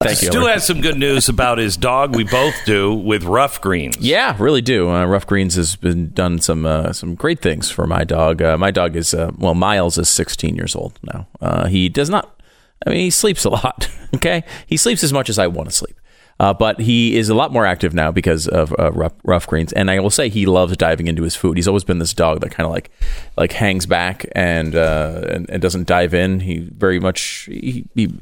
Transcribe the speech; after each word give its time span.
Thank 0.00 0.22
you. 0.22 0.28
Stu 0.28 0.46
has 0.46 0.64
some 0.64 0.80
good 0.80 0.96
news 0.96 1.28
about 1.28 1.58
his 1.58 1.76
dog. 1.76 2.14
We 2.14 2.22
both 2.22 2.54
do 2.64 2.94
with 2.94 3.24
Ruff 3.24 3.60
Greens. 3.60 3.96
Yeah, 3.98 4.36
really 4.38 4.62
do. 4.62 4.88
Uh, 4.88 5.04
Ruff 5.06 5.26
Greens 5.26 5.56
has 5.56 5.74
been 5.74 6.10
done 6.10 6.38
some 6.38 6.64
uh, 6.64 6.92
some 6.92 7.16
great 7.16 7.40
things 7.40 7.68
for 7.68 7.84
my 7.84 8.04
dog. 8.04 8.40
Uh, 8.40 8.56
my 8.56 8.70
dog 8.70 8.94
is 8.94 9.12
uh, 9.12 9.32
well, 9.36 9.54
Miles 9.54 9.98
is 9.98 10.08
16 10.08 10.54
years 10.54 10.76
old 10.76 10.96
now. 11.02 11.26
Uh, 11.40 11.66
he 11.66 11.88
does 11.88 12.08
not. 12.08 12.40
I 12.86 12.90
mean, 12.90 13.00
he 13.00 13.10
sleeps 13.10 13.44
a 13.44 13.50
lot. 13.50 13.88
Okay, 14.14 14.42
he 14.66 14.78
sleeps 14.78 15.04
as 15.04 15.12
much 15.12 15.28
as 15.28 15.38
I 15.38 15.48
want 15.48 15.68
to 15.68 15.74
sleep. 15.74 16.00
Uh, 16.40 16.54
but 16.54 16.80
he 16.80 17.14
is 17.14 17.28
a 17.28 17.34
lot 17.34 17.52
more 17.52 17.66
active 17.66 17.92
now 17.92 18.10
because 18.10 18.48
of 18.48 18.74
uh, 18.78 18.90
rough, 18.92 19.12
ruff 19.22 19.46
greens, 19.46 19.70
and 19.74 19.90
I 19.90 20.00
will 20.00 20.08
say 20.08 20.30
he 20.30 20.46
loves 20.46 20.78
diving 20.78 21.08
into 21.08 21.24
his 21.24 21.36
food. 21.36 21.58
He's 21.58 21.68
always 21.68 21.84
been 21.84 21.98
this 21.98 22.14
dog 22.14 22.40
that 22.40 22.50
kind 22.50 22.64
of 22.64 22.72
like 22.72 22.90
like 23.36 23.52
hangs 23.52 23.84
back 23.84 24.24
and, 24.32 24.74
uh, 24.74 25.24
and 25.28 25.50
and 25.50 25.60
doesn't 25.60 25.86
dive 25.86 26.14
in. 26.14 26.40
He 26.40 26.60
very 26.60 26.98
much 26.98 27.48
he, 27.50 27.84
he 27.94 28.18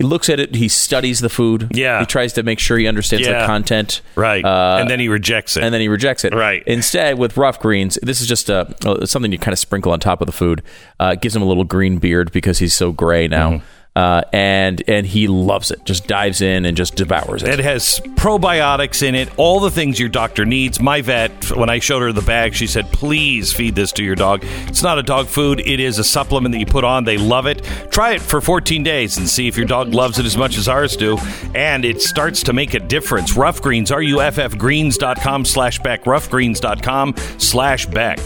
he 0.00 0.06
looks 0.06 0.30
at 0.30 0.40
it. 0.40 0.54
He 0.54 0.68
studies 0.68 1.20
the 1.20 1.28
food. 1.28 1.68
Yeah. 1.74 2.00
he 2.00 2.06
tries 2.06 2.32
to 2.32 2.42
make 2.42 2.58
sure 2.58 2.78
he 2.78 2.86
understands 2.88 3.26
Yeah. 3.26 3.42
the 3.42 3.46
content. 3.46 4.00
Right. 4.16 4.42
Uh, 4.42 4.78
and 4.80 4.88
then 4.88 4.98
he 4.98 5.08
rejects 5.08 5.58
it. 5.58 5.62
and 5.62 5.74
then 5.74 5.82
he 5.82 5.88
rejects 5.88 6.24
it. 6.24 6.32
Right. 6.34 6.62
Instead, 6.66 7.18
with 7.18 7.36
ruff 7.36 7.60
greens, 7.60 7.98
this 8.02 8.22
is 8.22 8.26
just 8.26 8.50
uh, 8.50 8.64
uh, 8.86 9.04
something 9.04 9.30
you 9.30 9.38
kind 9.38 9.52
of 9.52 9.58
sprinkle 9.58 9.92
on 9.92 10.00
top 10.00 10.22
of 10.22 10.26
the 10.26 10.32
food. 10.32 10.62
Uh, 10.98 11.16
gives 11.16 11.36
him 11.36 11.42
a 11.42 11.44
little 11.44 11.64
green 11.64 11.98
beard 11.98 12.32
because 12.32 12.58
he's 12.60 12.72
so 12.74 12.92
gray 12.92 13.28
now, 13.28 13.50
Mm-hmm. 13.50 13.64
Uh, 14.00 14.22
and 14.32 14.82
and 14.88 15.06
he 15.06 15.28
loves 15.28 15.70
it. 15.70 15.84
Just 15.84 16.06
dives 16.06 16.40
in 16.40 16.64
and 16.64 16.74
just 16.74 16.94
devours 16.96 17.42
it. 17.42 17.50
It 17.50 17.58
has 17.58 18.00
probiotics 18.16 19.02
in 19.02 19.14
it, 19.14 19.28
all 19.36 19.60
the 19.60 19.70
things 19.70 20.00
your 20.00 20.08
doctor 20.08 20.46
needs. 20.46 20.80
My 20.80 21.02
vet, 21.02 21.54
when 21.54 21.68
I 21.68 21.80
showed 21.80 22.00
her 22.00 22.10
the 22.10 22.22
bag, 22.22 22.54
she 22.54 22.66
said, 22.66 22.86
please 22.86 23.52
feed 23.52 23.74
this 23.74 23.92
to 23.92 24.02
your 24.02 24.14
dog. 24.14 24.40
It's 24.68 24.82
not 24.82 24.98
a 24.98 25.02
dog 25.02 25.26
food, 25.26 25.60
it 25.60 25.80
is 25.80 25.98
a 25.98 26.04
supplement 26.04 26.52
that 26.54 26.60
you 26.60 26.64
put 26.64 26.82
on. 26.82 27.04
They 27.04 27.18
love 27.18 27.44
it. 27.44 27.62
Try 27.90 28.12
it 28.12 28.22
for 28.22 28.40
14 28.40 28.82
days 28.82 29.18
and 29.18 29.28
see 29.28 29.48
if 29.48 29.58
your 29.58 29.66
dog 29.66 29.92
loves 29.92 30.18
it 30.18 30.24
as 30.24 30.36
much 30.36 30.56
as 30.56 30.66
ours 30.66 30.96
do. 30.96 31.18
And 31.54 31.84
it 31.84 32.00
starts 32.00 32.42
to 32.44 32.54
make 32.54 32.72
a 32.72 32.80
difference. 32.80 33.36
Ruff 33.36 33.60
Greens, 33.60 33.92
R-U-F-F 33.92 34.56
greens.com 34.56 35.44
slash 35.44 35.78
Beck, 35.80 36.04
ruffgreens.com 36.04 37.16
slash 37.36 37.84
Beck. 37.84 38.18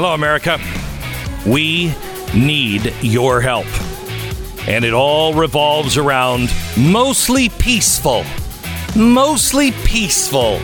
Hello, 0.00 0.14
America. 0.14 0.60
We 1.44 1.92
need 2.32 2.94
your 3.02 3.40
help. 3.40 3.66
And 4.68 4.84
it 4.84 4.92
all 4.92 5.34
revolves 5.34 5.96
around 5.96 6.54
mostly 6.76 7.48
peaceful. 7.48 8.22
Mostly 8.94 9.72
peaceful. 9.72 10.60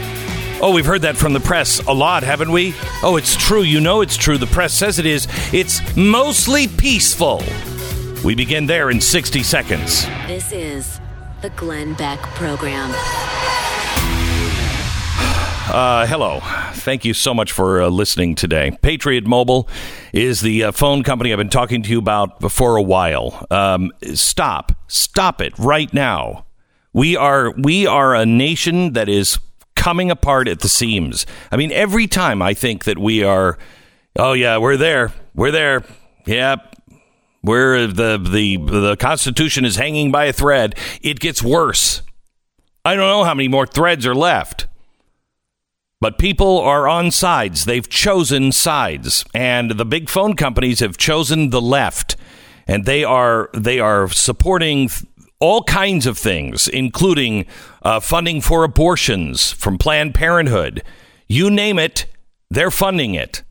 Oh, 0.62 0.70
we've 0.72 0.86
heard 0.86 1.02
that 1.02 1.16
from 1.16 1.32
the 1.32 1.40
press 1.40 1.80
a 1.80 1.92
lot, 1.92 2.22
haven't 2.22 2.52
we? 2.52 2.76
Oh, 3.02 3.16
it's 3.16 3.34
true. 3.34 3.62
You 3.62 3.80
know 3.80 4.02
it's 4.02 4.16
true. 4.16 4.38
The 4.38 4.46
press 4.46 4.72
says 4.72 5.00
it 5.00 5.06
is. 5.06 5.26
It's 5.52 5.80
mostly 5.96 6.68
peaceful. 6.68 7.42
We 8.24 8.36
begin 8.36 8.66
there 8.66 8.90
in 8.90 9.00
60 9.00 9.42
seconds. 9.42 10.06
This 10.28 10.52
is 10.52 11.00
the 11.42 11.50
Glenn 11.50 11.94
Beck 11.94 12.20
Program. 12.36 12.94
Uh, 15.66 16.06
hello. 16.06 16.40
Thank 16.74 17.06
you 17.06 17.14
so 17.14 17.32
much 17.32 17.50
for 17.50 17.82
uh, 17.82 17.88
listening 17.88 18.34
today. 18.34 18.76
Patriot 18.82 19.26
Mobile 19.26 19.66
is 20.12 20.42
the 20.42 20.64
uh, 20.64 20.72
phone 20.72 21.02
company 21.02 21.32
I've 21.32 21.38
been 21.38 21.48
talking 21.48 21.82
to 21.82 21.90
you 21.90 21.98
about 21.98 22.52
for 22.52 22.76
a 22.76 22.82
while. 22.82 23.46
Um, 23.50 23.90
stop. 24.12 24.72
Stop 24.88 25.40
it 25.40 25.58
right 25.58 25.92
now. 25.94 26.44
We 26.92 27.16
are 27.16 27.52
we 27.52 27.86
are 27.86 28.14
a 28.14 28.26
nation 28.26 28.92
that 28.92 29.08
is 29.08 29.38
coming 29.74 30.10
apart 30.10 30.48
at 30.48 30.60
the 30.60 30.68
seams. 30.68 31.24
I 31.50 31.56
mean, 31.56 31.72
every 31.72 32.06
time 32.06 32.42
I 32.42 32.52
think 32.52 32.84
that 32.84 32.98
we 32.98 33.24
are, 33.24 33.58
oh 34.16 34.34
yeah, 34.34 34.58
we're 34.58 34.76
there, 34.76 35.12
we're 35.34 35.50
there. 35.50 35.82
Yep, 36.26 36.76
where 37.40 37.86
the 37.86 38.18
the 38.18 38.58
the 38.58 38.96
Constitution 38.96 39.64
is 39.64 39.76
hanging 39.76 40.12
by 40.12 40.26
a 40.26 40.32
thread, 40.32 40.74
it 41.00 41.20
gets 41.20 41.42
worse. 41.42 42.02
I 42.84 42.94
don't 42.94 43.08
know 43.08 43.24
how 43.24 43.34
many 43.34 43.48
more 43.48 43.66
threads 43.66 44.06
are 44.06 44.14
left. 44.14 44.66
But 46.04 46.18
people 46.18 46.58
are 46.58 46.86
on 46.86 47.10
sides. 47.10 47.64
They've 47.64 47.88
chosen 47.88 48.52
sides, 48.52 49.24
and 49.32 49.70
the 49.70 49.86
big 49.86 50.10
phone 50.10 50.36
companies 50.36 50.80
have 50.80 50.98
chosen 50.98 51.48
the 51.48 51.62
left, 51.62 52.16
and 52.66 52.84
they 52.84 53.04
are 53.04 53.48
they 53.54 53.80
are 53.80 54.06
supporting 54.10 54.90
all 55.40 55.62
kinds 55.62 56.04
of 56.04 56.18
things, 56.18 56.68
including 56.68 57.46
uh, 57.82 58.00
funding 58.00 58.42
for 58.42 58.64
abortions 58.64 59.52
from 59.52 59.78
Planned 59.78 60.14
Parenthood. 60.14 60.82
You 61.26 61.48
name 61.50 61.78
it, 61.78 62.04
they're 62.50 62.70
funding 62.70 63.14
it. 63.14 63.42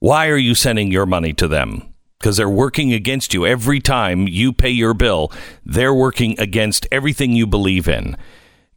Why 0.00 0.26
are 0.26 0.36
you 0.36 0.56
sending 0.56 0.90
your 0.90 1.06
money 1.06 1.32
to 1.34 1.46
them? 1.46 1.94
Because 2.18 2.38
they're 2.38 2.48
working 2.48 2.92
against 2.92 3.32
you 3.32 3.46
every 3.46 3.78
time 3.78 4.26
you 4.26 4.52
pay 4.52 4.70
your 4.70 4.94
bill. 4.94 5.30
They're 5.64 5.94
working 5.94 6.34
against 6.40 6.88
everything 6.90 7.34
you 7.34 7.46
believe 7.46 7.86
in. 7.86 8.16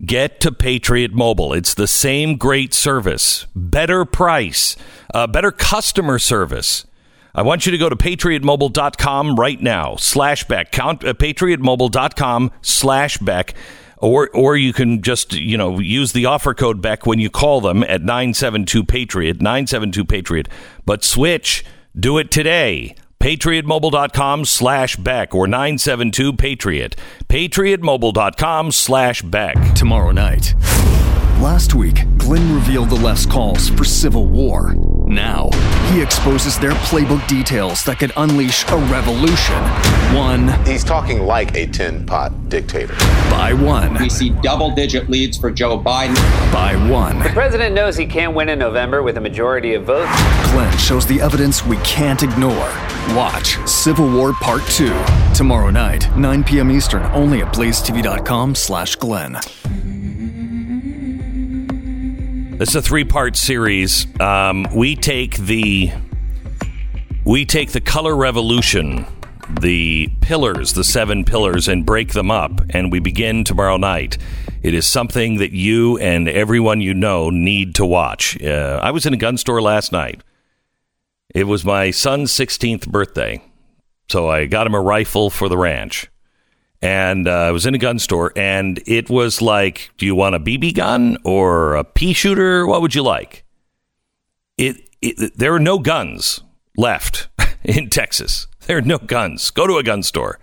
Get 0.05 0.39
to 0.41 0.51
Patriot 0.51 1.11
Mobile. 1.13 1.53
It's 1.53 1.73
the 1.73 1.87
same 1.87 2.37
great 2.37 2.73
service, 2.73 3.47
better 3.55 4.05
price, 4.05 4.75
uh, 5.13 5.25
better 5.25 5.51
customer 5.51 6.19
service. 6.19 6.85
I 7.33 7.41
want 7.41 7.65
you 7.65 7.71
to 7.71 7.77
go 7.79 7.89
to 7.89 7.95
patriotmobile.com 7.95 9.35
right 9.35 9.61
now, 9.61 9.95
slash 9.95 10.43
Beck. 10.43 10.71
Count 10.71 11.03
uh, 11.03 11.13
patriotmobile.com 11.13 12.51
slash 12.61 13.17
Beck. 13.17 13.55
Or, 13.99 14.29
or 14.35 14.55
you 14.55 14.73
can 14.73 15.01
just, 15.01 15.33
you 15.33 15.57
know, 15.57 15.79
use 15.79 16.13
the 16.13 16.27
offer 16.27 16.53
code 16.53 16.79
Beck 16.79 17.07
when 17.07 17.17
you 17.17 17.31
call 17.31 17.61
them 17.61 17.81
at 17.83 18.01
972 18.01 18.83
Patriot, 18.83 19.41
972 19.41 20.05
Patriot. 20.05 20.47
But 20.85 21.03
switch, 21.03 21.65
do 21.99 22.19
it 22.19 22.29
today. 22.29 22.95
PatriotMobile.com 23.27 24.45
slash 24.45 24.95
Beck 24.95 25.35
or 25.35 25.47
972 25.47 26.31
Patriot. 26.31 26.95
PatriotMobile.com 27.27 28.71
slash 28.71 29.21
Beck. 29.21 29.57
tomorrow 29.75 30.11
night. 30.11 30.55
Last 31.41 31.75
week, 31.75 32.05
Glenn 32.17 32.55
revealed 32.55 32.89
the 32.89 32.95
left's 32.95 33.25
calls 33.25 33.67
for 33.67 33.83
civil 33.83 34.25
war. 34.27 34.73
Now, 35.07 35.49
he 35.91 36.01
exposes 36.01 36.57
their 36.57 36.71
playbook 36.71 37.27
details 37.27 37.83
that 37.83 37.99
could 37.99 38.13
unleash 38.15 38.63
a 38.69 38.77
revolution. 38.77 39.61
One 40.15 40.47
He's 40.65 40.85
talking 40.85 41.23
like 41.23 41.53
a 41.55 41.67
tin 41.67 42.05
pot 42.05 42.47
dictator. 42.47 42.95
by 43.29 43.51
one, 43.53 43.93
We 43.95 44.09
see 44.09 44.29
double 44.29 44.71
digit 44.71 45.09
leads 45.09 45.37
for 45.37 45.51
Joe 45.51 45.77
Biden. 45.77 46.15
by 46.53 46.75
one. 46.89 47.19
The 47.19 47.29
president 47.31 47.75
knows 47.75 47.97
he 47.97 48.05
can't 48.05 48.33
win 48.33 48.47
in 48.47 48.57
November 48.57 49.03
with 49.03 49.17
a 49.17 49.21
majority 49.21 49.73
of 49.73 49.83
votes. 49.83 50.09
Glenn 50.53 50.77
shows 50.77 51.05
the 51.05 51.19
evidence 51.19 51.65
we 51.65 51.75
can't 51.77 52.23
ignore. 52.23 52.71
Watch 53.15 53.57
Civil 53.67 54.11
War 54.11 54.33
Part 54.33 54.63
2 54.67 54.93
tomorrow 55.33 55.69
night, 55.69 56.15
9 56.17 56.43
p.m. 56.43 56.69
Eastern, 56.69 57.03
only 57.13 57.41
at 57.41 57.53
blazetv.com 57.53 58.53
slash 58.53 58.95
Glenn. 58.97 59.35
Is 62.59 62.75
a 62.75 62.81
three-part 62.81 63.37
series. 63.37 64.07
Um, 64.19 64.67
we 64.75 64.95
take 64.95 65.37
the 65.37 65.91
we 67.23 67.45
take 67.45 67.71
the 67.71 67.81
color 67.81 68.15
revolution, 68.15 69.05
the 69.61 70.09
pillars, 70.21 70.73
the 70.73 70.83
seven 70.83 71.23
pillars, 71.23 71.67
and 71.67 71.85
break 71.85 72.13
them 72.13 72.31
up. 72.31 72.61
And 72.71 72.91
we 72.91 72.99
begin 72.99 73.43
tomorrow 73.43 73.77
night. 73.77 74.17
It 74.63 74.73
is 74.73 74.87
something 74.87 75.37
that 75.37 75.51
you 75.51 75.97
and 75.99 76.27
everyone 76.27 76.81
you 76.81 76.93
know 76.93 77.29
need 77.29 77.75
to 77.75 77.85
watch. 77.85 78.41
Uh, 78.43 78.79
I 78.81 78.91
was 78.91 79.05
in 79.05 79.13
a 79.13 79.17
gun 79.17 79.37
store 79.37 79.61
last 79.61 79.91
night. 79.91 80.21
It 81.33 81.45
was 81.45 81.65
my 81.65 81.91
son's 81.91 82.31
16th 82.31 82.87
birthday, 82.87 83.43
so 84.09 84.29
I 84.29 84.45
got 84.45 84.67
him 84.67 84.73
a 84.73 84.81
rifle 84.81 85.29
for 85.29 85.49
the 85.49 85.57
ranch 85.57 86.09
and 86.81 87.27
uh, 87.27 87.31
I 87.31 87.51
was 87.51 87.65
in 87.65 87.73
a 87.73 87.79
gun 87.79 87.99
store, 87.99 88.31
and 88.35 88.81
it 88.85 89.09
was 89.09 89.41
like, 89.41 89.91
"Do 89.97 90.05
you 90.05 90.15
want 90.15 90.35
a 90.35 90.39
BB 90.39 90.75
gun 90.75 91.17
or 91.23 91.75
a 91.75 91.83
pea 91.83 92.13
shooter? 92.13 92.67
What 92.67 92.81
would 92.81 92.93
you 92.93 93.03
like?" 93.03 93.45
It, 94.57 94.77
it 95.01 95.37
there 95.37 95.53
are 95.53 95.59
no 95.59 95.79
guns 95.79 96.41
left 96.75 97.29
in 97.63 97.89
Texas. 97.89 98.47
There 98.65 98.77
are 98.77 98.81
no 98.81 98.97
guns. 98.97 99.49
Go 99.49 99.65
to 99.65 99.77
a 99.77 99.83
gun 99.83 100.03
store. 100.03 100.39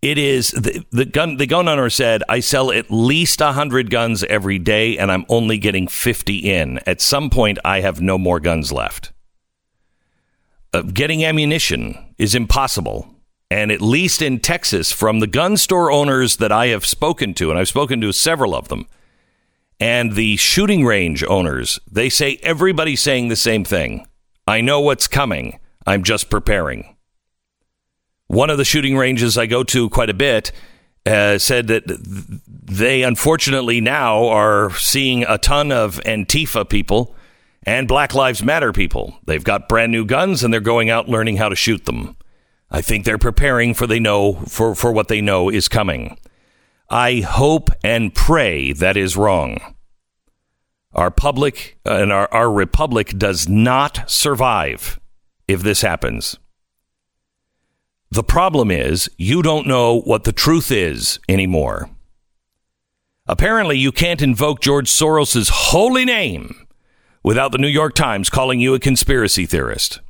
It 0.00 0.16
is 0.16 0.52
the, 0.52 0.84
the 0.90 1.04
gun. 1.04 1.36
The 1.36 1.46
gun 1.46 1.68
owner 1.68 1.90
said, 1.90 2.22
"I 2.28 2.40
sell 2.40 2.72
at 2.72 2.90
least 2.90 3.40
hundred 3.40 3.90
guns 3.90 4.24
every 4.24 4.58
day, 4.58 4.96
and 4.96 5.12
I'm 5.12 5.26
only 5.28 5.58
getting 5.58 5.86
fifty 5.86 6.38
in. 6.38 6.80
At 6.86 7.02
some 7.02 7.28
point, 7.28 7.58
I 7.64 7.80
have 7.80 8.00
no 8.00 8.16
more 8.16 8.40
guns 8.40 8.72
left." 8.72 9.12
Uh, 10.72 10.82
getting 10.82 11.24
ammunition 11.24 12.14
is 12.18 12.34
impossible. 12.34 13.08
And 13.50 13.72
at 13.72 13.80
least 13.80 14.20
in 14.20 14.40
Texas, 14.40 14.92
from 14.92 15.20
the 15.20 15.26
gun 15.26 15.56
store 15.56 15.90
owners 15.90 16.36
that 16.36 16.52
I 16.52 16.66
have 16.66 16.84
spoken 16.84 17.32
to, 17.34 17.50
and 17.50 17.58
I've 17.58 17.68
spoken 17.68 18.00
to 18.02 18.12
several 18.12 18.54
of 18.54 18.68
them, 18.68 18.86
and 19.80 20.12
the 20.12 20.36
shooting 20.36 20.84
range 20.84 21.24
owners, 21.24 21.78
they 21.90 22.10
say 22.10 22.38
everybody's 22.42 23.00
saying 23.00 23.28
the 23.28 23.36
same 23.36 23.64
thing. 23.64 24.06
I 24.46 24.60
know 24.60 24.80
what's 24.80 25.06
coming. 25.06 25.58
I'm 25.86 26.02
just 26.02 26.28
preparing. 26.28 26.96
One 28.26 28.50
of 28.50 28.58
the 28.58 28.64
shooting 28.64 28.96
ranges 28.96 29.38
I 29.38 29.46
go 29.46 29.64
to 29.64 29.88
quite 29.88 30.10
a 30.10 30.14
bit 30.14 30.52
uh, 31.06 31.38
said 31.38 31.68
that 31.68 31.84
they 32.46 33.02
unfortunately 33.02 33.80
now 33.80 34.26
are 34.26 34.70
seeing 34.74 35.24
a 35.24 35.38
ton 35.38 35.72
of 35.72 36.00
Antifa 36.04 36.68
people 36.68 37.14
and 37.64 37.88
Black 37.88 38.14
Lives 38.14 38.42
Matter 38.42 38.72
people. 38.72 39.18
They've 39.26 39.44
got 39.44 39.68
brand 39.68 39.92
new 39.92 40.04
guns 40.04 40.42
and 40.42 40.52
they're 40.52 40.60
going 40.60 40.90
out 40.90 41.08
learning 41.08 41.36
how 41.36 41.48
to 41.48 41.56
shoot 41.56 41.84
them. 41.84 42.16
I 42.70 42.80
think 42.80 43.04
they're 43.04 43.18
preparing 43.18 43.74
for 43.74 43.86
they 43.86 44.00
know 44.00 44.34
for, 44.46 44.74
for 44.74 44.92
what 44.92 45.08
they 45.08 45.20
know 45.20 45.48
is 45.48 45.68
coming. 45.68 46.18
I 46.90 47.20
hope 47.20 47.70
and 47.82 48.14
pray 48.14 48.72
that 48.72 48.96
is 48.96 49.16
wrong. 49.16 49.58
Our 50.92 51.10
public 51.10 51.78
uh, 51.86 51.94
and 51.94 52.12
our, 52.12 52.32
our 52.32 52.50
republic 52.50 53.16
does 53.18 53.48
not 53.48 54.10
survive 54.10 54.98
if 55.46 55.62
this 55.62 55.82
happens. 55.82 56.38
The 58.10 58.24
problem 58.24 58.70
is 58.70 59.10
you 59.18 59.42
don't 59.42 59.66
know 59.66 60.00
what 60.00 60.24
the 60.24 60.32
truth 60.32 60.70
is 60.70 61.20
anymore. 61.28 61.90
Apparently, 63.26 63.76
you 63.76 63.92
can't 63.92 64.22
invoke 64.22 64.60
George 64.60 64.88
Soros's 64.88 65.50
holy 65.50 66.06
name 66.06 66.66
without 67.22 67.52
the 67.52 67.58
New 67.58 67.68
York 67.68 67.94
Times 67.94 68.30
calling 68.30 68.60
you 68.60 68.74
a 68.74 68.80
conspiracy 68.80 69.46
theorist. 69.46 70.00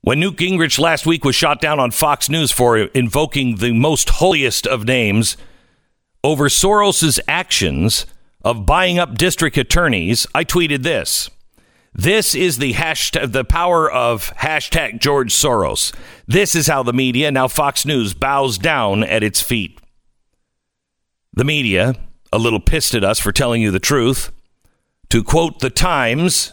When 0.00 0.20
Newt 0.20 0.36
Gingrich 0.36 0.78
last 0.78 1.06
week 1.06 1.24
was 1.24 1.34
shot 1.34 1.60
down 1.60 1.80
on 1.80 1.90
Fox 1.90 2.28
News 2.28 2.52
for 2.52 2.78
invoking 2.78 3.56
the 3.56 3.72
most 3.72 4.10
holiest 4.10 4.66
of 4.66 4.84
names 4.84 5.36
over 6.24 6.48
Soros' 6.48 7.18
actions 7.26 8.06
of 8.44 8.64
buying 8.64 8.98
up 8.98 9.18
district 9.18 9.58
attorneys, 9.58 10.26
I 10.34 10.44
tweeted 10.44 10.82
this. 10.82 11.30
This 11.92 12.34
is 12.34 12.58
the 12.58 12.74
hashtag, 12.74 13.32
the 13.32 13.44
power 13.44 13.90
of 13.90 14.32
hashtag 14.36 15.00
George 15.00 15.32
Soros. 15.32 15.92
This 16.26 16.54
is 16.54 16.68
how 16.68 16.82
the 16.82 16.92
media, 16.92 17.30
now 17.30 17.48
Fox 17.48 17.84
News, 17.84 18.14
bows 18.14 18.56
down 18.56 19.02
at 19.02 19.24
its 19.24 19.42
feet. 19.42 19.80
The 21.32 21.44
media, 21.44 21.96
a 22.32 22.38
little 22.38 22.60
pissed 22.60 22.94
at 22.94 23.04
us 23.04 23.18
for 23.18 23.32
telling 23.32 23.62
you 23.62 23.70
the 23.70 23.80
truth, 23.80 24.30
to 25.10 25.22
quote 25.24 25.60
the 25.60 25.70
Times, 25.70 26.52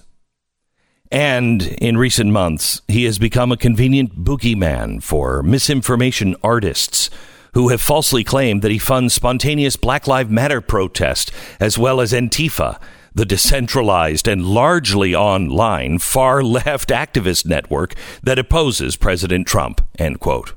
and 1.12 1.62
in 1.62 1.98
recent 1.98 2.32
months, 2.32 2.82
he 2.88 3.04
has 3.06 3.20
become 3.20 3.52
a 3.52 3.58
convenient 3.58 4.24
boogeyman 4.24 5.04
for 5.04 5.44
misinformation 5.44 6.36
artists 6.44 7.10
who 7.54 7.70
have 7.70 7.82
falsely 7.82 8.24
claimed 8.24 8.62
that 8.62 8.72
he 8.72 8.78
funds 8.78 9.14
spontaneous 9.14 9.76
Black 9.76 10.08
Lives 10.08 10.30
Matter 10.30 10.62
protest 10.62 11.32
as 11.60 11.78
well 11.78 12.02
as 12.02 12.12
Antifa 12.12 12.80
the 13.16 13.26
decentralized 13.26 14.28
and 14.28 14.46
largely 14.46 15.16
online 15.16 15.98
far 15.98 16.44
left 16.44 16.90
activist 16.90 17.46
network 17.46 17.96
that 18.22 18.38
opposes 18.38 18.98
President 18.98 19.48
Trump. 19.48 19.82
End 19.98 20.20
quote. 20.20 20.54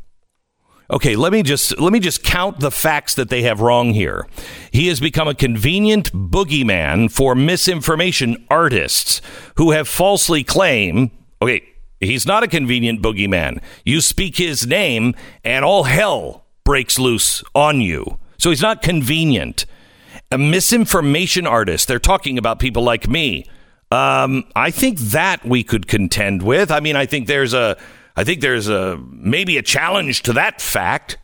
Okay, 0.90 1.16
let 1.16 1.32
me 1.32 1.42
just 1.42 1.78
let 1.78 1.92
me 1.92 2.00
just 2.00 2.22
count 2.22 2.60
the 2.60 2.70
facts 2.70 3.14
that 3.14 3.28
they 3.28 3.42
have 3.42 3.60
wrong 3.60 3.90
here. 3.90 4.26
He 4.70 4.88
has 4.88 5.00
become 5.00 5.28
a 5.28 5.34
convenient 5.34 6.10
boogeyman 6.12 7.10
for 7.10 7.34
misinformation 7.34 8.46
artists 8.50 9.20
who 9.56 9.72
have 9.72 9.86
falsely 9.86 10.42
claimed, 10.42 11.10
okay, 11.42 11.62
he's 12.00 12.26
not 12.26 12.42
a 12.42 12.48
convenient 12.48 13.02
boogeyman. 13.02 13.60
You 13.84 14.00
speak 14.00 14.38
his 14.38 14.66
name 14.66 15.14
and 15.44 15.62
all 15.62 15.84
hell 15.84 16.46
breaks 16.64 16.98
loose 16.98 17.44
on 17.54 17.82
you. 17.82 18.18
So 18.38 18.48
he's 18.48 18.62
not 18.62 18.80
convenient 18.80 19.66
a 20.30 20.38
misinformation 20.38 21.46
artist. 21.46 21.88
They're 21.88 21.98
talking 21.98 22.38
about 22.38 22.58
people 22.58 22.82
like 22.82 23.08
me. 23.08 23.44
Um, 23.90 24.44
I 24.54 24.70
think 24.70 24.98
that 24.98 25.44
we 25.44 25.64
could 25.64 25.86
contend 25.86 26.42
with. 26.42 26.70
I 26.70 26.80
mean, 26.80 26.96
I 26.96 27.06
think 27.06 27.26
there's 27.26 27.54
a, 27.54 27.78
I 28.18 28.24
think 28.24 28.40
there's 28.40 28.68
a 28.68 29.00
maybe 29.12 29.58
a 29.58 29.62
challenge 29.62 30.24
to 30.24 30.32
that 30.32 30.60
fact. 30.60 31.18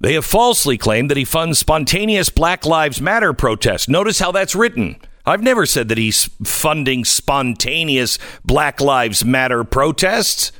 They 0.00 0.14
have 0.14 0.24
falsely 0.24 0.76
claimed 0.76 1.12
that 1.12 1.16
he 1.16 1.24
funds 1.24 1.60
spontaneous 1.60 2.28
Black 2.28 2.66
Lives 2.66 3.00
Matter 3.00 3.32
protests. 3.32 3.88
Notice 3.88 4.18
how 4.18 4.32
that's 4.32 4.56
written. 4.56 4.96
I've 5.24 5.40
never 5.40 5.64
said 5.64 5.90
that 5.90 5.98
he's 5.98 6.24
funding 6.42 7.04
spontaneous 7.04 8.18
Black 8.44 8.80
Lives 8.80 9.24
Matter 9.24 9.62
protests. 9.62 10.50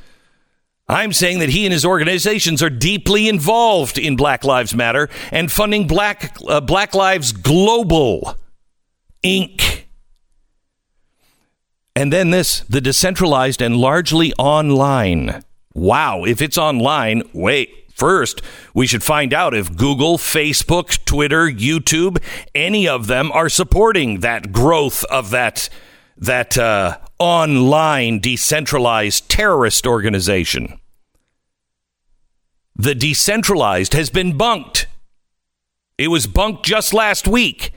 I'm 0.87 1.11
saying 1.11 1.39
that 1.39 1.49
he 1.49 1.65
and 1.65 1.73
his 1.73 1.83
organizations 1.83 2.63
are 2.63 2.69
deeply 2.69 3.27
involved 3.27 3.97
in 3.97 4.15
Black 4.15 4.45
Lives 4.45 4.73
Matter 4.73 5.09
and 5.29 5.51
funding 5.51 5.87
Black 5.87 6.37
uh, 6.47 6.61
Black 6.61 6.95
Lives 6.95 7.33
Global 7.33 8.37
Inc. 9.25 9.88
And 11.95 12.13
then 12.13 12.31
this, 12.31 12.61
the 12.61 12.81
decentralized 12.81 13.61
and 13.61 13.77
largely 13.77 14.33
online. 14.33 15.43
Wow, 15.73 16.23
if 16.23 16.41
it's 16.41 16.57
online, 16.57 17.23
wait, 17.33 17.79
First, 17.99 18.41
we 18.73 18.87
should 18.87 19.03
find 19.03 19.33
out 19.33 19.53
if 19.53 19.75
Google, 19.75 20.17
Facebook, 20.17 21.03
Twitter, 21.03 21.49
YouTube, 21.49 22.23
any 22.55 22.87
of 22.87 23.07
them 23.07 23.29
are 23.33 23.49
supporting 23.49 24.21
that 24.21 24.53
growth 24.53 25.03
of 25.05 25.31
that 25.31 25.67
that 26.15 26.57
uh, 26.57 26.97
online 27.19 28.19
decentralized 28.19 29.27
terrorist 29.27 29.85
organization. 29.85 30.79
The 32.73 32.95
decentralized 32.95 33.93
has 33.93 34.09
been 34.09 34.37
bunked. 34.37 34.87
It 35.97 36.07
was 36.07 36.25
bunked 36.25 36.63
just 36.65 36.93
last 36.93 37.27
week. 37.27 37.73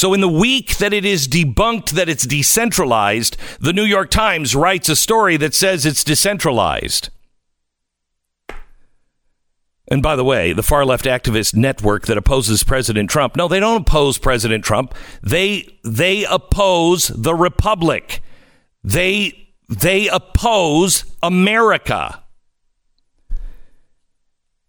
So, 0.00 0.14
in 0.14 0.22
the 0.22 0.28
week 0.28 0.78
that 0.78 0.94
it 0.94 1.04
is 1.04 1.28
debunked 1.28 1.90
that 1.90 2.08
it's 2.08 2.24
decentralized, 2.24 3.36
the 3.60 3.74
New 3.74 3.84
York 3.84 4.08
Times 4.08 4.56
writes 4.56 4.88
a 4.88 4.96
story 4.96 5.36
that 5.36 5.52
says 5.52 5.84
it's 5.84 6.02
decentralized. 6.02 7.10
And 9.88 10.02
by 10.02 10.16
the 10.16 10.24
way, 10.24 10.54
the 10.54 10.62
far 10.62 10.86
left 10.86 11.04
activist 11.04 11.54
network 11.54 12.06
that 12.06 12.16
opposes 12.16 12.64
President 12.64 13.10
Trump, 13.10 13.36
no, 13.36 13.46
they 13.46 13.60
don't 13.60 13.82
oppose 13.82 14.16
President 14.16 14.64
Trump. 14.64 14.94
They 15.22 15.68
they 15.84 16.24
oppose 16.24 17.08
the 17.08 17.34
republic. 17.34 18.22
They 18.82 19.50
they 19.68 20.08
oppose 20.08 21.04
America. 21.22 22.24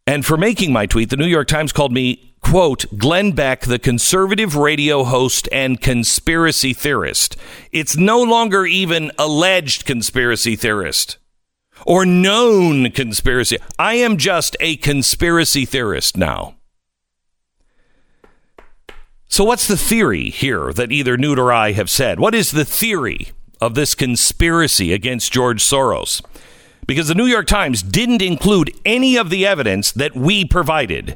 And 0.06 0.26
for 0.26 0.36
making 0.36 0.74
my 0.74 0.88
tweet, 0.88 1.10
the 1.10 1.16
New 1.16 1.26
York 1.26 1.48
Times 1.48 1.72
called 1.72 1.94
me, 1.94 2.31
quote, 2.42 2.86
Glenn 2.98 3.32
Beck, 3.32 3.62
the 3.62 3.80
conservative 3.80 4.56
radio 4.56 5.04
host 5.04 5.48
and 5.52 5.80
conspiracy 5.80 6.74
theorist. 6.74 7.38
It's 7.72 7.96
no 7.96 8.22
longer 8.22 8.66
even 8.66 9.12
alleged 9.18 9.86
conspiracy 9.86 10.56
theorist 10.56 11.18
or 11.86 12.06
known 12.06 12.92
conspiracy. 12.92 13.58
I 13.80 13.96
am 13.96 14.18
just 14.18 14.56
a 14.60 14.78
conspiracy 14.78 15.66
theorist 15.66 16.18
now. 16.18 16.56
So, 19.28 19.46
what's 19.46 19.68
the 19.68 19.78
theory 19.78 20.30
here 20.30 20.74
that 20.74 20.92
either 20.92 21.16
Newt 21.18 21.40
or 21.40 21.54
I 21.54 21.72
have 21.72 21.90
said? 21.90 22.20
What 22.20 22.36
is 22.36 22.52
the 22.52 22.66
theory 22.66 23.30
of 23.62 23.76
this 23.76 23.96
conspiracy 23.96 24.92
against 24.92 25.32
George 25.32 25.64
Soros? 25.64 26.22
Because 26.86 27.08
the 27.08 27.16
New 27.16 27.28
York 27.28 27.48
Times 27.48 27.82
didn't 27.82 28.22
include 28.22 28.74
any 28.84 29.16
of 29.16 29.30
the 29.30 29.46
evidence 29.46 29.92
that 29.94 30.16
we 30.16 30.44
provided. 30.44 31.16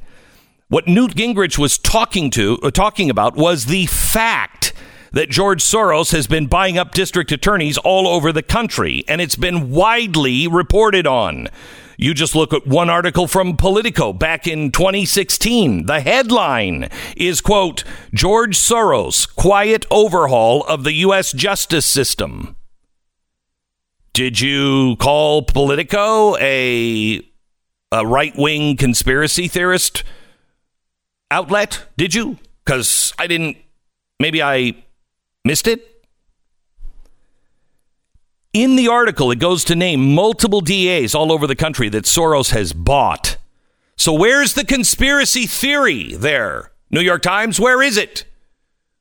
What 0.75 0.89
Newt 0.89 1.15
Gingrich 1.15 1.57
was 1.57 1.77
talking 1.77 2.29
to 2.31 2.59
uh, 2.61 2.69
talking 2.69 3.09
about 3.09 3.37
was 3.37 3.67
the 3.67 3.85
fact 3.85 4.73
that 5.13 5.29
George 5.29 5.63
Soros 5.63 6.11
has 6.11 6.27
been 6.27 6.47
buying 6.47 6.77
up 6.77 6.91
district 6.91 7.31
attorneys 7.31 7.77
all 7.77 8.09
over 8.09 8.33
the 8.33 8.43
country, 8.43 9.05
and 9.07 9.21
it's 9.21 9.37
been 9.37 9.71
widely 9.71 10.49
reported 10.49 11.07
on. 11.07 11.47
You 11.97 12.13
just 12.13 12.35
look 12.35 12.53
at 12.53 12.67
one 12.67 12.89
article 12.89 13.25
from 13.25 13.55
Politico 13.55 14.11
back 14.11 14.47
in 14.47 14.69
2016. 14.69 15.85
The 15.85 16.01
headline 16.01 16.89
is, 17.15 17.39
quote, 17.39 17.85
George 18.13 18.57
Soros, 18.57 19.33
quiet 19.33 19.85
overhaul 19.89 20.65
of 20.65 20.83
the 20.83 20.91
U.S. 20.95 21.31
justice 21.31 21.85
system. 21.85 22.57
Did 24.11 24.41
you 24.41 24.97
call 24.97 25.43
Politico 25.43 26.35
a, 26.35 27.21
a 27.93 28.05
right 28.05 28.35
wing 28.35 28.75
conspiracy 28.75 29.47
theorist 29.47 30.03
outlet? 31.31 31.85
Did 31.97 32.13
you? 32.13 32.37
Because 32.63 33.13
I 33.19 33.27
didn't, 33.27 33.57
maybe 34.19 34.41
I 34.41 34.75
Missed 35.45 35.67
it? 35.67 36.03
In 38.51 38.75
the 38.75 38.87
article, 38.87 39.29
it 39.29 39.37
goes 39.37 39.63
to 39.65 39.75
name 39.75 40.15
multiple 40.15 40.59
DAs 40.59 41.13
all 41.13 41.31
over 41.31 41.45
the 41.45 41.55
country 41.55 41.87
that 41.89 42.05
Soros 42.05 42.49
has 42.49 42.73
bought. 42.73 43.37
So, 43.95 44.11
where's 44.11 44.55
the 44.55 44.65
conspiracy 44.65 45.45
theory 45.45 46.15
there? 46.15 46.71
New 46.89 46.99
York 46.99 47.21
Times, 47.21 47.59
where 47.59 47.83
is 47.83 47.95
it? 47.95 48.25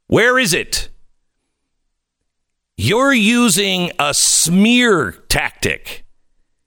Where 0.06 0.38
is 0.38 0.52
it? 0.52 0.90
You're 2.76 3.14
using 3.14 3.90
a 3.98 4.12
smear 4.12 5.12
tactic. 5.28 6.03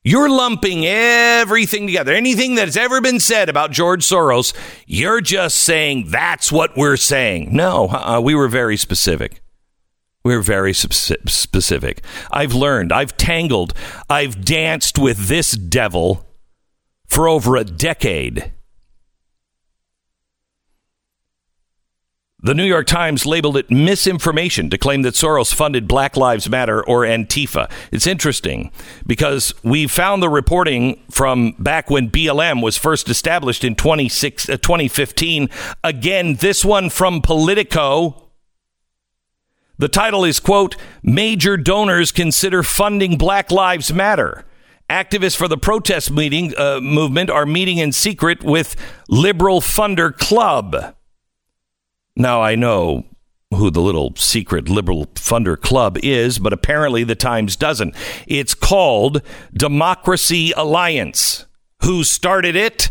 You're 0.08 0.30
lumping 0.30 0.86
everything 0.86 1.86
together. 1.86 2.14
Anything 2.14 2.56
that's 2.56 2.78
ever 2.78 3.02
been 3.02 3.20
said 3.20 3.50
about 3.50 3.72
George 3.74 4.06
Soros, 4.06 4.54
you're 4.86 5.20
just 5.20 5.58
saying 5.58 6.06
that's 6.08 6.50
what 6.50 6.78
we're 6.78 6.96
saying. 6.96 7.54
No, 7.54 7.90
uh, 7.90 8.22
we 8.24 8.34
were 8.34 8.48
very 8.48 8.78
specific. 8.78 9.42
We're 10.24 10.40
very 10.42 10.72
specific. 10.72 12.06
I've 12.32 12.54
learned, 12.54 12.94
I've 12.94 13.18
tangled, 13.18 13.74
I've 14.10 14.46
danced 14.46 14.98
with 14.98 15.28
this 15.28 15.52
devil 15.52 16.26
for 17.06 17.28
over 17.28 17.58
a 17.58 17.66
decade. 17.66 18.54
The 22.40 22.54
New 22.54 22.66
York 22.66 22.86
Times 22.86 23.26
labeled 23.26 23.58
it 23.58 23.72
misinformation 23.72 24.70
to 24.70 24.78
claim 24.78 25.02
that 25.02 25.16
Soros 25.16 25.52
funded 25.52 25.88
Black 25.88 26.16
Lives 26.16 26.48
Matter 26.48 26.88
or 26.88 27.02
Antifa. 27.02 27.68
It's 27.92 28.06
interesting 28.06 28.72
because 29.08 29.56
we 29.64 29.88
found 29.88 30.22
the 30.22 30.30
reporting 30.30 31.02
from 31.10 31.56
back 31.58 31.90
when 31.90 32.12
BLM 32.12 32.62
was 32.62 32.78
first 32.78 33.10
established 33.10 33.64
in 33.64 33.74
26, 33.74 34.50
uh, 34.50 34.58
2015. 34.58 35.50
Again, 35.84 36.36
this 36.36 36.64
one 36.64 36.92
from 36.92 37.24
Politico. 37.24 38.30
The 39.80 39.90
title 39.90 40.24
is, 40.24 40.40
quote, 40.40 40.76
Major 41.02 41.58
Donors 41.58 42.12
Consider 42.12 42.62
Funding 42.62 43.18
Black 43.18 43.50
Lives 43.50 43.92
Matter. 43.92 44.46
Activists 44.92 45.36
for 45.36 45.48
the 45.48 45.58
protest 45.58 46.12
meeting 46.12 46.54
uh, 46.56 46.82
movement 46.82 47.32
are 47.32 47.48
meeting 47.48 47.80
in 47.80 47.92
secret 47.92 48.44
with 48.44 48.76
Liberal 49.10 49.60
Funder 49.60 50.16
Club. 50.16 50.94
Now, 52.18 52.42
I 52.42 52.56
know 52.56 53.06
who 53.52 53.70
the 53.70 53.80
little 53.80 54.14
secret 54.16 54.68
liberal 54.68 55.06
funder 55.14 55.60
club 55.60 56.00
is, 56.02 56.40
but 56.40 56.52
apparently 56.52 57.04
the 57.04 57.16
Times 57.16 57.56
doesn't. 57.56 57.96
It's 58.26 58.56
called 58.56 59.22
Democracy 59.54 60.52
Alliance. 60.58 61.46
Who 61.84 62.04
started 62.04 62.56
it? 62.56 62.90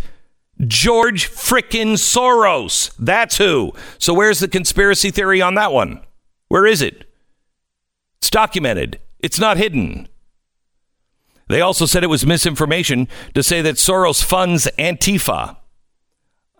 George 0.64 1.28
frickin' 1.28 1.95
Soros. 1.95 2.95
That's 3.00 3.37
who. 3.38 3.73
So 3.99 4.14
where's 4.14 4.38
the 4.38 4.49
conspiracy 4.49 5.11
theory 5.11 5.42
on 5.42 5.56
that 5.56 5.73
one? 5.73 6.00
Where 6.47 6.64
is 6.64 6.80
it? 6.80 7.11
It's 8.18 8.30
documented. 8.30 9.00
It's 9.18 9.40
not 9.40 9.56
hidden. 9.56 10.09
They 11.49 11.61
also 11.61 11.85
said 11.85 12.04
it 12.04 12.09
was 12.09 12.25
misinformation 12.25 13.09
to 13.35 13.42
say 13.42 13.61
that 13.61 13.75
Soros 13.75 14.23
funds 14.25 14.68
Antifa. 14.78 15.56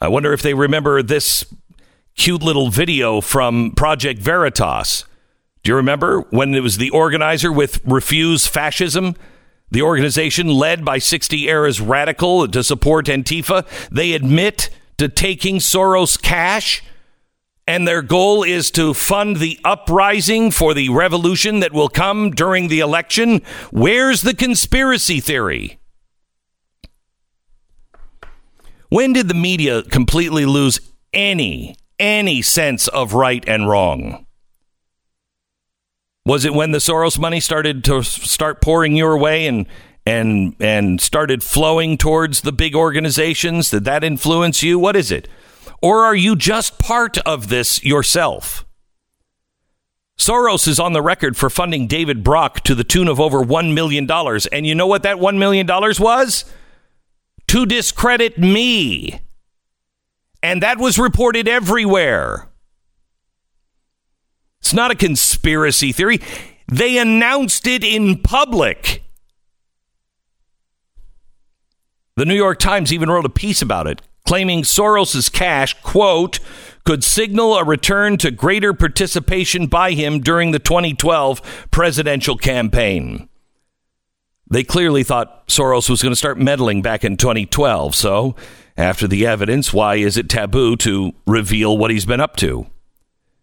I 0.00 0.08
wonder 0.08 0.32
if 0.32 0.42
they 0.42 0.52
remember 0.52 1.00
this 1.02 1.44
cute 2.16 2.42
little 2.42 2.70
video 2.70 3.20
from 3.20 3.73
Project 3.73 4.20
Veritas. 4.20 5.04
Do 5.62 5.70
you 5.70 5.76
remember 5.76 6.23
when 6.30 6.54
it 6.54 6.62
was 6.62 6.78
the 6.78 6.90
organizer 6.90 7.52
with 7.52 7.80
Refuse 7.85 8.46
Fascism? 8.46 9.14
The 9.70 9.82
organization 9.82 10.49
led 10.49 10.85
by 10.85 10.99
60 10.99 11.49
Era's 11.49 11.80
radical 11.80 12.49
to 12.49 12.62
support 12.62 13.06
Antifa. 13.06 13.66
They 13.90 14.12
admit 14.12 14.70
to 14.99 15.08
taking 15.08 15.56
Soros 15.56 16.20
cash 16.20 16.82
and 17.68 17.87
their 17.87 18.02
goal 18.02 18.44
is 18.44 18.70
to 18.73 18.94
fund 18.94 19.37
the 19.37 19.58
uprising 19.64 20.52
for 20.52 20.73
the 20.73 20.88
revolution 20.88 21.61
that 21.61 21.73
will 21.73 21.88
come 21.88 22.30
during 22.30 22.68
the 22.68 22.78
election. 22.78 23.42
Where's 23.73 24.23
the 24.23 24.35
conspiracy 24.35 25.18
theory? 25.18 25.80
When 28.88 29.12
did 29.12 29.26
the 29.26 29.35
media 29.35 29.82
completely 29.82 30.46
lose 30.46 30.78
any 31.12 31.76
any 31.99 32.43
sense 32.43 32.88
of 32.88 33.15
right 33.15 33.45
and 33.49 33.69
wrong? 33.69 34.26
Was 36.25 36.45
it 36.45 36.55
when 36.55 36.73
the 36.73 36.79
Soros 36.79 37.19
money 37.19 37.41
started 37.41 37.85
to 37.85 38.03
start 38.03 38.61
pouring 38.61 38.97
your 38.97 39.17
way 39.17 39.47
and 39.47 39.67
and 40.05 40.57
and 40.61 41.00
started 41.00 41.43
flowing 41.43 41.97
towards 41.97 42.41
the 42.41 42.53
big 42.53 42.75
organizations? 42.75 43.71
Did 43.71 43.85
that 43.85 44.03
influence 44.03 44.62
you? 44.62 44.79
What 44.79 44.97
is 44.97 45.12
it? 45.12 45.29
Or 45.83 46.05
are 46.05 46.15
you 46.17 46.35
just 46.35 46.79
part 46.79 47.19
of 47.19 47.49
this 47.49 47.85
yourself? 47.85 48.65
Soros 50.19 50.67
is 50.67 50.81
on 50.81 50.95
the 50.95 51.03
record 51.03 51.37
for 51.37 51.50
funding 51.50 51.87
David 51.87 52.25
Brock 52.25 52.61
to 52.61 52.75
the 52.75 52.85
tune 52.85 53.07
of 53.07 53.21
over 53.21 53.45
$1 53.45 53.75
million. 53.75 54.11
And 54.50 54.67
you 54.67 54.75
know 54.75 54.87
what 54.87 55.03
that 55.03 55.19
$1 55.19 55.37
million 55.37 55.67
was? 55.67 56.45
To 57.49 57.67
discredit 57.67 58.38
me. 58.38 59.21
And 60.47 60.62
that 60.62 60.79
was 60.79 60.97
reported 60.97 61.49
everywhere. 61.49 62.49
It's 64.61 64.73
not 64.73 64.93
a 64.93 64.95
conspiracy 64.95 65.91
theory. 65.91 66.21
They 66.69 66.99
announced 66.99 67.67
it 67.67 67.83
in 67.83 68.23
public. 68.23 69.03
The 72.15 72.25
New 72.25 72.37
York 72.37 72.61
Times 72.61 72.93
even 72.93 73.11
wrote 73.11 73.25
a 73.25 73.29
piece 73.29 73.61
about 73.61 73.88
it, 73.88 74.03
claiming 74.25 74.62
Soros's 74.62 75.29
cash, 75.29 75.75
quote, 75.83 76.38
could 76.85 77.03
signal 77.03 77.57
a 77.57 77.65
return 77.65 78.17
to 78.19 78.31
greater 78.31 78.73
participation 78.73 79.67
by 79.67 79.95
him 79.95 80.21
during 80.21 80.53
the 80.53 80.61
2012 80.61 81.67
presidential 81.73 82.37
campaign. 82.37 83.29
They 84.49 84.62
clearly 84.62 85.03
thought 85.03 85.49
Soros 85.49 85.91
was 85.91 86.03
going 86.03 86.12
to 86.12 86.17
start 86.17 86.38
meddling 86.38 86.83
back 86.83 87.03
in 87.03 87.17
2012, 87.17 87.97
so 87.97 88.37
after 88.76 89.09
the 89.09 89.26
evidence, 89.26 89.73
why 89.73 89.97
is 89.97 90.16
it 90.16 90.28
taboo 90.28 90.76
to 90.76 91.12
reveal 91.26 91.76
what 91.76 91.90
he's 91.90 92.06
been 92.06 92.21
up 92.21 92.37
to? 92.37 92.66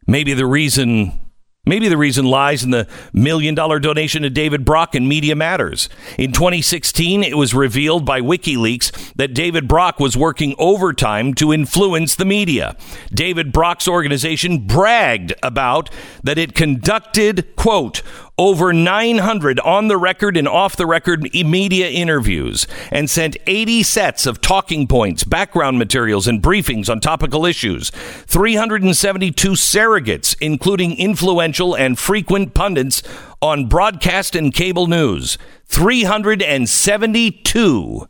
Maybe 0.06 0.34
the 0.34 0.46
reason 0.46 1.20
Maybe 1.66 1.88
the 1.88 1.96
reason 1.96 2.26
lies 2.26 2.66
in 2.66 2.72
the 2.72 2.90
million 3.14 3.56
dollar 3.56 3.80
donation 3.80 4.24
to 4.24 4.30
David 4.30 4.66
Brock 4.66 4.96
and 4.96 5.08
Media 5.08 5.34
Matters. 5.34 5.88
In 6.18 6.34
2016, 6.34 7.24
it 7.24 7.38
was 7.38 7.54
revealed 7.54 8.06
by 8.06 8.20
WikiLeaks 8.20 9.14
that 9.16 9.34
David 9.34 9.70
Brock 9.70 9.98
was 9.98 10.18
working 10.18 10.56
overtime 10.58 11.34
to 11.36 11.54
influence 11.54 12.16
the 12.16 12.26
media. 12.26 12.76
David 13.14 13.54
Brock's 13.54 13.88
organization 13.88 14.68
bragged 14.68 15.34
about 15.42 15.90
that 16.22 16.38
it 16.38 16.54
conducted, 16.54 17.56
quote, 17.56 18.02
over 18.38 18.72
900 18.74 19.60
on 19.60 19.88
the 19.88 19.98
record 19.98 20.36
and 20.36 20.48
off 20.48 20.76
the 20.76 20.88
record 20.88 21.32
media 21.34 21.90
interviews 21.90 22.68
and 22.90 23.10
sent 23.10 23.38
80 23.46 23.84
sets 23.84 24.26
of 24.26 24.42
talking 24.42 24.88
points, 24.88 25.24
background 25.24 25.78
materials, 25.78 26.28
and 26.28 26.42
briefings 26.42 26.90
on 26.90 27.00
topical 27.00 27.46
issues, 27.46 27.92
372 27.92 29.52
surrogates, 29.52 30.36
including 30.42 30.98
influential 30.98 31.76
and 31.76 32.00
frequent 32.00 32.56
pundits 32.56 33.04
on 33.42 33.68
broadcast 33.68 34.36
and 34.36 34.54
cable 34.54 34.88
news, 34.88 35.38
372 35.66 38.08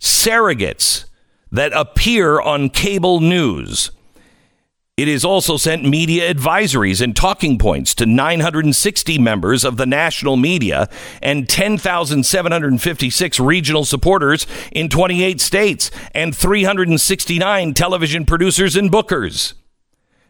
surrogates 0.00 1.04
that 1.50 1.72
appear 1.72 2.40
on 2.40 2.68
cable 2.68 3.20
news. 3.20 3.90
It 4.98 5.06
has 5.06 5.24
also 5.24 5.56
sent 5.56 5.84
media 5.84 6.34
advisories 6.34 7.00
and 7.00 7.14
talking 7.14 7.56
points 7.56 7.94
to 7.94 8.04
960 8.04 9.16
members 9.20 9.64
of 9.64 9.76
the 9.76 9.86
national 9.86 10.36
media 10.36 10.88
and 11.22 11.48
10,756 11.48 13.38
regional 13.38 13.84
supporters 13.84 14.44
in 14.72 14.88
28 14.88 15.40
states 15.40 15.92
and 16.16 16.36
369 16.36 17.74
television 17.74 18.26
producers 18.26 18.74
and 18.74 18.90
bookers. 18.90 19.54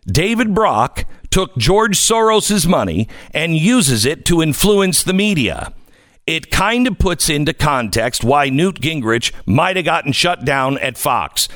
David 0.06 0.52
Brock 0.54 1.06
took 1.30 1.56
George 1.56 1.96
Soros' 1.96 2.66
money 2.66 3.08
and 3.32 3.56
uses 3.56 4.04
it 4.04 4.26
to 4.26 4.42
influence 4.42 5.02
the 5.02 5.14
media. 5.14 5.72
It 6.26 6.50
kind 6.50 6.86
of 6.86 6.98
puts 6.98 7.30
into 7.30 7.54
context 7.54 8.22
why 8.22 8.50
Newt 8.50 8.82
Gingrich 8.82 9.32
might 9.46 9.76
have 9.76 9.86
gotten 9.86 10.12
shut 10.12 10.44
down 10.44 10.76
at 10.76 10.98
Fox 10.98 11.48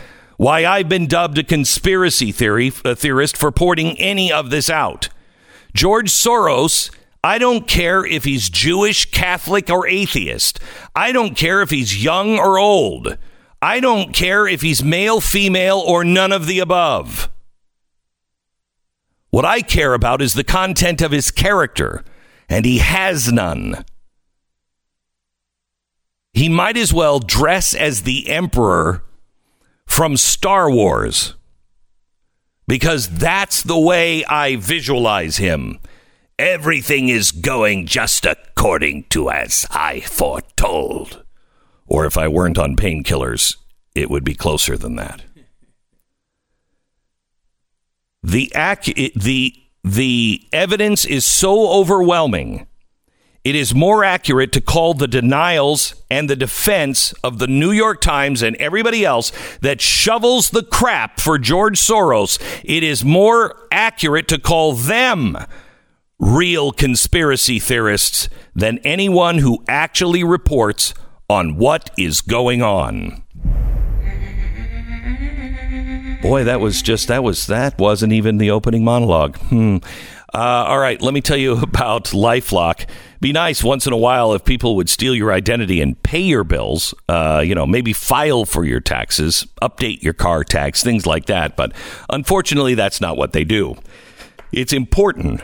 why 0.43 0.65
I've 0.65 0.89
been 0.89 1.07
dubbed 1.07 1.39
a 1.39 1.45
conspiracy 1.45 2.33
theory 2.33 2.73
a 2.85 2.97
theorist 2.97 3.37
for 3.37 3.53
porting 3.53 3.97
any 4.01 4.33
of 4.33 4.51
this 4.51 4.69
out. 4.69 5.09
George 5.73 6.11
Soros, 6.11 6.91
I 7.23 7.39
don't 7.39 7.69
care 7.69 8.05
if 8.05 8.25
he's 8.25 8.51
Jewish, 8.51 9.09
Catholic, 9.13 9.71
or 9.71 9.87
atheist. 9.87 10.59
I 10.97 11.13
don't 11.13 11.37
care 11.37 11.63
if 11.63 11.71
he's 11.71 12.03
young 12.03 12.41
or 12.41 12.59
old. 12.59 13.17
I 13.63 13.79
don't 13.79 14.13
care 14.13 14.49
if 14.49 14.63
he's 14.63 14.83
male, 14.83 15.21
female, 15.21 15.79
or 15.79 16.03
none 16.03 16.33
of 16.33 16.49
the 16.49 16.59
above. 16.59 17.31
What 19.31 19.45
I 19.45 19.61
care 19.61 19.95
about 19.95 20.21
is 20.21 20.35
the 20.35 20.43
content 20.43 21.01
of 21.03 21.13
his 21.13 21.31
character, 21.31 22.05
and 22.49 22.65
he 22.65 22.79
has 22.79 23.33
none. 23.33 23.85
He 26.33 26.49
might 26.49 26.77
as 26.77 26.93
well 26.93 27.21
dress 27.21 27.77
as 27.77 28.03
the 28.03 28.29
emperor 28.29 29.05
from 29.93 30.17
Star 30.17 30.71
Wars 30.71 31.35
because 32.67 33.11
that's 33.11 33.63
the 33.63 33.79
way 33.79 34.25
I 34.25 34.57
visualize 34.57 35.37
him. 35.37 35.79
Everything 36.39 37.11
is 37.11 37.31
going 37.31 37.85
just 37.87 38.25
according 38.25 39.05
to 39.11 39.31
as 39.31 39.67
I 39.71 40.01
foretold. 40.01 41.23
Or 41.87 42.07
if 42.07 42.17
I 42.17 42.27
weren't 42.27 42.59
on 42.59 42.75
painkillers, 42.75 43.57
it 43.95 44.09
would 44.09 44.25
be 44.25 44.35
closer 44.35 44.79
than 44.79 44.97
that. 44.97 45.25
The 48.23 48.51
ac- 48.57 49.13
the 49.15 49.55
the 49.85 50.43
evidence 50.55 51.05
is 51.05 51.27
so 51.27 51.69
overwhelming. 51.69 52.67
It 53.45 53.57
is 53.57 53.75
more 53.75 54.05
accurate 54.05 54.53
to 54.53 54.61
call 54.61 54.95
the 54.95 55.09
denials 55.09 55.97
and 56.09 56.31
the 56.31 56.37
defense 56.37 57.13
of 57.25 57.41
the 57.41 57.49
New 57.49 57.73
York 57.73 58.01
Times 58.01 58.41
and 58.41 58.55
everybody 58.57 59.05
else 59.05 59.33
that 59.63 59.81
shovels 59.81 60.51
the 60.51 60.63
crap 60.63 61.19
for 61.19 61.39
George 61.39 61.81
Soros. 61.81 62.39
It 62.63 62.85
is 62.85 63.05
more 63.05 63.67
accurate 63.73 64.29
to 64.29 64.39
call 64.39 64.75
them 64.75 65.37
real 66.21 66.71
conspiracy 66.71 67.59
theorists 67.59 68.29
than 68.55 68.79
anyone 68.79 69.39
who 69.39 69.65
actually 69.67 70.23
reports 70.23 70.95
on 71.29 71.57
what 71.57 71.91
is 71.99 72.21
going 72.21 72.63
on. 72.63 73.25
Boy, 76.23 76.45
that 76.45 76.61
was 76.61 76.81
just 76.81 77.09
that 77.09 77.25
was 77.25 77.49
that 77.49 77.77
wasn't 77.81 78.13
even 78.13 78.39
the 78.39 78.53
opening 78.53 78.85
monologue. 78.85 79.37
Hmm. 79.39 79.79
Uh, 80.33 80.39
all 80.39 80.79
right, 80.79 81.03
let 81.03 81.13
me 81.13 81.21
tell 81.21 81.37
you 81.37 81.59
about 81.63 82.05
LifeLock. 82.05 82.87
Be 83.23 83.33
nice 83.33 83.63
once 83.63 83.87
in 83.87 83.93
a 83.93 83.97
while 83.97 84.35
if 84.35 84.45
people 84.45 84.75
would 84.75 84.91
steal 84.91 85.15
your 85.15 85.33
identity 85.33 85.81
and 85.81 86.03
pay 86.03 86.23
your 86.23 86.43
bills. 86.43 86.93
Uh, 87.09 87.41
you 87.47 87.55
know, 87.55 87.69
maybe 87.69 87.93
file 87.93 88.45
for 88.45 88.65
your 88.65 88.81
taxes, 88.81 89.47
update 89.63 90.03
your 90.03 90.13
car 90.13 90.43
tax, 90.43 90.83
things 90.83 91.07
like 91.07 91.27
that. 91.27 91.57
But 91.57 91.73
unfortunately, 92.11 92.75
that's 92.75 93.01
not 93.01 93.17
what 93.17 93.33
they 93.33 93.45
do. 93.45 93.77
It's 94.51 94.73
important 94.73 95.43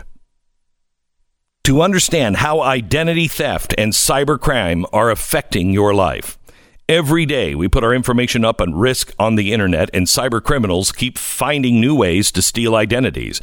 to 1.63 1.81
understand 1.81 2.39
how 2.39 2.63
identity 2.63 3.29
theft 3.29 3.77
and 3.79 3.93
cybercrime 3.93 4.85
are 4.93 5.13
affecting 5.13 5.73
your 5.73 5.95
life. 5.95 6.37
Every 6.89 7.27
day, 7.27 7.55
we 7.55 7.69
put 7.69 7.85
our 7.85 7.95
information 7.95 8.45
up 8.45 8.61
on 8.61 8.75
risk 8.75 9.15
on 9.21 9.37
the 9.37 9.53
internet, 9.53 9.89
and 9.95 10.07
cyber 10.07 10.43
criminals 10.43 10.91
keep 10.91 11.17
finding 11.17 11.81
new 11.81 11.95
ways 11.95 12.33
to 12.33 12.43
steal 12.43 12.75
identities. 12.75 13.41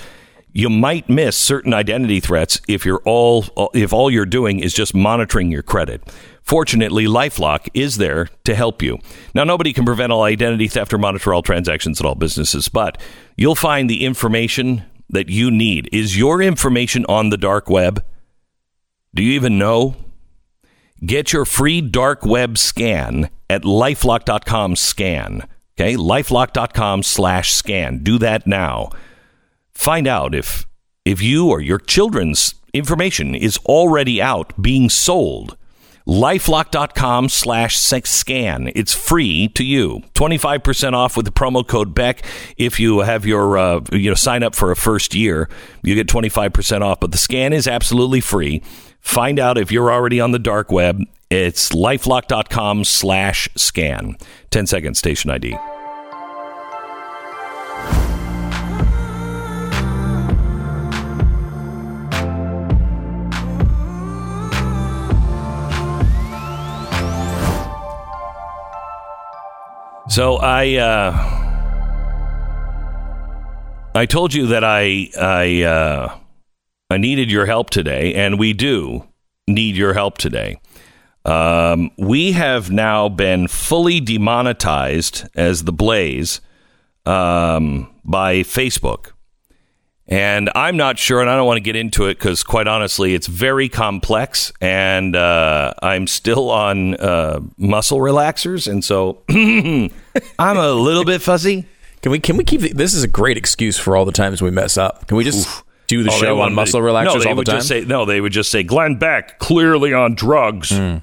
You 0.58 0.70
might 0.70 1.10
miss 1.10 1.36
certain 1.36 1.74
identity 1.74 2.22
threats 2.22 2.62
if 2.66 2.86
you're 2.86 3.02
all 3.04 3.44
if 3.74 3.92
all 3.92 4.10
you're 4.10 4.26
doing 4.26 4.62
is 4.62 4.74
just 4.74 4.96
monitoring 4.96 5.52
your 5.52 5.64
credit. 5.64 6.02
Fortunately, 6.44 7.08
LifeLock 7.08 7.68
is 7.74 7.98
there 7.98 8.30
to 8.46 8.56
help 8.56 8.82
you. 8.82 9.00
Now, 9.34 9.44
nobody 9.44 9.74
can 9.74 9.84
prevent 9.84 10.14
all 10.14 10.24
identity 10.24 10.70
theft 10.70 10.94
or 10.94 10.98
monitor 10.98 11.34
all 11.34 11.42
transactions 11.42 12.00
at 12.00 12.06
all 12.06 12.16
businesses, 12.16 12.70
but 12.70 12.98
you'll 13.36 13.56
find 13.56 13.90
the 13.90 14.06
information 14.06 14.84
that 15.10 15.28
you 15.28 15.52
need. 15.52 15.90
Is 15.92 16.18
your 16.18 16.42
information 16.42 17.06
on 17.10 17.32
the 17.32 17.38
dark 17.38 17.70
web? 17.70 18.02
Do 19.14 19.24
you 19.24 19.34
even 19.34 19.58
know? 19.58 19.98
Get 21.06 21.34
your 21.34 21.44
free 21.44 21.82
dark 21.82 22.26
web 22.26 22.58
scan 22.58 23.30
at 23.50 23.64
lifelock.com 23.64 24.78
scan. 24.78 25.50
Okay, 25.78 25.98
lifelock.com 25.98 27.04
slash 27.04 27.54
scan. 27.54 28.04
Do 28.04 28.18
that 28.20 28.48
now. 28.48 28.92
Find 29.76 30.08
out 30.08 30.34
if 30.34 30.66
if 31.04 31.22
you 31.22 31.50
or 31.50 31.62
your 31.62 31.78
children's 31.78 32.56
information 32.74 33.36
is 33.36 33.60
already 33.60 34.22
out 34.22 34.60
being 34.60 34.90
sold. 34.90 35.56
Lifelock.com 36.08 37.30
slash 37.30 37.78
scan. 37.78 38.72
It's 38.76 38.94
free 38.94 39.48
to 39.50 39.64
you. 39.64 40.04
25% 40.14 40.94
off 40.94 41.18
with 41.18 41.26
the 41.26 41.32
promo 41.32 41.68
code 41.68 41.96
Beck. 41.96 42.24
If 42.58 42.80
you 42.80 43.00
have 43.00 43.26
your, 43.26 43.58
uh, 43.58 43.82
you 43.92 44.12
know, 44.12 44.16
sign 44.16 44.44
up 44.44 44.54
for 44.54 44.70
a 44.72 44.76
first 44.76 45.16
year, 45.16 45.50
you 45.82 45.96
get 45.96 46.08
25% 46.08 46.82
off. 46.82 47.00
But 47.00 47.12
the 47.12 47.18
scan 47.18 47.54
is 47.54 47.68
absolutely 47.68 48.22
free. 48.22 48.62
Find 49.02 49.40
out 49.40 49.58
if 49.58 49.72
you're 49.72 49.92
already 49.92 50.20
on 50.20 50.32
the 50.32 50.40
dark 50.40 50.72
web. 50.72 51.02
It's 51.32 51.70
lifelock.com 51.72 52.84
slash 52.84 53.50
scan. 53.56 54.16
10 54.52 54.68
second 54.68 54.96
station 54.96 55.32
ID. 55.32 55.58
So 70.08 70.36
I 70.36 70.76
uh, 70.76 71.36
I 73.96 74.06
told 74.06 74.34
you 74.34 74.48
that 74.48 74.64
I 74.64 75.10
I 75.20 75.64
uh, 75.64 76.18
I 76.90 76.98
needed 76.98 77.32
your 77.32 77.48
help 77.48 77.72
today, 77.72 78.14
and 78.14 78.38
we 78.38 78.54
do 78.54 79.08
need 79.48 79.76
your 79.76 79.94
help 79.94 80.18
today. 80.18 80.60
Um, 81.26 81.90
we 81.98 82.34
have 82.34 82.70
now 82.70 83.10
been 83.10 83.48
fully 83.48 84.00
demonetized 84.00 85.28
as 85.36 85.64
the 85.64 85.74
Blaze 85.74 86.40
um, 87.08 87.92
by 88.04 88.42
Facebook. 88.42 89.12
And 90.08 90.52
I'm 90.54 90.78
not 90.78 91.00
sure, 91.00 91.20
and 91.20 91.30
I 91.30 91.36
don't 91.36 91.48
want 91.48 91.58
to 91.58 91.62
get 91.62 91.76
into 91.76 92.06
it 92.06 92.20
because, 92.20 92.44
quite 92.44 92.68
honestly, 92.68 93.16
it's 93.16 93.26
very 93.26 93.70
complex, 93.70 94.54
and 94.62 95.16
uh, 95.16 95.74
I'm 95.82 96.06
still 96.06 96.52
on 96.52 96.94
uh, 96.96 97.40
muscle 97.58 97.98
relaxers, 97.98 98.72
and 98.72 98.84
so 98.84 99.24
I'm 99.30 100.58
a 100.58 100.72
little 100.74 101.06
bit 101.06 101.24
fuzzy. 101.24 101.66
Can 102.04 102.12
we 102.12 102.20
can 102.20 102.38
we 102.38 102.44
keep 102.44 102.62
the, 102.62 102.72
this 102.72 102.94
is 102.94 103.02
a 103.02 103.08
great 103.08 103.36
excuse 103.36 103.80
for 103.80 103.98
all 103.98 104.06
the 104.06 104.12
times 104.12 104.44
we 104.44 104.52
mess 104.52 104.78
up. 104.78 105.08
Can 105.08 105.18
we 105.18 105.24
just 105.24 105.48
Oof. 105.48 105.64
do 105.88 106.04
the 106.04 106.12
oh, 106.12 106.20
show 106.20 106.40
on 106.42 106.54
muscle 106.54 106.82
relaxers 106.82 107.06
no, 107.06 107.20
they 107.20 107.30
all 107.30 107.36
would 107.38 107.48
the 107.48 107.52
time? 107.54 107.60
Just 107.62 107.68
say, 107.68 107.82
no, 107.84 108.06
they 108.06 108.22
would 108.22 108.32
just 108.32 108.52
say 108.52 108.62
Glenn 108.62 108.98
Beck 108.98 109.40
clearly 109.40 109.92
on 109.92 110.14
drugs. 110.14 110.70
Mm. 110.70 111.02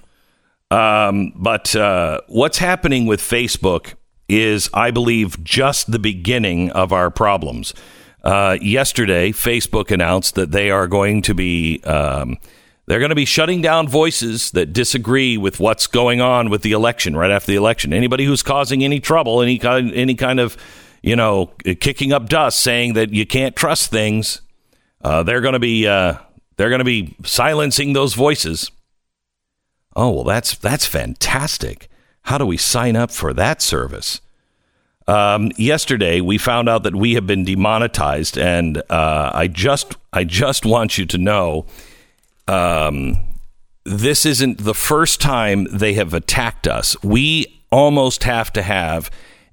Um, 0.71 1.33
but 1.35 1.75
uh, 1.75 2.21
what's 2.29 2.59
happening 2.59 3.07
with 3.07 3.21
Facebook 3.21 3.95
is, 4.29 4.71
I 4.73 4.93
believe, 4.93 5.43
just 5.43 5.91
the 5.91 5.99
beginning 5.99 6.71
of 6.71 6.93
our 6.93 7.11
problems. 7.11 7.75
Uh, 8.23 8.57
yesterday, 8.61 9.33
Facebook 9.33 9.91
announced 9.91 10.37
that 10.37 10.53
they 10.53 10.71
are 10.71 10.87
going 10.87 11.23
to 11.23 11.35
be 11.35 11.81
um, 11.85 12.39
they're 12.87 12.99
going 12.99 13.11
to 13.11 13.17
be 13.17 13.25
shutting 13.25 13.63
down 13.63 13.89
voices 13.89 14.51
that 14.53 14.73
disagree 14.73 15.37
with 15.37 15.61
what's 15.61 15.87
going 15.87 16.21
on 16.21 16.51
with 16.51 16.63
the 16.63 16.73
election 16.73 17.17
right 17.17 17.31
after 17.31 17.51
the 17.51 17.57
election. 17.57 17.93
Anybody 17.93 18.25
who's 18.25 18.43
causing 18.43 18.85
any 18.85 19.01
trouble, 19.01 19.41
any 19.41 19.59
kind, 19.59 19.93
any 19.93 20.15
kind 20.15 20.41
of 20.41 20.57
you 21.03 21.17
know 21.17 21.47
kicking 21.81 22.13
up 22.13 22.29
dust, 22.29 22.61
saying 22.61 22.95
that 22.95 23.11
you 23.11 23.27
can't 23.27 23.57
trust 23.57 23.91
things, 23.91 24.41
uh, 25.03 25.23
they're 25.23 25.41
going 25.41 25.55
to 25.55 25.59
be 25.59 25.87
uh, 25.87 26.15
they're 26.57 26.69
going 26.69 26.81
to 26.81 26.85
be 26.85 27.17
silencing 27.25 27.93
those 27.93 28.15
voices. 28.15 28.71
Oh 29.97 30.11
well, 30.11 30.25
that's 30.25 30.57
that's 30.57 30.87
fantastic. 30.87 31.89
How 32.23 32.39
do 32.39 32.47
we 32.47 32.57
sign 32.57 32.95
up 32.95 33.11
for 33.11 33.33
that 33.33 33.61
service? 33.61 34.21
Um, 35.09 35.51
yesterday, 35.57 36.21
we 36.21 36.39
found 36.39 36.69
out 36.69 36.85
that 36.85 36.95
we 36.95 37.15
have 37.15 37.27
been 37.27 37.45
demonetized, 37.45 38.39
and 38.39 38.79
uh, 38.91 39.31
I 39.35 39.49
just 39.49 39.97
I 40.13 40.25
just 40.25 40.65
want 40.65 40.99
you 40.99 41.07
to 41.07 41.19
know, 41.19 41.67
um, 42.47 43.17
this 43.85 44.25
isn't 44.25 44.59
the 44.65 44.75
first 44.75 45.21
time 45.21 45.67
they 45.73 45.95
have 45.95 46.15
attacked 46.15 46.69
us. 46.69 47.01
We 47.03 47.63
almost 47.71 48.25
have 48.25 48.53
to 48.53 48.63
have 48.63 49.11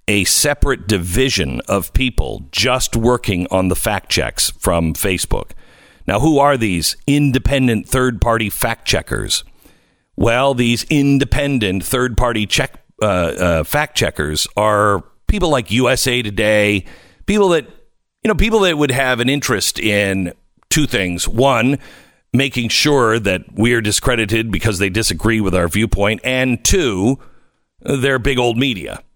a 0.08 0.24
separate 0.26 0.88
division 0.88 1.62
of 1.68 1.94
people 1.94 2.46
just 2.52 2.96
working 2.96 3.48
on 3.52 3.70
the 3.70 3.76
fact 3.76 4.10
checks 4.10 4.50
from 4.52 4.94
Facebook. 4.94 5.52
Now, 6.08 6.20
who 6.20 6.40
are 6.40 6.58
these 6.58 6.96
independent 7.06 7.88
third 7.88 8.20
party 8.20 8.50
fact 8.50 8.88
checkers? 8.88 9.44
Well, 10.16 10.54
these 10.54 10.84
independent 10.90 11.84
third 11.86 12.18
party 12.18 12.46
check 12.46 12.84
uh, 13.02 13.06
uh, 13.06 13.64
fact 13.64 13.96
checkers 13.96 14.48
are 14.58 15.04
people 15.30 15.50
like 15.50 15.72
USA 15.72 16.22
Today, 16.22 16.86
people 17.26 17.50
that 17.50 17.66
you 18.24 18.28
know, 18.28 18.36
people 18.36 18.60
that 18.62 18.78
would 18.78 18.92
have 18.92 19.20
an 19.20 19.30
interest 19.30 19.80
in 19.80 20.34
two 20.70 20.86
things. 20.86 21.28
One, 21.28 21.80
making 22.34 22.70
sure 22.70 23.18
that 23.20 23.44
we 23.54 23.74
are 23.74 23.82
discredited 23.82 24.52
because 24.52 24.80
they 24.80 24.90
disagree 24.90 25.42
with 25.42 25.56
our 25.56 25.68
viewpoint, 25.68 26.22
and 26.24 26.64
two, 26.64 27.20
they're 27.80 28.20
big 28.20 28.38
old 28.38 28.58
media. 28.58 29.04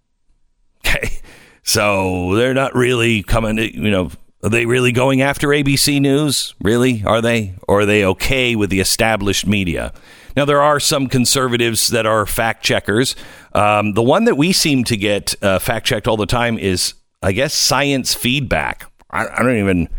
Okay. 0.86 1.21
So 1.63 2.36
they're 2.36 2.54
not 2.54 2.76
really 2.76 3.23
coming, 3.23 3.58
you 3.58 3.89
know, 3.89 4.12
are 4.43 4.49
they 4.49 4.65
really 4.65 4.91
going 4.91 5.21
after 5.21 5.47
ABC 5.47 6.02
News? 6.02 6.54
Really? 6.62 7.04
Are 7.06 7.21
they? 7.21 7.56
Or 7.69 7.80
are 7.80 7.86
they 7.86 8.04
okay 8.04 8.58
with 8.58 8.69
the 8.69 8.82
established 8.82 9.47
media? 9.47 9.93
Now, 10.35 10.45
there 10.45 10.61
are 10.61 10.79
some 10.79 11.07
conservatives 11.07 11.87
that 11.87 12.05
are 12.05 12.25
fact 12.25 12.63
checkers. 12.63 13.15
Um, 13.53 13.93
the 13.93 14.01
one 14.01 14.25
that 14.25 14.35
we 14.35 14.51
seem 14.51 14.83
to 14.85 14.97
get 14.97 15.35
uh, 15.43 15.59
fact 15.59 15.85
checked 15.85 16.07
all 16.07 16.17
the 16.17 16.25
time 16.25 16.57
is, 16.57 16.93
I 17.21 17.31
guess, 17.31 17.53
science 17.53 18.13
feedback. 18.13 18.89
I, 19.09 19.27
I 19.27 19.43
don't 19.43 19.57
even. 19.57 19.89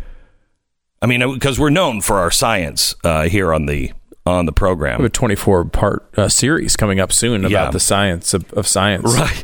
I 1.01 1.07
mean, 1.07 1.33
because 1.33 1.59
we're 1.59 1.69
known 1.69 2.01
for 2.01 2.17
our 2.17 2.31
science 2.31 2.95
uh, 3.03 3.29
here 3.29 3.53
on 3.53 3.65
the 3.65 3.91
on 4.25 4.45
the 4.45 4.51
program. 4.51 4.99
We 4.99 5.03
have 5.03 5.11
a 5.11 5.13
24 5.13 5.65
part 5.65 6.17
uh, 6.17 6.29
series 6.29 6.75
coming 6.75 6.99
up 6.99 7.11
soon 7.11 7.45
about 7.45 7.51
yeah. 7.65 7.71
the 7.71 7.79
science 7.79 8.33
of, 8.33 8.51
of 8.53 8.67
science. 8.67 9.13
Right. 9.13 9.43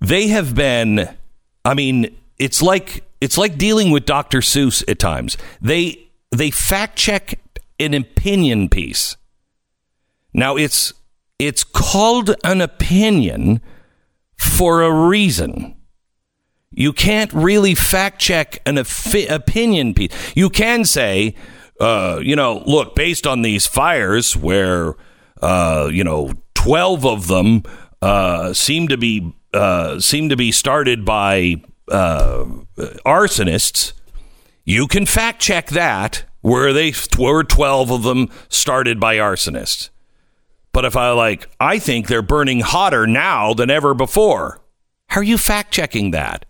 They 0.00 0.28
have 0.28 0.54
been. 0.54 1.08
I 1.64 1.74
mean, 1.74 2.16
it's 2.38 2.60
like 2.60 3.04
it's 3.20 3.38
like 3.38 3.56
dealing 3.56 3.90
with 3.90 4.04
Dr. 4.04 4.38
Seuss 4.38 4.82
at 4.88 4.98
times. 4.98 5.36
They 5.60 6.08
they 6.32 6.50
fact 6.50 6.96
check 6.96 7.38
an 7.78 7.94
opinion 7.94 8.68
piece 8.68 9.16
now 10.32 10.56
it's 10.56 10.92
it's 11.38 11.64
called 11.64 12.34
an 12.44 12.60
opinion 12.60 13.60
for 14.36 14.82
a 14.82 14.92
reason. 15.08 15.76
You 16.70 16.92
can't 16.92 17.32
really 17.32 17.74
fact 17.74 18.20
check 18.20 18.62
an 18.64 18.78
opinion 18.78 19.92
piece. 19.92 20.12
You 20.34 20.48
can 20.48 20.84
say, 20.84 21.34
uh, 21.80 22.20
you 22.22 22.34
know, 22.36 22.62
look, 22.64 22.94
based 22.94 23.26
on 23.26 23.42
these 23.42 23.66
fires 23.66 24.36
where, 24.36 24.94
uh, 25.42 25.90
you 25.92 26.04
know, 26.04 26.32
12 26.54 27.04
of 27.04 27.26
them 27.26 27.64
uh, 28.00 28.52
seem 28.52 28.88
to 28.88 28.96
be 28.96 29.34
uh, 29.52 30.00
seem 30.00 30.28
to 30.30 30.36
be 30.36 30.50
started 30.50 31.04
by 31.04 31.56
uh, 31.90 32.44
arsonists, 33.04 33.92
you 34.64 34.86
can 34.86 35.04
fact 35.04 35.42
check 35.42 35.68
that 35.68 36.24
where 36.40 36.72
they 36.72 36.94
were 37.18 37.44
12 37.44 37.90
of 37.90 38.02
them 38.02 38.28
started 38.48 38.98
by 38.98 39.16
arsonists. 39.16 39.90
But 40.72 40.84
if 40.84 40.96
I 40.96 41.10
like, 41.10 41.48
I 41.60 41.78
think 41.78 42.06
they're 42.06 42.22
burning 42.22 42.60
hotter 42.60 43.06
now 43.06 43.52
than 43.54 43.70
ever 43.70 43.94
before. 43.94 44.60
How 45.08 45.20
are 45.20 45.24
you 45.24 45.36
fact 45.36 45.72
checking 45.72 46.12
that? 46.12 46.46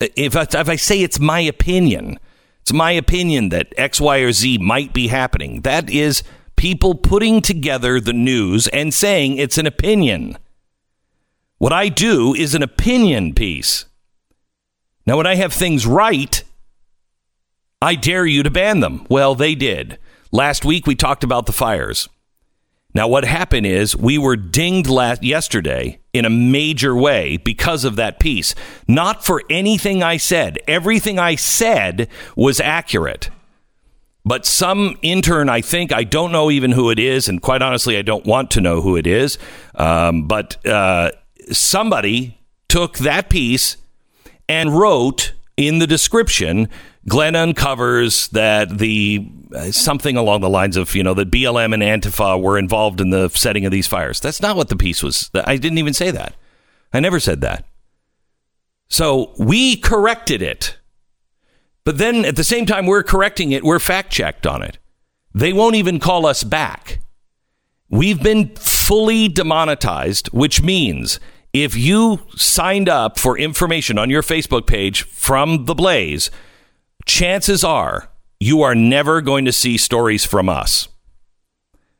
If 0.00 0.36
I, 0.36 0.42
if 0.42 0.68
I 0.68 0.76
say 0.76 1.00
it's 1.00 1.20
my 1.20 1.40
opinion, 1.40 2.18
it's 2.62 2.72
my 2.72 2.90
opinion 2.92 3.50
that 3.50 3.72
X, 3.76 4.00
Y, 4.00 4.18
or 4.18 4.32
Z 4.32 4.58
might 4.58 4.92
be 4.92 5.08
happening. 5.08 5.60
That 5.60 5.88
is 5.88 6.24
people 6.56 6.94
putting 6.94 7.40
together 7.40 8.00
the 8.00 8.12
news 8.12 8.66
and 8.68 8.92
saying 8.92 9.36
it's 9.36 9.58
an 9.58 9.66
opinion. 9.66 10.36
What 11.58 11.72
I 11.72 11.88
do 11.88 12.34
is 12.34 12.54
an 12.54 12.62
opinion 12.62 13.34
piece. 13.34 13.84
Now, 15.06 15.16
when 15.16 15.26
I 15.26 15.36
have 15.36 15.52
things 15.52 15.86
right, 15.86 16.42
I 17.80 17.94
dare 17.94 18.26
you 18.26 18.42
to 18.42 18.50
ban 18.50 18.80
them. 18.80 19.06
Well, 19.08 19.34
they 19.34 19.54
did. 19.54 19.98
Last 20.32 20.64
week 20.64 20.86
we 20.86 20.94
talked 20.96 21.22
about 21.22 21.46
the 21.46 21.52
fires. 21.52 22.08
Now, 22.94 23.08
what 23.08 23.24
happened 23.24 23.66
is 23.66 23.96
we 23.96 24.18
were 24.18 24.36
dinged 24.36 24.88
last 24.88 25.24
yesterday 25.24 25.98
in 26.12 26.24
a 26.24 26.30
major 26.30 26.94
way 26.94 27.36
because 27.38 27.84
of 27.84 27.96
that 27.96 28.20
piece. 28.20 28.54
Not 28.86 29.24
for 29.24 29.42
anything 29.50 30.02
I 30.02 30.16
said. 30.16 30.58
Everything 30.68 31.18
I 31.18 31.34
said 31.34 32.08
was 32.36 32.60
accurate. 32.60 33.30
But 34.24 34.46
some 34.46 34.96
intern, 35.02 35.48
I 35.48 35.60
think, 35.60 35.92
I 35.92 36.04
don't 36.04 36.32
know 36.32 36.50
even 36.50 36.70
who 36.70 36.88
it 36.88 36.98
is, 36.98 37.28
and 37.28 37.42
quite 37.42 37.60
honestly, 37.60 37.98
I 37.98 38.02
don't 38.02 38.24
want 38.24 38.52
to 38.52 38.60
know 38.60 38.80
who 38.80 38.96
it 38.96 39.06
is. 39.06 39.38
Um, 39.74 40.26
but 40.28 40.64
uh, 40.64 41.10
somebody 41.50 42.38
took 42.68 42.98
that 42.98 43.28
piece 43.28 43.76
and 44.48 44.78
wrote 44.78 45.32
in 45.56 45.78
the 45.78 45.86
description 45.86 46.68
Glenn 47.08 47.36
uncovers 47.36 48.28
that 48.28 48.78
the 48.78 49.28
uh, 49.54 49.70
something 49.70 50.16
along 50.16 50.40
the 50.40 50.48
lines 50.48 50.76
of 50.76 50.94
you 50.94 51.02
know 51.02 51.14
that 51.14 51.30
BLM 51.30 51.74
and 51.74 51.82
Antifa 51.82 52.40
were 52.40 52.58
involved 52.58 53.00
in 53.00 53.10
the 53.10 53.28
setting 53.28 53.66
of 53.66 53.72
these 53.72 53.86
fires. 53.86 54.20
That's 54.20 54.40
not 54.40 54.56
what 54.56 54.68
the 54.68 54.76
piece 54.76 55.02
was. 55.02 55.30
I 55.34 55.56
didn't 55.56 55.78
even 55.78 55.94
say 55.94 56.10
that. 56.10 56.34
I 56.92 57.00
never 57.00 57.20
said 57.20 57.40
that. 57.42 57.66
So 58.88 59.32
we 59.38 59.76
corrected 59.76 60.40
it. 60.42 60.78
But 61.84 61.98
then 61.98 62.24
at 62.24 62.36
the 62.36 62.44
same 62.44 62.64
time 62.64 62.86
we're 62.86 63.02
correcting 63.02 63.52
it, 63.52 63.64
we're 63.64 63.78
fact 63.78 64.10
checked 64.10 64.46
on 64.46 64.62
it. 64.62 64.78
They 65.34 65.52
won't 65.52 65.74
even 65.74 65.98
call 65.98 66.26
us 66.26 66.42
back. 66.42 67.00
We've 67.90 68.22
been 68.22 68.54
fully 68.56 69.28
demonetized, 69.28 70.28
which 70.28 70.62
means 70.62 71.20
if 71.52 71.76
you 71.76 72.20
signed 72.36 72.88
up 72.88 73.18
for 73.18 73.36
information 73.36 73.98
on 73.98 74.10
your 74.10 74.22
Facebook 74.22 74.66
page 74.66 75.02
from 75.02 75.66
The 75.66 75.74
Blaze, 75.74 76.30
chances 77.06 77.64
are 77.64 78.10
you 78.40 78.62
are 78.62 78.74
never 78.74 79.20
going 79.20 79.44
to 79.44 79.52
see 79.52 79.78
stories 79.78 80.24
from 80.24 80.48
us 80.48 80.88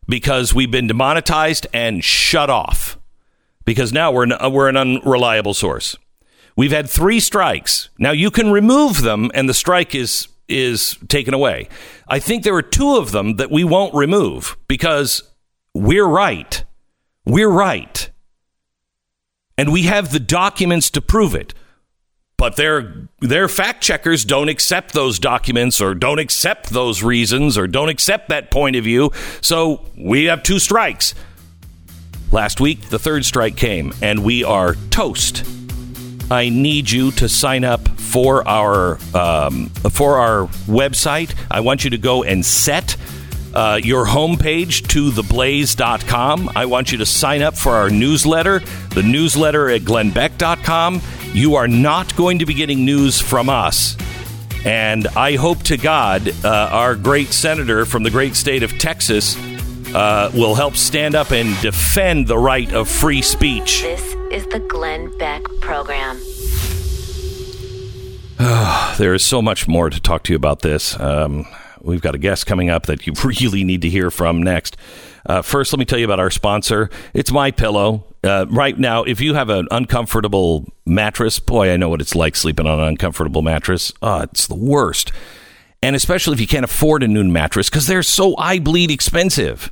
because 0.07 0.55
we've 0.55 0.71
been 0.71 0.87
demonetized 0.87 1.67
and 1.73 2.05
shut 2.05 2.51
off 2.51 2.99
because 3.65 3.93
now 3.93 4.13
we're 4.13 4.25
an, 4.25 4.33
uh, 4.33 4.51
we're 4.51 4.69
an 4.69 4.77
unreliable 4.77 5.55
source. 5.55 5.97
We've 6.57 6.73
had 6.73 6.89
three 6.89 7.21
strikes. 7.21 7.89
Now 7.99 8.13
you 8.13 8.31
can 8.31 8.51
remove 8.51 9.03
them 9.03 9.31
and 9.35 9.49
the 9.49 9.55
strike 9.55 9.95
is 9.95 10.29
is 10.47 10.99
taken 11.09 11.33
away. 11.33 11.69
I 12.07 12.19
think 12.19 12.45
there 12.45 12.55
are 12.55 12.63
two 12.63 12.97
of 12.97 13.13
them 13.13 13.37
that 13.37 13.51
we 13.51 13.65
won't 13.65 13.95
remove 13.95 14.59
because 14.69 15.23
we're 15.73 16.07
right. 16.07 16.63
We're 17.25 17.51
right. 17.51 18.11
And 19.57 19.73
we 19.73 19.85
have 19.85 20.13
the 20.13 20.21
documents 20.21 20.91
to 20.91 21.01
prove 21.01 21.35
it 21.35 21.55
but 22.45 22.57
their 22.57 23.09
their 23.21 23.49
fact 23.49 23.83
checkers 23.83 24.23
don't 24.23 24.51
accept 24.51 24.93
those 24.93 25.19
documents 25.19 25.81
or 25.81 25.95
don't 25.95 26.19
accept 26.19 26.69
those 26.69 27.03
reasons 27.03 27.57
or 27.57 27.67
don't 27.67 27.89
accept 27.89 28.29
that 28.29 28.51
point 28.51 28.77
of 28.77 28.85
view. 28.85 29.13
So 29.41 29.81
we 29.97 30.25
have 30.25 30.43
two 30.43 30.59
strikes. 30.59 31.15
Last 32.31 32.61
week, 32.61 32.91
the 32.91 32.99
third 32.99 33.25
strike 33.25 33.57
came, 33.57 33.95
and 34.03 34.23
we 34.23 34.45
are 34.45 34.75
toast. 34.91 35.43
I 36.31 36.51
need 36.51 36.91
you 36.91 37.13
to 37.13 37.31
sign 37.31 37.65
up 37.65 37.89
for 37.99 38.47
our 38.47 38.99
um, 39.15 39.71
for 39.89 40.19
our 40.19 40.47
website. 40.67 41.35
I 41.51 41.61
want 41.61 41.83
you 41.85 41.89
to 41.91 41.99
go 41.99 42.25
and 42.25 42.45
set 42.45 42.95
uh, 43.55 43.81
your 43.83 44.05
homepage 44.05 44.87
to 44.89 45.11
theblaze.com. 45.13 46.51
I 46.55 46.67
want 46.67 46.93
you 46.93 46.99
to 46.99 47.07
sign 47.07 47.41
up 47.41 47.57
for 47.57 47.73
our 47.73 47.89
newsletter, 47.89 48.59
the 48.91 49.03
newsletter 49.03 49.71
at 49.71 49.81
glennbeck.com. 49.81 51.01
You 51.35 51.57
are 51.57 51.67
not 51.67 52.15
going 52.15 52.39
to 52.39 52.47
be 52.47 52.55
getting 52.55 52.85
news 52.85 53.21
from 53.21 53.49
us. 53.49 53.97
And 54.65 55.09
I 55.09 55.35
hope 55.35 55.65
to 55.65 55.77
God 55.77 56.29
uh, 56.45 56.69
our 56.71 56.95
great 56.95 57.29
senator 57.29 57.85
from 57.85 58.05
the 58.05 58.11
great 58.11 58.37
state 58.37 58.63
of 58.63 58.79
Texas 58.79 59.37
uh, 59.95 60.31
will 60.33 60.55
help 60.55 60.77
stand 60.77 61.17
up 61.17 61.33
and 61.33 61.61
defend 61.61 62.29
the 62.29 62.39
right 62.39 62.73
of 62.73 62.89
free 62.89 63.21
speech. 63.21 63.83
This 63.83 64.15
is 64.31 64.47
the 64.47 64.61
Glenn 64.61 65.19
Beck 65.19 65.43
Program. 65.61 66.21
there 68.99 69.13
is 69.13 69.25
so 69.25 69.43
much 69.43 69.67
more 69.67 69.91
to 69.91 70.01
talk 70.01 70.23
to 70.23 70.33
you 70.33 70.37
about 70.37 70.61
this. 70.61 70.99
Um, 71.01 71.47
We've 71.85 72.01
got 72.01 72.15
a 72.15 72.19
guest 72.19 72.47
coming 72.47 72.71
up 72.71 72.87
that 72.87 73.07
you 73.07 73.13
really 73.25 73.63
need 73.63 73.83
to 73.83 73.91
hear 73.91 74.11
from 74.11 74.43
next. 74.43 74.77
Uh, 75.27 75.43
first, 75.43 75.73
let 75.73 75.79
me 75.79 75.85
tell 75.85 75.99
you 75.99 76.05
about 76.05 76.21
our 76.21 76.31
sponsor. 76.31 76.91
It's 77.13 77.31
My 77.31 77.51
Pillow. 77.51 78.05
Uh, 78.25 78.47
right 78.49 78.79
now, 78.79 79.03
if 79.03 79.21
you 79.21 79.35
have 79.35 79.51
an 79.51 79.69
uncomfortable 79.71 80.67
mattress, 80.87 81.39
boy, 81.39 81.71
I 81.71 81.77
know 81.77 81.91
what 81.91 82.01
it's 82.01 82.15
like 82.15 82.37
sleeping 82.37 82.67
on 82.67 82.81
an 82.81 82.89
uncomfortable 82.89 83.43
mattress. 83.43 83.93
Oh, 84.01 84.23
it's 84.23 84.47
the 84.47 84.55
worst. 84.55 85.13
And 85.83 85.95
especially 85.95 86.33
if 86.33 86.41
you 86.41 86.47
can't 86.47 86.65
afford 86.65 87.03
a 87.03 87.09
new 87.09 87.23
mattress 87.25 87.69
because 87.69 87.87
they're 87.87 88.03
so 88.03 88.35
eye 88.39 88.59
bleed 88.59 88.91
expensive. 88.91 89.71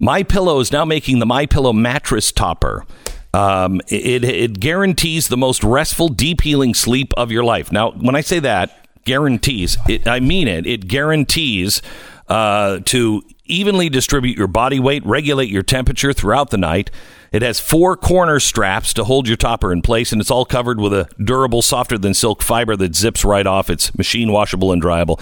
My 0.00 0.24
Pillow 0.24 0.58
is 0.58 0.72
now 0.72 0.84
making 0.84 1.20
the 1.20 1.26
My 1.26 1.46
Pillow 1.46 1.72
mattress 1.72 2.32
topper. 2.32 2.84
Um, 3.32 3.80
it, 3.88 4.24
it 4.24 4.60
guarantees 4.60 5.28
the 5.28 5.36
most 5.36 5.62
restful, 5.62 6.08
deep 6.08 6.40
healing 6.40 6.74
sleep 6.74 7.12
of 7.16 7.30
your 7.30 7.44
life. 7.44 7.70
Now, 7.70 7.92
when 7.92 8.16
I 8.16 8.20
say 8.20 8.40
that, 8.40 8.88
guarantees, 9.04 9.76
it, 9.88 10.08
I 10.08 10.18
mean 10.18 10.48
it, 10.48 10.66
it 10.66 10.88
guarantees 10.88 11.82
uh, 12.28 12.80
to 12.86 13.22
evenly 13.44 13.88
distribute 13.88 14.36
your 14.36 14.46
body 14.46 14.80
weight, 14.80 15.04
regulate 15.04 15.50
your 15.50 15.62
temperature 15.62 16.12
throughout 16.12 16.50
the 16.50 16.58
night. 16.58 16.90
It 17.34 17.42
has 17.42 17.58
four 17.58 17.96
corner 17.96 18.38
straps 18.38 18.94
to 18.94 19.02
hold 19.02 19.26
your 19.26 19.36
topper 19.36 19.72
in 19.72 19.82
place, 19.82 20.12
and 20.12 20.20
it's 20.20 20.30
all 20.30 20.44
covered 20.44 20.78
with 20.78 20.92
a 20.92 21.08
durable, 21.20 21.62
softer 21.62 21.98
than 21.98 22.14
silk 22.14 22.42
fiber 22.42 22.76
that 22.76 22.94
zips 22.94 23.24
right 23.24 23.44
off. 23.44 23.68
It's 23.68 23.92
machine 23.96 24.30
washable 24.30 24.70
and 24.70 24.80
dryable 24.80 25.20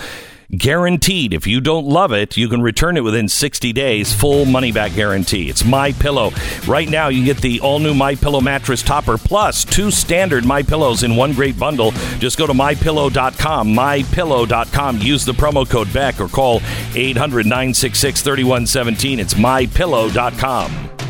guaranteed. 0.54 1.32
If 1.32 1.46
you 1.46 1.62
don't 1.62 1.86
love 1.86 2.12
it, 2.12 2.36
you 2.36 2.46
can 2.46 2.60
return 2.60 2.98
it 2.98 3.00
within 3.04 3.26
60 3.26 3.72
days. 3.72 4.12
Full 4.12 4.44
money 4.44 4.70
back 4.70 4.94
guarantee. 4.94 5.48
It's 5.48 5.64
My 5.64 5.92
Pillow. 5.92 6.30
Right 6.66 6.90
now, 6.90 7.08
you 7.08 7.24
get 7.24 7.38
the 7.38 7.58
all 7.60 7.78
new 7.78 7.94
My 7.94 8.14
Pillow 8.14 8.42
mattress 8.42 8.82
topper 8.82 9.16
plus 9.16 9.64
two 9.64 9.90
standard 9.90 10.44
My 10.44 10.62
Pillows 10.62 11.04
in 11.04 11.16
one 11.16 11.32
great 11.32 11.58
bundle. 11.58 11.92
Just 12.18 12.36
go 12.38 12.46
to 12.46 12.52
mypillow.com. 12.52 13.68
Mypillow.com. 13.68 14.98
Use 14.98 15.24
the 15.24 15.32
promo 15.32 15.66
code 15.66 15.90
Beck 15.90 16.20
or 16.20 16.28
call 16.28 16.60
800 16.94 17.46
966 17.46 18.20
3117. 18.20 19.20
It's 19.20 19.32
mypillow.com. 19.32 21.01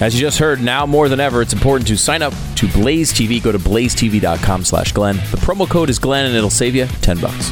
As 0.00 0.12
you 0.14 0.20
just 0.20 0.38
heard, 0.38 0.60
now 0.60 0.86
more 0.86 1.08
than 1.08 1.20
ever, 1.20 1.40
it's 1.40 1.52
important 1.52 1.86
to 1.88 1.96
sign 1.96 2.20
up 2.20 2.34
to 2.56 2.66
Blaze 2.68 3.12
TV. 3.12 3.40
Go 3.42 3.52
to 3.52 3.58
blazetv.com 3.58 4.64
slash 4.64 4.92
Glenn. 4.92 5.16
The 5.16 5.38
promo 5.38 5.68
code 5.68 5.88
is 5.88 6.00
Glenn, 6.00 6.26
and 6.26 6.34
it'll 6.34 6.50
save 6.50 6.74
you 6.74 6.86
10 6.86 7.20
bucks. 7.20 7.50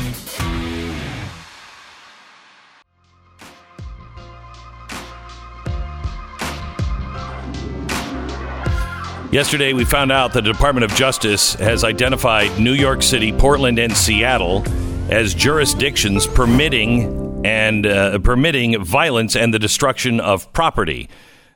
Yesterday, 9.33 9.73
we 9.73 9.87
found 9.87 10.13
out 10.13 10.35
the 10.35 10.43
Department 10.43 10.85
of 10.85 10.95
Justice 10.95 11.55
has 11.55 11.85
identified 11.85 12.59
New 12.59 12.75
York 12.75 13.03
City, 13.03 13.33
Portland, 13.33 13.79
and 13.79 13.97
Seattle 13.97 14.63
as 15.11 15.33
jurisdictions 15.33 16.27
permitting 16.27 17.47
and 17.47 17.87
uh, 17.87 18.19
permitting 18.19 18.85
violence 18.85 19.35
and 19.35 19.55
the 19.55 19.59
destruction 19.59 20.21
of 20.21 20.53
property. 20.53 21.09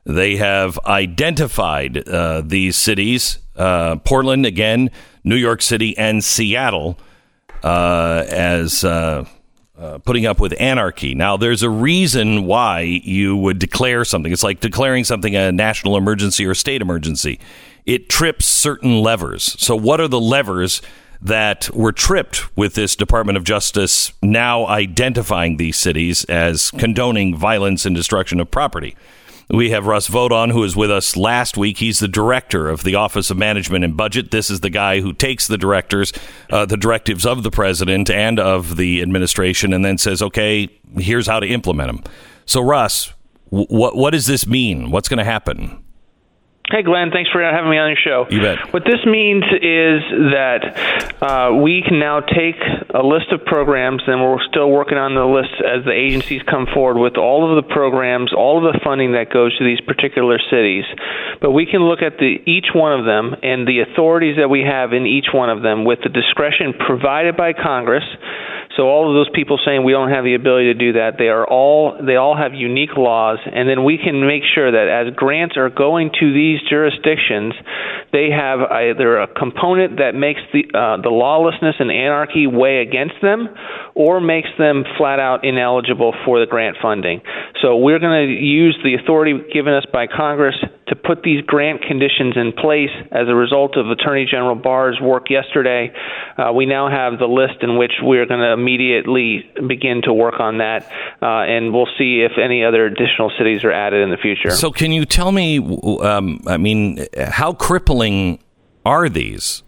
They 0.07 0.37
have 0.37 0.79
identified 0.85 2.07
uh, 2.07 2.41
these 2.41 2.75
cities 2.75 3.39
uh, 3.57 3.95
Portland, 3.97 4.45
again, 4.45 4.91
New 5.23 5.35
York 5.35 5.61
City, 5.61 5.97
and 5.97 6.23
Seattle 6.23 6.97
uh, 7.63 8.23
as 8.29 8.83
uh, 8.83 9.25
uh, 9.77 9.97
putting 9.99 10.25
up 10.25 10.39
with 10.39 10.53
anarchy. 10.59 11.15
Now, 11.15 11.37
there's 11.37 11.63
a 11.63 11.69
reason 11.69 12.45
why 12.45 12.81
you 12.81 13.35
would 13.35 13.59
declare 13.59 14.05
something. 14.05 14.31
It's 14.31 14.43
like 14.43 14.59
declaring 14.59 15.03
something 15.03 15.35
a 15.35 15.51
national 15.51 15.97
emergency 15.97 16.45
or 16.45 16.53
state 16.53 16.81
emergency. 16.81 17.39
it 17.85 18.09
trips 18.09 18.45
certain 18.45 19.01
levers. 19.01 19.55
So, 19.59 19.75
what 19.75 19.99
are 19.99 20.07
the 20.07 20.19
levers 20.19 20.81
that 21.19 21.73
were 21.73 21.91
tripped 21.91 22.55
with 22.55 22.75
this 22.75 22.95
Department 22.95 23.37
of 23.37 23.43
Justice 23.43 24.11
now 24.21 24.67
identifying 24.67 25.57
these 25.57 25.77
cities 25.77 26.25
as 26.25 26.69
condoning 26.69 27.35
violence 27.35 27.87
and 27.87 27.95
destruction 27.95 28.39
of 28.39 28.51
property? 28.51 28.95
We 29.49 29.69
have 29.69 29.85
Russ 29.87 30.07
Vought 30.07 30.33
on, 30.33 30.49
who 30.49 30.59
was 30.59 30.75
with 30.75 30.91
us 30.91 31.15
last 31.15 31.55
week. 31.55 31.77
He's 31.77 31.99
the 31.99 32.07
director 32.09 32.67
of 32.67 32.83
the 32.83 32.95
Office 32.95 33.29
of 33.29 33.37
Management 33.37 33.85
and 33.85 33.95
Budget. 33.95 34.31
This 34.31 34.49
is 34.49 34.59
the 34.59 34.69
guy 34.69 34.99
who 34.99 35.13
takes 35.13 35.47
the 35.47 35.57
directors, 35.57 36.11
uh, 36.49 36.65
the 36.65 36.75
directives 36.75 37.25
of 37.25 37.43
the 37.43 37.51
president 37.51 38.09
and 38.09 38.39
of 38.39 38.75
the 38.75 39.01
administration, 39.01 39.71
and 39.71 39.85
then 39.85 39.97
says, 39.97 40.21
"Okay, 40.21 40.67
here's 40.97 41.27
how 41.27 41.39
to 41.39 41.47
implement 41.47 41.87
them." 41.87 42.13
So, 42.45 42.61
Russ, 42.61 43.13
w- 43.49 43.67
what 43.69 43.95
what 43.95 44.11
does 44.11 44.25
this 44.25 44.45
mean? 44.45 44.91
What's 44.91 45.07
going 45.07 45.19
to 45.19 45.23
happen? 45.23 45.77
Hey, 46.69 46.83
Glenn, 46.83 47.11
thanks 47.11 47.31
for 47.31 47.41
having 47.41 47.71
me 47.71 47.77
on 47.77 47.87
your 47.87 48.03
show. 48.03 48.27
You 48.29 48.41
bet. 48.41 48.73
What 48.73 48.83
this 48.83 48.99
means 49.05 49.45
is 49.55 50.03
that 50.35 51.15
uh, 51.23 51.55
we 51.55 51.81
can 51.81 51.97
now 51.97 52.19
take 52.19 52.59
a 52.93 52.99
list 52.99 53.31
of 53.31 53.45
programs, 53.45 54.03
and 54.05 54.19
we're 54.19 54.43
still 54.51 54.69
working 54.69 54.97
on 54.97 55.15
the 55.15 55.23
list 55.23 55.63
as 55.63 55.85
the 55.85 55.95
agencies 55.95 56.43
come 56.43 56.67
forward 56.73 56.99
with 56.99 57.15
all 57.15 57.47
of 57.47 57.55
the 57.55 57.71
programs, 57.71 58.33
all 58.33 58.59
of 58.59 58.67
the 58.67 58.77
funding 58.83 59.13
that 59.13 59.31
goes 59.31 59.57
to 59.57 59.63
these 59.63 59.79
particular 59.79 60.39
cities. 60.51 60.83
But 61.39 61.51
we 61.51 61.65
can 61.65 61.87
look 61.87 62.01
at 62.01 62.19
the, 62.19 62.43
each 62.43 62.75
one 62.75 62.99
of 62.99 63.05
them 63.05 63.39
and 63.43 63.65
the 63.65 63.87
authorities 63.87 64.35
that 64.35 64.49
we 64.49 64.67
have 64.67 64.91
in 64.91 65.07
each 65.07 65.31
one 65.31 65.49
of 65.49 65.63
them 65.63 65.85
with 65.85 65.99
the 66.03 66.09
discretion 66.09 66.73
provided 66.75 67.37
by 67.37 67.53
Congress 67.53 68.03
so 68.77 68.85
all 68.85 69.09
of 69.09 69.15
those 69.15 69.29
people 69.33 69.59
saying 69.65 69.83
we 69.83 69.91
don't 69.91 70.11
have 70.11 70.23
the 70.23 70.35
ability 70.35 70.71
to 70.71 70.77
do 70.77 70.93
that, 70.93 71.17
they 71.17 71.29
are 71.29 71.43
all 71.43 71.97
they 71.97 72.15
all 72.15 72.37
have 72.37 72.53
unique 72.53 72.95
laws, 72.95 73.39
and 73.43 73.67
then 73.67 73.83
we 73.83 73.97
can 73.97 74.21
make 74.21 74.43
sure 74.53 74.71
that 74.71 74.87
as 74.87 75.15
grants 75.15 75.57
are 75.57 75.69
going 75.69 76.11
to 76.19 76.31
these 76.31 76.56
jurisdictions, 76.69 77.53
they 78.11 78.29
have 78.29 78.59
either 78.59 79.17
a 79.17 79.27
component 79.27 79.97
that 79.97 80.15
makes 80.15 80.41
the 80.53 80.63
uh, 80.73 81.01
the 81.01 81.09
lawlessness 81.09 81.75
and 81.79 81.91
anarchy 81.91 82.47
weigh 82.47 82.79
against 82.81 83.15
them, 83.21 83.49
or 83.95 84.19
makes 84.19 84.49
them 84.57 84.83
flat 84.97 85.19
out 85.19 85.43
ineligible 85.43 86.13
for 86.25 86.39
the 86.39 86.45
grant 86.45 86.77
funding. 86.81 87.21
So 87.61 87.77
we're 87.77 87.99
going 87.99 88.27
to 88.27 88.33
use 88.33 88.77
the 88.83 88.95
authority 88.95 89.33
given 89.53 89.73
us 89.73 89.85
by 89.91 90.07
Congress 90.07 90.55
to 90.87 90.95
put 90.95 91.21
these 91.23 91.43
grant 91.45 91.81
conditions 91.81 92.35
in 92.35 92.53
place 92.53 92.91
as 93.11 93.27
a 93.27 93.35
result 93.35 93.75
of 93.75 93.89
Attorney 93.89 94.25
General 94.29 94.55
Barr's 94.55 94.99
work 95.01 95.29
yesterday. 95.29 95.91
Uh, 96.37 96.53
we 96.53 96.65
now 96.65 96.89
have 96.89 97.19
the 97.19 97.25
list 97.25 97.61
in 97.61 97.77
which 97.77 97.91
we're 98.01 98.25
going 98.25 98.39
to 98.39 98.53
immediately 98.53 99.43
begin 99.67 100.01
to 100.03 100.13
work 100.13 100.39
on 100.39 100.59
that, 100.59 100.89
uh, 101.21 101.25
and 101.25 101.73
we'll 101.73 101.89
see 101.97 102.21
if 102.21 102.33
any 102.41 102.63
other 102.63 102.85
additional 102.85 103.31
cities 103.37 103.63
are 103.63 103.71
added 103.71 104.01
in 104.01 104.09
the 104.09 104.17
future. 104.17 104.51
So, 104.51 104.71
can 104.71 104.91
you 104.91 105.05
tell 105.05 105.31
me? 105.31 105.59
Um, 105.59 106.41
I 106.47 106.57
mean, 106.57 107.05
how 107.17 107.53
crippling 107.53 108.39
are 108.85 109.09
these? 109.09 109.63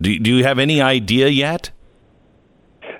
Do, 0.00 0.18
do 0.18 0.34
you 0.34 0.44
have 0.44 0.58
any 0.58 0.80
idea 0.80 1.28
yet? 1.28 1.70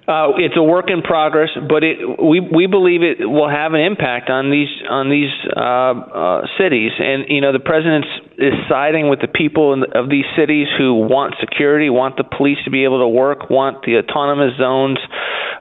Uh, 0.09 0.33
it's 0.38 0.57
a 0.57 0.62
work 0.62 0.87
in 0.88 1.03
progress, 1.03 1.51
but 1.68 1.85
it, 1.85 1.99
we 2.16 2.40
we 2.40 2.66
believe 2.66 3.03
it 3.03 3.21
will 3.29 3.51
have 3.51 3.75
an 3.75 3.81
impact 3.81 4.31
on 4.31 4.51
these 4.51 4.73
on 4.88 5.11
these 5.11 5.29
uh, 5.55 5.61
uh, 5.61 6.47
cities. 6.57 6.92
And 6.99 7.27
you 7.29 7.42
know, 7.42 7.53
the 7.53 7.61
president 7.61 8.07
is 8.38 8.55
siding 8.71 9.11
with 9.11 9.21
the 9.21 9.29
people 9.29 9.79
the, 9.79 9.99
of 9.99 10.09
these 10.09 10.25
cities 10.35 10.66
who 10.79 10.94
want 10.94 11.35
security, 11.40 11.90
want 11.90 12.16
the 12.16 12.25
police 12.25 12.57
to 12.64 12.71
be 12.71 12.85
able 12.85 13.01
to 13.01 13.09
work, 13.09 13.51
want 13.51 13.85
the 13.85 13.99
autonomous 13.99 14.57
zones, 14.57 14.97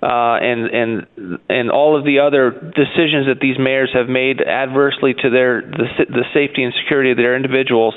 uh, 0.01 0.39
and 0.39 0.71
and 0.71 1.39
and 1.49 1.69
all 1.69 1.99
of 1.99 2.05
the 2.05 2.19
other 2.19 2.51
decisions 2.51 3.27
that 3.27 3.39
these 3.41 3.59
mayors 3.59 3.91
have 3.93 4.07
made 4.07 4.39
adversely 4.39 5.13
to 5.13 5.29
their 5.29 5.59
the, 5.59 6.07
the 6.07 6.23
safety 6.33 6.63
and 6.63 6.73
security 6.81 7.11
of 7.11 7.17
their 7.17 7.35
individuals. 7.35 7.95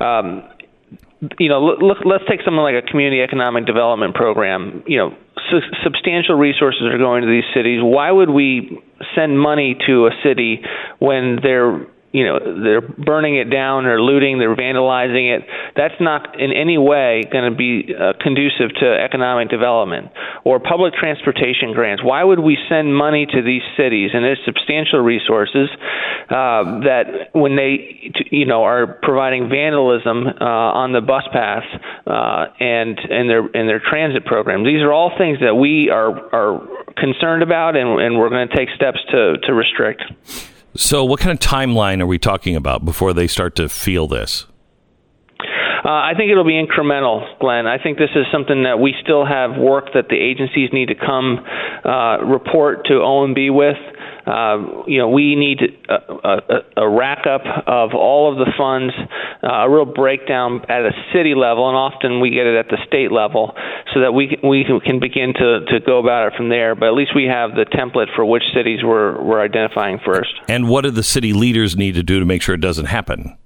Um, 0.00 0.50
you 1.38 1.48
know, 1.48 1.62
look, 1.62 1.98
let's 2.04 2.24
take 2.28 2.40
something 2.44 2.58
like 2.58 2.74
a 2.74 2.82
community 2.82 3.22
economic 3.22 3.66
development 3.66 4.16
program. 4.16 4.82
You 4.86 4.98
know, 4.98 5.16
su- 5.50 5.60
substantial 5.82 6.36
resources 6.36 6.82
are 6.82 6.98
going 6.98 7.22
to 7.22 7.28
these 7.28 7.44
cities. 7.54 7.80
Why 7.82 8.10
would 8.10 8.30
we 8.30 8.82
send 9.14 9.38
money 9.38 9.76
to 9.86 10.06
a 10.06 10.10
city 10.22 10.62
when 10.98 11.38
they're 11.42 11.86
you 12.12 12.24
know 12.24 12.62
they're 12.62 12.80
burning 12.80 13.36
it 13.36 13.50
down 13.50 13.86
or 13.86 14.00
looting 14.00 14.38
they're 14.38 14.56
vandalizing 14.56 15.36
it. 15.36 15.46
That's 15.76 16.00
not 16.00 16.40
in 16.40 16.52
any 16.52 16.78
way 16.78 17.22
going 17.30 17.50
to 17.50 17.56
be 17.56 17.94
uh, 17.94 18.12
conducive 18.20 18.74
to 18.80 18.86
economic 18.86 19.50
development 19.50 20.12
or 20.44 20.60
public 20.60 20.94
transportation 20.94 21.72
grants. 21.72 22.02
Why 22.02 22.22
would 22.22 22.40
we 22.40 22.56
send 22.68 22.94
money 22.94 23.26
to 23.26 23.42
these 23.42 23.62
cities? 23.76 24.10
And 24.14 24.24
there's 24.24 24.40
substantial 24.44 25.00
resources 25.00 25.68
uh, 26.30 26.80
that 26.86 27.30
when 27.32 27.56
they 27.56 28.12
you 28.30 28.46
know 28.46 28.62
are 28.64 28.98
providing 29.02 29.48
vandalism 29.48 30.26
uh, 30.26 30.44
on 30.44 30.92
the 30.92 31.00
bus 31.00 31.24
paths 31.32 31.66
uh, 32.06 32.46
and 32.60 32.98
and 32.98 33.30
their 33.30 33.40
and 33.40 33.68
their 33.68 33.80
transit 33.80 34.24
programs 34.24 34.66
these 34.66 34.82
are 34.82 34.92
all 34.92 35.12
things 35.18 35.38
that 35.40 35.54
we 35.54 35.90
are 35.90 36.10
are 36.34 36.66
concerned 36.96 37.42
about 37.42 37.76
and, 37.76 38.00
and 38.00 38.18
we're 38.18 38.28
going 38.28 38.48
to 38.48 38.56
take 38.56 38.68
steps 38.74 38.98
to 39.10 39.36
to 39.42 39.54
restrict 39.54 40.02
so, 40.76 41.04
what 41.04 41.20
kind 41.20 41.32
of 41.32 41.38
timeline 41.38 42.00
are 42.00 42.06
we 42.06 42.18
talking 42.18 42.56
about 42.56 42.84
before 42.84 43.12
they 43.12 43.26
start 43.26 43.56
to 43.56 43.68
feel 43.68 44.06
this? 44.06 44.46
Uh, 45.86 45.88
I 45.88 46.14
think 46.16 46.32
it'll 46.32 46.42
be 46.42 46.58
incremental, 46.58 47.22
Glenn. 47.38 47.68
I 47.68 47.80
think 47.80 47.96
this 47.96 48.10
is 48.16 48.26
something 48.32 48.64
that 48.64 48.80
we 48.80 48.92
still 49.02 49.24
have 49.24 49.56
work 49.56 49.94
that 49.94 50.08
the 50.08 50.16
agencies 50.16 50.70
need 50.72 50.88
to 50.88 50.96
come 50.96 51.38
uh, 51.84 52.18
report 52.26 52.86
to 52.86 52.94
OMB 52.94 53.54
with. 53.54 53.76
Uh, 54.26 54.82
you 54.88 54.98
know, 54.98 55.08
we 55.08 55.36
need 55.36 55.60
a, 55.88 55.94
a, 55.94 56.82
a 56.82 56.88
rack 56.88 57.26
up 57.26 57.42
of 57.66 57.94
all 57.94 58.32
of 58.32 58.38
the 58.38 58.52
funds, 58.58 58.92
uh, 59.42 59.46
a 59.46 59.70
real 59.70 59.84
breakdown 59.84 60.62
at 60.68 60.82
a 60.82 60.90
city 61.14 61.34
level, 61.34 61.68
and 61.68 61.76
often 61.76 62.20
we 62.20 62.30
get 62.30 62.44
it 62.44 62.58
at 62.58 62.66
the 62.68 62.78
state 62.88 63.12
level, 63.12 63.54
so 63.94 64.00
that 64.00 64.12
we 64.12 64.36
we 64.42 64.64
can 64.84 64.98
begin 64.98 65.32
to, 65.32 65.64
to 65.66 65.78
go 65.78 66.00
about 66.00 66.32
it 66.32 66.36
from 66.36 66.48
there. 66.48 66.74
But 66.74 66.88
at 66.88 66.94
least 66.94 67.12
we 67.14 67.24
have 67.26 67.52
the 67.52 67.66
template 67.66 68.12
for 68.16 68.24
which 68.24 68.42
cities 68.52 68.80
we're 68.82 69.22
we're 69.22 69.40
identifying 69.40 70.00
first. 70.04 70.34
And 70.48 70.68
what 70.68 70.82
do 70.82 70.90
the 70.90 71.04
city 71.04 71.32
leaders 71.32 71.76
need 71.76 71.94
to 71.94 72.02
do 72.02 72.18
to 72.18 72.26
make 72.26 72.42
sure 72.42 72.56
it 72.56 72.60
doesn't 72.60 72.86
happen? 72.86 73.36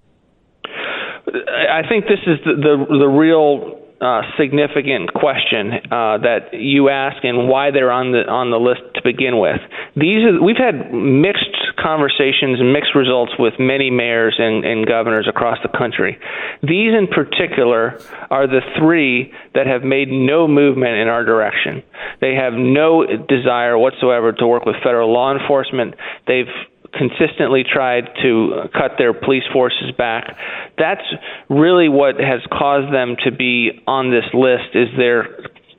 I 1.27 1.83
think 1.88 2.07
this 2.07 2.21
is 2.27 2.38
the 2.45 2.55
the, 2.57 2.99
the 2.99 3.07
real 3.07 3.80
uh, 4.01 4.23
significant 4.39 5.13
question 5.13 5.73
uh, 5.93 6.17
that 6.19 6.53
you 6.53 6.89
ask 6.89 7.23
and 7.23 7.49
why 7.49 7.71
they're 7.71 7.93
on 7.93 8.13
the 8.13 8.25
on 8.29 8.51
the 8.51 8.57
list 8.57 8.81
to 8.95 9.03
begin 9.05 9.39
with. 9.39 9.61
These 9.95 10.25
are, 10.25 10.43
we've 10.43 10.57
had 10.57 10.93
mixed 10.93 11.53
conversations 11.77 12.61
and 12.61 12.73
mixed 12.73 12.95
results 12.95 13.33
with 13.39 13.55
many 13.59 13.91
mayors 13.91 14.37
and, 14.39 14.65
and 14.65 14.87
governors 14.87 15.29
across 15.29 15.59
the 15.63 15.69
country. 15.77 16.19
These 16.63 16.97
in 16.97 17.09
particular 17.09 18.01
are 18.31 18.47
the 18.47 18.61
three 18.79 19.33
that 19.55 19.67
have 19.67 19.83
made 19.83 20.09
no 20.09 20.49
movement 20.49 20.97
in 20.97 21.09
our 21.09 21.25
direction. 21.25 21.83
They 22.21 22.35
have 22.35 22.55
no 22.55 23.05
desire 23.05 23.77
whatsoever 23.77 24.33
to 24.33 24.47
work 24.47 24.65
with 24.65 24.77
federal 24.83 25.13
law 25.13 25.37
enforcement. 25.37 25.95
They've 26.27 26.49
consistently 26.92 27.62
tried 27.64 28.09
to 28.22 28.68
cut 28.72 28.92
their 28.98 29.12
police 29.12 29.44
forces 29.53 29.92
back. 29.96 30.37
That's 30.79 31.05
really 31.48 31.88
what 31.88 32.16
has 32.16 32.40
caused 32.50 32.92
them 32.92 33.16
to 33.24 33.33
be 33.33 33.83
on 33.87 34.11
this 34.11 34.24
list 34.35 34.74
is 34.74 34.88
their 34.96 35.29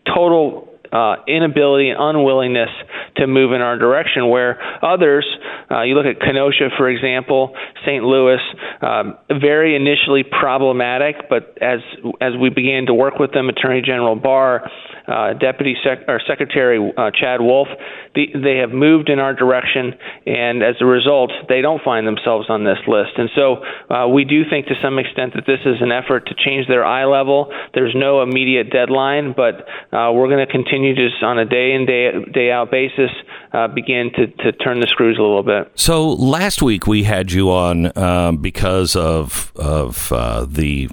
total 0.07 0.71
uh, 0.91 1.15
inability 1.27 1.89
and 1.89 1.97
unwillingness 1.99 2.69
to 3.15 3.27
move 3.27 3.53
in 3.53 3.61
our 3.61 3.77
direction. 3.77 4.29
Where 4.29 4.59
others, 4.83 5.25
uh, 5.69 5.83
you 5.83 5.95
look 5.95 6.05
at 6.05 6.19
Kenosha, 6.19 6.69
for 6.77 6.89
example, 6.89 7.55
St. 7.85 8.03
Louis, 8.03 8.39
um, 8.81 9.17
very 9.29 9.75
initially 9.75 10.23
problematic, 10.23 11.29
but 11.29 11.57
as 11.61 11.79
as 12.19 12.33
we 12.39 12.49
began 12.49 12.87
to 12.87 12.93
work 12.93 13.19
with 13.19 13.31
them, 13.31 13.47
Attorney 13.49 13.81
General 13.81 14.15
Barr 14.15 14.69
uh, 15.07 15.33
Deputy 15.33 15.75
Sec- 15.83 16.07
or 16.07 16.19
Secretary 16.27 16.93
uh, 16.97 17.11
Chad 17.11 17.41
Wolf, 17.41 17.67
the, 18.15 18.27
they 18.33 18.57
have 18.57 18.71
moved 18.71 19.09
in 19.09 19.19
our 19.19 19.33
direction, 19.33 19.93
and 20.25 20.63
as 20.63 20.75
a 20.81 20.85
result, 20.85 21.31
they 21.49 21.61
don't 21.61 21.81
find 21.83 22.05
themselves 22.05 22.49
on 22.49 22.63
this 22.63 22.79
list. 22.87 23.11
And 23.17 23.29
so 23.35 23.63
uh, 23.89 24.07
we 24.07 24.25
do 24.25 24.43
think 24.49 24.67
to 24.67 24.75
some 24.81 24.99
extent 24.99 25.33
that 25.35 25.45
this 25.45 25.59
is 25.65 25.81
an 25.81 25.91
effort 25.91 26.27
to 26.27 26.35
change 26.35 26.67
their 26.67 26.85
eye 26.85 27.05
level. 27.05 27.51
There's 27.73 27.95
no 27.95 28.21
immediate 28.21 28.69
deadline, 28.71 29.33
but 29.35 29.67
uh, 29.91 30.11
we're 30.13 30.27
going 30.27 30.45
to 30.45 30.51
continue 30.51 30.95
just 30.95 31.23
on 31.23 31.39
a 31.39 31.45
day 31.45 31.73
in 31.73 31.85
day 31.85 32.11
day 32.33 32.51
out 32.51 32.71
basis 32.71 33.11
uh, 33.53 33.67
begin 33.67 34.11
to, 34.15 34.27
to 34.27 34.51
turn 34.53 34.79
the 34.79 34.87
screws 34.87 35.17
a 35.17 35.21
little 35.21 35.43
bit. 35.43 35.71
So 35.75 36.09
last 36.09 36.61
week 36.61 36.87
we 36.87 37.03
had 37.03 37.31
you 37.31 37.51
on 37.51 37.97
um, 37.97 38.37
because 38.37 38.95
of 38.95 39.51
of 39.55 40.11
uh, 40.11 40.45
the 40.47 40.89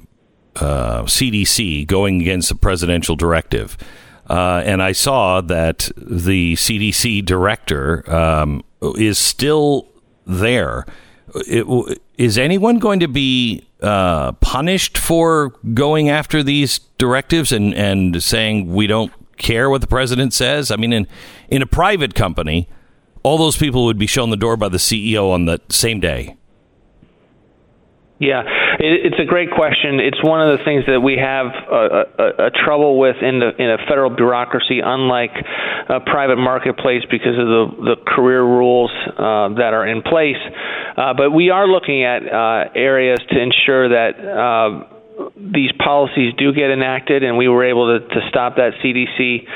uh, 0.61 1.03
CDC 1.05 1.87
going 1.87 2.21
against 2.21 2.49
the 2.49 2.55
presidential 2.55 3.17
directive. 3.17 3.77
Uh, 4.29 4.63
and 4.65 4.83
I 4.83 4.93
saw 4.93 5.41
that 5.41 5.91
the 5.97 6.55
CDC 6.55 7.25
director 7.25 8.09
um, 8.13 8.63
is 8.81 9.19
still 9.19 9.89
there. 10.27 10.85
It, 11.47 11.99
is 12.17 12.37
anyone 12.37 12.79
going 12.79 13.01
to 13.01 13.09
be 13.09 13.67
uh, 13.81 14.33
punished 14.33 14.99
for 14.99 15.51
going 15.73 16.09
after 16.11 16.43
these 16.43 16.81
directives 16.99 17.53
and, 17.53 17.75
and 17.75 18.23
saying 18.23 18.73
we 18.73 18.87
don't 18.87 19.13
care 19.39 19.71
what 19.71 19.81
the 19.81 19.87
president 19.87 20.35
says? 20.35 20.71
I 20.71 20.77
mean, 20.77 20.93
in 20.93 21.07
in 21.49 21.63
a 21.63 21.67
private 21.67 22.15
company, 22.15 22.69
all 23.23 23.39
those 23.39 23.57
people 23.57 23.85
would 23.87 23.99
be 23.99 24.07
shown 24.07 24.31
the 24.31 24.37
door 24.37 24.57
by 24.57 24.69
the 24.69 24.79
CEO 24.79 25.33
on 25.33 25.47
the 25.47 25.61
same 25.71 26.01
day. 26.01 26.37
Yeah, 28.19 28.43
It, 28.79 29.13
it's 29.13 29.21
a 29.21 29.25
great 29.25 29.51
question. 29.51 30.01
It's 30.01 30.23
one 30.23 30.41
of 30.41 30.59
the 30.59 30.65
things 30.65 30.85
that 30.87 31.01
we 31.01 31.17
have 31.17 31.47
a, 31.47 32.07
a, 32.19 32.47
a 32.47 32.51
trouble 32.51 32.99
with 32.99 33.17
in 33.23 33.41
the 33.41 33.51
in 33.59 33.71
a 33.71 33.79
federal 33.89 34.11
bureaucracy, 34.11 34.81
unlike 34.85 35.35
a 35.89 36.01
private 36.01 36.37
marketplace, 36.37 37.03
because 37.11 37.39
of 37.39 37.47
the 37.47 37.95
the 37.95 37.97
career 38.07 38.43
rules 38.43 38.91
uh, 39.19 39.49
that 39.59 39.75
are 39.75 39.87
in 39.87 40.03
place. 40.03 40.41
Uh, 40.97 41.15
but 41.15 41.31
we 41.31 41.51
are 41.51 41.67
looking 41.67 42.05
at 42.05 42.23
uh, 42.27 42.71
areas 42.75 43.19
to 43.31 43.41
ensure 43.41 43.89
that. 43.91 44.95
These 45.37 45.73
policies 45.73 46.35
do 46.39 46.53
get 46.53 46.71
enacted, 46.71 47.25
and 47.25 47.37
we 47.37 47.49
were 47.49 47.65
able 47.65 47.99
to, 47.99 48.07
to 48.07 48.29
stop 48.29 48.57
that 48.57 48.73
CDC 48.85 49.47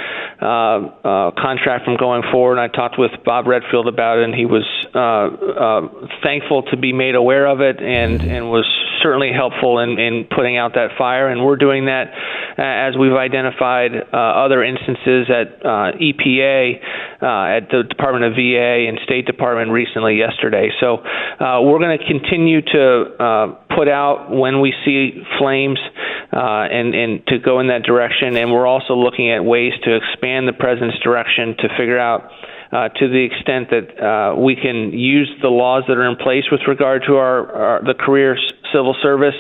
uh, 0.41 0.47
uh, 0.47 1.31
contract 1.41 1.85
from 1.85 1.97
going 1.97 2.23
forward. 2.33 2.59
And 2.59 2.61
I 2.61 2.69
talked 2.69 2.99
with 2.99 3.13
Bob 3.25 3.47
Redfield 3.47 3.87
about 3.87 4.19
it, 4.19 4.25
and 4.25 4.35
he 4.35 4.45
was 4.45 4.65
uh, 4.95 4.99
uh, 4.99 6.09
thankful 6.23 6.65
to 6.65 6.77
be 6.77 6.93
made 6.93 7.15
aware 7.15 7.47
of 7.47 7.61
it, 7.61 7.81
and 7.81 8.23
and 8.23 8.51
was 8.51 8.67
certainly 9.03 9.33
helpful 9.33 9.79
in, 9.79 9.99
in 9.99 10.25
putting 10.25 10.57
out 10.57 10.75
that 10.75 10.91
fire. 10.99 11.29
And 11.29 11.45
we're 11.45 11.57
doing 11.57 11.87
that 11.87 12.13
uh, 12.59 12.63
as 12.63 12.97
we've 12.97 13.15
identified 13.15 13.93
uh, 13.95 14.17
other 14.17 14.65
instances 14.65 15.31
at 15.31 15.63
EPA, 15.63 16.81
uh, 17.23 17.57
at 17.57 17.71
the 17.71 17.85
Department 17.89 18.25
of 18.25 18.33
VA, 18.35 18.89
and 18.89 18.99
State 19.05 19.27
Department 19.27 19.71
recently 19.71 20.19
yesterday. 20.19 20.71
So 20.81 20.99
uh, 20.99 21.63
we're 21.63 21.79
going 21.79 21.99
to 21.99 22.05
continue 22.05 22.61
to 22.63 22.85
uh, 23.19 23.47
put 23.77 23.89
out 23.89 24.31
when 24.31 24.61
we 24.61 24.75
see 24.85 25.23
flames 25.39 25.79
uh, 26.33 26.67
and, 26.67 26.95
and 26.95 27.27
to 27.29 27.39
go 27.39 27.61
in 27.61 27.69
that 27.69 27.85
direction. 27.85 28.37
And 28.37 28.53
we're 28.53 28.67
also 28.67 28.95
looking 28.95 29.31
at 29.31 29.45
ways 29.45 29.73
to 29.85 29.97
expand 29.97 30.49
the 30.49 30.53
president's 30.53 30.99
direction 31.01 31.57
to 31.59 31.69
figure 31.79 31.99
out 31.99 32.31
uh, 32.73 32.89
to 32.89 33.09
the 33.09 33.23
extent 33.31 33.69
that 33.71 33.87
uh, 34.03 34.35
we 34.37 34.57
can 34.57 34.93
use 34.93 35.31
the 35.43 35.49
laws 35.49 35.85
that 35.89 35.97
are 35.99 36.09
in 36.11 36.17
place 36.17 36.45
with 36.51 36.61
regard 36.67 37.03
to 37.07 37.17
our, 37.17 37.53
our 37.53 37.83
the 37.85 37.95
career 37.95 38.37
civil 38.73 38.97
service, 39.03 39.35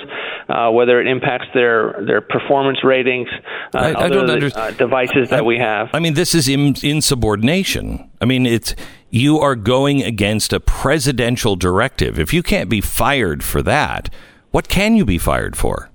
uh, 0.51 0.71
whether 0.71 1.01
it 1.01 1.07
impacts 1.07 1.47
their 1.55 2.05
their 2.07 2.21
performance 2.21 2.85
ratings, 2.85 3.29
uh, 3.75 3.79
I- 3.79 3.89
I 3.89 3.93
other 3.95 4.27
don't 4.27 4.41
the, 4.41 4.59
uh, 4.61 4.71
devices 4.73 5.31
that 5.31 5.45
we 5.47 5.57
have. 5.59 5.89
I 5.95 5.99
mean, 6.01 6.15
this 6.15 6.35
is 6.35 6.49
in, 6.49 6.75
insubordination. 6.83 8.11
I 8.21 8.27
mean, 8.27 8.45
it's 8.47 8.75
you 9.11 9.39
are 9.39 9.57
going 9.57 10.03
against 10.03 10.53
a 10.53 10.61
presidential 10.61 11.57
directive. 11.57 12.19
If 12.19 12.35
you 12.35 12.43
can't 12.43 12.69
be 12.69 12.81
fired 12.81 13.43
for 13.43 13.63
that, 13.63 14.11
what 14.51 14.69
can 14.69 14.97
you 14.97 15.05
be 15.07 15.19
fired 15.19 15.57
for? 15.57 15.89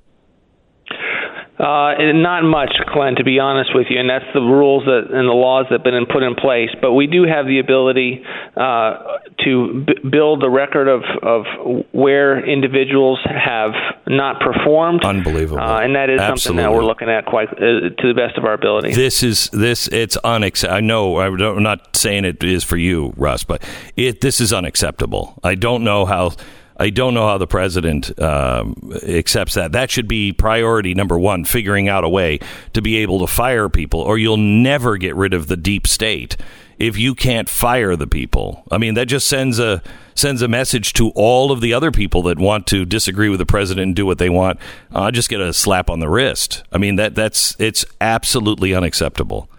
Uh, 1.60 1.94
not 2.14 2.44
much, 2.44 2.72
Glenn, 2.94 3.16
to 3.16 3.24
be 3.24 3.40
honest 3.40 3.72
with 3.74 3.88
you, 3.90 4.00
and 4.00 4.08
that's 4.08 4.26
the 4.34 4.42
rules 4.42 4.86
that 4.86 5.08
and 5.12 5.28
the 5.28 5.34
laws 5.34 5.66
that 5.70 5.80
have 5.80 5.84
been 5.84 6.06
put 6.06 6.22
in 6.22 6.36
place. 6.36 6.70
But 6.80 6.94
we 6.94 7.08
do 7.08 7.24
have 7.24 7.48
the 7.48 7.58
ability 7.58 8.24
uh, 8.56 9.18
to 9.44 9.84
b- 9.88 10.10
build 10.10 10.44
a 10.44 10.50
record 10.50 10.88
of, 10.88 11.02
of 11.24 11.46
where 11.94 12.46
individuals 12.46 13.20
have 13.26 13.72
not 14.06 14.40
performed. 14.40 15.04
Unbelievable. 15.04 15.60
Uh, 15.60 15.82
and 15.82 15.96
that 15.96 16.12
is 16.12 16.22
something 16.22 16.58
that 16.58 16.72
we're 16.72 16.86
looking 16.86 17.10
at 17.10 17.26
quite 17.26 17.50
uh, 17.50 17.90
to 17.90 18.08
the 18.08 18.14
best 18.16 18.38
of 18.38 18.46
our 18.46 18.54
ability. 18.54 18.94
This 18.94 19.24
is 19.24 19.50
this. 19.52 19.88
It's 19.88 20.16
unacceptable. 20.18 20.78
I 20.78 20.82
know. 20.82 21.20
I'm 21.20 21.64
not 21.64 21.96
saying 21.96 22.26
it 22.26 22.44
is 22.44 22.64
for 22.64 22.78
you, 22.78 23.14
Russ, 23.18 23.44
but 23.44 23.68
it. 23.96 24.22
This 24.22 24.40
is 24.40 24.54
unacceptable. 24.54 25.40
I 25.44 25.56
don't 25.56 25.84
know 25.84 26.06
how. 26.06 26.34
I 26.80 26.90
don't 26.90 27.14
know 27.14 27.28
how 27.28 27.38
the 27.38 27.48
president 27.48 28.18
um, 28.22 28.92
accepts 29.04 29.56
that. 29.56 29.72
That 29.72 29.90
should 29.90 30.08
be 30.08 30.32
priority 30.32 30.94
number 30.94 31.18
one: 31.18 31.46
figuring 31.46 31.90
out 31.90 32.04
a 32.04 32.10
way 32.10 32.40
to 32.74 32.82
be 32.82 32.98
able 32.98 33.20
to 33.20 33.28
fire 33.28 33.70
people, 33.70 34.00
or 34.00 34.18
you'll 34.18 34.38
never 34.38 34.98
get 34.98 35.16
rid 35.16 35.34
of 35.34 35.48
the 35.48 35.58
deep 35.58 35.88
state 35.88 36.38
if 36.80 36.98
you 36.98 37.16
can't 37.16 37.50
fire 37.50 37.96
the 37.96 38.08
people. 38.08 38.64
I 38.72 38.78
mean, 38.78 38.94
that 38.94 39.08
just 39.08 39.28
sends 39.28 39.60
a 39.60 39.82
sends 40.14 40.42
a 40.42 40.48
message 40.48 40.94
to 40.94 41.10
all 41.16 41.52
of 41.52 41.62
the 41.62 41.74
other 41.74 41.92
people 41.92 42.24
that 42.24 42.40
want 42.40 42.68
to 42.68 42.86
disagree 42.86 43.30
with 43.30 43.40
the 43.40 43.46
president 43.46 43.84
and 43.84 43.96
do 43.96 44.06
what 44.06 44.18
they 44.18 44.30
want. 44.30 44.60
I 44.92 45.12
just 45.12 45.30
get 45.30 45.42
a 45.42 45.54
slap 45.54 45.90
on 45.90 46.00
the 46.00 46.10
wrist. 46.10 46.64
I 46.72 46.78
mean, 46.78 46.96
that 46.98 47.16
that's 47.16 47.56
it's 47.60 47.86
absolutely 48.02 48.74
unacceptable. 48.74 49.50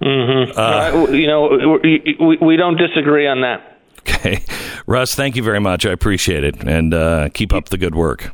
Mm-hmm. 0.00 0.58
Uh, 0.58 1.12
you 1.12 1.28
know, 1.28 1.78
we, 1.82 2.16
we, 2.18 2.36
we 2.38 2.56
don't 2.56 2.76
disagree 2.76 3.28
on 3.28 3.42
that. 3.42 3.71
Okay, 4.08 4.44
Russ, 4.86 5.14
thank 5.14 5.36
you 5.36 5.42
very 5.42 5.60
much. 5.60 5.86
I 5.86 5.90
appreciate 5.90 6.44
it, 6.44 6.62
and 6.62 6.92
uh, 6.94 7.28
keep 7.32 7.52
up 7.52 7.68
the 7.70 7.78
good 7.78 7.94
work. 7.94 8.32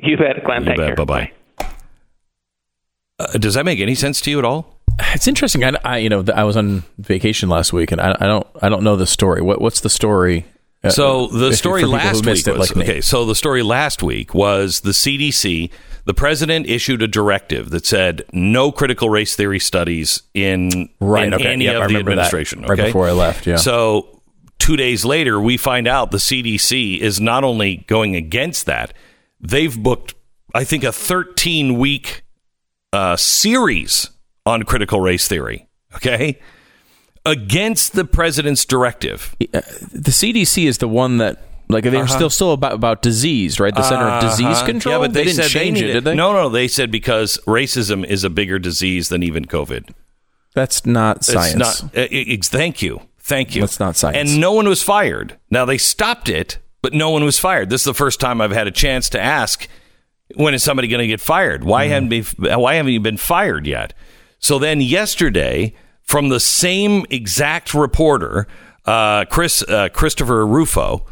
You 0.00 0.16
bet, 0.16 0.44
Glenn. 0.44 0.62
You 0.64 0.68
Take 0.70 0.76
bet. 0.78 0.96
Bye 0.96 1.04
bye. 1.04 1.32
Uh, 3.18 3.26
does 3.38 3.54
that 3.54 3.64
make 3.64 3.78
any 3.80 3.94
sense 3.94 4.20
to 4.22 4.30
you 4.30 4.38
at 4.38 4.44
all? 4.44 4.78
It's 5.14 5.26
interesting. 5.26 5.64
I, 5.64 5.72
I 5.84 5.96
you 5.98 6.08
know 6.08 6.24
I 6.34 6.44
was 6.44 6.56
on 6.56 6.82
vacation 6.98 7.48
last 7.48 7.72
week, 7.72 7.92
and 7.92 8.00
I, 8.00 8.16
I 8.20 8.26
don't 8.26 8.46
I 8.60 8.68
don't 8.68 8.82
know 8.84 8.96
the 8.96 9.06
story. 9.06 9.40
What 9.42 9.60
what's 9.60 9.80
the 9.80 9.90
story? 9.90 10.44
Uh, 10.84 10.90
So 10.90 11.28
the 11.28 11.52
story 11.54 11.82
for 11.82 11.86
people 11.86 11.98
who 12.00 12.04
last 12.06 12.26
week 12.26 12.46
was 12.46 12.70
like 12.70 12.76
okay. 12.76 13.00
So 13.00 13.24
the 13.24 13.34
story 13.34 13.62
last 13.62 14.02
week 14.02 14.34
was 14.34 14.80
the 14.80 14.90
CDC. 14.90 15.70
The 16.04 16.14
president 16.14 16.66
issued 16.66 17.00
a 17.00 17.06
directive 17.06 17.70
that 17.70 17.86
said 17.86 18.22
no 18.32 18.72
critical 18.72 19.08
race 19.08 19.36
theory 19.36 19.60
studies 19.60 20.22
in, 20.34 20.88
Right, 20.98 21.28
in 21.28 21.34
okay. 21.34 21.52
any 21.52 21.66
Yep, 21.66 21.74
I 21.76 21.76
of 21.76 21.82
the 21.82 21.86
remember 21.94 22.10
that. 22.16 22.26
administration. 22.26 22.62
Right 22.62 22.76
before 22.76 23.06
I 23.08 23.12
left, 23.12 23.46
yeah. 23.46 23.54
So 23.54 24.20
two 24.62 24.76
days 24.76 25.04
later, 25.04 25.40
we 25.40 25.56
find 25.56 25.86
out 25.88 26.10
the 26.10 26.18
CDC 26.18 26.98
is 26.98 27.20
not 27.20 27.42
only 27.44 27.78
going 27.88 28.14
against 28.16 28.66
that, 28.66 28.94
they've 29.40 29.76
booked, 29.76 30.14
I 30.54 30.64
think, 30.64 30.84
a 30.84 30.92
13 30.92 31.78
week 31.78 32.22
uh, 32.92 33.16
series 33.16 34.10
on 34.46 34.62
critical 34.62 35.00
race 35.00 35.26
theory. 35.28 35.68
Okay. 35.96 36.38
Against 37.24 37.92
the 37.92 38.04
president's 38.04 38.64
directive. 38.64 39.36
the 39.38 40.10
CDC 40.10 40.64
is 40.66 40.78
the 40.78 40.88
one 40.88 41.18
that 41.18 41.42
like 41.68 41.84
they're 41.84 41.94
Uh-huh. 42.02 42.06
still 42.16 42.30
still 42.30 42.52
about 42.52 42.72
about 42.72 43.00
disease, 43.02 43.60
right? 43.60 43.74
The 43.74 43.82
Center 43.82 44.08
of 44.08 44.20
Disease 44.22 44.46
Uh-huh. 44.46 44.66
Control. 44.66 44.94
Yeah, 44.94 44.98
but 45.06 45.12
they, 45.14 45.24
didn't 45.24 45.36
said 45.36 45.48
change 45.50 45.78
they 45.80 45.90
it, 45.90 45.92
did 45.92 46.04
they? 46.04 46.14
No, 46.14 46.32
no, 46.32 46.48
they 46.48 46.66
said 46.68 46.90
because 46.90 47.38
racism 47.46 48.04
is 48.04 48.24
a 48.24 48.30
bigger 48.30 48.58
disease 48.58 49.08
than 49.08 49.22
even 49.22 49.44
COVID. 49.44 49.90
that's 50.54 50.84
not 50.84 51.24
science. 51.24 51.54
It's 51.54 51.82
not. 51.82 51.96
uh, 51.96 52.08
it's, 52.10 52.48
thank 52.48 52.82
you, 52.82 53.00
thank 53.22 53.54
you. 53.54 53.62
That's 53.62 53.80
not 53.80 53.96
science. 53.96 54.30
And 54.30 54.40
no 54.40 54.52
one 54.52 54.68
was 54.68 54.82
fired. 54.82 55.38
Now 55.50 55.64
they 55.64 55.78
stopped 55.78 56.28
it, 56.28 56.58
but 56.82 56.92
no 56.92 57.10
one 57.10 57.24
was 57.24 57.38
fired. 57.38 57.70
This 57.70 57.82
is 57.82 57.86
the 57.86 57.94
first 57.94 58.20
time 58.20 58.40
I've 58.40 58.52
had 58.52 58.66
a 58.66 58.72
chance 58.72 59.08
to 59.10 59.20
ask, 59.20 59.68
when 60.34 60.54
is 60.54 60.62
somebody 60.62 60.88
going 60.88 61.00
to 61.00 61.06
get 61.06 61.20
fired? 61.20 61.64
Why 61.64 61.86
haven't 61.86 62.08
be, 62.08 62.22
Why 62.22 62.74
haven't 62.74 62.92
you 62.92 63.00
been 63.00 63.16
fired 63.16 63.66
yet? 63.66 63.94
So 64.38 64.58
then 64.58 64.80
yesterday, 64.80 65.74
from 66.02 66.28
the 66.28 66.40
same 66.40 67.06
exact 67.10 67.74
reporter, 67.74 68.46
uh, 68.84 69.24
Chris 69.26 69.62
uh, 69.62 69.88
Christopher 69.90 70.46
Rufo. 70.46 71.06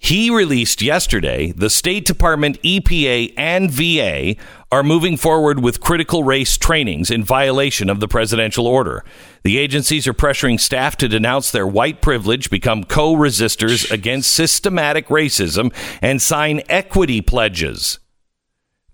He 0.00 0.30
released 0.30 0.80
yesterday 0.80 1.50
the 1.50 1.68
State 1.68 2.04
Department, 2.04 2.62
EPA, 2.62 3.34
and 3.36 3.68
VA 3.68 4.36
are 4.70 4.84
moving 4.84 5.16
forward 5.16 5.60
with 5.60 5.80
critical 5.80 6.22
race 6.22 6.56
trainings 6.56 7.10
in 7.10 7.24
violation 7.24 7.90
of 7.90 7.98
the 7.98 8.06
presidential 8.06 8.66
order. 8.66 9.04
The 9.44 9.58
agencies 9.58 10.06
are 10.06 10.14
pressuring 10.14 10.60
staff 10.60 10.96
to 10.98 11.08
denounce 11.08 11.50
their 11.50 11.66
white 11.66 12.00
privilege, 12.00 12.50
become 12.50 12.84
co 12.84 13.14
resistors 13.14 13.90
against 13.90 14.32
systematic 14.32 15.08
racism, 15.08 15.72
and 16.02 16.20
sign 16.20 16.62
equity 16.68 17.20
pledges. 17.20 17.98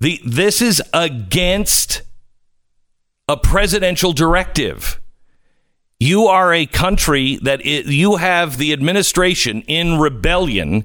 The, 0.00 0.20
this 0.24 0.60
is 0.60 0.82
against 0.92 2.02
a 3.28 3.36
presidential 3.36 4.12
directive. 4.12 5.00
You 5.98 6.26
are 6.26 6.52
a 6.52 6.66
country 6.66 7.38
that 7.42 7.60
i 7.60 7.82
you 7.86 8.16
have 8.16 8.58
the 8.58 8.72
administration 8.72 9.62
in 9.62 9.98
rebellion 9.98 10.84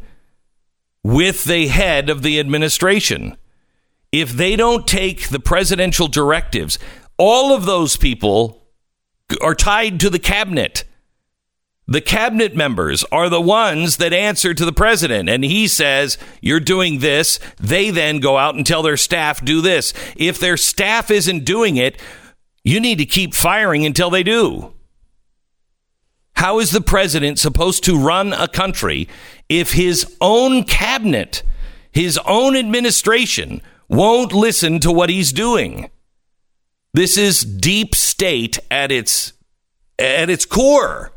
with 1.03 1.43
the 1.43 1.67
head 1.67 2.09
of 2.09 2.21
the 2.21 2.39
administration. 2.39 3.35
If 4.11 4.31
they 4.31 4.55
don't 4.55 4.87
take 4.87 5.29
the 5.29 5.39
presidential 5.39 6.07
directives, 6.07 6.79
all 7.17 7.53
of 7.53 7.65
those 7.65 7.97
people 7.97 8.58
are 9.41 9.55
tied 9.55 9.99
to 9.99 10.09
the 10.09 10.19
cabinet. 10.19 10.85
The 11.87 12.01
cabinet 12.01 12.55
members 12.55 13.03
are 13.11 13.29
the 13.29 13.41
ones 13.41 13.97
that 13.97 14.13
answer 14.13 14.53
to 14.53 14.63
the 14.63 14.71
president. 14.71 15.27
And 15.27 15.43
he 15.43 15.67
says, 15.67 16.19
You're 16.39 16.59
doing 16.59 16.99
this. 16.99 17.39
They 17.59 17.89
then 17.89 18.19
go 18.19 18.37
out 18.37 18.53
and 18.53 18.63
tell 18.63 18.83
their 18.83 18.97
staff, 18.97 19.43
Do 19.43 19.59
this. 19.59 19.91
If 20.15 20.39
their 20.39 20.55
staff 20.55 21.09
isn't 21.09 21.45
doing 21.45 21.77
it, 21.77 21.99
you 22.63 22.79
need 22.79 22.99
to 22.99 23.05
keep 23.05 23.33
firing 23.33 23.87
until 23.87 24.11
they 24.11 24.21
do. 24.21 24.73
How 26.33 26.59
is 26.59 26.69
the 26.69 26.79
president 26.79 27.39
supposed 27.39 27.83
to 27.85 27.99
run 27.99 28.33
a 28.33 28.47
country 28.47 29.09
if 29.49 29.73
his 29.73 30.15
own 30.21 30.63
cabinet, 30.65 31.41
his 31.91 32.19
own 32.25 32.55
administration, 32.55 33.63
won't 33.89 34.31
listen 34.31 34.79
to 34.81 34.91
what 34.91 35.09
he's 35.09 35.33
doing? 35.33 35.89
This 36.93 37.17
is 37.17 37.41
deep 37.41 37.93
state 37.93 38.59
at 38.71 38.91
its 38.91 39.33
at 39.97 40.29
its 40.29 40.45
core. 40.45 41.11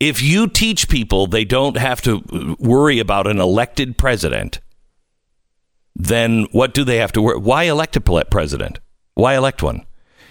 If 0.00 0.22
you 0.22 0.48
teach 0.48 0.88
people 0.88 1.26
they 1.26 1.44
don't 1.44 1.76
have 1.76 2.00
to 2.02 2.56
worry 2.58 2.98
about 2.98 3.26
an 3.26 3.38
elected 3.38 3.98
president, 3.98 4.60
then 5.94 6.46
what 6.52 6.74
do 6.74 6.84
they 6.84 6.96
have 6.96 7.12
to 7.12 7.22
worry? 7.22 7.38
Why 7.38 7.64
elect 7.64 7.96
a 7.96 8.00
president? 8.00 8.80
Why 9.14 9.34
elect 9.36 9.62
one? 9.62 9.86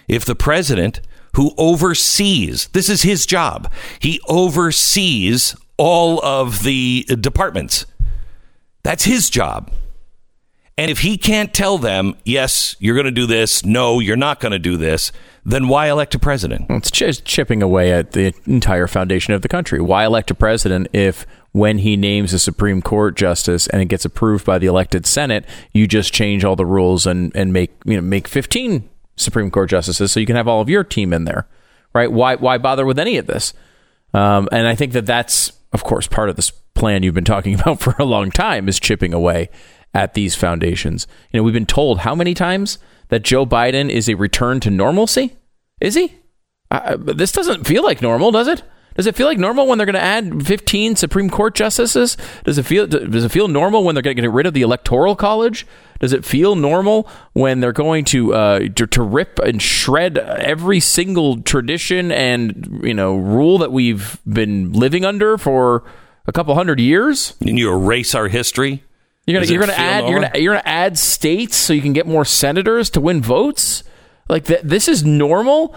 If 0.08 0.26
the 0.26 0.36
president 0.36 1.02
who 1.36 1.54
oversees, 1.58 2.68
this 2.70 2.90
is 2.90 3.04
his 3.04 3.26
job, 3.26 3.72
he 4.00 4.20
oversees 4.28 5.56
all 5.78 6.24
of 6.26 6.64
the 6.64 7.06
departments. 7.20 7.86
That's 8.84 9.06
his 9.06 9.30
job. 9.30 9.72
And 10.80 10.90
if 10.90 11.00
he 11.00 11.18
can't 11.18 11.54
tell 11.54 11.78
them, 11.78 12.16
yes, 12.24 12.78
you're 12.80 12.96
going 12.96 13.04
to 13.04 13.12
do 13.12 13.26
this, 13.26 13.66
no, 13.66 14.00
you're 14.00 14.16
not 14.16 14.40
going 14.40 14.54
to 14.54 14.60
do 14.60 14.78
this, 14.78 15.12
then 15.44 15.68
why 15.68 15.90
elect 15.90 16.16
a 16.16 16.20
president? 16.20 16.68
It's 16.70 16.90
just 16.90 17.26
chipping 17.26 17.62
away 17.62 17.92
at 17.92 18.14
the 18.14 18.34
entire 18.46 18.88
foundation 18.88 19.34
of 19.34 19.42
the 19.42 19.50
country. 19.50 19.82
Why 19.82 20.06
elect 20.06 20.32
a 20.32 20.34
president 20.34 20.88
if, 20.94 21.28
when 21.52 21.80
he 21.80 21.98
names 21.98 22.32
a 22.32 22.40
Supreme 22.40 22.82
Court 22.82 23.18
justice 23.18 23.68
and 23.68 23.82
it 23.82 23.90
gets 23.90 24.06
approved 24.06 24.46
by 24.46 24.58
the 24.58 24.68
elected 24.68 25.06
Senate, 25.06 25.44
you 25.74 25.86
just 25.86 26.14
change 26.14 26.46
all 26.46 26.56
the 26.56 26.66
rules 26.66 27.06
and, 27.06 27.36
and 27.36 27.52
make 27.52 27.72
you 27.84 27.96
know 27.96 28.02
make 28.02 28.30
15 28.30 28.88
Supreme 29.18 29.52
Court 29.52 29.70
justices 29.70 30.14
so 30.14 30.22
you 30.22 30.26
can 30.26 30.38
have 30.38 30.48
all 30.48 30.62
of 30.62 30.70
your 30.70 30.86
team 30.86 31.12
in 31.12 31.26
there, 31.26 31.46
right? 31.92 32.10
Why 32.10 32.36
why 32.36 32.58
bother 32.58 32.86
with 32.86 33.00
any 33.00 33.18
of 33.18 33.28
this? 33.28 33.54
Um, 34.14 34.48
and 34.54 34.66
I 34.66 34.76
think 34.76 34.94
that 34.94 35.06
that's 35.06 35.52
of 35.74 35.84
course 35.84 36.08
part 36.08 36.30
of 36.30 36.38
this 36.38 36.52
plan 36.74 37.04
you've 37.04 37.16
been 37.16 37.26
talking 37.26 37.54
about 37.60 37.82
for 37.82 37.96
a 38.00 38.06
long 38.06 38.32
time 38.32 38.70
is 38.70 38.80
chipping 38.80 39.14
away 39.14 39.50
at 39.94 40.14
these 40.14 40.36
foundations. 40.36 41.08
You 41.32 41.40
know, 41.40 41.44
we've 41.44 41.54
been 41.54 41.66
told 41.66 42.00
how 42.00 42.16
many 42.16 42.34
times 42.34 42.78
that 43.10 43.24
Joe 43.24 43.46
Biden 43.46 43.90
is 43.90 44.08
a 44.08 44.16
return 44.16 44.60
to 44.62 44.70
normalcy. 44.70 45.36
Is 45.82 45.96
he? 45.96 46.16
Uh, 46.72 46.98
this 46.98 47.32
doesn't 47.32 47.66
feel 47.66 47.84
like 47.84 48.02
normal, 48.02 48.32
does 48.32 48.48
it? 48.48 48.64
Does 48.96 49.08
it 49.08 49.16
feel 49.16 49.28
like 49.28 49.38
normal 49.38 49.66
when 49.66 49.78
they're 49.78 49.86
going 49.86 49.94
to 49.94 50.02
add 50.02 50.46
15 50.46 50.98
Supreme 50.98 51.30
Court 51.30 51.56
justices? 51.56 52.18
Does 52.44 52.58
it 52.58 52.64
feel 52.64 52.86
does 52.86 53.24
it 53.24 53.32
feel 53.32 53.48
normal 53.48 53.84
when 53.84 53.96
they're 53.96 54.02
going 54.02 54.18
to 54.18 54.22
get 54.22 54.30
rid 54.30 54.46
of 54.46 54.54
the 54.54 54.62
Electoral 54.62 55.16
College? 55.16 55.66
Does 56.00 56.12
it 56.12 56.26
feel 56.26 56.56
normal 56.56 57.08
when 57.32 57.62
they're 57.62 57.72
going 57.72 58.04
to, 58.06 58.34
uh, 58.34 58.60
to 58.60 58.88
to 58.88 59.02
rip 59.02 59.40
and 59.40 59.62
shred 59.62 60.18
every 60.18 60.82
single 60.82 61.42
tradition 61.42 62.12
and 62.12 62.82
you 62.84 62.94
know 62.94 63.16
rule 63.16 63.58
that 63.60 63.72
we've 63.72 64.20
been 64.28 64.74
living 64.74 65.06
under 65.06 65.38
for 65.38 65.86
a 66.28 66.34
couple 66.34 66.54
hundred 66.56 66.82
years? 66.82 67.36
And 67.40 67.58
you 67.58 67.72
erase 67.72 68.14
our 68.14 68.28
history? 68.28 68.84
You're 69.30 69.42
gonna 69.42 69.52
you're 69.52 69.60
gonna 69.62 69.74
add 69.74 70.08
you're 70.10 70.20
gonna 70.22 70.40
you're 70.40 70.54
gonna 70.56 70.64
add 70.68 70.98
states 70.98 71.56
so 71.56 71.72
you 71.74 71.82
can 71.82 71.94
get 71.94 72.08
more 72.08 72.26
senators 72.26 72.90
to 72.92 73.02
win 73.02 73.22
votes. 73.22 73.84
Like 74.28 74.46
th- 74.46 74.62
this 74.64 74.88
is 74.88 75.04
normal. 75.04 75.76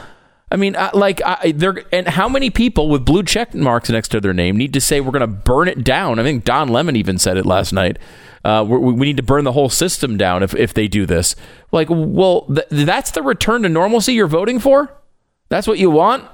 I 0.50 0.57
mean, 0.57 0.76
uh, 0.76 0.90
like 0.92 1.22
I, 1.24 1.53
they're 1.53 1.82
and 1.92 2.07
how 2.09 2.28
many 2.28 2.50
people 2.50 2.88
with 2.90 3.05
blue 3.07 3.22
check 3.22 3.55
marks 3.55 3.88
next 3.88 4.09
to 4.09 4.20
their 4.20 4.34
name 4.34 4.57
need 4.59 4.74
to 4.74 4.80
say 4.82 5.00
we're 5.00 5.11
going 5.12 5.20
to 5.20 5.26
burn 5.26 5.66
it 5.66 5.82
down? 5.82 6.18
I 6.18 6.22
think 6.22 6.44
Don 6.44 6.68
Lemon 6.68 6.94
even 6.94 7.16
said 7.16 7.38
it 7.38 7.46
last 7.46 7.72
night. 7.72 7.98
Uh, 8.44 8.62
we 8.68 8.76
we 8.78 9.07
need 9.07 9.16
to 9.16 9.22
burn 9.22 9.44
the 9.44 9.53
whole 9.53 9.70
system 9.70 10.18
down 10.18 10.42
if 10.42 10.55
if 10.55 10.74
they 10.74 10.88
do 10.88 11.07
this. 11.07 11.34
Like, 11.72 11.88
well, 11.90 12.42
th- 12.55 12.66
that's 12.70 13.12
the 13.12 13.22
return 13.22 13.62
to 13.62 13.68
normalcy 13.70 14.12
you're 14.12 14.26
voting 14.26 14.59
for. 14.59 14.92
That's 15.48 15.66
what 15.66 15.78
you 15.78 15.90
want. 15.90 16.24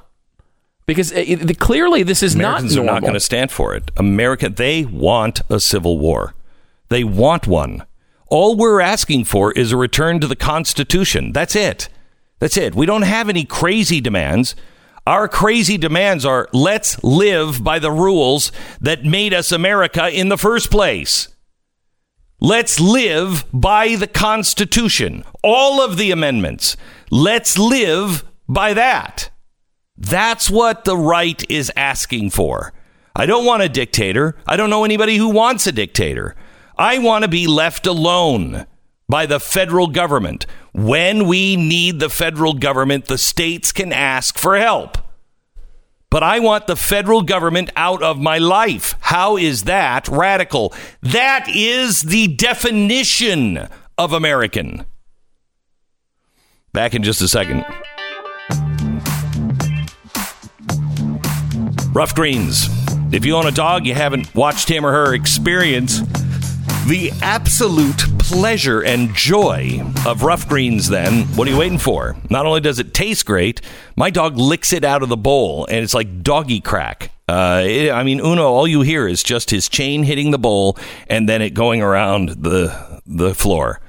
Because 0.86 1.12
it, 1.12 1.48
it- 1.50 1.58
clearly 1.60 2.02
this 2.02 2.22
is 2.22 2.34
Americans 2.34 2.74
not 2.74 2.82
are 2.82 2.84
not 2.86 3.02
going 3.02 3.14
to 3.14 3.20
stand 3.20 3.52
for 3.52 3.74
it. 3.76 3.90
America, 3.96 4.48
they 4.48 4.84
want 4.84 5.42
a 5.48 5.60
civil 5.60 5.98
war. 5.98 6.34
They 6.88 7.04
want 7.04 7.46
one. 7.46 7.84
All 8.26 8.56
we're 8.56 8.80
asking 8.80 9.24
for 9.24 9.52
is 9.52 9.72
a 9.72 9.76
return 9.76 10.20
to 10.20 10.26
the 10.26 10.36
Constitution. 10.36 11.32
That's 11.32 11.56
it. 11.56 11.88
That's 12.38 12.56
it. 12.56 12.74
We 12.74 12.86
don't 12.86 13.02
have 13.02 13.28
any 13.28 13.44
crazy 13.44 14.00
demands. 14.00 14.54
Our 15.06 15.28
crazy 15.28 15.78
demands 15.78 16.26
are 16.26 16.48
let's 16.52 17.02
live 17.02 17.64
by 17.64 17.78
the 17.78 17.90
rules 17.90 18.52
that 18.80 19.04
made 19.04 19.32
us 19.32 19.50
America 19.50 20.10
in 20.10 20.28
the 20.28 20.36
first 20.36 20.70
place. 20.70 21.28
Let's 22.40 22.78
live 22.78 23.44
by 23.52 23.96
the 23.96 24.06
Constitution. 24.06 25.24
All 25.42 25.80
of 25.80 25.96
the 25.96 26.10
amendments. 26.10 26.76
Let's 27.10 27.58
live 27.58 28.24
by 28.48 28.74
that. 28.74 29.30
That's 29.96 30.48
what 30.48 30.84
the 30.84 30.96
right 30.96 31.42
is 31.50 31.72
asking 31.74 32.30
for. 32.30 32.72
I 33.16 33.26
don't 33.26 33.44
want 33.44 33.64
a 33.64 33.68
dictator. 33.68 34.36
I 34.46 34.56
don't 34.56 34.70
know 34.70 34.84
anybody 34.84 35.16
who 35.16 35.30
wants 35.30 35.66
a 35.66 35.72
dictator. 35.72 36.36
I 36.78 36.98
want 36.98 37.22
to 37.22 37.28
be 37.28 37.48
left 37.48 37.88
alone 37.88 38.64
by 39.08 39.26
the 39.26 39.40
federal 39.40 39.88
government. 39.88 40.46
When 40.72 41.26
we 41.26 41.56
need 41.56 41.98
the 41.98 42.08
federal 42.08 42.54
government, 42.54 43.06
the 43.06 43.18
states 43.18 43.72
can 43.72 43.92
ask 43.92 44.38
for 44.38 44.56
help. 44.56 44.96
But 46.08 46.22
I 46.22 46.38
want 46.38 46.68
the 46.68 46.76
federal 46.76 47.22
government 47.22 47.70
out 47.74 48.00
of 48.00 48.20
my 48.20 48.38
life. 48.38 48.94
How 49.00 49.36
is 49.36 49.64
that 49.64 50.06
radical? 50.06 50.72
That 51.02 51.48
is 51.48 52.02
the 52.02 52.28
definition 52.28 53.68
of 53.98 54.12
American. 54.12 54.84
Back 56.72 56.94
in 56.94 57.02
just 57.02 57.20
a 57.20 57.28
second. 57.28 57.64
Ruff 61.92 62.14
Greens. 62.14 62.68
If 63.12 63.24
you 63.24 63.34
own 63.34 63.46
a 63.46 63.50
dog, 63.50 63.84
you 63.84 63.94
haven't 63.94 64.32
watched 64.34 64.68
him 64.68 64.86
or 64.86 64.92
her 64.92 65.12
experience 65.14 66.02
the 66.88 67.12
absolute 67.22 67.98
pleasure 68.18 68.80
and 68.82 69.14
joy 69.14 69.80
of 70.06 70.22
ruff 70.22 70.48
greens, 70.48 70.88
then 70.88 71.24
what 71.36 71.46
are 71.46 71.50
you 71.50 71.56
waiting 71.58 71.78
for? 71.78 72.16
Not 72.30 72.46
only 72.46 72.60
does 72.60 72.78
it 72.78 72.94
taste 72.94 73.26
great, 73.26 73.60
my 73.94 74.08
dog 74.10 74.36
licks 74.38 74.72
it 74.72 74.84
out 74.84 75.02
of 75.02 75.08
the 75.10 75.16
bowl 75.16 75.66
and 75.66 75.78
it's 75.84 75.92
like 75.94 76.22
doggy 76.22 76.60
crack. 76.60 77.12
Uh, 77.28 77.62
it- 77.66 77.90
I 77.90 78.04
mean, 78.04 78.20
Uno, 78.20 78.46
all 78.46 78.66
you 78.66 78.80
hear 78.80 79.06
is 79.06 79.22
just 79.22 79.50
his 79.50 79.68
chain 79.68 80.02
hitting 80.04 80.30
the 80.30 80.38
bowl 80.38 80.78
and 81.08 81.28
then 81.28 81.42
it 81.42 81.50
going 81.50 81.82
around 81.82 82.30
the 82.30 83.00
the 83.06 83.34
floor. 83.34 83.80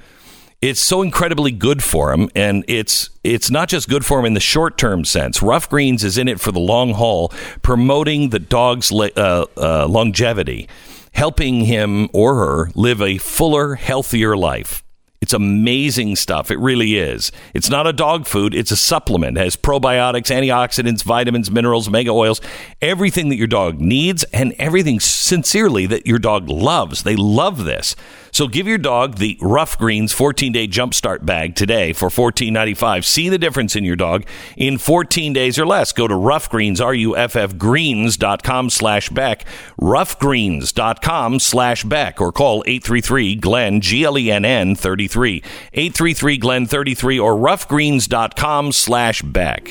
It's 0.62 0.82
so 0.82 1.02
incredibly 1.02 1.52
good 1.52 1.82
for 1.82 2.12
him, 2.12 2.30
and 2.36 2.66
it's 2.68 3.10
it's 3.24 3.50
not 3.50 3.70
just 3.70 3.88
good 3.88 4.06
for 4.06 4.20
him 4.20 4.26
in 4.26 4.34
the 4.34 4.42
short 4.42 4.78
term 4.78 5.06
sense. 5.06 5.42
Ruff 5.42 5.70
Greens 5.70 6.04
is 6.04 6.18
in 6.18 6.28
it 6.28 6.42
for 6.42 6.52
the 6.52 6.60
long 6.60 6.94
haul, 6.96 7.32
promoting 7.62 8.30
the 8.32 8.40
dog's 8.40 8.92
uh, 8.92 9.46
uh, 9.56 9.88
longevity 9.88 10.68
helping 11.12 11.62
him 11.62 12.10
or 12.14 12.36
her 12.36 12.72
live 12.76 13.02
a 13.02 13.18
fuller, 13.18 13.76
healthier 13.76 14.36
life. 14.36 14.84
It's 15.22 15.34
amazing 15.34 16.16
stuff. 16.16 16.50
It 16.50 16.60
really 16.60 16.98
is. 16.98 17.32
It's 17.54 17.70
not 17.70 17.88
a 17.88 17.94
dog 17.94 18.26
food, 18.26 18.56
it's 18.56 18.72
a 18.72 18.78
supplement. 18.78 19.38
It 19.38 19.42
has 19.42 19.58
probiotics, 19.58 20.32
antioxidants, 20.34 21.04
vitamins, 21.04 21.52
minerals, 21.52 21.90
mega 21.90 22.12
oils, 22.12 22.40
everything 22.82 23.28
that 23.30 23.36
your 23.36 23.48
dog 23.48 23.82
needs 23.82 24.24
and 24.32 24.54
everything 24.58 25.00
sincerely 25.02 25.86
that 25.88 26.08
your 26.08 26.20
dog 26.20 26.48
loves. 26.48 27.04
They 27.04 27.18
love 27.18 27.66
this. 27.66 27.96
So 28.32 28.48
give 28.48 28.68
your 28.68 28.78
dog 28.78 29.16
the 29.16 29.38
Ruff 29.42 29.78
Greens 29.78 30.14
14-day 30.14 30.68
jumpstart 30.68 31.26
bag 31.26 31.56
today 31.56 31.94
for 31.94 32.10
$14.95. 32.10 33.04
See 33.04 33.28
the 33.28 33.38
difference 33.38 33.76
in 33.76 33.84
your 33.84 33.96
dog 33.96 34.26
in 34.56 34.78
14 34.78 35.34
days 35.34 35.58
or 35.60 35.66
less. 35.66 35.92
Go 35.92 36.08
to 36.08 36.14
ruffgreens, 36.14 36.80
R-U-F-F 36.80 37.58
greens.com 37.58 38.70
slash 38.70 39.10
Beck, 39.10 39.46
ruffgreens.com 39.82 41.40
slash 41.40 41.84
Beck, 41.84 42.22
or 42.22 42.32
call 42.32 42.64
833-GLEN, 42.64 43.82
G-L-E-N-N 43.82 44.76
33, 44.76 45.09
833-GLEN 45.16 46.66
33, 46.68 47.20
or 47.20 47.36
ruffgreens.com 47.36 48.72
slash 48.72 49.22
Beck. 49.22 49.66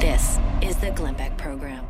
This 0.00 0.38
is 0.62 0.76
the 0.76 0.92
Glenn 0.94 1.14
Beck 1.14 1.36
Program. 1.36 1.84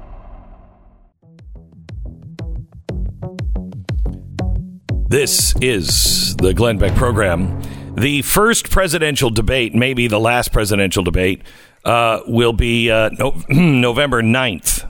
This 5.09 5.55
is 5.63 6.37
the 6.37 6.53
Glenn 6.53 6.77
Beck 6.77 6.95
program. 6.95 7.63
The 7.95 8.21
first 8.21 8.71
presidential 8.71 9.31
debate, 9.31 9.75
maybe 9.75 10.07
the 10.07 10.21
last 10.21 10.53
presidential 10.53 11.03
debate, 11.03 11.43
uh, 11.85 12.21
will 12.27 12.53
be 12.53 12.91
uh, 12.91 13.09
no, 13.19 13.43
November 13.49 14.23
9th. 14.23 14.87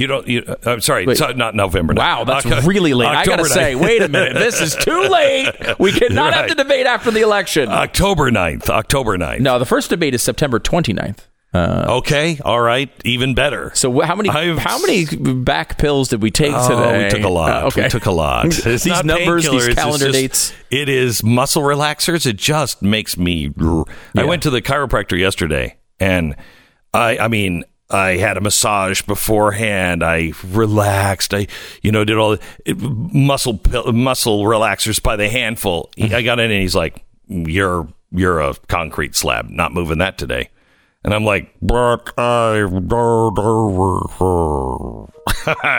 You 0.00 0.06
don't, 0.06 0.26
you, 0.26 0.42
uh, 0.46 0.56
I'm 0.66 0.80
sorry, 0.80 1.06
Wait. 1.06 1.16
so- 1.16 1.32
not 1.32 1.54
November 1.54 1.94
9th. 1.94 1.98
Wow, 1.98 2.24
that's 2.24 2.46
really 2.66 2.94
late. 2.94 3.06
I 3.08 3.24
gotta 3.24 3.42
October 3.42 3.48
say, 3.48 3.74
9th. 3.74 3.80
wait 3.82 4.02
a 4.02 4.08
minute, 4.08 4.34
this 4.34 4.60
is 4.60 4.74
too 4.76 5.02
late. 5.10 5.52
We 5.78 5.92
cannot 5.92 6.32
have 6.34 6.48
the 6.48 6.54
debate 6.54 6.86
after 6.86 7.10
the 7.10 7.20
election. 7.20 7.68
October 7.68 8.30
9th. 8.30 8.68
October 8.70 9.16
9th. 9.18 9.40
no, 9.40 9.58
the 9.58 9.66
first 9.66 9.90
debate 9.90 10.14
is 10.14 10.22
September 10.22 10.58
29th. 10.58 11.18
Okay, 11.52 12.38
all 12.44 12.60
right, 12.60 12.88
even 13.04 13.34
better. 13.34 13.72
So 13.74 14.00
how 14.02 14.14
many 14.14 14.28
I've- 14.28 14.58
how 14.60 14.78
many 14.80 15.04
back 15.06 15.78
pills 15.78 16.08
did 16.08 16.22
we 16.22 16.30
take 16.30 16.52
Oh, 16.54 16.68
today? 16.68 17.04
we 17.04 17.10
took 17.10 17.24
a 17.24 17.28
lot. 17.28 17.64
Uh, 17.64 17.66
okay, 17.66 17.82
We 17.82 17.88
took 17.88 18.06
a 18.06 18.12
lot. 18.12 18.50
These 18.64 18.86
numbers, 19.04 19.50
these 19.50 19.74
calendar 19.74 20.06
just- 20.06 20.12
dates. 20.12 20.52
It 20.70 20.88
is 20.88 21.24
muscle 21.24 21.62
relaxers. 21.62 22.24
It 22.24 22.36
just 22.36 22.82
makes 22.82 23.16
me. 23.16 23.52
I 24.16 24.24
went 24.24 24.44
to 24.44 24.50
the 24.50 24.62
chiropractor 24.62 25.18
yesterday, 25.18 25.76
and 25.98 26.36
I, 26.94 27.18
I 27.18 27.26
mean, 27.28 27.64
I 27.90 28.16
had 28.16 28.36
a 28.36 28.40
massage 28.40 29.02
beforehand. 29.02 30.04
I 30.04 30.32
relaxed. 30.44 31.34
I, 31.34 31.46
you 31.82 31.90
know, 31.90 32.04
did 32.04 32.16
all 32.16 32.36
the 32.64 32.74
muscle 32.74 33.60
muscle 33.92 34.44
relaxers 34.44 35.02
by 35.02 35.16
the 35.16 35.28
handful. 35.28 35.90
I 36.00 36.22
got 36.22 36.38
in, 36.38 36.50
and 36.50 36.60
he's 36.60 36.74
like, 36.74 37.04
"You're 37.26 37.88
you're 38.12 38.40
a 38.40 38.54
concrete 38.68 39.16
slab. 39.16 39.50
Not 39.50 39.72
moving 39.72 39.98
that 39.98 40.18
today." 40.18 40.50
And 41.02 41.14
I'm 41.14 41.24
like, 41.24 41.54
but 41.62 42.12
I. 42.18 42.66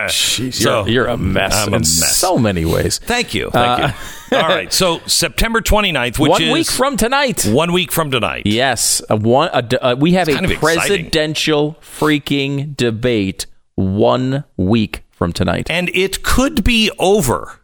so 0.10 0.86
you're, 0.86 0.90
you're 0.90 1.06
a 1.08 1.18
mess 1.18 1.54
I'm 1.56 1.68
in 1.70 1.74
a 1.76 1.80
mess. 1.80 2.18
so 2.18 2.38
many 2.40 2.66
ways. 2.66 2.98
Thank 2.98 3.36
you. 3.36 3.52
Thank 3.52 3.94
you. 4.32 4.38
All 4.38 4.48
right. 4.48 4.74
So 4.74 5.00
September 5.06 5.62
29th, 5.62 6.18
which 6.18 6.30
One 6.30 6.42
is 6.42 6.48
One 6.48 6.54
week 6.54 6.72
from 6.72 6.98
tonight. 6.98 7.46
one 7.46 7.72
week 7.72 7.92
from 7.92 8.10
tonight. 8.10 8.44
Yes, 8.46 9.02
a 9.10 9.16
one. 9.16 9.50
A, 9.54 9.62
d- 9.62 9.78
uh, 9.78 9.96
we 9.96 10.14
have 10.14 10.28
a 10.28 10.44
of 10.44 10.50
exciting. 10.50 10.60
presidential 10.60 11.78
freaking 11.82 12.76
debate 12.76 13.46
one 13.76 14.44
week 14.58 15.04
from 15.12 15.34
tonight. 15.34 15.70
And 15.70 15.90
it 15.90 16.24
could 16.24 16.64
be 16.64 16.90
over 16.98 17.60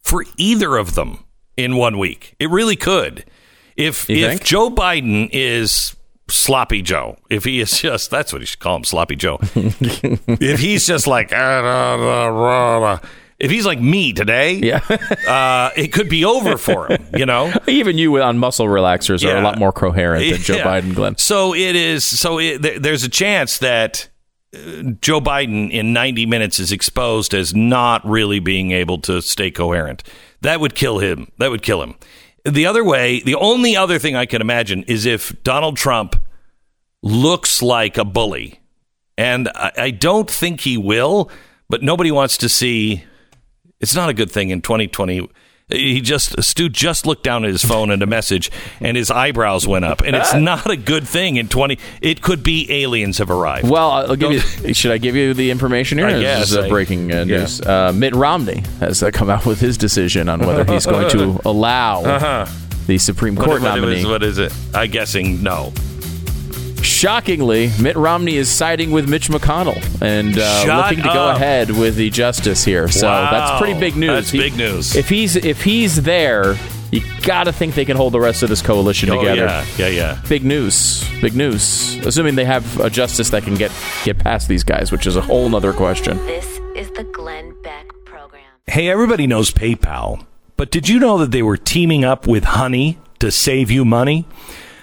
for 0.00 0.24
either 0.36 0.76
of 0.76 0.94
them 0.94 1.24
in 1.56 1.76
one 1.76 1.98
week. 1.98 2.36
It 2.38 2.50
really 2.50 2.76
could. 2.76 3.24
If 3.76 4.08
You 4.08 4.26
if 4.26 4.30
think? 4.30 4.44
Joe 4.44 4.70
Biden 4.70 5.28
is 5.32 5.96
sloppy 6.30 6.82
Joe, 6.82 7.16
if 7.30 7.44
he 7.44 7.60
is 7.60 7.80
just 7.80 8.10
that's 8.10 8.32
what 8.32 8.40
you 8.40 8.46
should 8.46 8.60
call 8.60 8.76
him, 8.76 8.84
sloppy 8.84 9.16
Joe. 9.16 9.38
if 9.54 10.60
he's 10.60 10.86
just 10.86 11.06
like 11.06 11.32
"Ah, 11.32 11.62
da, 11.62 11.96
da, 11.96 12.80
da," 12.96 13.08
if 13.38 13.50
he's 13.50 13.64
like 13.66 13.80
me 13.80 14.12
today, 14.12 14.54
Yeah. 14.54 14.80
uh, 15.28 15.70
it 15.76 15.88
could 15.92 16.08
be 16.08 16.24
over 16.24 16.56
for 16.58 16.88
him. 16.88 17.04
You 17.16 17.26
know. 17.26 17.52
Even 17.66 17.96
you 17.98 18.20
on 18.20 18.38
muscle 18.38 18.66
relaxers 18.66 19.24
are 19.24 19.36
a 19.36 19.42
lot 19.42 19.58
more 19.58 19.72
coherent 19.72 20.28
than 20.30 20.40
Joe 20.40 20.56
Yeah. 20.58 20.64
Biden, 20.66 20.94
Glenn. 20.94 21.16
So 21.18 21.54
it 21.54 21.76
is. 21.76 22.04
So 22.04 22.38
it, 22.38 22.62
there- 22.62 22.78
there's 22.78 23.04
a 23.04 23.08
chance 23.08 23.58
that 23.58 24.08
uh, 24.54 24.58
Joe 25.00 25.20
Biden 25.20 25.70
in 25.70 25.92
90 25.92 26.26
minutes 26.26 26.58
is 26.58 26.72
exposed 26.72 27.32
as 27.34 27.54
not 27.54 28.04
really 28.06 28.40
being 28.40 28.72
able 28.72 28.98
to 29.02 29.20
stay 29.22 29.50
coherent. 29.50 30.02
That 30.40 30.60
would 30.60 30.74
kill 30.74 30.98
him. 30.98 31.30
That 31.38 31.50
would 31.50 31.62
kill 31.62 31.82
him. 31.82 31.94
The 32.48 32.66
other 32.66 32.82
way, 32.82 33.20
the 33.20 33.34
only 33.34 33.76
other 33.76 33.98
thing 33.98 34.16
I 34.16 34.26
can 34.26 34.40
imagine 34.40 34.82
is 34.84 35.04
if 35.04 35.42
Donald 35.42 35.76
Trump 35.76 36.16
looks 37.02 37.62
like 37.62 37.98
a 37.98 38.04
bully, 38.04 38.60
and 39.16 39.48
I, 39.54 39.72
I 39.76 39.90
don't 39.90 40.30
think 40.30 40.60
he 40.60 40.76
will. 40.76 41.30
But 41.68 41.82
nobody 41.82 42.10
wants 42.10 42.38
to 42.38 42.48
see. 42.48 43.04
It's 43.80 43.94
not 43.94 44.08
a 44.08 44.14
good 44.14 44.30
thing 44.30 44.48
in 44.50 44.62
2020. 44.62 45.28
He 45.68 46.00
just 46.00 46.42
Stu 46.42 46.68
just 46.70 47.04
looked 47.06 47.22
down 47.24 47.44
at 47.44 47.50
his 47.50 47.62
phone 47.64 47.90
and 47.90 48.02
a 48.02 48.06
message, 48.06 48.50
and 48.80 48.96
his 48.96 49.10
eyebrows 49.10 49.66
went 49.68 49.84
up, 49.84 50.00
and 50.00 50.16
it's 50.16 50.32
not 50.34 50.70
a 50.70 50.76
good 50.76 51.06
thing 51.06 51.36
in 51.36 51.48
20. 51.48 51.78
It 52.00 52.22
could 52.22 52.42
be 52.42 52.66
aliens 52.72 53.18
have 53.18 53.30
arrived. 53.30 53.68
Well, 53.68 53.90
I'll 53.90 54.16
give 54.16 54.32
you. 54.64 54.72
Should 54.74 54.92
I 54.92 54.98
give 54.98 55.14
you 55.14 55.34
the 55.34 55.50
information 55.50 55.98
here? 55.98 56.06
I 56.06 56.12
This 56.14 56.22
guess. 56.22 56.50
is 56.52 56.56
uh, 56.56 56.62
I- 56.62 56.68
breaking 56.70 57.12
uh, 57.12 57.16
yeah. 57.16 57.24
news. 57.24 57.60
Uh, 57.60 57.92
Mitt 57.94 58.14
Romney 58.14 58.62
has 58.80 59.02
uh, 59.02 59.10
come 59.10 59.28
out 59.28 59.44
with 59.44 59.60
his 59.60 59.76
decision 59.76 60.28
on 60.30 60.40
whether 60.40 60.64
he's 60.72 60.86
going 60.86 61.10
to 61.10 61.38
allow 61.48 62.46
the 62.86 62.96
Supreme 62.96 63.36
Court 63.36 63.48
Uh-huh. 63.48 63.58
what, 63.60 63.72
what 63.74 63.80
nominee. 63.80 64.00
is, 64.00 64.06
what 64.06 64.22
is 64.22 64.38
it? 64.38 64.52
I 64.74 64.86
guessing 64.86 65.42
no. 65.42 65.74
Shockingly, 66.82 67.70
Mitt 67.80 67.96
Romney 67.96 68.36
is 68.36 68.48
siding 68.48 68.90
with 68.90 69.08
Mitch 69.08 69.28
McConnell 69.28 69.76
and 70.02 70.36
uh, 70.38 70.64
looking 70.88 71.02
to 71.02 71.10
go 71.12 71.28
ahead 71.30 71.70
with 71.70 71.96
the 71.96 72.10
justice 72.10 72.64
here. 72.64 72.88
So 72.88 73.06
Wow. 73.06 73.30
that's 73.30 73.60
pretty 73.60 73.78
big 73.78 73.96
news. 73.96 74.08
That's 74.10 74.32
big 74.32 74.56
news. 74.56 74.96
If 74.96 75.08
he's 75.08 75.36
if 75.36 75.62
he's 75.62 76.02
there, 76.02 76.56
you 76.90 77.02
got 77.22 77.44
to 77.44 77.52
think 77.52 77.74
they 77.74 77.84
can 77.84 77.96
hold 77.96 78.14
the 78.14 78.20
rest 78.20 78.42
of 78.42 78.48
this 78.48 78.62
coalition 78.62 79.10
Oh 79.10 79.18
together. 79.18 79.42
yeah, 79.42 79.64
yeah, 79.76 79.88
yeah. 79.88 80.20
Big 80.28 80.44
news. 80.44 81.08
Big 81.20 81.34
news. 81.34 81.96
Assuming 82.06 82.34
they 82.36 82.44
have 82.44 82.80
a 82.80 82.88
justice 82.90 83.30
that 83.30 83.42
can 83.42 83.54
get 83.54 83.70
get 84.04 84.18
past 84.18 84.48
these 84.48 84.64
guys, 84.64 84.90
which 84.90 85.06
is 85.06 85.16
a 85.16 85.20
whole 85.20 85.48
nother 85.48 85.72
question. 85.72 86.16
This 86.26 86.46
is 86.74 86.90
the 86.92 87.04
Glenn 87.04 87.54
Beck 87.62 87.86
Program. 88.06 88.42
Hey, 88.66 88.88
everybody 88.88 89.26
knows 89.26 89.52
PayPal, 89.52 90.24
but 90.56 90.70
did 90.70 90.88
you 90.88 90.98
know 90.98 91.18
that 91.18 91.30
they 91.32 91.42
were 91.42 91.56
teaming 91.56 92.04
up 92.04 92.26
with 92.26 92.44
Honey 92.44 92.98
to 93.18 93.30
save 93.30 93.70
you 93.70 93.84
money? 93.84 94.26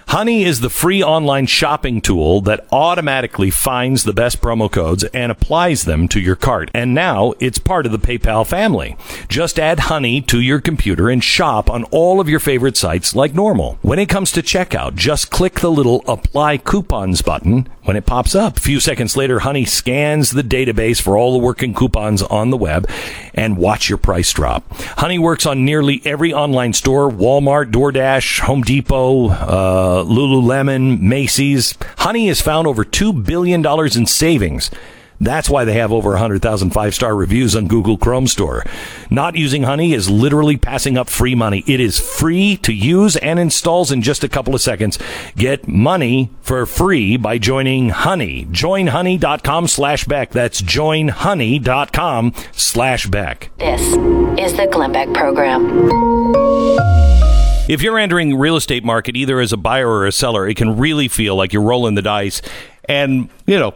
Honey 0.08 0.44
is 0.44 0.62
the 0.62 0.70
free 0.70 1.04
online 1.04 1.48
shopping 1.48 2.00
tool 2.00 2.40
that 2.42 2.66
automatically 2.72 3.50
finds 3.50 4.04
the 4.04 4.14
best 4.14 4.40
promo 4.40 4.72
codes 4.72 5.04
and 5.06 5.32
applies 5.32 5.84
them 5.84 6.08
to 6.10 6.20
your 6.20 6.36
cart. 6.36 6.70
And 6.76 6.94
now 6.94 7.34
it's 7.40 7.58
part 7.58 7.86
of 7.86 7.92
the 7.92 7.98
PayPal 7.98 8.46
family. 8.46 8.96
Just 9.28 9.60
add 9.60 9.80
Honey 9.82 10.22
to 10.22 10.40
your 10.40 10.62
computer 10.62 11.10
and 11.10 11.24
shop 11.24 11.70
on 11.70 11.86
all 11.86 12.22
of 12.22 12.30
your 12.30 12.40
favorite 12.40 12.78
sites 12.78 13.16
like 13.16 13.34
normal. 13.34 13.80
When 13.82 14.00
it 14.00 14.08
comes 14.08 14.32
to 14.34 14.42
checkout, 14.42 14.96
just 14.96 15.32
click 15.32 15.60
the 15.60 15.72
little 15.72 16.04
apply 16.08 16.58
coupons 16.60 17.22
button 17.24 17.68
when 17.84 17.98
it 17.98 18.06
pops 18.06 18.36
up. 18.36 18.58
A 18.58 18.62
few 18.62 18.80
seconds 18.80 19.18
later, 19.18 19.40
Honey 19.40 19.66
scans 19.66 20.32
the 20.32 20.44
database 20.44 21.02
for 21.02 21.18
all 21.18 21.34
the 21.34 21.44
working 21.44 21.74
coupons 21.74 22.22
on 22.22 22.52
the 22.52 22.58
web 22.58 22.90
and 23.34 23.58
watch 23.58 23.90
your 23.90 23.98
price 23.98 24.32
drop. 24.34 24.64
Honey 24.98 25.20
works 25.20 25.46
on 25.46 25.66
nearly 25.66 26.02
every 26.06 26.34
online 26.34 26.74
store 26.74 27.10
Walmart, 27.10 27.72
DoorDash, 27.72 28.40
Home 28.42 28.62
Depot, 28.62 29.30
uh, 29.30 29.95
Lululemon, 30.04 31.00
Macy's. 31.00 31.78
Honey 32.00 32.28
has 32.28 32.42
found 32.42 32.68
over 32.68 32.84
$2 32.84 33.26
billion 33.26 33.66
in 33.98 34.06
savings. 34.06 34.70
That's 35.20 35.50
why 35.50 35.64
they 35.64 35.74
have 35.74 35.92
over 35.94 36.10
100,000 36.12 36.72
five 36.72 36.94
star 36.94 37.16
reviews 37.16 37.56
on 37.56 37.68
Google 37.68 37.98
Chrome 37.98 38.28
Store. 38.28 38.64
Not 39.10 39.36
using 39.36 39.64
Honey 39.64 39.94
is 39.94 40.10
literally 40.10 40.58
passing 40.58 40.98
up 40.98 41.10
free 41.10 41.36
money. 41.36 41.64
It 41.68 41.80
is 41.80 42.00
free 42.00 42.58
to 42.58 42.74
use 42.74 43.16
and 43.18 43.40
installs 43.40 43.92
in 43.92 44.02
just 44.02 44.24
a 44.24 44.30
couple 44.30 44.54
of 44.54 44.62
seconds. 44.62 45.00
Get 45.36 45.68
money 45.68 46.32
for 46.42 46.66
free 46.66 47.18
by 47.18 47.38
joining 47.38 47.90
Honey. 47.90 48.46
Joinhoney.com 48.46 49.68
slash 49.68 50.06
Beck. 50.06 50.32
That's 50.32 50.62
joinhoney.com 50.62 52.34
slash 52.52 53.08
Beck. 53.08 53.52
This 53.58 53.82
is 54.38 54.58
the 54.58 54.68
Glenn 54.70 54.92
Beck 54.92 55.14
Program. 55.14 55.66
If 57.68 57.82
you're 57.82 57.98
entering 57.98 58.38
real 58.38 58.56
estate 58.56 58.84
market 58.84 59.16
either 59.16 59.40
as 59.40 59.52
a 59.52 59.58
buyer 59.58 59.90
or 59.90 60.06
a 60.06 60.12
seller, 60.12 60.48
it 60.48 60.56
can 60.56 60.78
really 60.78 61.08
feel 61.08 61.36
like 61.36 61.52
you're 61.52 61.64
rolling 61.64 61.96
the 61.96 62.02
dice 62.04 62.42
and, 62.88 63.30
you 63.48 63.58
know, 63.58 63.74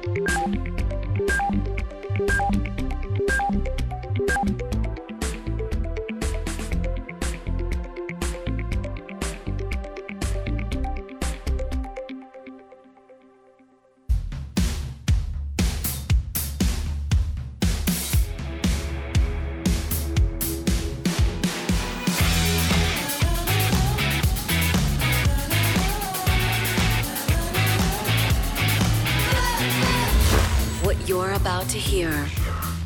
About 31.37 31.68
to 31.68 31.76
hear 31.76 32.26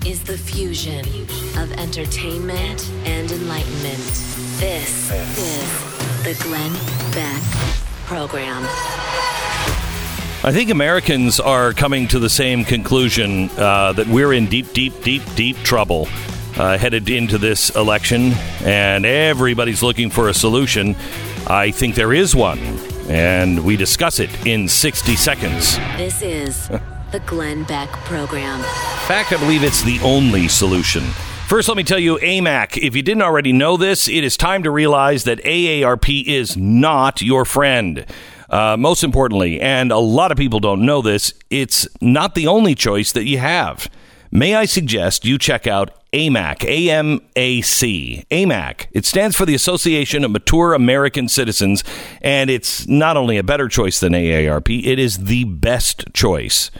is 0.04 0.24
the 0.24 0.36
fusion 0.36 1.06
of 1.56 1.72
entertainment 1.78 2.90
and 3.04 3.30
enlightenment. 3.30 3.96
This 4.58 5.12
is 5.38 6.24
the 6.24 6.36
Glenn 6.42 6.72
Beck 7.12 7.42
Program. 8.06 8.64
I 10.42 10.50
think 10.52 10.70
Americans 10.70 11.38
are 11.38 11.72
coming 11.72 12.08
to 12.08 12.18
the 12.18 12.28
same 12.28 12.64
conclusion 12.64 13.50
uh, 13.50 13.92
that 13.92 14.08
we're 14.08 14.32
in 14.32 14.46
deep, 14.46 14.72
deep, 14.72 15.00
deep, 15.04 15.22
deep 15.36 15.56
trouble 15.58 16.08
uh, 16.56 16.76
headed 16.76 17.08
into 17.08 17.38
this 17.38 17.70
election, 17.76 18.32
and 18.64 19.06
everybody's 19.06 19.82
looking 19.82 20.10
for 20.10 20.28
a 20.28 20.34
solution. 20.34 20.96
I 21.46 21.70
think 21.70 21.94
there 21.94 22.12
is 22.12 22.34
one, 22.34 22.58
and 23.08 23.64
we 23.64 23.76
discuss 23.76 24.18
it 24.18 24.30
in 24.44 24.66
60 24.66 25.14
seconds. 25.14 25.76
This 25.96 26.20
is 26.20 26.68
the 27.12 27.20
Glenn 27.20 27.64
Beck 27.64 27.88
Program. 27.90 28.60
Fact, 29.06 29.32
I 29.32 29.36
believe 29.38 29.62
it's 29.62 29.82
the 29.82 29.98
only 30.00 30.48
solution. 30.48 31.02
First, 31.48 31.66
let 31.66 31.76
me 31.76 31.82
tell 31.82 31.98
you, 31.98 32.16
AMAC, 32.18 32.78
if 32.78 32.94
you 32.94 33.02
didn't 33.02 33.22
already 33.22 33.52
know 33.52 33.76
this, 33.76 34.08
it 34.08 34.22
is 34.22 34.36
time 34.36 34.62
to 34.62 34.70
realize 34.70 35.24
that 35.24 35.42
AARP 35.42 36.24
is 36.24 36.56
not 36.56 37.20
your 37.22 37.44
friend. 37.44 38.06
Uh, 38.48 38.76
most 38.78 39.02
importantly, 39.02 39.60
and 39.60 39.90
a 39.90 39.98
lot 39.98 40.30
of 40.30 40.38
people 40.38 40.60
don't 40.60 40.84
know 40.84 41.02
this, 41.02 41.32
it's 41.50 41.88
not 42.00 42.34
the 42.34 42.46
only 42.46 42.74
choice 42.74 43.12
that 43.12 43.24
you 43.24 43.38
have. 43.38 43.88
may 44.30 44.54
I 44.54 44.64
suggest 44.64 45.24
you 45.24 45.38
check 45.38 45.66
out 45.66 45.90
AMAC, 46.12 46.64
A-M-A-C, 46.64 48.24
AMAC. 48.30 48.86
It 48.92 49.06
stands 49.06 49.36
for 49.36 49.46
the 49.46 49.54
Association 49.54 50.24
of 50.24 50.30
Mature 50.32 50.74
American 50.74 51.28
Citizens, 51.28 51.84
and 52.20 52.50
it's 52.50 52.86
not 52.88 53.16
only 53.16 53.36
a 53.38 53.44
better 53.44 53.68
choice 53.68 54.00
than 54.00 54.12
AARP, 54.12 54.84
it 54.84 54.98
is 54.98 55.24
the 55.24 55.44
best 55.44 56.04
choice. 56.12 56.70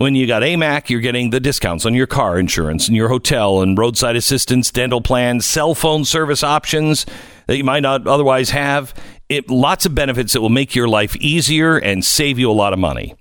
When 0.00 0.14
you 0.14 0.26
got 0.26 0.40
AMAC, 0.40 0.88
you're 0.88 1.02
getting 1.02 1.28
the 1.28 1.40
discounts 1.40 1.84
on 1.84 1.92
your 1.92 2.06
car 2.06 2.38
insurance 2.38 2.88
and 2.88 2.96
your 2.96 3.10
hotel 3.10 3.60
and 3.60 3.76
roadside 3.76 4.16
assistance, 4.16 4.70
dental 4.70 5.02
plans, 5.02 5.44
cell 5.44 5.74
phone 5.74 6.06
service 6.06 6.42
options 6.42 7.04
that 7.46 7.58
you 7.58 7.64
might 7.64 7.80
not 7.80 8.06
otherwise 8.06 8.48
have. 8.48 8.94
It, 9.28 9.50
lots 9.50 9.84
of 9.84 9.94
benefits 9.94 10.32
that 10.32 10.40
will 10.40 10.48
make 10.48 10.74
your 10.74 10.88
life 10.88 11.16
easier 11.16 11.76
and 11.76 12.02
save 12.02 12.38
you 12.38 12.50
a 12.50 12.52
lot 12.52 12.72
of 12.72 12.78
money. 12.78 13.14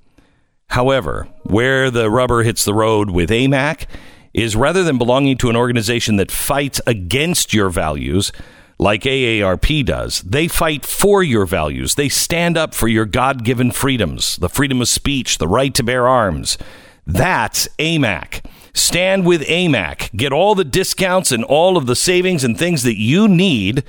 However, 0.68 1.28
where 1.44 1.92
the 1.92 2.10
rubber 2.10 2.44
hits 2.44 2.64
the 2.64 2.74
road 2.74 3.10
with 3.10 3.30
AMAC 3.30 3.86
is 4.34 4.56
rather 4.56 4.82
than 4.82 4.98
belonging 4.98 5.38
to 5.40 5.50
an 5.50 5.58
organization 5.58 6.16
that 6.16 6.32
fights 6.32 6.80
against 6.88 7.54
your 7.54 7.70
values, 7.70 8.32
like 8.80 9.04
AARP 9.04 9.86
does, 9.86 10.22
they 10.22 10.48
fight 10.48 10.86
for 10.86 11.22
your 11.22 11.46
values. 11.46 11.96
They 11.96 12.10
stand 12.10 12.58
up 12.58 12.74
for 12.74 12.88
your 12.88 13.06
God 13.06 13.44
given 13.44 13.72
freedoms, 13.72 14.38
the 14.38 14.50
freedom 14.50 14.82
of 14.82 14.88
speech, 14.88 15.38
the 15.38 15.48
right 15.48 15.74
to 15.76 15.84
bear 15.84 16.08
arms. 16.08 16.58
That's 17.06 17.68
AMAC. 17.78 18.46
Stand 18.74 19.26
with 19.26 19.42
AMAC. 19.42 20.16
Get 20.16 20.32
all 20.32 20.56
the 20.56 20.64
discounts 20.64 21.32
and 21.32 21.44
all 21.44 21.76
of 21.76 21.88
the 21.88 21.96
savings 21.96 22.44
and 22.44 22.58
things 22.58 22.84
that 22.84 22.98
you 22.98 23.28
need, 23.28 23.84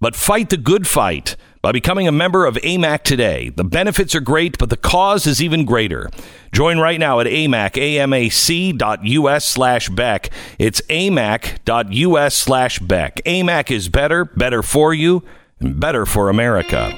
but 0.00 0.16
fight 0.16 0.48
the 0.48 0.56
good 0.56 0.86
fight 0.86 1.36
by 1.62 1.72
becoming 1.72 2.08
a 2.08 2.12
member 2.12 2.44
of 2.44 2.56
AMAC 2.56 3.04
today. 3.04 3.50
The 3.50 3.64
benefits 3.64 4.14
are 4.14 4.20
great, 4.20 4.58
but 4.58 4.68
the 4.68 4.76
cause 4.76 5.26
is 5.26 5.40
even 5.40 5.64
greater. 5.64 6.10
Join 6.52 6.78
right 6.78 6.98
now 6.98 7.20
at 7.20 7.26
AMAC, 7.26 7.74
amac.us 7.74 9.44
slash 9.44 9.88
Beck. 9.88 10.30
It's 10.58 10.80
amac.us 10.82 12.34
slash 12.34 12.78
Beck. 12.80 13.22
AMAC 13.24 13.70
is 13.70 13.88
better, 13.88 14.24
better 14.24 14.62
for 14.62 14.92
you, 14.92 15.22
and 15.60 15.78
better 15.78 16.04
for 16.04 16.28
America. 16.28 16.92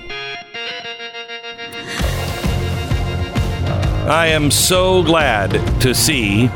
I 4.07 4.27
am 4.29 4.51
so 4.51 5.03
glad 5.03 5.81
to 5.81 5.95
see 5.95 6.49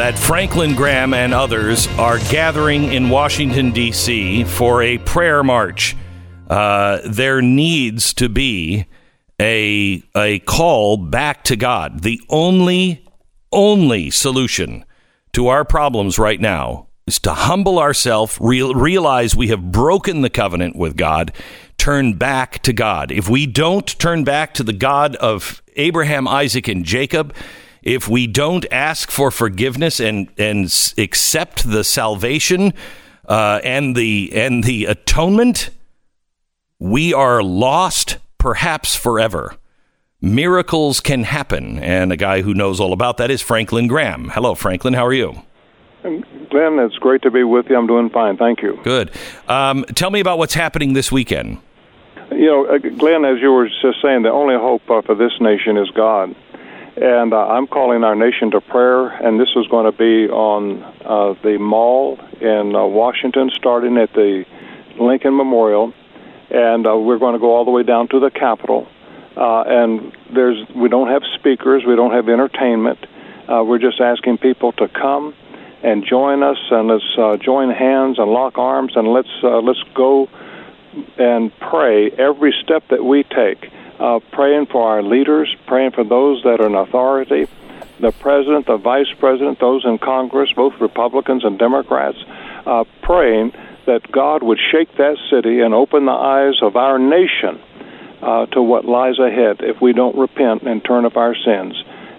that 0.00 0.18
Franklin 0.18 0.74
Graham 0.74 1.12
and 1.12 1.34
others 1.34 1.86
are 1.98 2.18
gathering 2.30 2.84
in 2.84 3.10
Washington, 3.10 3.70
D.C. 3.70 4.44
for 4.44 4.82
a 4.82 4.96
prayer 4.96 5.44
march. 5.44 5.94
Uh, 6.48 7.00
there 7.04 7.42
needs 7.42 8.14
to 8.14 8.30
be 8.30 8.86
a, 9.38 10.02
a 10.16 10.38
call 10.38 10.96
back 10.96 11.44
to 11.44 11.54
God. 11.54 12.00
The 12.00 12.18
only, 12.30 13.04
only 13.52 14.08
solution 14.08 14.86
to 15.34 15.48
our 15.48 15.66
problems 15.66 16.18
right 16.18 16.40
now 16.40 16.86
is 17.06 17.18
to 17.18 17.34
humble 17.34 17.78
ourselves, 17.78 18.38
real, 18.40 18.72
realize 18.72 19.36
we 19.36 19.48
have 19.48 19.70
broken 19.70 20.22
the 20.22 20.30
covenant 20.30 20.76
with 20.76 20.96
God, 20.96 21.30
turn 21.76 22.14
back 22.14 22.62
to 22.62 22.72
God. 22.72 23.12
If 23.12 23.28
we 23.28 23.44
don't 23.44 23.86
turn 23.98 24.24
back 24.24 24.54
to 24.54 24.62
the 24.62 24.72
God 24.72 25.14
of 25.16 25.62
Abraham, 25.76 26.26
Isaac, 26.26 26.68
and 26.68 26.86
Jacob, 26.86 27.34
if 27.82 28.08
we 28.08 28.26
don't 28.26 28.66
ask 28.70 29.10
for 29.10 29.30
forgiveness 29.30 30.00
and 30.00 30.28
and 30.38 30.66
accept 30.98 31.70
the 31.70 31.84
salvation 31.84 32.74
uh, 33.28 33.60
and 33.64 33.96
the 33.96 34.30
and 34.34 34.64
the 34.64 34.86
atonement, 34.86 35.70
we 36.78 37.14
are 37.14 37.42
lost, 37.42 38.18
perhaps 38.38 38.94
forever. 38.94 39.54
Miracles 40.22 41.00
can 41.00 41.22
happen, 41.22 41.78
and 41.78 42.12
a 42.12 42.16
guy 42.16 42.42
who 42.42 42.52
knows 42.52 42.78
all 42.78 42.92
about 42.92 43.16
that 43.16 43.30
is 43.30 43.40
Franklin 43.40 43.86
Graham. 43.86 44.28
Hello, 44.34 44.54
Franklin. 44.54 44.92
How 44.92 45.06
are 45.06 45.14
you? 45.14 45.42
Glenn, 46.02 46.78
it's 46.78 46.96
great 46.96 47.22
to 47.22 47.30
be 47.30 47.44
with 47.44 47.66
you. 47.68 47.76
I'm 47.76 47.86
doing 47.86 48.10
fine. 48.10 48.36
Thank 48.36 48.62
you. 48.62 48.78
Good. 48.82 49.10
Um, 49.48 49.84
tell 49.94 50.10
me 50.10 50.20
about 50.20 50.38
what's 50.38 50.54
happening 50.54 50.94
this 50.94 51.12
weekend. 51.12 51.58
You 52.30 52.46
know, 52.46 52.66
uh, 52.66 52.78
Glenn, 52.78 53.24
as 53.24 53.40
you 53.40 53.52
were 53.52 53.68
just 53.68 54.00
saying, 54.02 54.22
the 54.22 54.30
only 54.30 54.54
hope 54.54 54.88
uh, 54.90 55.02
for 55.02 55.14
this 55.14 55.32
nation 55.40 55.76
is 55.76 55.90
God. 55.90 56.34
And 56.96 57.32
uh, 57.32 57.46
I'm 57.46 57.66
calling 57.66 58.02
our 58.02 58.16
nation 58.16 58.50
to 58.50 58.60
prayer, 58.60 59.08
and 59.08 59.38
this 59.38 59.50
is 59.54 59.66
going 59.68 59.90
to 59.90 59.96
be 59.96 60.30
on 60.30 60.82
uh, 60.82 61.34
the 61.42 61.56
mall 61.58 62.18
in 62.40 62.74
uh, 62.74 62.84
Washington, 62.84 63.50
starting 63.56 63.96
at 63.96 64.12
the 64.12 64.44
Lincoln 64.98 65.36
Memorial, 65.36 65.94
and 66.50 66.86
uh, 66.86 66.96
we're 66.98 67.18
going 67.18 67.34
to 67.34 67.38
go 67.38 67.54
all 67.54 67.64
the 67.64 67.70
way 67.70 67.84
down 67.84 68.08
to 68.08 68.18
the 68.18 68.30
Capitol. 68.30 68.88
Uh, 69.36 69.62
and 69.62 70.16
there's 70.34 70.68
we 70.74 70.88
don't 70.88 71.08
have 71.08 71.22
speakers, 71.38 71.84
we 71.86 71.94
don't 71.94 72.12
have 72.12 72.28
entertainment. 72.28 72.98
Uh, 73.48 73.62
we're 73.64 73.78
just 73.78 74.00
asking 74.00 74.38
people 74.38 74.72
to 74.72 74.88
come 74.88 75.32
and 75.82 76.04
join 76.04 76.42
us, 76.42 76.58
and 76.72 76.88
let's 76.88 77.04
uh, 77.16 77.36
join 77.36 77.70
hands 77.70 78.18
and 78.18 78.30
lock 78.30 78.58
arms, 78.58 78.92
and 78.96 79.12
let's 79.12 79.30
uh, 79.44 79.60
let's 79.60 79.82
go 79.94 80.28
and 81.16 81.52
pray 81.60 82.10
every 82.10 82.52
step 82.64 82.82
that 82.88 83.04
we 83.04 83.22
take 83.22 83.70
uh, 84.00 84.18
praying 84.32 84.66
for 84.66 84.88
our 84.88 85.02
leaders, 85.02 85.54
praying 85.66 85.92
for 85.92 86.04
those 86.04 86.42
that 86.42 86.60
are 86.60 86.66
in 86.66 86.74
authority, 86.74 87.46
the 88.00 88.12
president, 88.12 88.66
the 88.66 88.78
vice 88.78 89.12
president, 89.18 89.60
those 89.60 89.84
in 89.84 89.98
Congress, 89.98 90.50
both 90.56 90.72
Republicans 90.80 91.44
and 91.44 91.58
Democrats, 91.58 92.16
uh, 92.66 92.84
praying 93.02 93.52
that 93.84 94.10
God 94.10 94.42
would 94.42 94.58
shake 94.72 94.96
that 94.96 95.16
city 95.30 95.60
and 95.60 95.74
open 95.74 96.06
the 96.06 96.12
eyes 96.12 96.62
of 96.62 96.76
our 96.76 96.98
nation 96.98 97.60
uh, 98.22 98.46
to 98.46 98.62
what 98.62 98.86
lies 98.86 99.18
ahead 99.18 99.58
if 99.60 99.80
we 99.82 99.92
don't 99.92 100.16
repent 100.16 100.62
and 100.62 100.82
turn 100.82 101.04
up 101.04 101.16
our 101.16 101.34
sins 101.34 101.74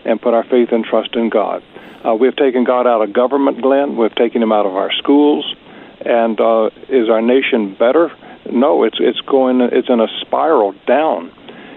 and 0.06 0.22
put 0.22 0.36
our 0.36 0.44
faith 0.44 0.72
and 0.72 0.86
trust 0.86 1.16
in 1.16 1.30
God. 1.30 1.64
Uh, 2.06 2.14
we've 2.14 2.36
taken 2.36 2.64
God 2.64 2.86
out 2.86 3.02
of 3.02 3.14
government, 3.14 3.62
Glenn. 3.62 3.98
We've 3.98 4.14
taken 4.14 4.42
Him 4.42 4.52
out 4.52 4.66
of 4.66 4.76
our 4.76 4.92
schools. 4.94 5.56
And 6.04 6.40
uh, 6.40 6.72
is 6.90 7.10
our 7.10 7.22
nation 7.22 7.76
better? 7.76 8.12
No, 8.50 8.84
it's 8.84 8.98
it's 9.00 9.22
going. 9.22 9.62
It's 9.62 9.88
in 9.88 10.00
a 10.00 10.08
spiral 10.22 10.74
down 10.88 11.32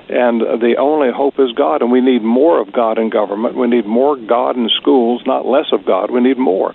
and 0.09 0.40
the 0.40 0.76
only 0.78 1.11
hope 1.11 1.38
is 1.38 1.52
God. 1.52 1.80
And 1.82 1.90
we 1.90 2.00
need 2.00 2.22
more 2.22 2.61
of 2.61 2.72
God 2.72 2.98
in 2.98 3.11
government. 3.11 3.57
We 3.57 3.66
need 3.66 3.86
more 3.86 4.16
God 4.16 4.57
in 4.57 4.68
schools, 4.80 5.22
not 5.26 5.46
less 5.46 5.66
of 5.72 5.86
God. 5.86 6.11
We 6.11 6.20
need 6.20 6.38
more. 6.38 6.74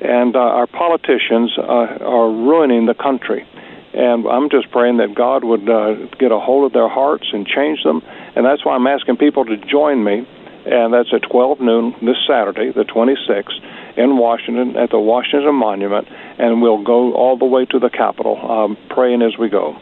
And 0.00 0.36
uh, 0.36 0.38
our 0.38 0.66
politicians 0.66 1.52
uh, 1.58 1.62
are 1.62 2.30
ruining 2.30 2.86
the 2.86 2.94
country. 2.94 3.46
And 3.94 4.26
I'm 4.28 4.50
just 4.50 4.70
praying 4.70 4.98
that 4.98 5.14
God 5.14 5.44
would 5.44 5.68
uh, 5.68 5.94
get 6.18 6.30
a 6.30 6.38
hold 6.38 6.66
of 6.66 6.72
their 6.72 6.88
hearts 6.88 7.26
and 7.32 7.46
change 7.46 7.82
them. 7.82 8.02
And 8.36 8.44
that's 8.44 8.64
why 8.64 8.74
I'm 8.74 8.86
asking 8.86 9.16
people 9.16 9.46
to 9.46 9.56
join 9.56 10.04
me. 10.04 10.26
And 10.66 10.92
that's 10.92 11.08
at 11.14 11.22
12 11.22 11.60
noon 11.60 11.94
this 12.02 12.18
Saturday, 12.28 12.70
the 12.72 12.84
26th, 12.84 13.96
in 13.96 14.18
Washington 14.18 14.76
at 14.76 14.90
the 14.90 14.98
Washington 14.98 15.54
Monument. 15.54 16.06
And 16.38 16.60
we'll 16.60 16.84
go 16.84 17.14
all 17.14 17.38
the 17.38 17.46
way 17.46 17.64
to 17.64 17.78
the 17.78 17.88
Capitol, 17.88 18.38
um, 18.38 18.76
praying 18.90 19.22
as 19.22 19.38
we 19.38 19.48
go. 19.48 19.80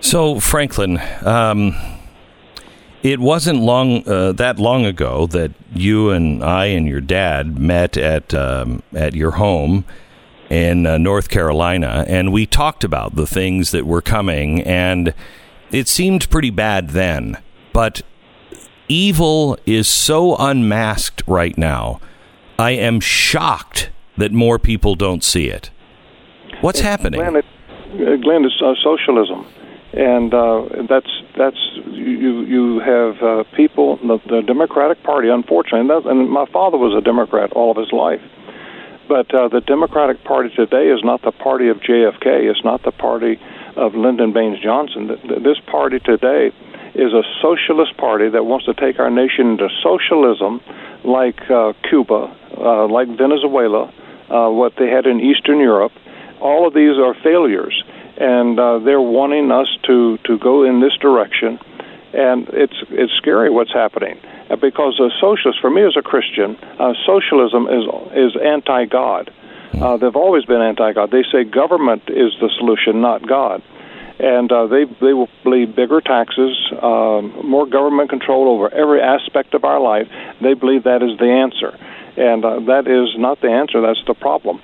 So, 0.00 0.40
Franklin, 0.40 0.98
um, 1.24 1.76
it 3.02 3.20
wasn't 3.20 3.60
long 3.60 4.06
uh, 4.08 4.32
that 4.32 4.58
long 4.58 4.86
ago 4.86 5.26
that 5.26 5.52
you 5.74 6.10
and 6.10 6.42
I 6.42 6.66
and 6.66 6.86
your 6.86 7.02
dad 7.02 7.58
met 7.58 7.96
at 7.96 8.32
um, 8.32 8.82
at 8.94 9.14
your 9.14 9.32
home 9.32 9.84
in 10.48 10.86
uh, 10.86 10.96
North 10.98 11.28
Carolina, 11.28 12.04
and 12.08 12.32
we 12.32 12.46
talked 12.46 12.82
about 12.82 13.14
the 13.14 13.26
things 13.26 13.70
that 13.70 13.86
were 13.86 14.02
coming, 14.02 14.62
and 14.62 15.14
it 15.70 15.86
seemed 15.86 16.28
pretty 16.30 16.50
bad 16.50 16.90
then, 16.90 17.36
but 17.72 18.02
evil 18.88 19.56
is 19.66 19.86
so 19.86 20.34
unmasked 20.36 21.22
right 21.26 21.56
now. 21.56 22.00
I 22.58 22.72
am 22.72 23.00
shocked 23.00 23.90
that 24.16 24.32
more 24.32 24.58
people 24.58 24.94
don't 24.94 25.22
see 25.22 25.48
it. 25.48 25.70
What's 26.62 26.80
happening? 26.80 27.20
Glenn, 27.20 27.36
it, 27.36 27.44
uh, 27.92 28.16
Glenn 28.16 28.44
is 28.44 28.60
uh, 28.60 28.74
socialism 28.82 29.46
and 29.92 30.32
uh, 30.32 30.62
that's 30.88 31.10
that's 31.36 31.58
you 31.86 32.42
you 32.42 32.78
have 32.78 33.22
uh, 33.22 33.44
people 33.56 33.96
the, 33.96 34.18
the 34.28 34.42
Democratic 34.42 35.02
Party 35.02 35.28
unfortunately 35.28 35.80
and, 35.80 35.90
that, 35.90 36.08
and 36.08 36.30
my 36.30 36.46
father 36.46 36.78
was 36.78 36.94
a 36.96 37.00
Democrat 37.00 37.52
all 37.52 37.70
of 37.70 37.76
his 37.76 37.92
life. 37.92 38.22
But 39.08 39.34
uh, 39.34 39.48
the 39.48 39.60
Democratic 39.60 40.22
Party 40.22 40.50
today 40.54 40.88
is 40.88 41.02
not 41.02 41.22
the 41.22 41.32
party 41.32 41.68
of 41.68 41.78
JFK 41.78 42.50
it's 42.50 42.64
not 42.64 42.82
the 42.84 42.92
party 42.92 43.40
of 43.76 43.94
Lyndon 43.94 44.32
Baines 44.32 44.60
Johnson. 44.62 45.08
This 45.42 45.58
party 45.66 45.98
today 45.98 46.52
is 46.94 47.12
a 47.12 47.22
socialist 47.40 47.96
party 47.96 48.28
that 48.28 48.44
wants 48.44 48.66
to 48.66 48.74
take 48.74 48.98
our 48.98 49.10
nation 49.10 49.52
into 49.52 49.68
socialism 49.82 50.60
like 51.02 51.50
uh, 51.50 51.72
Cuba 51.88 52.36
uh, 52.56 52.86
like 52.86 53.08
Venezuela 53.08 53.92
uh, 54.28 54.48
what 54.50 54.74
they 54.78 54.88
had 54.88 55.06
in 55.06 55.20
Eastern 55.20 55.58
Europe. 55.58 55.92
All 56.40 56.66
of 56.66 56.74
these 56.74 56.96
are 56.96 57.14
failures 57.22 57.82
and 58.20 58.58
uh, 58.60 58.78
they're 58.84 59.00
wanting 59.00 59.50
us 59.50 59.70
to 59.88 60.18
to 60.28 60.38
go 60.38 60.62
in 60.64 60.80
this 60.80 60.96
direction. 61.00 61.58
And 62.12 62.48
it's 62.52 62.78
it's 62.90 63.12
scary 63.22 63.50
what's 63.50 63.72
happening 63.72 64.18
uh, 64.50 64.56
because 64.56 64.94
a 65.00 65.10
socialist, 65.20 65.58
for 65.60 65.70
me 65.70 65.82
as 65.82 65.96
a 65.96 66.02
Christian, 66.02 66.56
uh, 66.78 66.94
socialism 67.06 67.62
is 67.68 67.84
is 68.24 68.32
anti-God. 68.54 69.24
Uh, 69.72 69.96
they've 69.96 70.16
always 70.16 70.44
been 70.44 70.60
anti-God. 70.60 71.10
They 71.10 71.24
say 71.32 71.44
government 71.44 72.02
is 72.08 72.32
the 72.42 72.50
solution, 72.58 73.00
not 73.00 73.20
God. 73.26 73.62
and 74.20 74.52
uh, 74.52 74.66
they 74.66 74.84
they 74.84 75.14
will 75.14 75.30
believe 75.42 75.74
bigger 75.74 76.00
taxes, 76.00 76.54
um, 76.82 77.32
more 77.42 77.66
government 77.66 78.10
control 78.10 78.48
over 78.48 78.72
every 78.72 79.00
aspect 79.00 79.54
of 79.54 79.64
our 79.64 79.80
life. 79.80 80.08
They 80.42 80.54
believe 80.54 80.84
that 80.84 81.02
is 81.02 81.18
the 81.18 81.30
answer, 81.30 81.70
and 82.16 82.44
uh, 82.44 82.60
that 82.66 82.86
is 82.86 83.18
not 83.18 83.40
the 83.40 83.48
answer. 83.48 83.80
That's 83.80 84.04
the 84.06 84.14
problem. 84.14 84.60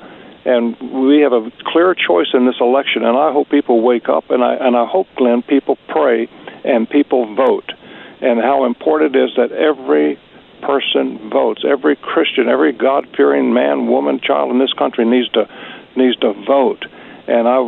And 0.47 0.77
we 1.05 1.23
have 1.23 1.33
a 1.33 1.51
clear 1.65 1.93
choice 1.95 2.29
in 2.33 2.47
this 2.47 2.61
election, 2.61 3.05
and 3.05 3.19
I 3.19 3.33
hope 3.33 3.51
people 3.51 3.81
wake 3.83 4.09
up, 4.09 4.31
and 4.31 4.45
I 4.45 4.55
and 4.55 4.77
I 4.77 4.87
hope, 4.87 5.09
Glenn, 5.17 5.43
people 5.43 5.77
pray 5.89 6.29
and 6.65 6.89
people 6.89 7.35
vote, 7.35 7.73
and 8.21 8.41
how 8.41 8.65
important 8.65 9.17
it 9.17 9.25
is 9.25 9.31
that 9.37 9.51
every 9.51 10.19
person 10.63 11.31
votes. 11.31 11.65
Every 11.67 11.97
Christian, 11.97 12.49
every 12.49 12.73
God-fearing 12.73 13.53
man, 13.53 13.89
woman, 13.89 14.21
child 14.21 14.53
in 14.53 14.59
this 14.59 14.73
country 14.73 15.05
needs 15.05 15.29
to 15.31 15.49
needs 15.97 16.17
to 16.19 16.33
vote. 16.47 16.87
And 17.27 17.49
I, 17.49 17.59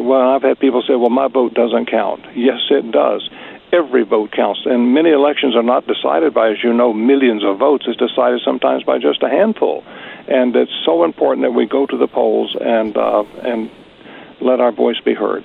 well, 0.00 0.30
I've 0.30 0.42
had 0.42 0.60
people 0.60 0.82
say, 0.86 0.94
"Well, 0.94 1.10
my 1.10 1.26
vote 1.26 1.54
doesn't 1.54 1.86
count." 1.86 2.24
Yes, 2.36 2.60
it 2.70 2.92
does. 2.92 3.28
Every 3.72 4.04
vote 4.04 4.30
counts, 4.30 4.60
and 4.66 4.94
many 4.94 5.10
elections 5.10 5.56
are 5.56 5.62
not 5.62 5.86
decided 5.86 6.32
by, 6.34 6.50
as 6.50 6.62
you 6.62 6.72
know, 6.72 6.92
millions 6.92 7.44
of 7.44 7.58
votes. 7.58 7.86
It's 7.88 7.98
decided 7.98 8.40
sometimes 8.44 8.84
by 8.84 8.98
just 8.98 9.22
a 9.22 9.28
handful, 9.28 9.84
and 10.28 10.54
it's 10.56 10.72
so 10.84 11.04
important 11.04 11.44
that 11.44 11.52
we 11.52 11.66
go 11.66 11.86
to 11.86 11.96
the 11.96 12.08
polls 12.08 12.56
and 12.60 12.96
uh, 12.96 13.24
and 13.42 13.70
let 14.40 14.60
our 14.60 14.72
voice 14.72 15.00
be 15.04 15.14
heard. 15.14 15.44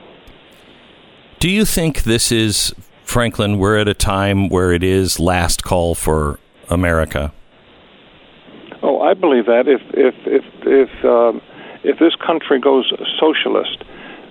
Do 1.40 1.50
you 1.50 1.66
think 1.66 2.04
this 2.04 2.32
is 2.32 2.74
Franklin? 3.04 3.60
We're 3.60 3.78
at 3.78 3.88
a 3.88 3.94
time 3.94 4.50
where 4.50 4.72
it 4.72 4.84
is 4.84 5.20
last 5.20 5.64
call 5.64 5.96
for 5.96 6.40
America? 6.70 7.34
Oh, 8.82 9.02
I 9.02 9.14
believe 9.14 9.46
that 9.46 9.68
if 9.68 9.82
if 9.94 10.16
if 10.26 10.44
if 10.64 11.06
um, 11.06 11.42
if 11.84 12.00
this 12.00 12.16
country 12.16 12.60
goes 12.60 12.92
socialist, 13.20 13.84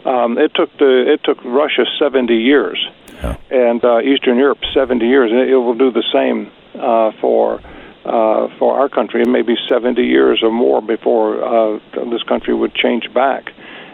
um, 0.04 0.38
it 0.38 0.52
took 0.54 0.76
the 0.78 1.12
it 1.12 1.22
took 1.24 1.42
Russia 1.44 1.84
seventy 1.98 2.36
years, 2.36 2.84
yeah. 3.14 3.36
and 3.50 3.84
uh, 3.84 4.00
Eastern 4.00 4.38
Europe 4.38 4.58
seventy 4.72 5.06
years, 5.08 5.30
and 5.30 5.40
it, 5.40 5.50
it 5.50 5.56
will 5.56 5.74
do 5.74 5.90
the 5.90 6.04
same 6.12 6.50
uh, 6.80 7.12
for. 7.20 7.60
Uh, 8.04 8.48
for 8.58 8.78
our 8.78 8.88
country, 8.88 9.22
it 9.22 9.28
may 9.28 9.42
be 9.42 9.56
70 9.68 10.02
years 10.02 10.40
or 10.42 10.50
more 10.50 10.82
before 10.82 11.42
uh, 11.42 11.78
this 12.10 12.22
country 12.24 12.54
would 12.54 12.74
change 12.74 13.12
back. 13.14 13.50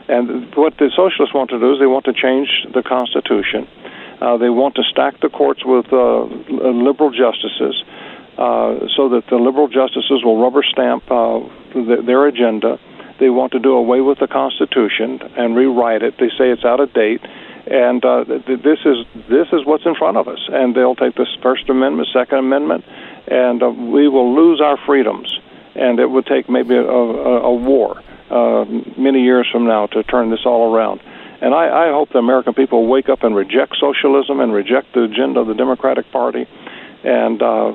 And 0.08 0.52
what 0.56 0.76
the 0.78 0.90
socialists 0.96 1.32
want 1.32 1.50
to 1.50 1.60
do 1.60 1.72
is 1.72 1.78
they 1.78 1.86
want 1.86 2.06
to 2.06 2.12
change 2.12 2.66
the 2.74 2.82
Constitution. 2.82 3.68
Uh, 4.20 4.36
they 4.36 4.50
want 4.50 4.74
to 4.74 4.82
stack 4.82 5.20
the 5.20 5.28
courts 5.28 5.64
with 5.64 5.86
uh, 5.92 6.24
liberal 6.24 7.10
justices 7.10 7.84
uh, 8.36 8.88
so 8.96 9.08
that 9.10 9.22
the 9.30 9.36
liberal 9.36 9.68
justices 9.68 10.24
will 10.24 10.40
rubber 10.42 10.62
stamp 10.62 11.04
uh, 11.10 11.40
th- 11.72 12.04
their 12.04 12.26
agenda. 12.26 12.80
They 13.20 13.30
want 13.30 13.52
to 13.52 13.60
do 13.60 13.72
away 13.72 14.00
with 14.00 14.18
the 14.18 14.26
Constitution 14.26 15.20
and 15.36 15.54
rewrite 15.54 16.02
it. 16.02 16.18
They 16.18 16.30
say 16.30 16.50
it's 16.50 16.64
out 16.64 16.80
of 16.80 16.92
date, 16.92 17.20
and 17.66 18.04
uh, 18.04 18.24
th- 18.24 18.62
this 18.62 18.80
is 18.84 19.06
this 19.28 19.48
is 19.52 19.64
what's 19.64 19.86
in 19.86 19.94
front 19.94 20.16
of 20.16 20.26
us. 20.26 20.40
And 20.48 20.74
they'll 20.74 20.96
take 20.96 21.14
this 21.14 21.28
First 21.42 21.68
Amendment, 21.68 22.08
Second 22.12 22.38
Amendment, 22.38 22.84
and 23.30 23.62
uh, 23.62 23.68
we 23.68 24.08
will 24.08 24.34
lose 24.34 24.60
our 24.60 24.76
freedoms. 24.84 25.38
And 25.74 26.00
it 26.00 26.10
would 26.10 26.26
take 26.26 26.50
maybe 26.50 26.74
a, 26.74 26.82
a, 26.82 27.42
a 27.42 27.54
war 27.54 28.02
uh, 28.28 28.64
many 28.98 29.22
years 29.22 29.46
from 29.50 29.66
now 29.66 29.86
to 29.86 30.02
turn 30.02 30.30
this 30.30 30.40
all 30.44 30.74
around. 30.74 31.00
And 31.40 31.54
I, 31.54 31.88
I 31.88 31.92
hope 31.92 32.10
the 32.10 32.18
American 32.18 32.54
people 32.54 32.86
wake 32.86 33.08
up 33.08 33.22
and 33.22 33.34
reject 33.34 33.76
socialism 33.80 34.40
and 34.40 34.52
reject 34.52 34.92
the 34.92 35.04
agenda 35.04 35.40
of 35.40 35.46
the 35.46 35.54
Democratic 35.54 36.10
Party, 36.12 36.46
and 37.02 37.40
uh, 37.40 37.72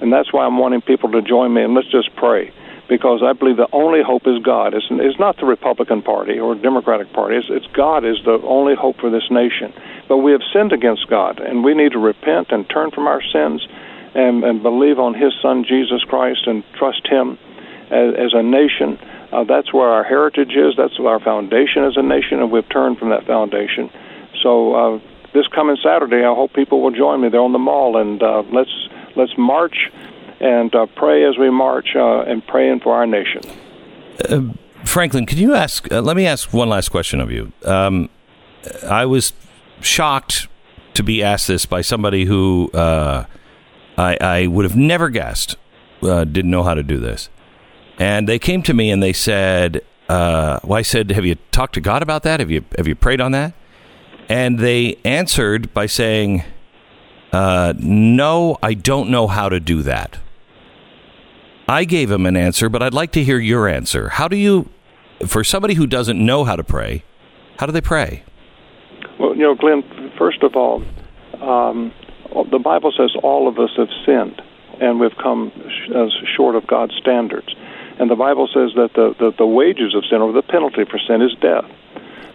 and 0.00 0.12
that's 0.12 0.32
why 0.32 0.46
I'm 0.46 0.58
wanting 0.58 0.82
people 0.82 1.10
to 1.12 1.22
join 1.22 1.52
me 1.52 1.62
and 1.62 1.74
let's 1.74 1.90
just 1.90 2.14
pray. 2.14 2.52
Because 2.88 3.20
I 3.22 3.34
believe 3.34 3.56
the 3.58 3.68
only 3.72 4.00
hope 4.02 4.22
is 4.26 4.38
God. 4.42 4.72
It's, 4.72 4.86
it's 4.88 5.18
not 5.18 5.36
the 5.36 5.44
Republican 5.44 6.00
Party 6.00 6.38
or 6.38 6.54
Democratic 6.54 7.12
Party. 7.12 7.36
It's, 7.36 7.48
it's 7.50 7.66
God 7.74 8.02
is 8.02 8.16
the 8.24 8.40
only 8.44 8.74
hope 8.74 8.96
for 8.96 9.10
this 9.10 9.28
nation. 9.30 9.74
But 10.08 10.18
we 10.18 10.32
have 10.32 10.40
sinned 10.54 10.72
against 10.72 11.06
God, 11.10 11.38
and 11.38 11.62
we 11.62 11.74
need 11.74 11.92
to 11.92 11.98
repent 11.98 12.48
and 12.50 12.64
turn 12.70 12.90
from 12.90 13.06
our 13.06 13.20
sins 13.20 13.66
and, 14.14 14.44
and 14.44 14.62
believe 14.62 14.98
on 14.98 15.14
His 15.14 15.32
Son 15.42 15.64
Jesus 15.64 16.02
Christ 16.04 16.46
and 16.46 16.64
trust 16.78 17.06
Him 17.06 17.38
as, 17.90 18.14
as 18.16 18.34
a 18.34 18.42
nation. 18.42 18.98
Uh, 19.32 19.44
that's 19.44 19.72
where 19.72 19.88
our 19.88 20.04
heritage 20.04 20.52
is. 20.52 20.74
That's 20.76 20.98
our 20.98 21.20
foundation 21.20 21.84
as 21.84 21.96
a 21.96 22.02
nation, 22.02 22.40
and 22.40 22.50
we've 22.50 22.68
turned 22.68 22.98
from 22.98 23.10
that 23.10 23.26
foundation. 23.26 23.90
So 24.42 24.74
uh, 24.74 25.00
this 25.34 25.46
coming 25.48 25.76
Saturday, 25.82 26.24
I 26.24 26.34
hope 26.34 26.54
people 26.54 26.80
will 26.80 26.92
join 26.92 27.20
me 27.20 27.28
there 27.28 27.40
on 27.40 27.52
the 27.52 27.58
mall, 27.58 27.96
and 27.98 28.22
uh, 28.22 28.42
let's 28.52 28.70
let's 29.16 29.36
march 29.36 29.90
and 30.40 30.74
uh, 30.74 30.86
pray 30.96 31.24
as 31.24 31.36
we 31.36 31.50
march 31.50 31.88
uh, 31.94 32.20
and 32.20 32.46
praying 32.46 32.80
for 32.80 32.94
our 32.94 33.06
nation. 33.06 33.42
Uh, 34.28 34.54
Franklin, 34.84 35.26
can 35.26 35.38
you 35.38 35.54
ask? 35.54 35.90
Let 35.90 36.16
me 36.16 36.26
ask 36.26 36.52
one 36.52 36.68
last 36.68 36.88
question 36.88 37.20
of 37.20 37.30
you. 37.30 37.52
Um, 37.64 38.08
I 38.88 39.04
was 39.04 39.32
shocked 39.80 40.48
to 40.94 41.02
be 41.02 41.22
asked 41.22 41.48
this 41.48 41.66
by 41.66 41.82
somebody 41.82 42.24
who 42.24 42.70
I, 43.98 44.16
I, 44.20 44.46
would 44.46 44.64
have 44.64 44.76
never 44.76 45.08
guessed 45.10 45.56
uh, 46.02 46.24
didn't 46.24 46.50
know 46.50 46.62
how 46.62 46.74
to 46.74 46.82
do 46.82 46.98
this, 46.98 47.28
and 47.98 48.28
they 48.28 48.38
came 48.38 48.62
to 48.62 48.74
me 48.74 48.90
and 48.90 49.02
they 49.02 49.12
said, 49.12 49.82
"Well, 50.08 50.74
I 50.74 50.82
said, 50.82 51.10
have 51.10 51.26
you 51.26 51.36
talked 51.52 51.74
to 51.74 51.80
God 51.80 52.02
about 52.02 52.22
that? 52.22 52.40
Have 52.40 52.50
you 52.50 52.64
have 52.76 52.86
you 52.86 52.94
prayed 52.94 53.20
on 53.20 53.32
that?" 53.32 53.54
And 54.28 54.58
they 54.58 54.96
answered 55.04 55.72
by 55.72 55.86
saying 55.86 56.44
uh, 57.32 57.74
no, 57.78 58.56
I 58.62 58.74
don't 58.74 59.10
know 59.10 59.26
how 59.26 59.48
to 59.48 59.60
do 59.60 59.82
that. 59.82 60.18
I 61.68 61.84
gave 61.84 62.10
him 62.10 62.24
an 62.24 62.36
answer, 62.36 62.68
but 62.68 62.82
I'd 62.82 62.94
like 62.94 63.12
to 63.12 63.24
hear 63.24 63.38
your 63.38 63.68
answer. 63.68 64.08
How 64.08 64.28
do 64.28 64.36
you, 64.36 64.70
for 65.26 65.44
somebody 65.44 65.74
who 65.74 65.86
doesn't 65.86 66.24
know 66.24 66.44
how 66.44 66.56
to 66.56 66.64
pray, 66.64 67.04
how 67.58 67.66
do 67.66 67.72
they 67.72 67.82
pray? 67.82 68.22
Well, 69.20 69.36
you 69.36 69.42
know, 69.42 69.54
Glenn, 69.54 69.82
first 70.16 70.42
of 70.42 70.56
all, 70.56 70.82
um, 71.42 71.92
the 72.50 72.58
Bible 72.58 72.92
says 72.96 73.10
all 73.22 73.48
of 73.48 73.58
us 73.58 73.70
have 73.76 73.88
sinned 74.04 74.42
and 74.80 75.00
we've 75.00 75.16
come 75.16 75.52
sh- 75.54 75.90
uh, 75.94 76.08
short 76.36 76.54
of 76.54 76.66
God's 76.66 76.94
standards. 76.96 77.54
And 77.98 78.10
the 78.10 78.16
Bible 78.16 78.46
says 78.46 78.70
that 78.76 78.94
the, 78.94 79.14
the, 79.18 79.32
the 79.36 79.46
wages 79.46 79.94
of 79.94 80.04
sin 80.06 80.20
or 80.20 80.32
the 80.32 80.42
penalty 80.42 80.84
for 80.84 80.98
sin 80.98 81.22
is 81.22 81.34
death. 81.40 81.64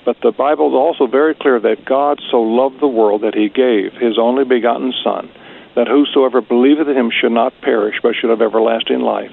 But 0.06 0.20
the 0.22 0.32
Bible 0.32 0.68
is 0.70 0.74
also 0.74 1.08
very 1.08 1.34
clear 1.34 1.60
that 1.62 1.86
God 1.86 2.22
so 2.30 2.41
loved 2.41 2.82
the 2.82 2.88
world 2.88 3.22
that 3.22 3.34
he 3.34 3.48
gave 3.48 3.94
his 3.94 4.20
only 4.20 4.44
begotten 4.44 4.94
Son, 5.04 5.30
that 5.76 5.88
whosoever 5.88 6.41
believeth 6.41 6.89
in 6.89 6.98
him 6.98 7.12
should 7.12 7.32
not 7.32 7.54
perish, 7.62 7.96
but 8.04 8.16
should 8.16 8.30
have 8.30 8.41
everlasting 8.41 9.00
life. 9.00 9.32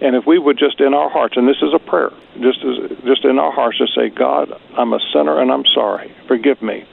And 0.00 0.14
if 0.14 0.26
we 0.26 0.38
would 0.38 0.58
just 0.58 0.80
in 0.80 0.94
our 0.94 1.10
hearts, 1.10 1.36
and 1.36 1.48
this 1.48 1.60
is 1.62 1.74
a 1.74 1.78
prayer, 1.78 2.12
just 2.40 2.64
as, 2.64 2.98
just 3.04 3.24
in 3.24 3.38
our 3.38 3.52
hearts, 3.52 3.78
to 3.78 3.86
say, 3.88 4.08
God, 4.08 4.52
I'm 4.76 4.92
a 4.92 5.00
sinner 5.12 5.40
and 5.40 5.50
I'm 5.50 5.66
sorry. 5.66 6.12
Forgive 6.28 6.62
me. 6.62 6.84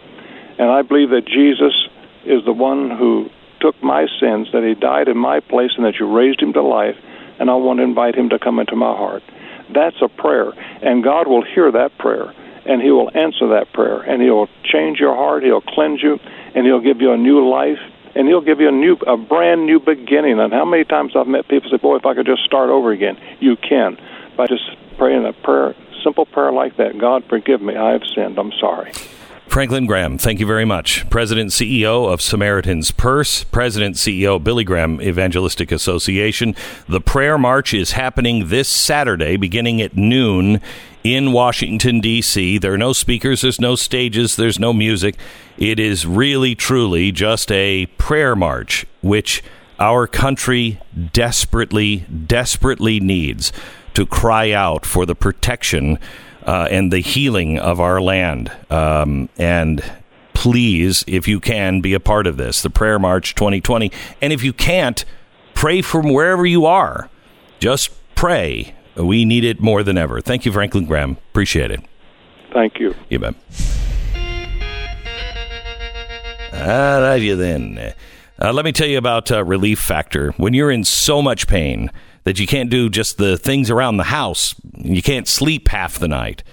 And 0.58 0.70
I 0.70 0.82
believe 0.82 1.12
that 1.12 1.26
Jesus 1.26 1.74
is 2.26 2.44
the 2.46 2.54
one 2.54 2.92
who 2.92 3.30
took 3.60 3.82
my 3.84 4.08
sins, 4.20 4.48
that 4.54 4.64
he 4.64 4.74
died 4.74 5.08
in 5.08 5.18
my 5.18 5.40
place, 5.40 5.72
and 5.76 5.86
that 5.86 6.00
you 6.00 6.08
raised 6.08 6.42
him 6.42 6.54
to 6.54 6.62
life, 6.62 6.96
and 7.40 7.50
I 7.50 7.56
want 7.56 7.80
to 7.80 7.84
invite 7.84 8.16
him 8.16 8.30
to 8.30 8.40
come 8.40 8.60
into 8.60 8.76
my 8.76 8.96
heart. 8.96 9.24
That's 9.74 10.02
a 10.02 10.08
prayer, 10.08 10.52
and 10.82 11.04
God 11.04 11.28
will 11.28 11.44
hear 11.44 11.72
that 11.72 11.98
prayer 11.98 12.34
and 12.66 12.82
He 12.82 12.92
will 12.92 13.10
answer 13.18 13.50
that 13.50 13.74
prayer, 13.74 14.02
and 14.02 14.22
He'll 14.22 14.48
change 14.64 15.00
your 15.00 15.16
heart, 15.16 15.44
He'll 15.44 15.62
cleanse 15.62 16.02
you, 16.02 16.20
and 16.56 16.66
He'll 16.66 16.82
give 16.82 17.02
you 17.02 17.12
a 17.12 17.18
new 17.18 17.50
life, 17.50 17.80
and 18.16 18.28
He'll 18.28 18.42
give 18.42 18.60
you 18.60 18.70
a 18.70 18.72
new, 18.72 18.94
a 19.08 19.18
brand 19.18 19.66
new 19.66 19.80
beginning. 19.80 20.40
And 20.40 20.54
how 20.54 20.66
many 20.66 20.84
times 20.84 21.14
I've 21.16 21.28
met 21.28 21.48
people 21.48 21.70
say, 21.70 21.78
"Boy, 21.78 21.98
if 21.98 22.06
I 22.06 22.14
could 22.14 22.26
just 22.26 22.44
start 22.44 22.70
over 22.70 22.92
again," 22.92 23.18
you 23.40 23.56
can 23.56 23.98
by 24.38 24.46
just 24.46 24.64
praying 24.98 25.26
a 25.26 25.34
prayer, 25.34 25.76
simple 26.04 26.26
prayer 26.26 26.52
like 26.52 26.78
that. 26.78 26.98
God, 26.98 27.24
forgive 27.26 27.62
me, 27.62 27.76
I 27.76 27.92
have 27.92 28.04
sinned. 28.16 28.38
I'm 28.38 28.54
sorry. 28.54 28.92
Franklin 29.50 29.88
Graham, 29.88 30.20
thank 30.20 30.40
you 30.40 30.46
very 30.46 30.64
much. 30.64 31.10
President 31.10 31.50
CEO 31.50 32.08
of 32.08 32.22
Samaritan's 32.22 32.92
Purse, 32.92 33.44
President 33.46 33.96
CEO 33.96 34.42
Billy 34.42 34.64
Graham 34.64 35.02
Evangelistic 35.02 35.72
Association. 35.72 36.54
The 36.88 37.02
prayer 37.02 37.36
march 37.36 37.74
is 37.74 37.94
happening 37.94 38.50
this 38.50 38.70
Saturday 38.70 39.38
beginning 39.38 39.82
at 39.82 39.98
noon 39.98 40.62
in 41.04 41.32
Washington, 41.32 42.00
D.C. 42.00 42.60
There 42.60 42.74
are 42.74 42.78
no 42.78 42.94
speakers, 42.94 43.42
there's 43.42 43.60
no 43.60 43.76
stages, 43.76 44.36
there's 44.36 44.60
no 44.60 44.72
music. 44.72 45.16
It 45.58 45.80
is 45.80 46.06
really, 46.06 46.54
truly 46.54 47.12
just 47.12 47.52
a 47.52 47.88
prayer 47.98 48.36
march, 48.36 48.86
which 49.02 49.42
our 49.80 50.06
country 50.06 50.80
desperately, 51.12 52.06
desperately 52.28 53.00
needs 53.00 53.52
to 53.96 54.06
cry 54.06 54.52
out 54.52 54.86
for 54.86 55.08
the 55.08 55.16
protection 55.16 55.98
uh, 56.46 56.68
and 56.70 56.92
the 56.92 57.00
healing 57.00 57.60
of 57.60 57.80
our 57.80 58.02
land. 58.02 58.52
Um, 58.70 59.30
and 59.38 59.84
please, 60.34 61.04
if 61.08 61.28
you 61.28 61.40
can, 61.40 61.82
be 61.82 61.94
a 61.94 62.00
part 62.00 62.28
of 62.28 62.38
this, 62.38 62.62
the 62.62 62.70
Prayer 62.70 63.00
March 63.00 63.36
2020. 63.36 63.92
And 64.22 64.32
if 64.32 64.44
you 64.44 64.54
can't, 64.54 65.04
pray 65.54 65.82
from 65.82 66.14
wherever 66.14 66.46
you 66.46 66.66
are. 66.66 67.10
Just 67.60 67.92
pray. 68.16 68.74
We 68.96 69.26
need 69.26 69.44
it 69.44 69.60
more 69.60 69.84
than 69.84 69.98
ever. 69.98 70.22
Thank 70.22 70.46
you, 70.46 70.52
Franklin 70.52 70.86
Graham. 70.86 71.18
Appreciate 71.32 71.72
it. 71.72 71.82
Thank 72.54 72.80
you. 72.80 72.96
You 73.10 73.20
bet. 73.20 73.36
All 76.54 77.02
right, 77.02 77.22
you 77.22 77.36
then. 77.36 77.94
Uh, 78.42 78.54
let 78.54 78.64
me 78.64 78.72
tell 78.72 78.88
you 78.88 78.98
about 78.98 79.32
uh, 79.32 79.44
Relief 79.44 79.80
Factor. 79.80 80.32
When 80.38 80.54
you're 80.54 80.72
in 80.72 80.86
so 80.86 81.22
much 81.22 81.48
pain, 81.48 81.92
that 82.24 82.40
you 82.40 82.48
can't 82.48 82.70
do 82.70 82.90
just 82.90 83.18
the 83.18 83.38
things 83.38 83.70
around 83.70 83.98
the 83.98 84.04
house. 84.04 84.56
You 84.78 85.02
can't 85.02 85.28
sleep 85.28 85.68
half 85.70 85.98
the 85.98 86.08
night. 86.08 86.44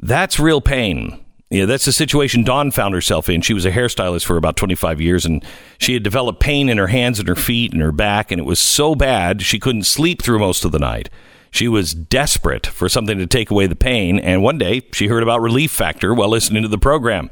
That's 0.00 0.40
real 0.40 0.60
pain. 0.60 1.24
Yeah, 1.50 1.64
that's 1.64 1.84
the 1.84 1.92
situation 1.92 2.42
Dawn 2.44 2.70
found 2.70 2.94
herself 2.94 3.28
in. 3.28 3.40
She 3.40 3.54
was 3.54 3.64
a 3.64 3.70
hairstylist 3.70 4.24
for 4.24 4.36
about 4.36 4.56
25 4.56 5.00
years 5.00 5.24
and 5.24 5.44
she 5.78 5.94
had 5.94 6.02
developed 6.02 6.40
pain 6.40 6.68
in 6.68 6.78
her 6.78 6.88
hands 6.88 7.18
and 7.18 7.28
her 7.28 7.34
feet 7.34 7.72
and 7.72 7.80
her 7.80 7.92
back, 7.92 8.30
and 8.30 8.38
it 8.38 8.44
was 8.44 8.58
so 8.58 8.94
bad 8.94 9.40
she 9.40 9.58
couldn't 9.58 9.84
sleep 9.84 10.20
through 10.20 10.40
most 10.40 10.64
of 10.64 10.72
the 10.72 10.78
night. 10.78 11.08
She 11.50 11.68
was 11.68 11.94
desperate 11.94 12.66
for 12.66 12.88
something 12.88 13.16
to 13.16 13.26
take 13.26 13.50
away 13.50 13.66
the 13.66 13.76
pain, 13.76 14.18
and 14.18 14.42
one 14.42 14.58
day 14.58 14.82
she 14.92 15.06
heard 15.06 15.22
about 15.22 15.40
Relief 15.40 15.70
Factor 15.70 16.12
while 16.12 16.28
listening 16.28 16.62
to 16.62 16.68
the 16.68 16.76
program. 16.76 17.30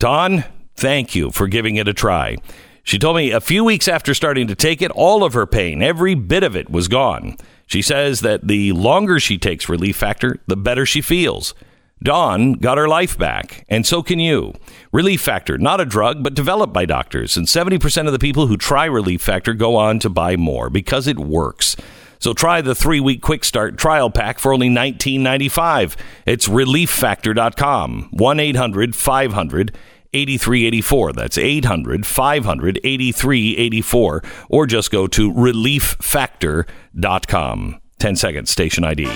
Dawn, 0.00 0.44
thank 0.74 1.14
you 1.14 1.30
for 1.30 1.46
giving 1.46 1.76
it 1.76 1.86
a 1.86 1.92
try. 1.92 2.38
She 2.84 2.98
told 2.98 3.16
me 3.16 3.30
a 3.30 3.40
few 3.40 3.64
weeks 3.64 3.88
after 3.88 4.12
starting 4.12 4.46
to 4.46 4.54
take 4.54 4.82
it, 4.82 4.90
all 4.90 5.24
of 5.24 5.32
her 5.32 5.46
pain, 5.46 5.82
every 5.82 6.14
bit 6.14 6.42
of 6.42 6.54
it, 6.54 6.68
was 6.68 6.86
gone. 6.86 7.38
She 7.66 7.80
says 7.80 8.20
that 8.20 8.46
the 8.46 8.72
longer 8.72 9.18
she 9.18 9.38
takes 9.38 9.70
Relief 9.70 9.96
Factor, 9.96 10.38
the 10.46 10.56
better 10.56 10.84
she 10.84 11.00
feels. 11.00 11.54
Dawn 12.02 12.52
got 12.52 12.76
her 12.76 12.86
life 12.86 13.16
back, 13.16 13.64
and 13.70 13.86
so 13.86 14.02
can 14.02 14.18
you. 14.18 14.52
Relief 14.92 15.22
Factor, 15.22 15.56
not 15.56 15.80
a 15.80 15.86
drug, 15.86 16.22
but 16.22 16.34
developed 16.34 16.74
by 16.74 16.84
doctors. 16.84 17.38
And 17.38 17.46
70% 17.46 18.06
of 18.06 18.12
the 18.12 18.18
people 18.18 18.48
who 18.48 18.58
try 18.58 18.84
Relief 18.84 19.22
Factor 19.22 19.54
go 19.54 19.76
on 19.76 19.98
to 20.00 20.10
buy 20.10 20.36
more 20.36 20.68
because 20.68 21.06
it 21.06 21.18
works. 21.18 21.76
So 22.18 22.34
try 22.34 22.60
the 22.60 22.74
three 22.74 23.00
week 23.00 23.22
quick 23.22 23.44
start 23.44 23.78
trial 23.78 24.10
pack 24.10 24.38
for 24.38 24.52
only 24.52 24.68
$19.95. 24.68 25.96
It's 26.26 26.48
relieffactor.com, 26.48 28.10
1 28.12 28.40
800 28.40 28.94
500 28.94 29.78
8384. 30.14 31.12
That's 31.12 31.36
800 31.36 32.06
500 32.06 32.80
8384. 32.82 34.22
Or 34.48 34.66
just 34.66 34.90
go 34.90 35.06
to 35.08 35.30
relieffactor.com. 35.32 37.80
10 37.98 38.16
seconds, 38.16 38.50
station 38.50 38.84
ID. 38.84 39.10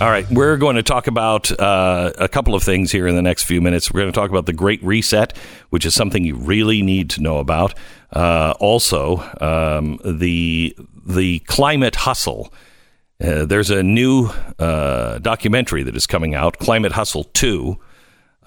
All 0.00 0.10
right, 0.10 0.30
we're 0.30 0.56
going 0.58 0.76
to 0.76 0.84
talk 0.84 1.08
about 1.08 1.50
uh, 1.58 2.12
a 2.18 2.28
couple 2.28 2.54
of 2.54 2.62
things 2.62 2.92
here 2.92 3.08
in 3.08 3.16
the 3.16 3.22
next 3.22 3.42
few 3.42 3.60
minutes. 3.60 3.90
We're 3.90 4.02
going 4.02 4.12
to 4.12 4.16
talk 4.16 4.30
about 4.30 4.46
the 4.46 4.52
Great 4.52 4.80
Reset, 4.84 5.36
which 5.70 5.84
is 5.84 5.92
something 5.92 6.24
you 6.24 6.36
really 6.36 6.82
need 6.82 7.10
to 7.10 7.20
know 7.20 7.38
about. 7.38 7.74
Uh, 8.12 8.54
also, 8.60 9.16
um, 9.40 9.98
the 10.04 10.76
the 11.04 11.40
climate 11.40 11.96
hustle. 11.96 12.52
Uh, 13.20 13.44
there's 13.44 13.70
a 13.70 13.82
new 13.82 14.30
uh, 14.60 15.18
documentary 15.18 15.82
that 15.82 15.96
is 15.96 16.06
coming 16.06 16.32
out, 16.32 16.58
Climate 16.58 16.92
Hustle 16.92 17.24
Two, 17.24 17.80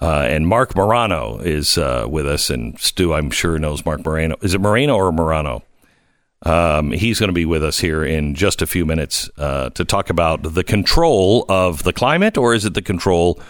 uh, 0.00 0.24
and 0.26 0.48
Marc 0.48 0.74
Morano 0.74 1.36
is 1.36 1.76
uh, 1.76 2.06
with 2.08 2.26
us. 2.26 2.48
And 2.48 2.80
Stu, 2.80 3.12
I'm 3.12 3.30
sure 3.30 3.58
knows 3.58 3.84
Marc 3.84 4.06
Morano. 4.06 4.36
Is 4.40 4.54
it 4.54 4.60
Moreno 4.62 4.96
or 4.96 5.12
Morano? 5.12 5.62
Um, 6.44 6.90
he's 6.90 7.20
going 7.20 7.28
to 7.28 7.34
be 7.34 7.46
with 7.46 7.62
us 7.62 7.78
here 7.78 8.04
in 8.04 8.34
just 8.34 8.62
a 8.62 8.66
few 8.66 8.84
minutes 8.84 9.30
uh, 9.38 9.70
to 9.70 9.84
talk 9.84 10.10
about 10.10 10.54
the 10.54 10.64
control 10.64 11.44
of 11.48 11.84
the 11.84 11.92
climate, 11.92 12.36
or 12.36 12.52
is 12.52 12.64
it 12.64 12.74
the 12.74 12.82
control 12.82 13.40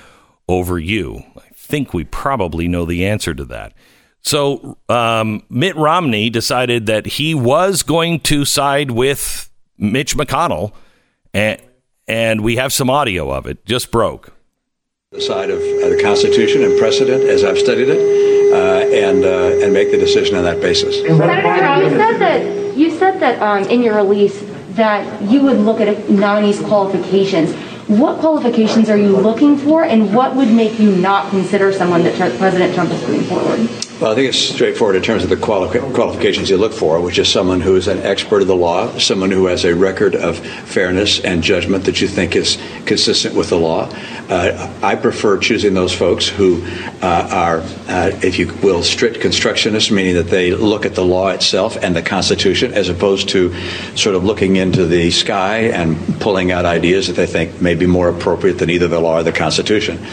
over 0.48 0.78
you? 0.78 1.22
I 1.36 1.48
think 1.54 1.94
we 1.94 2.04
probably 2.04 2.68
know 2.68 2.84
the 2.84 3.06
answer 3.06 3.34
to 3.34 3.44
that. 3.46 3.72
So, 4.20 4.78
um, 4.88 5.42
Mitt 5.48 5.74
Romney 5.74 6.30
decided 6.30 6.86
that 6.86 7.06
he 7.06 7.34
was 7.34 7.82
going 7.82 8.20
to 8.20 8.44
side 8.44 8.90
with 8.90 9.50
Mitch 9.78 10.16
McConnell, 10.16 10.72
and, 11.34 11.60
and 12.06 12.42
we 12.42 12.56
have 12.56 12.72
some 12.72 12.90
audio 12.90 13.32
of 13.32 13.46
it. 13.46 13.64
Just 13.64 13.90
broke. 13.90 14.32
The 15.10 15.20
side 15.20 15.50
of 15.50 15.58
uh, 15.58 15.88
the 15.88 16.00
Constitution 16.00 16.62
and 16.62 16.78
precedent, 16.78 17.24
as 17.24 17.42
I've 17.42 17.58
studied 17.58 17.88
it, 17.88 18.52
uh, 18.52 18.94
and 18.94 19.24
uh, 19.24 19.64
and 19.64 19.72
make 19.72 19.90
the 19.90 19.98
decision 19.98 20.36
on 20.36 20.44
that 20.44 20.60
basis. 20.60 21.00
Senator 21.00 21.42
Brown, 21.42 21.82
you 21.82 21.90
said 21.90 22.18
that 22.18 22.61
you 22.76 22.90
said 22.90 23.20
that 23.20 23.40
um, 23.42 23.64
in 23.68 23.82
your 23.82 23.96
release 23.96 24.42
that 24.70 25.22
you 25.22 25.42
would 25.42 25.58
look 25.58 25.80
at 25.80 25.88
a 25.88 26.12
nominee's 26.12 26.60
qualifications. 26.60 27.54
What 27.88 28.20
qualifications 28.20 28.88
are 28.88 28.96
you 28.96 29.16
looking 29.16 29.56
for, 29.56 29.84
and 29.84 30.14
what 30.14 30.34
would 30.34 30.48
make 30.48 30.78
you 30.78 30.94
not 30.96 31.30
consider 31.30 31.72
someone 31.72 32.02
that 32.04 32.14
President 32.38 32.74
Trump 32.74 32.90
is 32.90 33.02
putting 33.04 33.22
forward? 33.22 33.91
Well, 34.02 34.10
I 34.10 34.16
think 34.16 34.30
it's 34.30 34.38
straightforward 34.38 34.96
in 34.96 35.02
terms 35.04 35.22
of 35.22 35.30
the 35.30 35.36
quali- 35.36 35.78
qualifications 35.92 36.50
you 36.50 36.56
look 36.56 36.72
for, 36.72 37.00
which 37.00 37.20
is 37.20 37.28
someone 37.28 37.60
who 37.60 37.76
is 37.76 37.86
an 37.86 38.00
expert 38.00 38.42
of 38.42 38.48
the 38.48 38.56
law, 38.56 38.98
someone 38.98 39.30
who 39.30 39.46
has 39.46 39.64
a 39.64 39.76
record 39.76 40.16
of 40.16 40.38
fairness 40.38 41.20
and 41.20 41.40
judgment 41.40 41.84
that 41.84 42.00
you 42.00 42.08
think 42.08 42.34
is 42.34 42.58
consistent 42.84 43.36
with 43.36 43.50
the 43.50 43.56
law. 43.56 43.88
Uh, 44.28 44.74
I 44.82 44.96
prefer 44.96 45.38
choosing 45.38 45.74
those 45.74 45.94
folks 45.94 46.26
who 46.26 46.64
uh, 47.00 47.28
are, 47.30 47.58
uh, 47.60 48.10
if 48.24 48.40
you 48.40 48.52
will, 48.54 48.82
strict 48.82 49.20
constructionists, 49.20 49.92
meaning 49.92 50.16
that 50.16 50.26
they 50.26 50.50
look 50.50 50.84
at 50.84 50.96
the 50.96 51.04
law 51.04 51.28
itself 51.28 51.76
and 51.76 51.94
the 51.94 52.02
Constitution, 52.02 52.74
as 52.74 52.88
opposed 52.88 53.28
to 53.28 53.54
sort 53.94 54.16
of 54.16 54.24
looking 54.24 54.56
into 54.56 54.84
the 54.84 55.12
sky 55.12 55.58
and 55.58 55.96
pulling 56.20 56.50
out 56.50 56.64
ideas 56.64 57.06
that 57.06 57.12
they 57.12 57.26
think 57.26 57.62
may 57.62 57.76
be 57.76 57.86
more 57.86 58.08
appropriate 58.08 58.58
than 58.58 58.68
either 58.68 58.88
the 58.88 58.98
law 58.98 59.20
or 59.20 59.22
the 59.22 59.30
Constitution. 59.30 60.04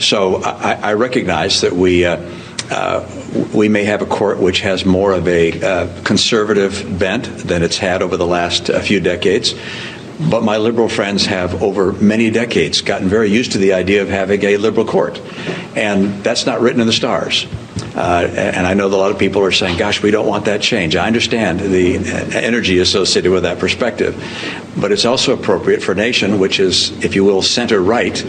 So 0.00 0.42
I, 0.42 0.72
I 0.74 0.92
recognize 0.92 1.62
that 1.62 1.72
we. 1.72 2.04
Uh, 2.70 3.08
we 3.54 3.68
may 3.68 3.84
have 3.84 4.02
a 4.02 4.06
court 4.06 4.38
which 4.38 4.60
has 4.60 4.84
more 4.84 5.12
of 5.12 5.26
a 5.26 5.60
uh, 5.60 6.02
conservative 6.02 6.98
bent 6.98 7.24
than 7.38 7.62
it's 7.62 7.78
had 7.78 8.02
over 8.02 8.16
the 8.16 8.26
last 8.26 8.70
uh, 8.70 8.80
few 8.80 9.00
decades. 9.00 9.54
But 10.30 10.42
my 10.42 10.56
liberal 10.56 10.88
friends 10.88 11.26
have, 11.26 11.62
over 11.62 11.92
many 11.92 12.30
decades, 12.30 12.80
gotten 12.80 13.08
very 13.08 13.30
used 13.30 13.52
to 13.52 13.58
the 13.58 13.72
idea 13.72 14.02
of 14.02 14.08
having 14.08 14.44
a 14.44 14.56
liberal 14.56 14.84
court. 14.84 15.20
And 15.76 16.24
that's 16.24 16.44
not 16.44 16.60
written 16.60 16.80
in 16.80 16.88
the 16.88 16.92
stars. 16.92 17.46
Uh, 17.98 18.28
and 18.36 18.64
I 18.64 18.74
know 18.74 18.88
that 18.88 18.94
a 18.94 18.96
lot 18.96 19.10
of 19.10 19.18
people 19.18 19.42
are 19.42 19.50
saying, 19.50 19.76
gosh, 19.76 20.00
we 20.00 20.12
don't 20.12 20.28
want 20.28 20.44
that 20.44 20.62
change. 20.62 20.94
I 20.94 21.08
understand 21.08 21.58
the 21.58 21.96
energy 22.32 22.78
associated 22.78 23.32
with 23.32 23.42
that 23.42 23.58
perspective. 23.58 24.14
But 24.80 24.92
it's 24.92 25.04
also 25.04 25.34
appropriate 25.34 25.82
for 25.82 25.92
a 25.92 25.94
nation 25.96 26.38
which 26.38 26.60
is, 26.60 26.92
if 27.04 27.16
you 27.16 27.24
will, 27.24 27.42
center 27.42 27.80
right, 27.80 28.24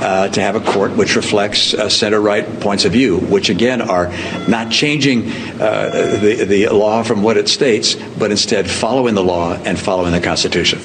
uh, 0.00 0.28
to 0.28 0.40
have 0.40 0.54
a 0.54 0.60
court 0.60 0.96
which 0.96 1.16
reflects 1.16 1.74
uh, 1.74 1.88
center 1.88 2.20
right 2.20 2.46
points 2.60 2.84
of 2.84 2.92
view, 2.92 3.18
which 3.18 3.50
again 3.50 3.82
are 3.82 4.12
not 4.46 4.70
changing 4.70 5.28
uh, 5.60 6.18
the, 6.20 6.44
the 6.44 6.68
law 6.68 7.02
from 7.02 7.24
what 7.24 7.36
it 7.36 7.48
states, 7.48 7.96
but 8.16 8.30
instead 8.30 8.70
following 8.70 9.16
the 9.16 9.24
law 9.24 9.54
and 9.54 9.76
following 9.76 10.12
the 10.12 10.20
Constitution. 10.20 10.84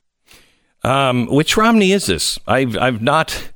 Um, 0.83 1.27
which 1.27 1.57
Romney 1.57 1.91
is 1.91 2.07
this? 2.07 2.39
I've 2.47 2.75
I've 2.75 3.03
not 3.03 3.51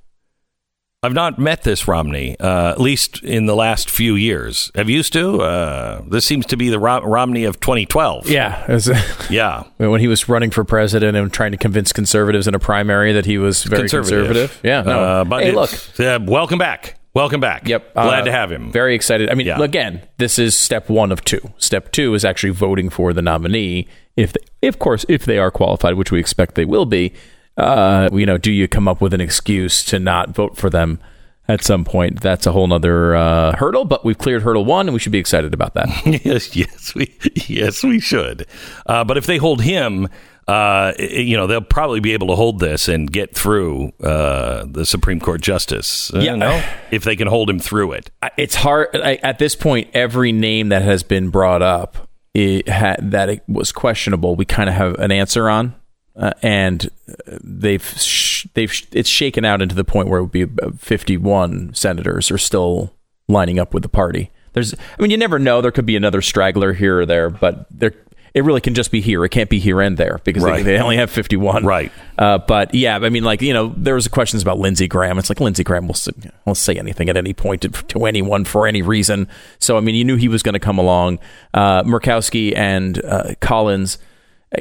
I've 1.02 1.14
not 1.14 1.40
met 1.40 1.64
this 1.64 1.88
Romney, 1.88 2.38
uh, 2.42 2.72
at 2.72 2.82
least 2.82 3.24
in 3.24 3.46
the 3.46 3.56
last 3.56 3.90
few 3.90 4.16
years. 4.16 4.70
Have 4.76 4.90
you, 4.90 5.02
Stu? 5.02 5.40
Uh, 5.42 6.02
this 6.10 6.26
seems 6.26 6.46
to 6.48 6.58
be 6.58 6.68
the 6.70 6.78
Rom- 6.78 7.06
Romney 7.06 7.46
of 7.46 7.58
2012. 7.62 8.30
Yeah. 8.30 8.78
yeah. 9.30 9.64
When 9.78 10.02
he 10.02 10.10
was 10.10 10.28
running 10.28 10.52
for 10.52 10.66
president 10.66 11.16
and 11.16 11.32
trying 11.32 11.54
to 11.54 11.58
convince 11.58 11.94
conservatives 11.94 12.50
in 12.50 12.54
a 12.56 12.60
primary 12.60 13.14
that 13.14 13.26
he 13.26 13.38
was 13.38 13.64
very 13.64 13.84
conservative. 13.84 14.26
conservative. 14.26 14.60
Yeah. 14.62 14.82
No. 14.82 15.00
Uh, 15.00 15.24
but 15.24 15.44
hey, 15.44 15.54
look. 15.54 15.72
Uh, 15.98 16.20
welcome 16.22 16.60
back. 16.60 17.00
Welcome 17.14 17.40
back. 17.40 17.66
Yep. 17.66 17.94
Glad 17.94 18.22
Uh, 18.24 18.26
to 18.26 18.32
have 18.34 18.52
him. 18.52 18.70
Very 18.70 18.94
excited. 18.94 19.30
I 19.30 19.36
mean, 19.36 19.48
Yeah. 19.48 19.64
again, 19.64 20.02
this 20.18 20.38
is 20.38 20.58
step 20.58 20.90
one 20.90 21.14
of 21.14 21.24
two. 21.24 21.40
Step 21.60 21.94
two 21.94 22.14
is 22.14 22.26
actually 22.26 22.50
voting 22.52 22.90
for 22.90 23.14
the 23.14 23.22
nominee. 23.22 23.88
If, 24.18 24.34
they, 24.34 24.68
of 24.68 24.80
course, 24.80 25.06
if 25.08 25.24
they 25.24 25.38
are 25.38 25.50
qualified, 25.50 25.94
which 25.94 26.12
we 26.12 26.20
expect 26.20 26.56
they 26.56 26.66
will 26.66 26.86
be, 26.86 27.14
uh, 27.60 28.10
you 28.14 28.26
know, 28.26 28.38
do 28.38 28.52
you 28.52 28.68
come 28.68 28.88
up 28.88 29.02
with 29.02 29.14
an 29.14 29.22
excuse 29.22 29.84
to 29.86 30.00
not 30.00 30.30
vote 30.30 30.58
for 30.58 30.70
them 30.70 31.00
at 31.48 31.64
some 31.64 31.84
point? 31.86 32.22
That's 32.22 32.46
a 32.46 32.52
whole 32.52 32.72
other 32.74 33.16
uh, 33.16 33.56
hurdle, 33.56 33.86
but 33.86 34.04
we've 34.06 34.18
cleared 34.18 34.44
hurdle 34.44 34.66
one, 34.66 34.88
and 34.88 34.94
we 34.94 35.00
should 35.00 35.12
be 35.12 35.18
excited 35.20 35.54
about 35.54 35.74
that. 35.76 35.90
yes, 36.26 36.56
yes, 36.56 36.94
we 36.96 37.16
yes 37.48 37.84
we 37.84 38.00
should. 38.00 38.46
Uh, 38.86 39.04
but 39.04 39.18
if 39.18 39.26
they 39.26 39.38
hold 39.38 39.62
him, 39.62 40.08
uh, 40.48 40.94
you 40.98 41.38
know, 41.38 41.46
they'll 41.46 41.62
probably 41.62 42.00
be 42.00 42.14
able 42.14 42.28
to 42.28 42.36
hold 42.36 42.60
this 42.60 42.88
and 42.88 43.12
get 43.12 43.36
through 43.36 43.92
uh, 44.04 44.66
the 44.68 44.86
Supreme 44.86 45.20
Court 45.20 45.42
justice. 45.42 46.12
I 46.14 46.20
Yeah. 46.22 46.36
don't 46.38 46.66
if 46.92 47.04
they 47.04 47.16
can 47.16 47.28
hold 47.28 47.50
him 47.50 47.60
through 47.60 47.92
it. 47.92 48.10
It's 48.38 48.56
hard 48.56 48.88
I, 48.96 49.16
at 49.22 49.38
this 49.38 49.56
point. 49.56 49.90
Every 49.94 50.32
name 50.32 50.70
that 50.70 50.82
has 50.82 51.04
been 51.04 51.30
brought 51.30 51.62
up 51.62 52.08
it 52.34 52.68
had, 52.70 53.12
that 53.12 53.30
it 53.30 53.44
was 53.48 53.72
questionable, 53.72 54.36
we 54.36 54.46
kind 54.46 54.70
of 54.70 54.76
have 54.76 54.94
an 55.00 55.12
answer 55.12 55.50
on, 55.50 55.74
uh, 56.16 56.32
and 56.42 56.90
uh, 57.10 57.38
they've 57.44 57.84
sh- 57.84 58.48
they've 58.54 58.72
sh- 58.72 58.86
it's 58.92 59.10
shaken 59.10 59.46
out 59.46 59.62
into 59.62 59.76
the 59.76 59.84
point 59.86 60.08
where 60.10 60.20
it 60.20 60.24
would 60.24 60.32
be 60.32 60.46
51 60.78 61.74
senators 61.74 62.32
are 62.32 62.38
still 62.38 62.94
lining 63.28 63.60
up 63.60 63.74
with 63.74 63.84
the 63.84 63.90
party. 63.90 64.32
There's, 64.54 64.74
I 64.74 65.02
mean, 65.02 65.12
you 65.12 65.18
never 65.18 65.38
know. 65.40 65.62
There 65.62 65.72
could 65.72 65.86
be 65.86 65.96
another 65.96 66.22
straggler 66.22 66.74
here 66.74 67.00
or 67.02 67.06
there, 67.06 67.30
but 67.30 67.66
there. 67.72 67.94
It 68.32 68.44
really 68.44 68.62
can 68.62 68.76
just 68.76 68.92
be 68.92 69.02
here. 69.02 69.26
It 69.26 69.30
can't 69.30 69.50
be 69.50 69.58
here 69.58 69.82
and 69.82 69.98
there 69.98 70.20
because 70.24 70.44
Right. 70.44 70.64
they, 70.64 70.74
they 70.74 70.80
only 70.80 70.98
have 70.98 71.10
51. 71.10 71.66
Right. 71.66 71.92
Uh, 72.16 72.38
but 72.38 72.76
yeah, 72.76 72.96
I 72.98 73.10
mean, 73.10 73.24
like, 73.24 73.42
you 73.42 73.54
know, 73.54 73.74
there 73.76 73.96
was 73.96 74.08
questions 74.08 74.44
about 74.44 74.60
Lindsey 74.60 74.88
Graham. 74.88 75.18
It's 75.18 75.30
like 75.30 75.40
Lindsey 75.40 75.64
Graham 75.64 75.88
will, 75.88 75.96
say- 75.96 76.12
will 76.46 76.54
say 76.54 76.76
anything 76.76 77.10
at 77.10 77.18
any 77.18 77.34
point 77.34 77.64
to, 77.64 77.70
to 77.70 78.06
anyone 78.06 78.46
for 78.46 78.68
any 78.68 78.84
reason. 78.84 79.28
So, 79.58 79.78
I 79.78 79.80
mean, 79.80 79.96
you 79.96 80.04
knew 80.06 80.16
he 80.16 80.28
was 80.28 80.44
going 80.44 80.54
to 80.54 80.60
come 80.60 80.78
along. 80.78 81.18
Uh, 81.56 81.82
Murkowski 81.84 82.56
and 82.56 83.04
uh, 83.04 83.34
Collins, 83.42 83.98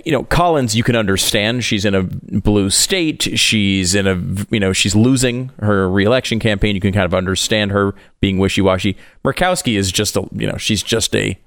you 0.05 0.13
know, 0.13 0.23
Collins, 0.25 0.77
you 0.77 0.83
can 0.83 0.97
understand 0.97 1.65
she's 1.65 1.85
in 1.85 1.95
a 1.95 2.03
blue 2.03 2.71
state. 2.71 3.23
She's 3.39 3.95
in 3.95 4.07
a, 4.07 4.17
you 4.51 4.61
know, 4.61 4.73
she's 4.73 4.95
losing 4.95 5.51
her 5.61 5.89
reelection 5.91 6.39
campaign. 6.39 6.75
You 6.75 6.81
can 6.81 6.93
kind 6.93 7.07
of 7.07 7.15
understand 7.15 7.71
her 7.71 7.95
being 8.21 8.39
wishy 8.39 8.61
washy. 8.61 8.97
Murkowski 9.25 9.79
is 9.79 9.91
just 9.91 10.17
a, 10.17 10.29
you 10.33 10.47
know, 10.47 10.59
she's 10.59 10.83
just 10.83 11.15
a, 11.17 11.39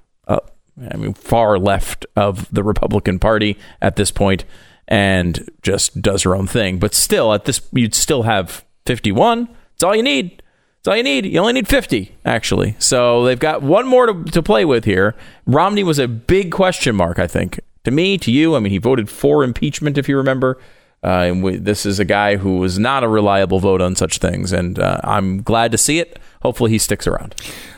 I 0.90 0.96
mean, 0.96 1.14
far 1.14 1.58
left 1.58 2.06
of 2.16 2.52
the 2.52 2.62
Republican 2.62 3.18
Party 3.18 3.58
at 3.80 3.96
this 3.96 4.10
point 4.10 4.44
and 4.88 5.48
just 5.62 6.00
does 6.00 6.22
her 6.22 6.34
own 6.34 6.46
thing. 6.46 6.78
But 6.78 6.94
still, 6.94 7.32
at 7.32 7.44
this, 7.44 7.60
you'd 7.72 7.94
still 7.94 8.22
have 8.22 8.64
51. 8.86 9.48
It's 9.74 9.82
all 9.82 9.94
you 9.94 10.02
need. 10.02 10.42
It's 10.78 10.88
all 10.88 10.96
you 10.96 11.02
need. 11.02 11.26
You 11.26 11.38
only 11.38 11.52
need 11.52 11.68
50, 11.68 12.16
actually. 12.24 12.74
So 12.78 13.24
they've 13.24 13.38
got 13.38 13.62
one 13.62 13.86
more 13.86 14.06
to, 14.06 14.24
to 14.32 14.42
play 14.42 14.64
with 14.64 14.84
here. 14.84 15.14
Romney 15.46 15.84
was 15.84 15.98
a 15.98 16.08
big 16.08 16.50
question 16.50 16.96
mark, 16.96 17.18
I 17.18 17.26
think. 17.26 17.60
To 17.84 17.90
me, 17.90 18.18
to 18.18 18.30
you, 18.30 18.54
I 18.54 18.60
mean, 18.60 18.70
he 18.70 18.78
voted 18.78 19.08
for 19.08 19.42
impeachment, 19.42 19.98
if 19.98 20.08
you 20.08 20.16
remember. 20.16 20.58
Uh, 21.04 21.26
and 21.26 21.42
we, 21.42 21.56
this 21.56 21.84
is 21.84 21.98
a 21.98 22.04
guy 22.04 22.36
who 22.36 22.58
was 22.58 22.78
not 22.78 23.02
a 23.02 23.08
reliable 23.08 23.58
vote 23.58 23.80
on 23.80 23.96
such 23.96 24.18
things. 24.18 24.52
And 24.52 24.78
uh, 24.78 25.00
I'm 25.02 25.42
glad 25.42 25.72
to 25.72 25.78
see 25.78 25.98
it. 25.98 26.18
Hopefully, 26.42 26.70
he 26.70 26.78
sticks 26.78 27.06
around. 27.06 27.34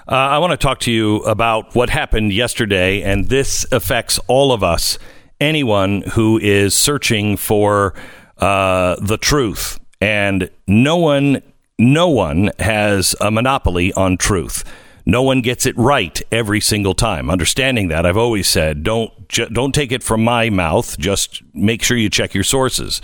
Uh, 0.07 0.15
I 0.15 0.39
want 0.39 0.51
to 0.51 0.59
talk 0.59 0.81
to 0.81 0.93
you 0.93 1.17
about 1.23 1.75
what 1.75 1.89
happened 1.89 2.33
yesterday, 2.33 3.03
and 3.03 3.31
this 3.31 3.65
affects 3.73 4.19
all 4.27 4.53
of 4.53 4.63
us. 4.63 4.99
Anyone 5.41 6.03
who 6.13 6.39
is 6.39 6.75
searching 6.75 7.37
for 7.39 7.95
uh, 8.39 8.97
the 9.01 9.17
truth, 9.17 9.81
and 10.01 10.51
no 10.67 10.97
one, 10.97 11.43
no 11.79 12.09
one 12.09 12.51
has 12.59 13.17
a 13.21 13.31
monopoly 13.31 13.93
on 13.95 14.19
truth. 14.19 14.65
No 15.07 15.23
one 15.23 15.43
gets 15.43 15.67
it 15.67 15.77
right 15.77 16.21
every 16.33 16.61
single 16.61 16.95
time. 16.95 17.31
Understanding 17.31 17.89
that, 17.89 18.07
I've 18.07 18.17
always 18.17 18.49
said, 18.49 18.83
don't 18.83 19.29
ju- 19.29 19.49
don't 19.49 19.75
take 19.75 19.93
it 19.93 20.03
from 20.03 20.25
my 20.25 20.51
mouth. 20.51 20.99
Just 20.99 21.43
make 21.53 21.83
sure 21.83 21.97
you 21.97 22.09
check 22.09 22.35
your 22.35 22.45
sources. 22.45 23.03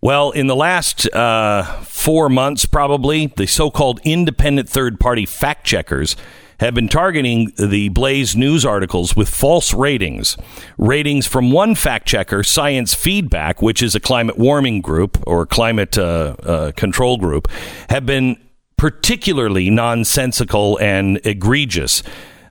Well, 0.00 0.32
in 0.32 0.48
the 0.48 0.56
last 0.56 1.06
uh, 1.14 1.62
four 1.82 2.28
months, 2.28 2.66
probably, 2.66 3.26
the 3.28 3.46
so 3.46 3.70
called 3.70 4.00
independent 4.02 4.68
third 4.68 4.98
party 4.98 5.24
fact 5.24 5.64
checkers 5.64 6.16
have 6.58 6.74
been 6.74 6.88
targeting 6.88 7.52
the 7.56 7.88
Blaze 7.88 8.36
news 8.36 8.64
articles 8.64 9.16
with 9.16 9.28
false 9.28 9.72
ratings. 9.72 10.36
Ratings 10.76 11.26
from 11.26 11.50
one 11.50 11.74
fact 11.74 12.06
checker, 12.06 12.42
Science 12.42 12.94
Feedback, 12.94 13.62
which 13.62 13.82
is 13.82 13.94
a 13.94 14.00
climate 14.00 14.38
warming 14.38 14.80
group 14.80 15.22
or 15.26 15.46
climate 15.46 15.96
uh, 15.96 16.36
uh, 16.42 16.72
control 16.72 17.16
group, 17.16 17.48
have 17.88 18.04
been 18.04 18.36
particularly 18.82 19.70
nonsensical 19.70 20.76
and 20.78 21.20
egregious. 21.22 22.02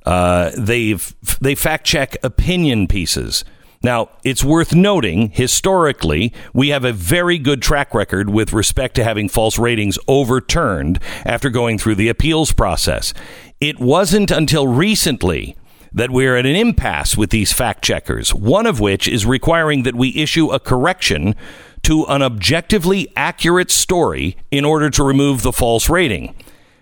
Uh, 0.05 0.49
they've 0.57 1.13
they 1.41 1.53
fact 1.55 1.85
check 1.85 2.15
opinion 2.23 2.87
pieces. 2.87 3.43
Now, 3.83 4.07
it's 4.23 4.41
worth 4.41 4.73
noting, 4.73 5.31
historically, 5.31 6.31
we 6.53 6.69
have 6.69 6.85
a 6.85 6.93
very 6.93 7.37
good 7.37 7.61
track 7.61 7.93
record 7.93 8.29
with 8.29 8.53
respect 8.53 8.95
to 8.95 9.03
having 9.03 9.27
false 9.27 9.59
ratings 9.59 9.99
overturned 10.07 10.99
after 11.25 11.49
going 11.49 11.77
through 11.77 11.95
the 11.95 12.07
appeals 12.07 12.53
process. 12.53 13.13
It 13.59 13.81
wasn't 13.81 14.31
until 14.31 14.69
recently 14.69 15.57
that 15.91 16.11
we're 16.11 16.37
at 16.37 16.45
an 16.45 16.55
impasse 16.55 17.17
with 17.17 17.31
these 17.31 17.51
fact 17.51 17.83
checkers, 17.83 18.33
one 18.33 18.65
of 18.65 18.79
which 18.79 19.05
is 19.05 19.25
requiring 19.25 19.83
that 19.83 19.95
we 19.95 20.15
issue 20.15 20.49
a 20.49 20.61
correction 20.61 21.35
to 21.83 22.05
an 22.05 22.21
objectively 22.21 23.11
accurate 23.15 23.71
story 23.71 24.37
in 24.51 24.65
order 24.65 24.89
to 24.89 25.03
remove 25.03 25.41
the 25.41 25.51
false 25.51 25.89
rating. 25.89 26.35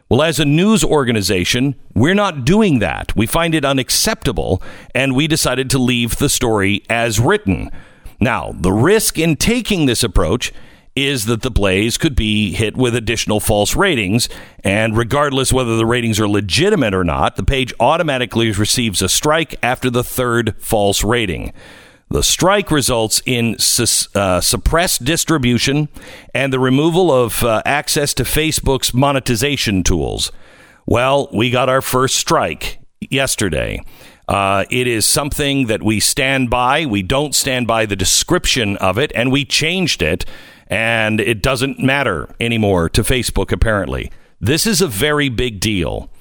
Well, 0.09 0.23
as 0.23 0.39
a 0.39 0.45
news 0.45 0.83
organization, 0.83 1.75
we're 1.93 2.15
not 2.15 2.43
doing 2.43 2.79
that. 2.79 3.15
We 3.15 3.27
find 3.27 3.53
it 3.53 3.63
unacceptable, 3.63 4.61
and 4.95 5.15
we 5.15 5.27
decided 5.27 5.69
to 5.69 5.77
leave 5.77 6.17
the 6.17 6.29
story 6.29 6.83
as 6.89 7.19
written. 7.19 7.71
Now, 8.19 8.53
the 8.57 8.71
risk 8.71 9.19
in 9.19 9.35
taking 9.35 9.85
this 9.85 10.03
approach 10.03 10.51
is 10.95 11.25
that 11.25 11.43
the 11.43 11.51
Blaze 11.51 11.97
could 11.97 12.15
be 12.15 12.53
hit 12.53 12.75
with 12.75 12.95
additional 12.95 13.39
false 13.39 13.75
ratings, 13.75 14.27
and 14.63 14.97
regardless 14.97 15.53
whether 15.53 15.77
the 15.77 15.85
ratings 15.85 16.19
are 16.19 16.27
legitimate 16.27 16.93
or 16.93 17.03
not, 17.03 17.35
the 17.35 17.43
page 17.43 17.73
automatically 17.79 18.51
receives 18.51 19.01
a 19.01 19.07
strike 19.07 19.55
after 19.63 19.89
the 19.89 20.03
third 20.03 20.55
false 20.57 21.03
rating. 21.03 21.53
The 22.11 22.23
strike 22.23 22.71
results 22.71 23.21
in 23.25 23.59
sus, 23.59 24.13
uh, 24.15 24.41
suppressed 24.41 25.03
distribution 25.03 25.89
and 26.33 26.51
the 26.51 26.59
removal 26.59 27.11
of 27.11 27.43
uh, 27.43 27.61
access 27.65 28.15
to 28.15 28.23
Facebook's 28.23 28.95
monetization 28.95 29.83
tools. 29.83 30.31
Well, 30.87 31.29
we 31.31 31.51
got 31.51 31.69
our 31.69 31.81
first 31.81 32.15
strike 32.15 32.79
yesterday. 32.99 33.83
Uh, 34.27 34.65
it 34.71 34.87
is 34.87 35.05
something 35.05 35.67
that 35.67 35.83
we 35.83 35.99
stand 35.99 36.49
by. 36.49 36.85
We 36.85 37.03
don't 37.03 37.35
stand 37.35 37.67
by 37.67 37.85
the 37.85 37.95
description 37.95 38.77
of 38.77 38.97
it, 38.97 39.11
and 39.13 39.31
we 39.31 39.45
changed 39.45 40.01
it, 40.01 40.25
and 40.67 41.19
it 41.19 41.43
doesn't 41.43 41.79
matter 41.79 42.35
anymore 42.39 42.89
to 42.89 43.01
Facebook, 43.01 43.51
apparently. 43.51 44.11
This 44.39 44.67
is 44.67 44.81
a 44.81 44.87
very 44.87 45.29
big 45.29 45.59
deal. 45.59 46.11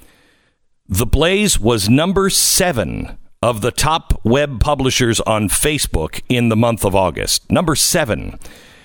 The 0.87 1.05
Blaze 1.05 1.59
was 1.59 1.87
number 1.87 2.31
seven 2.31 3.18
of 3.41 3.61
the 3.61 3.71
top 3.71 4.19
web 4.25 4.59
publishers 4.59 5.21
on 5.21 5.47
Facebook 5.47 6.21
in 6.27 6.49
the 6.49 6.57
month 6.57 6.83
of 6.83 6.93
August. 6.93 7.49
Number 7.49 7.75
seven. 7.75 8.37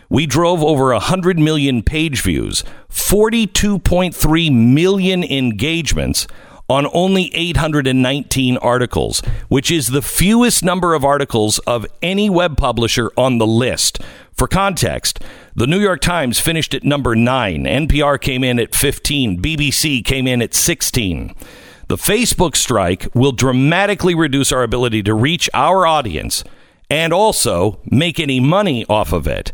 We 0.08 0.26
drove 0.26 0.62
over 0.62 0.92
100 0.92 1.40
million 1.40 1.82
page 1.82 2.22
views, 2.22 2.62
42.3 2.88 4.52
million 4.52 5.24
engagements 5.24 6.28
on 6.68 6.86
only 6.92 7.34
819 7.34 8.56
articles, 8.58 9.20
which 9.48 9.72
is 9.72 9.88
the 9.88 10.02
fewest 10.02 10.62
number 10.62 10.94
of 10.94 11.04
articles 11.04 11.58
of 11.60 11.84
any 12.00 12.30
web 12.30 12.56
publisher 12.56 13.10
on 13.16 13.38
the 13.38 13.46
list. 13.46 14.00
For 14.32 14.46
context, 14.46 15.20
the 15.56 15.66
New 15.66 15.80
York 15.80 16.00
Times 16.00 16.38
finished 16.38 16.74
at 16.74 16.84
number 16.84 17.16
9, 17.16 17.64
NPR 17.64 18.20
came 18.20 18.44
in 18.44 18.60
at 18.60 18.74
15, 18.74 19.42
BBC 19.42 20.04
came 20.04 20.28
in 20.28 20.40
at 20.40 20.54
16. 20.54 21.34
The 21.88 21.96
Facebook 21.96 22.56
strike 22.56 23.08
will 23.14 23.32
dramatically 23.32 24.14
reduce 24.14 24.52
our 24.52 24.62
ability 24.62 25.02
to 25.04 25.14
reach 25.14 25.50
our 25.52 25.86
audience 25.86 26.44
and 26.88 27.12
also 27.12 27.80
make 27.86 28.18
any 28.18 28.40
money 28.40 28.86
off 28.88 29.12
of 29.12 29.26
it. 29.26 29.52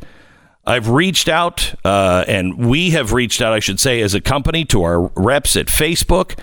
I've 0.66 0.89
reached 0.89 1.28
out, 1.28 1.74
uh, 1.85 2.24
and 2.28 2.66
we 2.66 2.91
have 2.91 3.12
reached 3.12 3.41
out, 3.41 3.53
I 3.53 3.61
should 3.61 3.81
say, 3.81 4.01
as 4.03 4.14
a 4.14 4.20
company 4.20 4.64
to 4.66 4.83
our 4.83 5.11
reps 5.16 5.57
at 5.57 5.66
Facebook. 5.66 6.39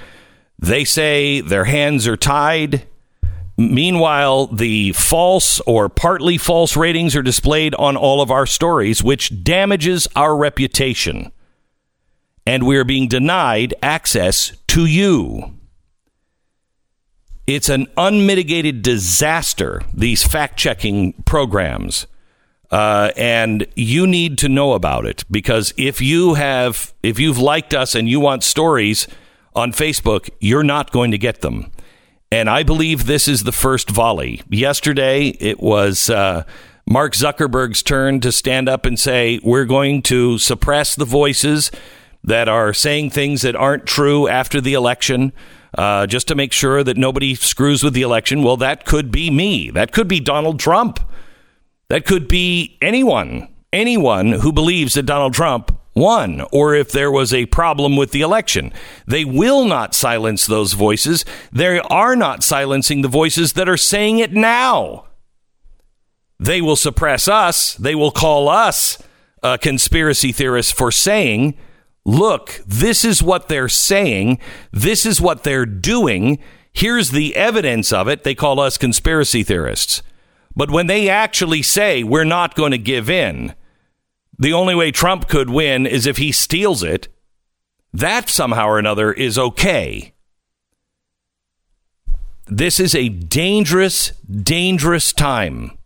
They 0.59 0.83
say 0.83 1.39
their 1.39 1.65
hands 1.65 2.07
are 2.07 2.17
tied. 2.17 2.87
Meanwhile, 3.57 4.47
the 4.47 4.91
false 4.93 5.59
or 5.61 5.87
partly 5.87 6.37
false 6.37 6.75
ratings 6.75 7.15
are 7.15 7.23
displayed 7.23 7.73
on 7.75 7.95
all 7.95 8.21
of 8.21 8.29
our 8.29 8.45
stories, 8.45 9.03
which 9.03 9.43
damages 9.43 10.07
our 10.15 10.35
reputation. 10.35 11.31
And 12.45 12.65
we 12.65 12.77
are 12.77 12.83
being 12.83 13.07
denied 13.07 13.73
access 13.81 14.55
to 14.67 14.85
you. 14.85 15.56
It's 17.47 17.69
an 17.69 17.87
unmitigated 17.95 18.81
disaster, 18.81 19.81
these 19.93 20.21
fact 20.21 20.57
checking 20.57 21.13
programs. 21.23 22.05
Uh, 22.69 23.11
and 23.15 23.65
you 23.75 24.05
need 24.05 24.37
to 24.39 24.49
know 24.49 24.73
about 24.73 25.05
it 25.05 25.23
because 25.31 25.73
if 25.77 26.01
you 26.01 26.33
have, 26.33 26.93
if 27.01 27.17
you've 27.17 27.37
liked 27.37 27.73
us 27.73 27.95
and 27.95 28.09
you 28.09 28.19
want 28.19 28.43
stories 28.43 29.07
on 29.55 29.71
Facebook, 29.71 30.29
you're 30.41 30.63
not 30.63 30.91
going 30.91 31.11
to 31.11 31.17
get 31.17 31.39
them. 31.39 31.71
And 32.29 32.49
I 32.49 32.63
believe 32.63 33.05
this 33.05 33.29
is 33.29 33.43
the 33.43 33.53
first 33.53 33.89
volley. 33.89 34.41
Yesterday, 34.49 35.27
it 35.39 35.61
was 35.61 36.09
uh, 36.09 36.43
Mark 36.85 37.13
Zuckerberg's 37.13 37.81
turn 37.81 38.19
to 38.19 38.33
stand 38.33 38.67
up 38.67 38.85
and 38.85 38.99
say, 38.99 39.39
We're 39.41 39.63
going 39.63 40.01
to 40.03 40.37
suppress 40.37 40.93
the 40.95 41.05
voices 41.05 41.71
that 42.25 42.49
are 42.49 42.73
saying 42.73 43.11
things 43.11 43.43
that 43.43 43.55
aren't 43.55 43.85
true 43.85 44.27
after 44.27 44.59
the 44.59 44.73
election 44.73 45.31
uh, 45.77 46.07
just 46.07 46.27
to 46.27 46.35
make 46.35 46.51
sure 46.51 46.83
that 46.83 46.97
nobody 46.97 47.35
screws 47.35 47.83
with 47.83 47.93
the 47.93 48.01
election. 48.01 48.43
Well, 48.43 48.57
that 48.57 48.85
could 48.85 49.11
be 49.11 49.29
me. 49.29 49.69
That 49.69 49.91
could 49.91 50.07
be 50.07 50.19
Donald 50.19 50.59
Trump. 50.59 50.99
That 51.89 52.05
could 52.05 52.27
be 52.27 52.77
anyone, 52.81 53.47
anyone 53.71 54.33
who 54.33 54.51
believes 54.51 54.95
that 54.95 55.03
Donald 55.03 55.33
Trump 55.33 55.71
won 55.95 56.41
or 56.51 56.75
if 56.75 56.91
there 56.91 57.11
was 57.11 57.33
a 57.33 57.45
problem 57.47 57.95
with 57.95 58.11
the 58.11 58.21
election. 58.21 58.73
They 59.07 59.25
will 59.25 59.65
not 59.65 59.95
silence 59.95 60.45
those 60.45 60.73
voices. 60.73 61.25
They 61.51 61.79
are 61.79 62.15
not 62.15 62.43
silencing 62.43 63.01
the 63.01 63.07
voices 63.07 63.53
that 63.53 63.69
are 63.69 63.77
saying 63.77 64.19
it 64.19 64.33
now. 64.33 65.05
They 66.39 66.61
will 66.61 66.75
suppress 66.75 67.27
us. 67.27 67.73
They 67.75 67.95
will 67.95 68.11
call 68.11 68.47
us 68.49 69.01
conspiracy 69.61 70.31
theorists 70.31 70.71
for 70.71 70.91
saying 70.91 71.57
look, 72.07 72.61
this 72.65 73.03
is 73.05 73.21
what 73.21 73.49
they're 73.49 73.69
saying, 73.69 74.39
this 74.71 75.05
is 75.05 75.21
what 75.21 75.43
they're 75.43 75.65
doing, 75.65 76.39
here's 76.71 77.11
the 77.11 77.35
evidence 77.35 77.91
of 77.91 78.07
it. 78.07 78.23
They 78.23 78.33
call 78.33 78.59
us 78.59 78.77
conspiracy 78.77 79.43
theorists. 79.43 80.01
But 80.55 80.71
when 80.71 80.87
they 80.87 81.09
actually 81.09 81.61
say 81.61 82.03
we're 82.03 82.23
not 82.23 82.55
going 82.55 82.71
to 82.71 82.77
give 82.79 83.09
in, 83.09 83.53
the 84.39 84.53
only 84.53 84.73
way 84.73 84.91
Trump 84.91 85.27
could 85.27 85.49
win 85.49 85.85
is 85.85 86.07
if 86.07 86.17
he 86.17 86.31
steals 86.31 86.81
it. 86.81 87.09
That 87.93 88.29
somehow 88.29 88.67
or 88.67 88.79
another 88.79 89.11
is 89.11 89.37
okay. 89.37 90.13
This 92.45 92.79
is 92.79 92.95
a 92.95 93.09
dangerous, 93.09 94.11
dangerous 94.21 95.11
time. 95.11 95.77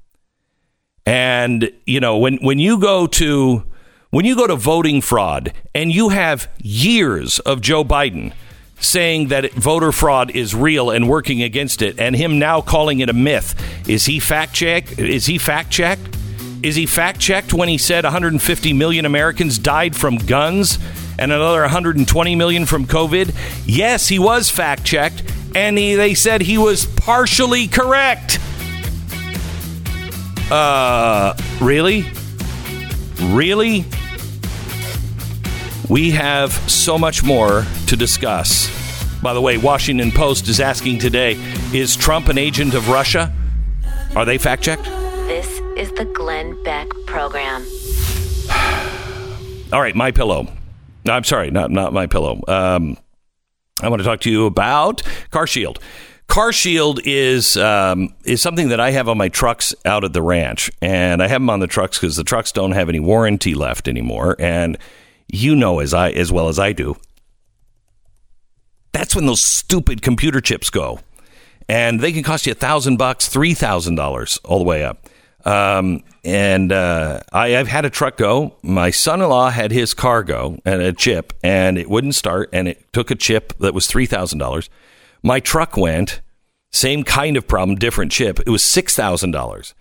And 1.05 1.71
you 1.85 1.99
know, 1.99 2.17
when 2.17 2.37
when 2.37 2.59
you 2.59 2.79
go 2.79 3.07
to 3.07 3.70
when 4.11 4.25
you 4.25 4.35
go 4.35 4.45
to 4.45 4.55
voting 4.55 5.01
fraud 5.01 5.53
and 5.73 5.91
you 5.91 6.09
have 6.09 6.49
years 6.61 7.39
of 7.39 7.61
Joe 7.61 7.83
Biden 7.83 8.33
saying 8.79 9.29
that 9.29 9.51
voter 9.53 9.91
fraud 9.91 10.31
is 10.31 10.53
real 10.53 10.89
and 10.89 11.07
working 11.07 11.41
against 11.41 11.81
it, 11.81 11.99
and 11.99 12.15
him 12.15 12.39
now 12.39 12.61
calling 12.61 12.99
it 12.99 13.09
a 13.09 13.13
myth, 13.13 13.55
is 13.87 14.05
he 14.05 14.19
fact 14.19 14.53
check? 14.53 14.99
Is 14.99 15.27
he 15.27 15.37
fact 15.37 15.71
checked? 15.71 16.17
Is 16.63 16.75
he 16.75 16.85
fact 16.85 17.19
checked 17.19 17.53
when 17.53 17.69
he 17.69 17.77
said 17.77 18.03
150 18.03 18.73
million 18.73 19.05
Americans 19.05 19.57
died 19.57 19.95
from 19.95 20.17
guns 20.17 20.77
and 21.17 21.31
another 21.31 21.61
120 21.61 22.35
million 22.35 22.65
from 22.65 22.85
COVID? 22.85 23.33
Yes, 23.65 24.07
he 24.07 24.19
was 24.19 24.49
fact 24.49 24.83
checked, 24.83 25.23
and 25.55 25.77
he, 25.77 25.95
they 25.95 26.15
said 26.15 26.41
he 26.41 26.57
was 26.57 26.85
partially 26.85 27.67
correct. 27.67 28.39
Uh, 30.51 31.33
really? 31.61 32.05
Really? 33.21 33.85
We 35.89 36.11
have 36.11 36.53
so 36.69 36.97
much 36.97 37.23
more 37.23 37.65
to 37.87 37.95
discuss. 37.95 38.69
By 39.21 39.33
the 39.33 39.41
way, 39.41 39.57
Washington 39.57 40.11
Post 40.11 40.47
is 40.47 40.59
asking 40.59 40.99
today 40.99 41.33
is 41.73 41.95
Trump 41.95 42.27
an 42.29 42.37
agent 42.37 42.73
of 42.73 42.89
Russia? 42.89 43.33
Are 44.15 44.25
they 44.25 44.37
fact 44.37 44.63
checked? 44.63 44.85
This 45.27 45.47
is 45.77 45.91
the 45.93 46.05
Glenn 46.05 46.61
Beck 46.63 46.87
Program. 47.05 47.61
All 49.73 49.81
right, 49.81 49.95
my 49.95 50.11
pillow. 50.11 50.47
No, 51.05 51.13
I'm 51.13 51.23
sorry, 51.23 51.51
not 51.51 51.71
not 51.71 51.93
my 51.93 52.07
pillow. 52.07 52.41
Um, 52.47 52.97
I 53.81 53.89
want 53.89 54.01
to 54.01 54.03
talk 54.03 54.21
to 54.21 54.31
you 54.31 54.45
about 54.45 55.01
Car 55.29 55.47
Shield. 55.47 55.79
Car 56.31 56.53
Shield 56.53 57.01
is 57.03 57.57
um, 57.57 58.15
is 58.23 58.41
something 58.41 58.69
that 58.69 58.79
I 58.79 58.91
have 58.91 59.09
on 59.09 59.17
my 59.17 59.27
trucks 59.27 59.75
out 59.83 60.05
at 60.05 60.13
the 60.13 60.21
ranch, 60.21 60.71
and 60.81 61.21
I 61.21 61.27
have 61.27 61.41
them 61.41 61.49
on 61.49 61.59
the 61.59 61.67
trucks 61.67 61.99
because 61.99 62.15
the 62.15 62.23
trucks 62.23 62.53
don't 62.53 62.71
have 62.71 62.87
any 62.87 63.01
warranty 63.01 63.53
left 63.53 63.89
anymore. 63.89 64.37
And 64.39 64.77
you 65.27 65.57
know 65.57 65.79
as 65.79 65.93
I 65.93 66.11
as 66.11 66.31
well 66.31 66.47
as 66.47 66.57
I 66.57 66.71
do, 66.71 66.95
that's 68.93 69.13
when 69.13 69.25
those 69.25 69.43
stupid 69.43 70.01
computer 70.01 70.39
chips 70.39 70.69
go, 70.69 71.01
and 71.67 71.99
they 71.99 72.13
can 72.13 72.23
cost 72.23 72.45
you 72.45 72.53
a 72.53 72.55
thousand 72.55 72.95
bucks, 72.95 73.27
three 73.27 73.53
thousand 73.53 73.95
dollars, 73.95 74.39
all 74.45 74.59
the 74.59 74.63
way 74.63 74.85
up. 74.85 75.09
Um, 75.43 76.01
and 76.23 76.71
uh, 76.71 77.19
I, 77.33 77.49
have 77.49 77.67
had 77.67 77.83
a 77.83 77.89
truck 77.89 78.15
go. 78.15 78.55
My 78.61 78.89
son-in-law 78.89 79.49
had 79.49 79.71
his 79.71 79.93
car 79.93 80.23
go 80.23 80.59
and 80.63 80.81
a 80.81 80.93
chip, 80.93 81.33
and 81.43 81.77
it 81.77 81.89
wouldn't 81.89 82.15
start, 82.15 82.47
and 82.53 82.69
it 82.69 82.93
took 82.93 83.11
a 83.11 83.15
chip 83.15 83.51
that 83.59 83.73
was 83.73 83.85
three 83.85 84.05
thousand 84.05 84.39
dollars. 84.39 84.69
My 85.23 85.39
truck 85.39 85.77
went, 85.77 86.21
same 86.71 87.03
kind 87.03 87.37
of 87.37 87.47
problem, 87.47 87.77
different 87.77 88.11
chip. 88.11 88.39
It 88.39 88.49
was 88.49 88.63
six 88.63 88.95
thousand 88.95 89.31
dollars. 89.31 89.73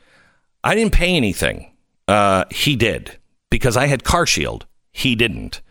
I 0.62 0.74
didn't 0.74 0.93
pay 0.93 1.16
anything. 1.16 1.72
Uh, 2.07 2.45
he 2.51 2.76
did 2.76 3.18
because 3.51 3.76
I 3.76 3.86
had 3.86 4.05
Car 4.05 4.26
Shield. 4.26 4.66
He 4.93 5.14
didn't. 5.14 5.62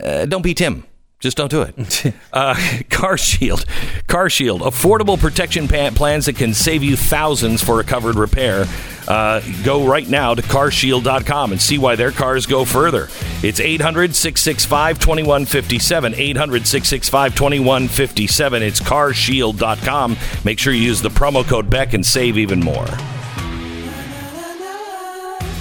Uh, 0.00 0.26
don't 0.26 0.42
beat 0.42 0.60
him. 0.60 0.84
Just 1.20 1.36
don't 1.36 1.50
do 1.50 1.62
it. 1.62 2.14
uh, 2.32 2.54
Car 2.90 3.18
Shield. 3.18 3.64
Car 4.06 4.30
Shield. 4.30 4.60
Affordable 4.62 5.18
protection 5.18 5.66
plans 5.66 6.26
that 6.26 6.36
can 6.36 6.54
save 6.54 6.84
you 6.84 6.96
thousands 6.96 7.62
for 7.62 7.80
a 7.80 7.84
covered 7.84 8.14
repair. 8.14 8.66
Uh, 9.08 9.40
go 9.64 9.84
right 9.84 10.08
now 10.08 10.34
to 10.34 10.42
carshield.com 10.42 11.50
and 11.50 11.60
see 11.60 11.76
why 11.78 11.96
their 11.96 12.12
cars 12.12 12.46
go 12.46 12.64
further. 12.64 13.08
It's 13.42 13.58
800 13.58 14.14
665 14.14 15.00
2157. 15.00 16.14
800 16.14 16.66
665 16.66 17.34
2157. 17.34 18.62
It's 18.62 18.80
carshield.com. 18.80 20.16
Make 20.44 20.58
sure 20.60 20.72
you 20.72 20.82
use 20.82 21.02
the 21.02 21.08
promo 21.08 21.44
code 21.44 21.68
Beck 21.68 21.94
and 21.94 22.06
save 22.06 22.38
even 22.38 22.60
more. 22.60 22.86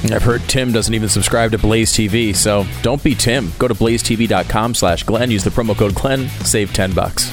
I've 0.06 0.24
heard 0.24 0.42
Tim 0.44 0.72
doesn't 0.72 0.94
even 0.94 1.10
subscribe 1.10 1.52
to 1.52 1.58
Blaze 1.58 1.92
TV, 1.92 2.36
so 2.36 2.66
don't 2.82 3.04
be 3.04 3.14
Tim. 3.14 3.52
Go 3.60 3.68
to 3.68 3.74
blazetv.com 3.74 4.74
slash 4.74 5.04
Glenn, 5.04 5.30
use 5.32 5.44
the 5.44 5.50
promo 5.50 5.76
code 5.76 5.96
Glenn, 5.96 6.30
save 6.44 6.74
10 6.74 6.94
bucks. 6.94 7.32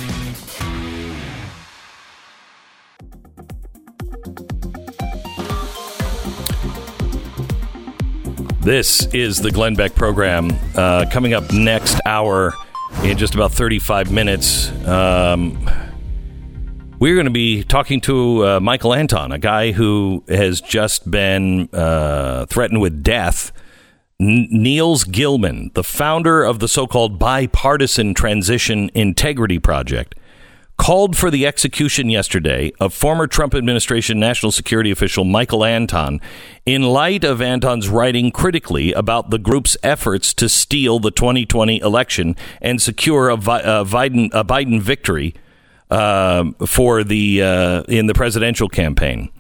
This 8.61 9.07
is 9.13 9.39
the 9.39 9.51
Glenn 9.51 9.75
Beck 9.75 9.95
program. 9.95 10.51
Uh, 10.75 11.05
coming 11.13 11.35
up 11.35 11.53
next 11.53 12.01
hour 12.07 12.55
in 13.03 13.19
just 13.19 13.35
about 13.35 13.53
35 13.53 14.11
minutes. 14.11 14.71
Um, 14.87 15.59
we're 17.05 17.17
going 17.17 17.27
to 17.27 17.31
be 17.31 17.63
talking 17.63 18.01
to 18.01 18.47
uh, 18.47 18.61
Michael 18.61 18.95
Anton, 18.95 19.31
a 19.31 19.39
guy 19.39 19.73
who 19.73 20.25
has 20.27 20.63
just 20.63 21.11
been 21.11 21.69
uh, 21.71 22.47
threatened 22.47 22.81
with 22.81 23.03
death. 23.03 23.53
N- 24.19 24.49
Nils 24.51 25.05
Gilman, 25.05 25.71
the 25.75 25.85
founder 25.85 26.43
of 26.43 26.61
the 26.61 26.67
so 26.67 26.87
called 26.87 27.19
Bipartisan 27.19 28.15
Transition 28.15 28.91
Integrity 28.95 29.59
Project, 29.59 30.15
called 30.79 31.15
for 31.15 31.31
the 31.31 31.47
execution 31.47 32.09
yesterday 32.09 32.73
of 32.81 32.95
former 32.95 33.27
Trump 33.27 33.55
administration 33.55 34.19
national 34.19 34.51
security 34.51 34.91
official 34.91 35.25
Michael 35.25 35.63
Anton 35.63 36.23
in 36.65 36.85
light 36.85 37.23
of 37.23 37.43
Anton's 37.43 37.87
writing 37.87 38.31
critically 38.31 38.95
about 38.95 39.29
the 39.29 39.39
group's 39.39 39.77
efforts 39.83 40.33
to 40.33 40.49
steal 40.49 40.99
the 41.01 41.11
2020 41.11 41.81
election 41.81 42.35
and 42.63 42.81
secure 42.81 43.29
a, 43.29 43.35
a, 43.35 43.85
Biden, 43.85 44.31
a 44.33 44.43
Biden 44.43 44.81
victory 44.81 45.35
uh, 45.95 46.51
for 46.67 47.05
the 47.05 47.41
uh, 47.41 47.83
in 47.85 48.07
the 48.07 48.15
presidential 48.15 48.69
campaign. 48.69 49.31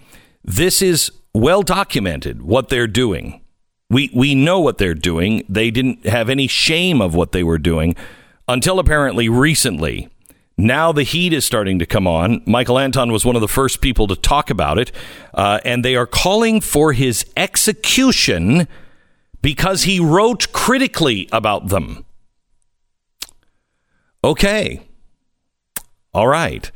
This 0.44 0.82
is 0.82 1.10
well 1.34 1.62
documented 1.62 2.42
what 2.42 2.68
they're 2.68 2.86
doing. 2.86 3.42
We 3.90 4.08
we 4.14 4.36
know 4.36 4.60
what 4.60 4.78
they're 4.78 4.94
doing. 4.94 5.44
They 5.48 5.72
didn't 5.72 6.06
have 6.06 6.30
any 6.30 6.46
shame 6.46 7.02
of 7.02 7.14
what 7.14 7.32
they 7.32 7.42
were 7.42 7.58
doing 7.58 7.96
until 8.46 8.78
apparently 8.78 9.28
recently. 9.28 10.08
Now 10.56 10.92
the 10.92 11.02
heat 11.02 11.32
is 11.32 11.44
starting 11.44 11.80
to 11.80 11.86
come 11.86 12.06
on. 12.06 12.40
Michael 12.46 12.78
Anton 12.78 13.10
was 13.10 13.24
one 13.24 13.34
of 13.34 13.40
the 13.40 13.48
first 13.48 13.80
people 13.80 14.06
to 14.06 14.14
talk 14.14 14.48
about 14.48 14.78
it, 14.78 14.92
uh, 15.34 15.58
and 15.64 15.84
they 15.84 15.96
are 15.96 16.06
calling 16.06 16.60
for 16.60 16.92
his 16.92 17.26
execution 17.36 18.68
because 19.42 19.82
he 19.82 19.98
wrote 19.98 20.52
critically 20.52 21.28
about 21.32 21.68
them. 21.68 22.04
Okay. 24.22 24.86
All 26.14 26.28
right. 26.28 26.70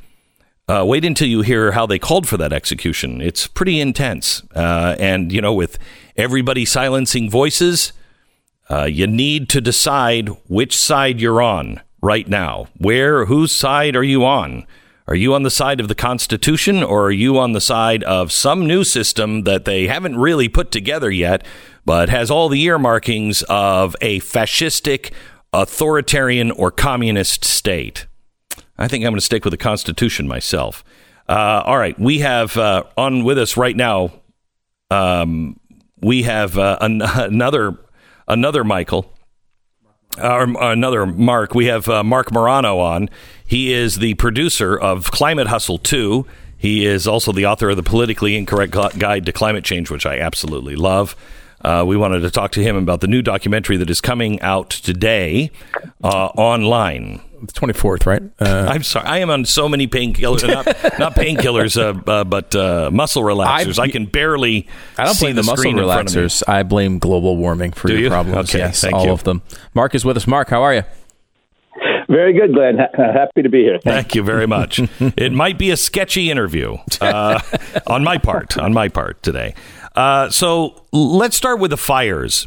Uh, 0.67 0.85
wait 0.85 1.05
until 1.05 1.29
you 1.29 1.43
hear 1.43 1.73
how 1.73 1.87
they 1.87 1.99
called 1.99 2.29
for 2.29 2.37
that 2.37 2.53
execution. 2.53 3.23
It's 3.23 3.47
pretty 3.47 3.81
intense. 3.81 4.43
Uh, 4.55 4.97
and, 4.99 5.33
you 5.33 5.41
know, 5.41 5.55
with 5.55 5.79
everybody 6.17 6.65
silencing 6.65 7.31
voices, 7.31 7.93
uh, 8.69 8.85
you 8.85 9.07
need 9.07 9.49
to 9.51 9.61
decide 9.61 10.29
which 10.49 10.77
side 10.77 11.21
you're 11.21 11.41
on 11.41 11.81
right 12.03 12.29
now. 12.29 12.67
Where, 12.77 13.27
whose 13.27 13.53
side 13.53 13.97
are 13.97 14.05
you 14.05 14.27
on? 14.27 14.67
Are 15.07 15.15
you 15.15 15.33
on 15.33 15.43
the 15.43 15.51
side 15.51 15.81
of 15.81 15.89
the 15.89 15.95
Constitution 15.95 16.83
or 16.83 17.07
are 17.07 17.11
you 17.11 17.39
on 17.39 17.53
the 17.53 17.63
side 17.63 18.03
of 18.05 18.31
some 18.31 18.67
new 18.67 18.85
system 18.85 19.45
that 19.45 19.65
they 19.65 19.87
haven't 19.87 20.19
really 20.19 20.51
put 20.51 20.71
together 20.71 21.11
yet, 21.11 21.47
but 21.87 22.11
has 22.11 22.31
all 22.31 22.51
the 22.51 22.63
earmarkings 22.63 23.43
of 23.49 23.97
a 24.03 24.21
fascistic, 24.21 25.13
authoritarian, 25.55 26.51
or 26.51 26.71
communist 26.71 27.43
state? 27.43 28.07
I 28.79 28.89
think 28.89 29.05
I'm 29.05 29.11
going 29.11 29.19
to 29.19 29.25
stick 29.25 29.45
with 29.45 29.53
the 29.53 29.59
Constitution 29.59 30.29
myself. 30.29 30.85
Uh, 31.29 31.63
all 31.67 31.77
right, 31.79 31.99
we 31.99 32.21
have 32.21 32.57
uh, 32.57 32.85
on 32.97 33.25
with 33.25 33.39
us 33.39 33.57
right 33.57 33.77
now. 33.77 34.13
Um, 34.91 35.59
we 36.01 36.23
have 36.23 36.57
uh, 36.57 36.79
an- 36.81 37.03
another 37.03 37.77
another 38.27 38.65
Michael, 38.65 39.13
or 40.17 40.43
another 40.63 41.07
Mark. 41.07 41.55
We 41.55 41.67
have 41.67 41.89
uh, 41.89 42.03
Marc 42.03 42.33
Morano 42.33 42.79
on. 42.79 43.11
He 43.47 43.73
is 43.73 43.97
the 43.97 44.15
producer 44.15 44.79
of 44.79 45.11
Climate 45.11 45.49
Hustle 45.49 45.79
Two. 45.79 46.27
He 46.57 46.87
is 46.87 47.07
also 47.07 47.31
the 47.33 47.47
author 47.47 47.71
of 47.71 47.77
the 47.77 47.83
Politically 47.85 48.37
Incorrect 48.37 48.73
Guide 48.99 49.27
to 49.27 49.33
Climate 49.33 49.65
Change, 49.65 49.91
which 49.91 50.07
I 50.07 50.19
absolutely 50.19 50.75
love. 50.77 51.15
Uh, 51.63 51.85
we 51.87 51.97
wanted 51.97 52.21
to 52.21 52.31
talk 52.31 52.53
to 52.53 52.63
him 52.63 52.77
about 52.77 53.01
the 53.01 53.07
new 53.07 53.23
documentary 53.23 53.77
that 53.77 53.91
is 53.91 54.01
coming 54.01 54.41
out 54.41 54.71
today 54.71 55.51
uh, 56.03 56.27
online. 56.37 57.21
The 57.41 57.53
24th, 57.53 58.05
right? 58.05 58.23
Uh, 58.41 58.67
I'm 58.69 58.83
sorry. 58.83 59.07
I 59.07 59.19
am 59.19 59.31
on 59.31 59.45
so 59.45 59.69
many 59.69 59.87
painkillers, 59.87 60.47
not, 60.47 60.67
not 60.99 61.15
painkillers, 61.15 61.81
uh, 61.81 62.11
uh, 62.11 62.25
but 62.25 62.55
uh, 62.57 62.91
muscle 62.93 63.23
relaxers. 63.23 63.79
I, 63.79 63.85
I, 63.85 63.89
can 63.89 64.07
barely. 64.07 64.67
I 64.97 65.05
don't 65.05 65.19
blame 65.21 65.37
the, 65.37 65.43
the 65.43 65.47
muscle 65.47 65.73
relaxers. 65.73 66.43
I 66.49 66.65
blame 66.65 66.99
global 66.99 67.37
warming 67.37 67.73
for 67.73 67.87
Do 67.89 67.95
your 67.95 68.03
you? 68.03 68.09
problems. 68.09 68.51
Okay, 68.51 68.59
yes, 68.59 68.81
thank 68.81 68.95
all 68.95 69.07
you. 69.07 69.13
of 69.13 69.23
them. 69.23 69.43
Marc 69.73 69.95
is 69.95 70.05
with 70.05 70.17
us. 70.17 70.27
Marc, 70.27 70.49
how 70.51 70.63
are 70.63 70.75
you? 70.75 70.83
Very 72.09 72.33
good, 72.33 72.55
Glenn. 72.55 72.79
Happy 72.95 73.43
to 73.43 73.51
be 73.51 73.59
here. 73.59 73.79
Thank 73.85 74.15
you 74.15 74.23
very 74.23 74.47
much. 74.47 74.81
it 75.01 75.31
might 75.31 75.59
be 75.59 75.71
a 75.71 75.77
sketchy 75.77 76.31
interview 76.31 76.79
uh, 77.03 77.41
on 77.87 78.03
my 78.03 78.17
part. 78.17 78.57
On 78.57 78.73
my 78.73 78.89
part 78.89 79.23
today. 79.23 79.55
Uh, 79.99 80.31
so 80.31 80.81
let's 80.93 81.37
start 81.37 81.59
with 81.59 81.73
the 81.73 81.77
fires. 81.77 82.47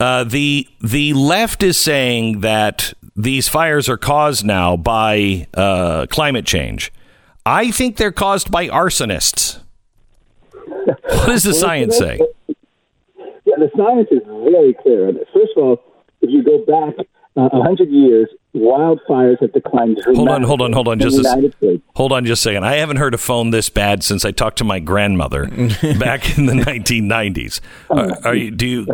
Uh, 0.00 0.24
the 0.24 0.66
the 0.80 1.12
left 1.12 1.62
is 1.62 1.78
saying 1.78 2.40
that 2.40 2.92
these 3.14 3.46
fires 3.48 3.88
are 3.88 3.96
caused 3.96 4.44
now 4.44 4.76
by 4.76 5.46
uh, 5.54 6.06
climate 6.10 6.44
change. 6.44 6.92
I 7.46 7.70
think 7.70 7.98
they're 7.98 8.10
caused 8.10 8.50
by 8.50 8.66
arsonists. 8.66 9.60
What 10.66 11.26
does 11.26 11.44
the 11.44 11.54
science 11.54 11.96
say? 11.96 12.18
Yeah, 12.48 13.54
the 13.58 13.70
science 13.76 14.08
is 14.10 14.22
very 14.26 14.74
clear 14.82 15.06
on 15.06 15.14
this. 15.14 15.28
First 15.32 15.52
of 15.56 15.62
all, 15.62 15.82
if 16.20 16.30
you 16.30 16.42
go 16.42 16.58
back 16.66 17.06
uh, 17.38 17.48
a 17.52 17.62
hundred 17.62 17.90
years, 17.90 18.28
wildfires 18.54 19.40
have 19.40 19.52
declined. 19.52 19.98
Hold 20.04 20.28
on, 20.28 20.42
hold 20.42 20.60
on, 20.60 20.72
hold 20.72 20.88
on. 20.88 20.98
Just 20.98 21.18
a, 21.18 21.22
United 21.22 21.54
States. 21.56 21.82
hold 21.94 22.12
on, 22.12 22.24
just 22.24 22.40
a 22.40 22.48
second. 22.50 22.64
I 22.64 22.76
haven't 22.76 22.96
heard 22.96 23.14
a 23.14 23.18
phone 23.18 23.50
this 23.50 23.70
bad 23.70 24.02
since 24.02 24.24
I 24.24 24.32
talked 24.32 24.58
to 24.58 24.64
my 24.64 24.80
grandmother 24.80 25.46
back 25.98 26.36
in 26.36 26.46
the 26.46 26.54
1990s. 26.54 27.60
Are, 27.90 28.26
are 28.26 28.34
you? 28.34 28.50
Do 28.50 28.66
you? 28.66 28.86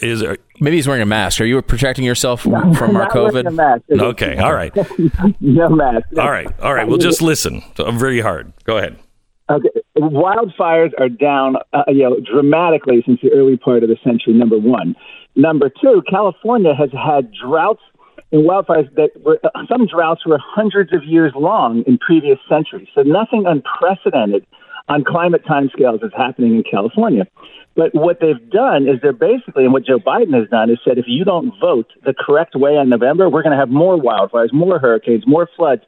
Is 0.00 0.22
are, 0.22 0.36
Maybe 0.60 0.76
he's 0.76 0.88
wearing 0.88 1.02
a 1.02 1.06
mask. 1.06 1.40
Are 1.40 1.44
you 1.44 1.60
protecting 1.62 2.04
yourself 2.04 2.40
from 2.42 2.54
our 2.54 2.92
Not 2.92 3.10
a 3.10 3.14
COVID? 3.14 3.54
mask. 3.54 3.82
okay? 3.90 4.36
all 4.38 4.54
right. 4.54 4.74
no 5.40 5.68
mask. 5.68 6.06
All 6.18 6.30
right, 6.30 6.48
all 6.60 6.74
right. 6.74 6.88
We'll 6.88 6.98
just 6.98 7.22
listen. 7.22 7.62
So, 7.76 7.90
very 7.92 8.20
hard. 8.20 8.52
Go 8.64 8.78
ahead. 8.78 8.98
Okay, 9.48 9.68
wildfires 9.96 10.90
are 10.98 11.08
down, 11.08 11.56
uh, 11.72 11.84
you 11.88 12.02
know, 12.02 12.18
dramatically 12.20 13.02
since 13.06 13.20
the 13.22 13.30
early 13.32 13.56
part 13.56 13.84
of 13.84 13.88
the 13.88 13.96
century. 14.02 14.34
Number 14.34 14.58
one. 14.58 14.96
Number 15.36 15.68
two, 15.68 16.02
California 16.08 16.74
has 16.74 16.90
had 16.92 17.30
droughts 17.32 17.82
and 18.32 18.48
wildfires 18.48 18.92
that 18.96 19.10
were 19.22 19.38
uh, 19.44 19.50
some 19.68 19.86
droughts 19.86 20.26
were 20.26 20.38
hundreds 20.42 20.92
of 20.92 21.04
years 21.04 21.32
long 21.36 21.84
in 21.86 21.98
previous 21.98 22.38
centuries. 22.48 22.88
So 22.94 23.02
nothing 23.02 23.44
unprecedented 23.46 24.44
on 24.88 25.04
climate 25.04 25.44
timescales 25.44 26.04
is 26.04 26.12
happening 26.16 26.56
in 26.56 26.64
California. 26.68 27.26
But 27.74 27.94
what 27.94 28.20
they've 28.20 28.50
done 28.50 28.88
is 28.88 29.00
they're 29.02 29.12
basically, 29.12 29.64
and 29.64 29.72
what 29.72 29.84
Joe 29.84 29.98
Biden 29.98 30.32
has 30.38 30.48
done 30.48 30.70
is 30.70 30.78
said, 30.82 30.96
if 30.96 31.04
you 31.06 31.24
don't 31.24 31.52
vote 31.60 31.88
the 32.04 32.14
correct 32.14 32.54
way 32.56 32.76
in 32.76 32.88
November, 32.88 33.28
we're 33.28 33.42
going 33.42 33.52
to 33.52 33.58
have 33.58 33.68
more 33.68 33.98
wildfires, 33.98 34.52
more 34.52 34.78
hurricanes, 34.78 35.24
more 35.26 35.48
floods. 35.56 35.82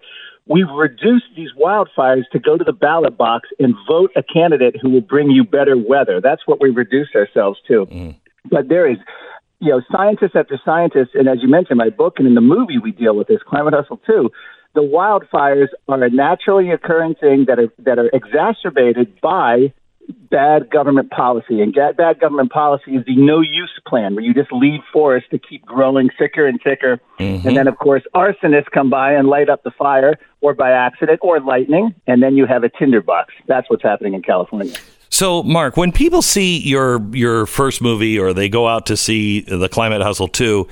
We've 0.49 0.69
reduced 0.75 1.27
these 1.37 1.51
wildfires 1.61 2.25
to 2.33 2.39
go 2.39 2.57
to 2.57 2.65
the 2.65 2.73
ballot 2.73 3.19
box 3.19 3.51
and 3.59 3.75
vote 3.87 4.11
a 4.16 4.23
candidate 4.23 4.77
who 4.81 4.89
will 4.89 5.03
bring 5.03 5.31
you 5.31 5.45
better 5.45 5.77
weather. 5.77 6.20
That's 6.23 6.47
what 6.47 6.61
we 6.61 6.70
reduce 6.70 7.09
ourselves 7.15 7.59
to. 7.69 7.87
Mm. 7.87 8.16
But 8.51 8.69
there 8.69 8.91
is, 8.91 8.97
you 9.61 9.70
know, 9.70 9.83
scientists 9.93 10.35
after 10.35 10.59
scientists, 10.65 11.11
and 11.15 11.29
as 11.29 11.39
you 11.43 11.49
mentioned, 11.49 11.77
my 11.77 11.91
book 11.91 12.15
and 12.19 12.27
in 12.27 12.35
the 12.35 12.41
movie 12.41 12.79
we 12.79 12.93
deal 12.93 13.15
with 13.15 13.29
this, 13.29 13.41
Climate 13.47 13.75
Hustle 13.75 14.01
2. 14.07 14.31
The 14.75 14.81
wildfires 14.81 15.69
are 15.87 16.03
a 16.03 16.11
naturally 16.11 16.70
occurring 16.70 17.16
thing 17.16 17.45
that 17.49 17.59
are 17.59 17.73
that 17.79 17.99
are 17.99 18.11
exacerbated 18.12 19.20
by 19.20 19.73
bad 20.30 20.70
government 20.70 21.10
policy. 21.10 21.60
And 21.60 21.74
bad 21.74 22.20
government 22.20 22.51
policy 22.51 22.97
is 22.97 23.05
the 23.06 23.16
no 23.16 23.40
use 23.40 23.78
plan, 23.86 24.14
where 24.14 24.24
you 24.24 24.35
just 24.35 24.52
leave 24.52 24.80
forests 24.93 25.28
to 25.30 25.39
keep 25.39 25.64
growing 25.64 26.10
thicker 26.18 26.47
and 26.47 26.60
thicker. 26.62 27.01
And 27.44 27.56
then, 27.56 27.68
of 27.68 27.78
course, 27.78 28.02
arsonists 28.14 28.70
come 28.72 28.90
by 28.90 29.12
and 29.12 29.28
light 29.28 29.48
up 29.48 29.62
the 29.62 29.70
fire, 29.70 30.18
or 30.40 30.55
by 30.55 30.70
accident, 30.70 31.20
or 31.22 31.40
lightning, 31.40 31.94
and 32.06 32.22
then 32.22 32.36
you 32.36 32.47
have 32.47 32.64
a 32.64 32.68
tinderbox. 32.68 33.35
That's 33.47 33.68
what's 33.70 33.82
happening 33.82 34.14
in 34.14 34.22
California. 34.22 34.74
So, 35.10 35.43
Marc, 35.43 35.76
when 35.76 35.90
people 35.93 36.22
see 36.22 36.59
your 36.59 37.01
your 37.14 37.47
first 37.47 37.80
movie 37.80 38.18
or 38.18 38.32
they 38.32 38.48
go 38.48 38.68
out 38.68 38.86
to 38.86 38.97
see 38.97 39.40
the 39.40 39.68
Climate 39.68 40.02
Hustle 40.02 40.28
2, 40.28 40.68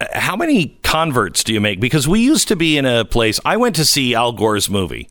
uh, 0.00 0.06
how 0.12 0.36
many 0.36 0.78
converts 0.82 1.44
do 1.44 1.54
you 1.54 1.60
make? 1.60 1.80
Because 1.80 2.08
we 2.08 2.20
used 2.20 2.48
to 2.48 2.56
be 2.56 2.76
in 2.76 2.84
a 2.84 3.04
place. 3.04 3.40
I 3.44 3.56
went 3.56 3.76
to 3.76 3.84
see 3.84 4.14
Al 4.14 4.32
Gore's 4.32 4.68
movie, 4.68 5.08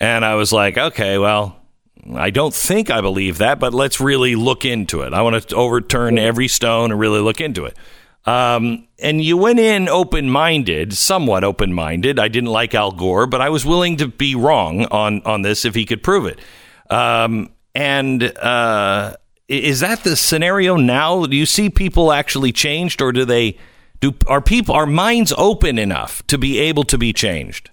and 0.00 0.24
I 0.24 0.34
was 0.34 0.52
like, 0.52 0.76
okay, 0.76 1.18
well, 1.18 1.59
I 2.14 2.30
don't 2.30 2.54
think 2.54 2.90
I 2.90 3.00
believe 3.00 3.38
that, 3.38 3.58
but 3.58 3.74
let's 3.74 4.00
really 4.00 4.34
look 4.36 4.64
into 4.64 5.02
it. 5.02 5.12
I 5.12 5.22
want 5.22 5.48
to 5.48 5.56
overturn 5.56 6.18
every 6.18 6.48
stone 6.48 6.90
and 6.90 7.00
really 7.00 7.20
look 7.20 7.40
into 7.40 7.64
it. 7.64 7.76
Um, 8.26 8.86
and 8.98 9.22
you 9.22 9.36
went 9.36 9.58
in 9.58 9.88
open 9.88 10.28
minded, 10.28 10.92
somewhat 10.92 11.42
open 11.42 11.72
minded. 11.72 12.18
I 12.18 12.28
didn't 12.28 12.50
like 12.50 12.74
Al 12.74 12.92
Gore, 12.92 13.26
but 13.26 13.40
I 13.40 13.48
was 13.48 13.64
willing 13.64 13.96
to 13.98 14.08
be 14.08 14.34
wrong 14.34 14.84
on 14.86 15.22
on 15.22 15.42
this 15.42 15.64
if 15.64 15.74
he 15.74 15.86
could 15.86 16.02
prove 16.02 16.26
it. 16.26 16.38
Um, 16.90 17.50
and 17.74 18.22
uh, 18.38 19.16
is 19.48 19.80
that 19.80 20.04
the 20.04 20.16
scenario 20.16 20.76
now? 20.76 21.24
Do 21.26 21.36
you 21.36 21.46
see 21.46 21.70
people 21.70 22.12
actually 22.12 22.52
changed, 22.52 23.00
or 23.00 23.12
do 23.12 23.24
they 23.24 23.56
do 24.00 24.14
are 24.26 24.40
people 24.40 24.74
are 24.74 24.86
minds 24.86 25.32
open 25.38 25.78
enough 25.78 26.26
to 26.26 26.36
be 26.36 26.58
able 26.58 26.84
to 26.84 26.98
be 26.98 27.12
changed? 27.12 27.70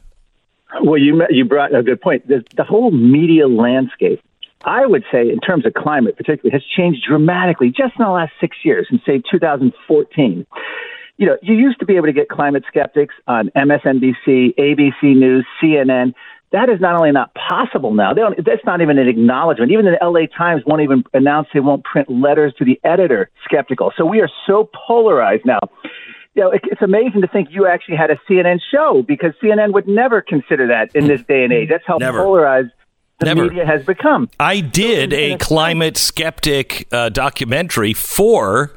Well, 0.81 0.97
you 0.97 1.21
you 1.29 1.45
brought 1.45 1.73
a 1.73 1.83
good 1.83 2.01
point. 2.01 2.27
The, 2.27 2.43
the 2.55 2.63
whole 2.63 2.91
media 2.91 3.47
landscape, 3.47 4.21
I 4.65 4.85
would 4.85 5.03
say, 5.11 5.29
in 5.29 5.39
terms 5.39 5.65
of 5.65 5.73
climate, 5.73 6.17
particularly, 6.17 6.51
has 6.51 6.63
changed 6.63 7.05
dramatically 7.07 7.69
just 7.69 7.93
in 7.97 8.05
the 8.05 8.11
last 8.11 8.33
six 8.39 8.57
years, 8.63 8.87
in 8.91 9.01
say 9.05 9.21
2014. 9.31 10.45
You 11.17 11.25
know, 11.25 11.37
you 11.41 11.55
used 11.55 11.79
to 11.79 11.85
be 11.85 11.95
able 11.95 12.07
to 12.07 12.13
get 12.13 12.29
climate 12.29 12.63
skeptics 12.67 13.15
on 13.27 13.49
MSNBC, 13.55 14.55
ABC 14.55 15.01
News, 15.15 15.45
CNN. 15.61 16.13
That 16.51 16.69
is 16.69 16.79
not 16.79 16.95
only 16.95 17.11
not 17.11 17.33
possible 17.33 17.93
now. 17.93 18.13
They 18.13 18.21
don't, 18.21 18.45
that's 18.45 18.63
not 18.65 18.81
even 18.81 18.97
an 18.97 19.07
acknowledgement. 19.07 19.71
Even 19.71 19.85
the 19.85 19.97
LA 20.01 20.27
Times 20.27 20.63
won't 20.65 20.81
even 20.81 21.03
announce 21.13 21.47
they 21.53 21.59
won't 21.59 21.83
print 21.83 22.09
letters 22.09 22.53
to 22.59 22.65
the 22.65 22.79
editor 22.83 23.29
skeptical. 23.43 23.91
So 23.97 24.05
we 24.05 24.21
are 24.21 24.29
so 24.45 24.69
polarized 24.87 25.45
now 25.45 25.59
you 26.37 26.43
know, 26.43 26.51
it, 26.51 26.61
it's 26.65 26.83
amazing 26.83 27.21
to 27.21 27.27
think 27.27 27.49
you 27.51 27.65
actually 27.65 27.97
had 27.97 28.11
a 28.11 28.19
CNN 28.29 28.59
show 28.71 29.03
because 29.05 29.33
CNN 29.43 29.73
would 29.73 29.87
never 29.87 30.21
consider 30.21 30.67
that 30.67 30.95
in 30.95 31.07
this 31.07 31.21
day 31.27 31.43
and 31.43 31.51
age. 31.51 31.67
That's 31.67 31.83
how 31.85 31.97
Never. 31.97 32.19
polarized 32.19 32.69
the 33.19 33.25
Never. 33.25 33.45
media 33.45 33.65
has 33.65 33.83
become. 33.83 34.29
I 34.39 34.59
did 34.59 35.13
a 35.13 35.37
climate 35.37 35.97
skeptic 35.97 36.87
uh, 36.91 37.09
documentary 37.09 37.93
for 37.93 38.75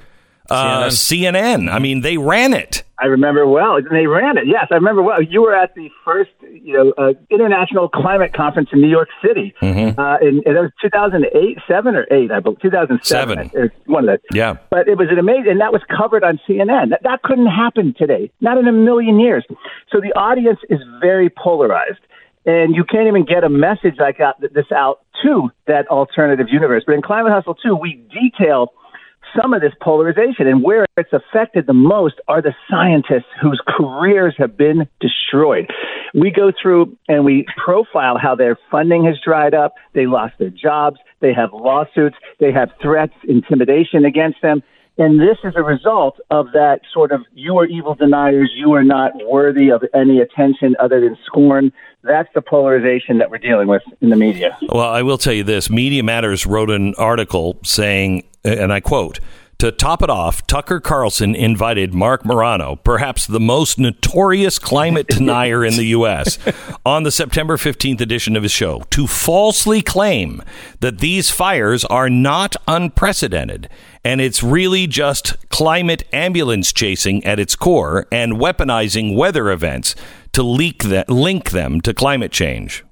uh, 0.50 0.88
CNN. 0.88 1.70
I 1.70 1.78
mean, 1.78 2.00
they 2.00 2.16
ran 2.16 2.52
it. 2.52 2.82
I 2.98 3.06
remember 3.06 3.46
well. 3.46 3.78
They 3.82 4.06
ran 4.06 4.36
it. 4.36 4.44
Yes, 4.46 4.66
I 4.70 4.74
remember 4.74 5.02
well. 5.02 5.22
You 5.22 5.40
were 5.40 5.54
at 5.54 5.74
the 5.74 5.88
first, 6.04 6.30
you 6.42 6.74
know, 6.74 6.92
uh, 6.98 7.14
international 7.30 7.88
climate 7.88 8.34
conference 8.34 8.68
in 8.72 8.80
New 8.82 8.90
York 8.90 9.08
City. 9.26 9.54
Mm-hmm. 9.62 9.98
Uh, 9.98 10.18
in, 10.18 10.42
and 10.44 10.56
it 10.56 10.60
was 10.60 10.70
2008, 10.82 11.58
seven 11.66 11.94
or 11.94 12.06
eight, 12.10 12.30
I 12.30 12.40
believe, 12.40 12.60
2007. 12.60 13.50
Seven. 13.50 13.70
One 13.86 14.06
of 14.08 14.20
the. 14.20 14.36
Yeah. 14.36 14.58
But 14.68 14.86
it 14.86 14.98
was 14.98 15.08
an 15.10 15.18
amazing, 15.18 15.52
and 15.52 15.60
that 15.60 15.72
was 15.72 15.82
covered 15.88 16.22
on 16.24 16.38
CNN. 16.46 16.90
That, 16.90 17.02
that 17.04 17.22
couldn't 17.22 17.46
happen 17.46 17.94
today, 17.96 18.30
not 18.42 18.58
in 18.58 18.68
a 18.68 18.72
million 18.72 19.18
years. 19.18 19.46
So 19.90 20.00
the 20.00 20.12
audience 20.18 20.58
is 20.68 20.80
very 21.00 21.30
polarized, 21.30 22.00
and 22.44 22.74
you 22.74 22.84
can't 22.84 23.08
even 23.08 23.24
get 23.24 23.44
a 23.44 23.48
message 23.48 23.96
like 23.98 24.18
that, 24.18 24.36
this 24.40 24.70
out 24.72 25.00
to 25.22 25.48
that 25.66 25.88
alternative 25.88 26.48
universe. 26.50 26.84
But 26.86 26.96
in 26.96 27.02
Climate 27.02 27.32
Hustle 27.32 27.54
2, 27.54 27.76
we 27.76 27.94
detail 28.12 28.72
some 29.38 29.52
of 29.52 29.60
this 29.60 29.72
polarization, 29.80 30.46
and 30.46 30.62
where 30.62 30.86
it's 30.96 31.12
affected 31.12 31.66
the 31.66 31.72
most 31.72 32.16
are 32.28 32.42
the 32.42 32.54
scientists 32.68 33.30
whose 33.40 33.60
careers 33.66 34.34
have 34.38 34.56
been 34.56 34.88
destroyed. 35.00 35.68
We 36.14 36.30
go 36.30 36.52
through 36.60 36.96
and 37.08 37.24
we 37.24 37.46
profile 37.62 38.18
how 38.18 38.34
their 38.34 38.58
funding 38.70 39.04
has 39.04 39.16
dried 39.24 39.54
up, 39.54 39.74
they 39.94 40.06
lost 40.06 40.34
their 40.38 40.50
jobs, 40.50 40.98
they 41.20 41.32
have 41.32 41.52
lawsuits, 41.52 42.16
they 42.38 42.52
have 42.52 42.70
threats, 42.82 43.14
intimidation 43.28 44.04
against 44.04 44.42
them. 44.42 44.62
And 45.00 45.18
this 45.18 45.38
is 45.44 45.54
a 45.56 45.62
result 45.62 46.20
of 46.30 46.52
that 46.52 46.80
sort 46.92 47.10
of 47.10 47.22
you 47.32 47.56
are 47.56 47.64
evil 47.64 47.94
deniers, 47.94 48.52
you 48.54 48.74
are 48.74 48.84
not 48.84 49.12
worthy 49.24 49.70
of 49.70 49.82
any 49.94 50.20
attention 50.20 50.76
other 50.78 51.00
than 51.00 51.16
scorn. 51.24 51.72
That's 52.02 52.28
the 52.34 52.42
polarization 52.42 53.16
that 53.16 53.30
we're 53.30 53.38
dealing 53.38 53.66
with 53.66 53.80
in 54.02 54.10
the 54.10 54.16
media. 54.16 54.58
Well, 54.68 54.90
I 54.90 55.00
will 55.00 55.16
tell 55.16 55.32
you 55.32 55.42
this 55.42 55.70
Media 55.70 56.02
Matters 56.02 56.44
wrote 56.44 56.68
an 56.68 56.94
article 56.96 57.56
saying, 57.64 58.24
and 58.44 58.74
I 58.74 58.80
quote, 58.80 59.20
to 59.60 59.70
top 59.70 60.02
it 60.02 60.08
off, 60.08 60.46
Tucker 60.46 60.80
Carlson 60.80 61.34
invited 61.34 61.92
Marc 61.92 62.24
Morano, 62.24 62.76
perhaps 62.76 63.26
the 63.26 63.40
most 63.40 63.78
notorious 63.78 64.58
climate 64.58 65.06
denier 65.08 65.64
in 65.64 65.76
the 65.76 65.84
U.S., 65.88 66.38
on 66.86 67.02
the 67.02 67.10
September 67.10 67.58
15th 67.58 68.00
edition 68.00 68.36
of 68.36 68.42
his 68.42 68.52
show 68.52 68.84
to 68.88 69.06
falsely 69.06 69.82
claim 69.82 70.42
that 70.80 70.98
these 70.98 71.30
fires 71.30 71.84
are 71.86 72.08
not 72.08 72.56
unprecedented 72.66 73.68
and 74.04 74.20
it's 74.20 74.42
really 74.42 74.86
just 74.86 75.48
climate 75.50 76.04
ambulance 76.12 76.72
chasing 76.72 77.24
at 77.24 77.38
its 77.38 77.54
core 77.56 78.06
and 78.10 78.34
weaponizing 78.34 79.14
weather 79.14 79.50
events 79.50 79.94
to 80.32 80.42
leak 80.42 80.84
the, 80.84 81.04
link 81.08 81.50
them 81.50 81.80
to 81.82 81.92
climate 81.92 82.32
change. 82.32 82.84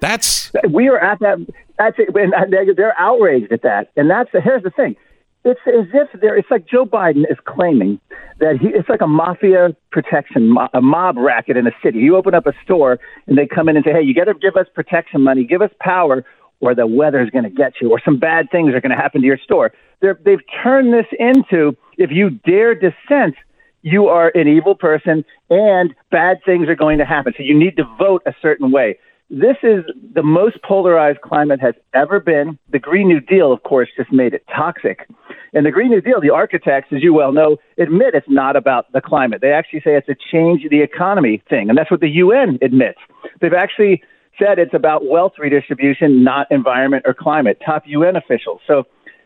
That's 0.00 0.50
we 0.70 0.88
are 0.88 0.98
at 0.98 1.20
that. 1.20 1.38
That's 1.78 1.96
it. 1.98 2.14
They're, 2.14 2.94
outraged 2.98 3.52
at 3.52 3.62
that. 3.62 3.90
And 3.96 4.10
that's 4.10 4.30
the, 4.32 4.40
here's 4.40 4.62
the 4.62 4.70
thing. 4.70 4.96
It's 5.44 5.60
as 5.66 5.86
if 5.94 6.20
they're. 6.20 6.36
It's 6.36 6.50
like 6.50 6.66
Joe 6.66 6.84
Biden 6.84 7.30
is 7.30 7.38
claiming 7.46 7.98
that 8.40 8.58
he. 8.60 8.68
It's 8.68 8.88
like 8.90 9.00
a 9.00 9.06
mafia 9.06 9.74
protection, 9.90 10.54
a 10.74 10.82
mob 10.82 11.16
racket 11.16 11.56
in 11.56 11.66
a 11.66 11.70
city. 11.82 11.98
You 11.98 12.16
open 12.16 12.34
up 12.34 12.46
a 12.46 12.52
store 12.62 12.98
and 13.26 13.38
they 13.38 13.46
come 13.46 13.68
in 13.68 13.76
and 13.76 13.84
say, 13.84 13.92
"Hey, 13.92 14.02
you 14.02 14.14
got 14.14 14.24
to 14.24 14.34
give 14.34 14.56
us 14.56 14.66
protection 14.74 15.22
money, 15.22 15.44
give 15.44 15.62
us 15.62 15.70
power, 15.80 16.26
or 16.60 16.74
the 16.74 16.86
weather's 16.86 17.30
going 17.30 17.44
to 17.44 17.50
get 17.50 17.74
you, 17.80 17.90
or 17.90 18.00
some 18.04 18.18
bad 18.18 18.50
things 18.50 18.74
are 18.74 18.80
going 18.80 18.90
to 18.90 18.96
happen 18.96 19.20
to 19.20 19.26
your 19.26 19.38
store." 19.38 19.72
They're, 20.00 20.18
they've 20.24 20.40
turned 20.62 20.92
this 20.94 21.06
into 21.18 21.76
if 21.98 22.10
you 22.10 22.30
dare 22.30 22.74
dissent, 22.74 23.34
you 23.82 24.06
are 24.06 24.32
an 24.34 24.48
evil 24.48 24.74
person 24.74 25.24
and 25.48 25.94
bad 26.10 26.38
things 26.44 26.68
are 26.68 26.74
going 26.74 26.98
to 26.98 27.04
happen. 27.04 27.34
So 27.36 27.42
you 27.42 27.58
need 27.58 27.76
to 27.76 27.84
vote 27.98 28.22
a 28.26 28.34
certain 28.40 28.72
way. 28.72 28.98
This 29.30 29.56
is 29.62 29.84
the 30.12 30.24
most 30.24 30.60
polarized 30.62 31.20
climate 31.20 31.60
has 31.60 31.74
ever 31.94 32.18
been. 32.18 32.58
The 32.72 32.80
Green 32.80 33.06
New 33.06 33.20
Deal, 33.20 33.52
of 33.52 33.62
course, 33.62 33.88
just 33.96 34.10
made 34.10 34.34
it 34.34 34.44
toxic. 34.54 35.06
And 35.52 35.64
the 35.64 35.70
Green 35.70 35.90
New 35.90 36.00
Deal, 36.00 36.20
the 36.20 36.30
architects, 36.30 36.92
as 36.92 37.02
you 37.02 37.14
well 37.14 37.32
know, 37.32 37.58
admit 37.78 38.14
it's 38.14 38.28
not 38.28 38.56
about 38.56 38.92
the 38.92 39.00
climate. 39.00 39.40
They 39.40 39.52
actually 39.52 39.82
say 39.82 39.96
it's 39.96 40.08
a 40.08 40.16
change 40.32 40.62
the 40.68 40.82
economy 40.82 41.42
thing. 41.48 41.68
And 41.68 41.78
that's 41.78 41.92
what 41.92 42.00
the 42.00 42.08
UN 42.08 42.58
admits. 42.60 42.98
They've 43.40 43.54
actually 43.54 44.02
said 44.40 44.58
it's 44.58 44.74
about 44.74 45.06
wealth 45.06 45.34
redistribution, 45.38 46.24
not 46.24 46.46
environment 46.50 47.04
or 47.06 47.14
climate. 47.14 47.60
Top 47.64 47.84
UN 47.86 48.16
officials. 48.16 48.60
So 48.66 48.84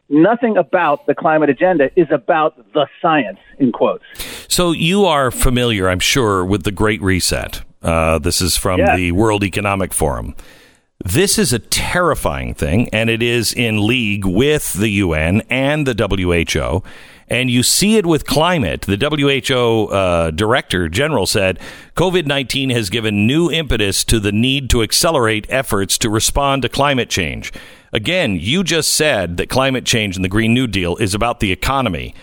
nothing 0.08 0.56
about 0.56 1.06
the 1.06 1.14
climate 1.14 1.48
agenda 1.48 1.90
is 1.96 2.08
about 2.10 2.56
the 2.72 2.86
science, 3.00 3.38
in 3.58 3.72
quotes. 3.72 4.04
So 4.48 4.72
you 4.72 5.04
are 5.04 5.30
familiar, 5.30 5.88
I'm 5.88 6.00
sure, 6.00 6.44
with 6.44 6.64
the 6.64 6.72
Great 6.72 7.00
Reset. 7.00 7.62
Uh, 7.82 8.18
this 8.18 8.40
is 8.40 8.56
from 8.56 8.80
the 8.96 9.12
World 9.12 9.44
Economic 9.44 9.92
Forum. 9.92 10.34
This 11.04 11.38
is 11.38 11.52
a 11.52 11.58
terrifying 11.58 12.54
thing, 12.54 12.88
and 12.90 13.10
it 13.10 13.22
is 13.22 13.52
in 13.52 13.86
league 13.86 14.24
with 14.24 14.72
the 14.72 14.88
UN 14.88 15.42
and 15.50 15.86
the 15.86 15.94
WHO. 15.94 16.82
And 17.28 17.50
you 17.50 17.62
see 17.62 17.96
it 17.96 18.06
with 18.06 18.26
climate. 18.26 18.82
The 18.82 18.96
WHO 18.96 19.86
uh, 19.86 20.30
director 20.30 20.88
general 20.88 21.26
said 21.26 21.58
COVID 21.96 22.26
19 22.26 22.70
has 22.70 22.90
given 22.90 23.26
new 23.26 23.50
impetus 23.50 24.04
to 24.04 24.20
the 24.20 24.32
need 24.32 24.70
to 24.70 24.82
accelerate 24.82 25.46
efforts 25.48 25.96
to 25.98 26.10
respond 26.10 26.62
to 26.62 26.68
climate 26.68 27.10
change. 27.10 27.52
Again, 27.92 28.36
you 28.40 28.64
just 28.64 28.92
said 28.92 29.36
that 29.36 29.48
climate 29.48 29.84
change 29.84 30.16
and 30.16 30.24
the 30.24 30.28
Green 30.28 30.52
New 30.52 30.66
Deal 30.66 30.96
is 30.96 31.14
about 31.14 31.40
the 31.40 31.52
economy. 31.52 32.14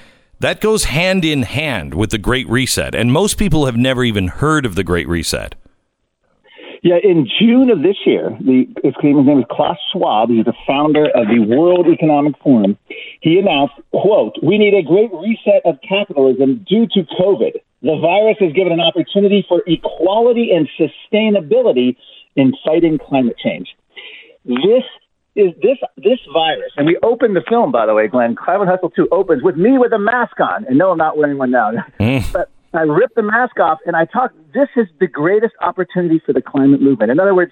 That 0.41 0.59
goes 0.59 0.85
hand 0.85 1.23
in 1.23 1.43
hand 1.43 1.93
with 1.93 2.09
the 2.09 2.17
Great 2.17 2.49
Reset. 2.49 2.95
And 2.95 3.13
most 3.13 3.37
people 3.37 3.67
have 3.67 3.77
never 3.77 4.03
even 4.03 4.27
heard 4.27 4.65
of 4.65 4.75
the 4.75 4.83
Great 4.83 5.07
Reset. 5.07 5.55
Yeah, 6.83 6.97
in 7.03 7.29
June 7.39 7.69
of 7.69 7.83
this 7.83 7.97
year, 8.05 8.35
the 8.41 8.65
his 8.83 8.95
name 9.03 9.39
is 9.39 9.45
Klaus 9.51 9.77
Schwab. 9.91 10.29
He's 10.29 10.45
the 10.45 10.53
founder 10.65 11.05
of 11.13 11.27
the 11.27 11.39
World 11.39 11.85
Economic 11.87 12.33
Forum. 12.41 12.75
He 13.21 13.37
announced, 13.37 13.75
"quote 13.91 14.35
We 14.41 14.57
need 14.57 14.73
a 14.73 14.81
great 14.81 15.11
reset 15.13 15.61
of 15.63 15.77
capitalism 15.87 16.65
due 16.67 16.87
to 16.87 17.03
COVID. 17.19 17.53
The 17.83 17.97
virus 17.97 18.37
has 18.39 18.53
given 18.53 18.73
an 18.73 18.79
opportunity 18.79 19.45
for 19.47 19.61
equality 19.67 20.51
and 20.51 20.67
sustainability 20.79 21.97
in 22.35 22.53
fighting 22.65 22.97
climate 22.97 23.37
change. 23.37 23.75
This 24.45 24.83
is 25.35 25.53
this 25.61 25.77
this 25.97 26.19
virus, 26.33 26.71
and 26.77 26.87
we 26.87 26.97
opened 27.03 27.35
the 27.35 27.43
film, 27.47 27.71
by 27.71 27.85
the 27.85 27.93
way, 27.93 28.07
Glenn. 28.07 28.35
Climate 28.35 28.67
Hustle 28.67 28.89
Two 28.89 29.07
opens 29.11 29.43
with 29.43 29.55
me 29.55 29.77
with 29.77 29.93
a 29.93 29.99
mask 29.99 30.39
on, 30.39 30.65
and 30.65 30.79
no, 30.79 30.91
I'm 30.91 30.97
not 30.97 31.15
wearing 31.15 31.37
one 31.37 31.51
now. 31.51 31.71
Mm. 31.99 32.33
but 32.33 32.49
I 32.73 32.81
ripped 32.81 33.15
the 33.15 33.21
mask 33.21 33.59
off, 33.59 33.79
and 33.85 33.95
I 33.95 34.05
talked. 34.05 34.35
This 34.53 34.69
is 34.75 34.87
the 34.99 35.07
greatest 35.07 35.53
opportunity 35.61 36.21
for 36.25 36.33
the 36.33 36.41
climate 36.41 36.81
movement. 36.81 37.11
In 37.11 37.19
other 37.19 37.35
words, 37.35 37.51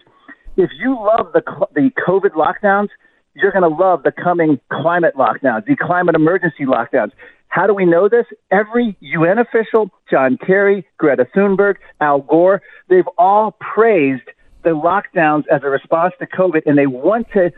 if 0.57 0.69
you 0.79 0.95
love 0.95 1.33
the 1.33 1.41
the 1.73 1.91
COVID 2.07 2.31
lockdowns, 2.31 2.89
you're 3.35 3.51
going 3.51 3.69
to 3.69 3.75
love 3.75 4.03
the 4.03 4.11
coming 4.11 4.59
climate 4.71 5.15
lockdowns, 5.15 5.65
the 5.65 5.75
climate 5.75 6.15
emergency 6.15 6.65
lockdowns. 6.65 7.11
How 7.47 7.65
do 7.67 7.73
we 7.73 7.85
know 7.85 8.07
this? 8.07 8.25
Every 8.51 8.95
UN 8.99 9.39
official, 9.39 9.89
John 10.09 10.37
Kerry, 10.37 10.85
Greta 10.97 11.25
Thunberg, 11.35 11.75
Al 11.99 12.21
Gore, 12.21 12.61
they've 12.89 13.07
all 13.17 13.57
praised 13.59 14.29
the 14.63 14.69
lockdowns 14.69 15.43
as 15.51 15.61
a 15.63 15.69
response 15.69 16.13
to 16.19 16.27
COVID, 16.27 16.61
and 16.65 16.77
they 16.77 16.85
want 16.85 17.27
to 17.33 17.51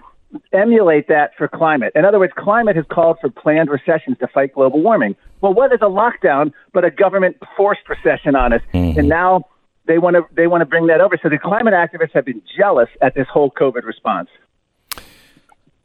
emulate 0.54 1.08
that 1.08 1.32
for 1.38 1.48
climate. 1.48 1.92
In 1.96 2.06
other 2.06 2.20
words, 2.20 2.34
climate 2.38 2.76
has 2.76 2.86
called 2.92 3.18
for 3.22 3.30
planned 3.30 3.70
recessions 3.70 4.18
to 4.20 4.28
fight 4.28 4.54
global 4.54 4.82
warming. 4.82 5.16
Well, 5.42 5.54
what 5.54 5.74
is 5.74 5.80
a 5.82 5.86
lockdown 5.86 6.54
but 6.74 6.86
a 6.86 6.92
government 6.92 7.38
forced 7.58 7.88
recession 7.90 8.36
on 8.36 8.54
us? 8.54 8.62
And 8.98 9.10
now 9.10 9.46
they 9.86 9.98
want 9.98 10.16
to 10.16 10.26
they 10.36 10.48
want 10.48 10.62
to 10.62 10.66
bring 10.66 10.88
that 10.88 11.02
over. 11.02 11.18
So 11.22 11.30
the 11.30 11.38
climate 11.38 11.74
activists 11.74 12.14
have 12.14 12.26
been 12.26 12.42
jealous 12.58 12.90
at 13.02 13.16
this 13.16 13.28
whole 13.28 13.52
COVID 13.52 13.84
response. 13.84 14.30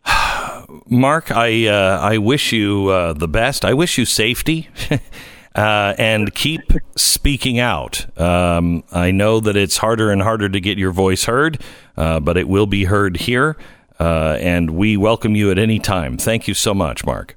Marc, 0.86 1.31
I 1.31 1.66
uh, 1.66 1.98
I 2.01 2.18
wish 2.18 2.52
you 2.52 2.89
uh, 2.89 3.12
the 3.12 3.28
best. 3.28 3.64
I 3.64 3.74
wish 3.74 3.98
you 3.98 4.05
safety, 4.05 4.68
uh, 5.55 5.94
and 5.98 6.35
keep 6.35 6.73
speaking 6.97 7.59
out. 7.59 8.06
Um, 8.18 8.85
I 8.93 9.10
know 9.10 9.40
that 9.40 9.56
it's 9.56 9.78
harder 9.78 10.10
and 10.10 10.23
harder 10.23 10.48
to 10.48 10.60
get 10.60 10.78
your 10.78 10.93
voice 10.93 11.24
heard, 11.24 11.60
uh, 11.97 12.20
but 12.20 12.36
it 12.36 12.48
will 12.48 12.66
be 12.66 12.85
heard 12.85 13.16
here, 13.16 13.56
uh, 13.98 14.36
and 14.40 14.73
we 14.73 14.97
welcome 14.97 15.35
you 15.35 15.51
at 15.51 15.59
any 15.59 15.78
time. 15.78 16.18
Thank 16.18 16.48
you 16.48 16.55
so 16.55 16.74
much, 16.74 17.05
Marc. 17.05 17.36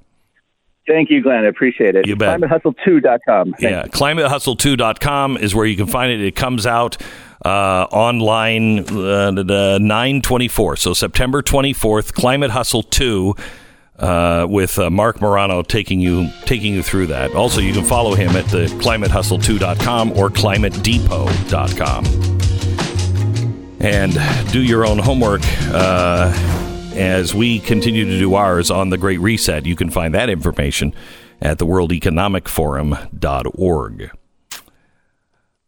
Thank 0.88 1.12
you, 1.12 1.22
Glenn. 1.22 1.46
I 1.46 1.48
appreciate 1.48 1.96
it. 1.96 2.08
You 2.08 2.16
bet. 2.16 2.40
ClimateHustle2.com. 2.40 3.54
Thank 3.54 3.62
Yeah, 3.62 3.84
climatehustle2.com 3.84 5.38
is 5.38 5.54
where 5.54 5.66
you 5.66 5.78
can 5.78 5.86
find 5.86 6.12
it. 6.12 6.20
It 6.20 6.36
comes 6.36 6.66
out 6.66 6.98
uh, 7.46 7.86
online 7.92 8.80
uh, 8.80 9.32
the 9.32 9.78
924. 9.80 10.78
So 10.78 10.96
September 10.96 11.44
24th, 11.44 12.14
Climate 12.14 12.50
Hustle 12.50 12.82
2 12.84 13.36
uh, 14.00 14.48
with 14.50 14.80
uh, 14.80 14.90
Marc 14.90 15.22
Morano 15.22 15.62
taking 15.62 16.00
you 16.00 16.30
taking 16.46 16.74
you 16.74 16.82
through 16.82 17.08
that. 17.08 17.36
Also, 17.36 17.62
you 17.62 17.74
can 17.74 17.84
follow 17.84 18.16
him 18.16 18.36
at 18.36 18.46
the 18.46 18.66
climatehustle2.com 18.66 20.14
or 20.14 20.30
climatedepot.com. 20.30 22.49
And 23.80 24.14
do 24.52 24.62
your 24.62 24.86
own 24.86 25.00
homework 25.00 25.42
uh, 25.72 26.34
as 26.96 27.34
we 27.34 27.60
continue 27.60 28.06
to 28.06 28.20
do 28.20 28.36
ours 28.36 28.70
on 28.70 28.90
the 28.90 28.98
Great 28.98 29.20
Reset. 29.20 29.66
You 29.66 29.76
can 29.76 29.90
find 29.90 30.14
that 30.14 30.30
information 30.30 30.94
at 31.42 31.58
the 31.58 31.66
World 31.66 31.94
Economic 31.94 32.50
Forum.org. 32.50 34.12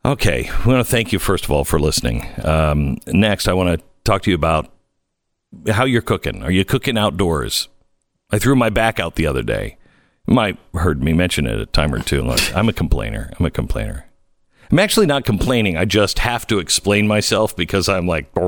Okay, 0.04 0.50
we 0.66 0.74
want 0.74 0.86
to 0.86 0.92
thank 0.92 1.14
you 1.14 1.20
first 1.20 1.46
of 1.46 1.52
all 1.52 1.64
for 1.64 1.80
listening. 1.80 2.28
Um, 2.44 2.98
next, 3.08 3.48
I 3.48 3.54
want 3.54 3.80
to 3.80 3.86
talk 4.04 4.24
to 4.24 4.32
you 4.32 4.36
about 4.36 4.72
how 5.70 5.86
you're 5.86 6.02
cooking. 6.02 6.44
Are 6.44 6.52
you 6.52 6.66
cooking 6.66 6.98
outdoors? 6.98 7.70
I 8.32 8.40
threw 8.40 8.56
my 8.56 8.70
back 8.70 9.00
out 9.00 9.16
the 9.16 9.28
other 9.28 9.44
day. 9.44 9.78
You 10.28 10.34
might 10.34 10.58
heard 10.74 11.04
me 11.04 11.14
mention 11.14 11.46
it 11.46 11.60
a 11.60 11.66
time 11.66 11.94
or 11.94 12.00
two. 12.00 12.28
I'm 12.56 12.70
a 12.70 12.74
complainer. 12.74 13.32
I'm 13.40 13.46
a 13.46 13.52
complainer. 13.52 14.06
I'm 14.72 14.80
actually 14.80 15.06
not 15.06 15.26
complaining. 15.26 15.76
I 15.76 15.86
just 15.86 16.20
have 16.20 16.48
to 16.48 16.60
explain 16.60 17.08
myself 17.08 17.56
because 17.56 17.90
I'm 17.90 18.08
like, 18.08 18.34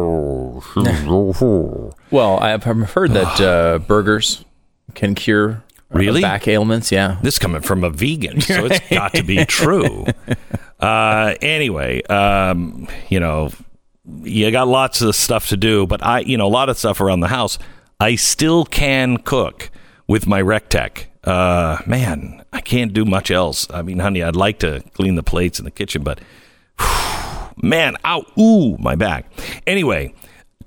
Well, 2.11 2.37
I've 2.39 2.63
heard 2.63 3.11
that 3.11 3.41
uh, 3.41 3.79
burgers 3.79 4.45
can 4.93 5.15
cure 5.15 5.63
uh, 5.93 5.97
Really? 5.97 6.21
back 6.21 6.47
ailments. 6.47 6.91
Yeah. 6.91 7.17
This 7.21 7.39
coming 7.39 7.61
from 7.61 7.83
a 7.83 7.89
vegan, 7.89 8.41
so 8.41 8.65
it's 8.65 8.79
got 8.93 9.13
to 9.15 9.23
be 9.23 9.43
true. 9.45 10.05
Uh, 10.79 11.35
anyway, 11.41 12.01
um, 12.03 12.87
you 13.09 13.19
know, 13.19 13.51
you 14.21 14.49
got 14.51 14.67
lots 14.67 15.01
of 15.01 15.15
stuff 15.15 15.49
to 15.49 15.57
do, 15.57 15.85
but 15.87 16.03
I, 16.03 16.19
you 16.21 16.37
know, 16.37 16.47
a 16.47 16.49
lot 16.49 16.69
of 16.69 16.77
stuff 16.77 17.01
around 17.01 17.19
the 17.19 17.27
house. 17.27 17.59
I 17.99 18.15
still 18.15 18.65
can 18.65 19.17
cook 19.17 19.69
with 20.07 20.27
my 20.27 20.41
Recteq. 20.41 21.05
Uh, 21.23 21.77
man, 21.85 22.43
I 22.51 22.61
can't 22.61 22.93
do 22.93 23.05
much 23.05 23.31
else. 23.31 23.67
I 23.71 23.81
mean, 23.81 23.99
honey, 23.99 24.21
I'd 24.21 24.35
like 24.35 24.59
to 24.59 24.83
clean 24.93 25.15
the 25.15 25.23
plates 25.23 25.59
in 25.59 25.65
the 25.65 25.71
kitchen, 25.71 26.03
but 26.03 26.19
man, 27.57 27.95
ow, 28.05 28.25
ooh, 28.37 28.77
my 28.77 28.95
back. 28.95 29.31
Anyway, 29.65 30.13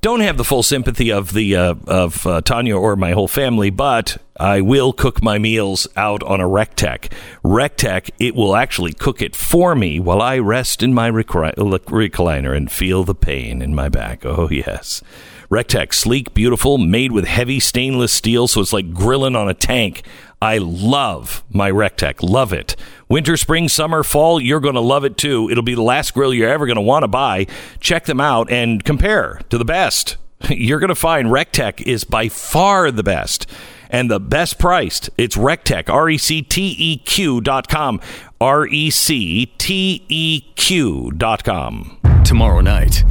don't 0.01 0.21
have 0.21 0.37
the 0.37 0.45
full 0.45 0.63
sympathy 0.63 1.11
of 1.11 1.33
the 1.33 1.57
uh, 1.57 1.75
of 1.87 2.27
uh, 2.27 2.41
Tania 2.41 2.79
or 2.79 2.97
my 2.97 3.13
whole 3.13 3.29
family, 3.29 3.71
but 3.71 4.17
I 4.39 4.61
will 4.61 4.93
cook 4.93 5.23
my 5.23 5.39
meals 5.39 5.89
out 5.97 6.23
on 6.23 6.41
a 6.41 6.45
Recteq. 6.45 7.11
Recteq, 7.43 8.11
it 8.19 8.35
will 8.35 8.55
actually 8.55 8.93
cook 8.93 9.21
it 9.21 9.35
for 9.35 9.75
me 9.75 9.99
while 9.99 10.23
I 10.23 10.39
rest 10.39 10.83
in 10.83 10.95
my 10.95 11.11
recri- 11.11 11.55
recliner 11.55 12.57
and 12.57 12.71
feel 12.71 13.05
the 13.05 13.15
pain 13.15 13.61
in 13.61 13.75
my 13.75 13.89
back. 13.89 14.25
Oh 14.25 14.49
yes. 14.49 15.03
Recteq, 15.51 15.95
sleek, 15.95 16.35
beautiful, 16.35 16.77
made 16.77 17.13
with 17.13 17.25
heavy 17.25 17.61
stainless 17.61 18.13
steel, 18.13 18.49
so 18.49 18.61
it's 18.61 18.73
like 18.73 18.93
grilling 18.93 19.37
on 19.37 19.49
a 19.49 19.55
tank. 19.55 20.03
I 20.43 20.59
love 20.59 21.45
my 21.51 21.71
Recteq. 21.71 22.17
Love 22.23 22.53
it. 22.53 22.77
Winter, 23.09 23.37
spring, 23.37 23.69
summer, 23.69 24.03
fall, 24.03 24.41
you're 24.41 24.61
going 24.61 24.75
to 24.75 24.81
love 24.81 25.05
it 25.05 25.17
too. 25.17 25.49
It'll 25.51 25.63
be 25.63 25.75
the 25.75 25.83
last 25.83 26.15
grill 26.15 26.35
you're 26.35 26.51
ever 26.51 26.67
going 26.67 26.77
to 26.77 26.83
want 26.83 27.05
to 27.05 27.09
buy. 27.09 27.47
Check 27.81 28.05
them 28.05 28.21
out 28.21 28.51
and 28.51 28.85
compare 28.85 29.41
to 29.51 29.59
the 29.59 29.65
best. 29.65 30.17
You're 30.51 30.81
going 30.81 30.89
to 30.89 30.95
find 30.95 31.29
Recteq 31.29 31.81
is 31.81 32.05
by 32.05 32.29
far 32.29 32.91
the 32.91 33.03
best 33.03 33.47
and 33.89 34.11
the 34.11 34.21
best 34.21 34.59
priced. 34.59 35.09
It's 35.17 35.37
Recteq, 35.37 35.89
R 35.89 36.11
E 36.11 36.19
C 36.19 36.43
T 36.43 36.75
E 36.79 36.99
Q 36.99 37.41
dot 37.41 37.69
com. 37.69 38.01
R 38.39 38.67
E 38.67 38.91
C 38.91 39.47
T 39.59 40.05
E 40.09 40.43
Q 40.57 41.11
dot 41.13 41.43
com. 41.43 41.99
Tomorrow 42.25 42.61
night. 42.61 43.03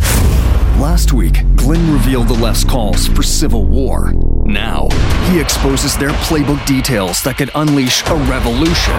Last 0.78 1.14
week, 1.14 1.36
Glenn 1.56 1.94
revealed 1.94 2.28
the 2.28 2.34
less 2.34 2.64
calls 2.66 3.08
for 3.08 3.24
civil 3.24 3.64
war. 3.64 4.12
Now, 4.46 4.90
he 5.30 5.40
exposes 5.40 5.98
their 5.98 6.10
playbook 6.28 6.64
details 6.68 7.22
that 7.24 7.38
could 7.38 7.50
unleash 7.56 8.06
a 8.08 8.16
revolution. 8.30 8.94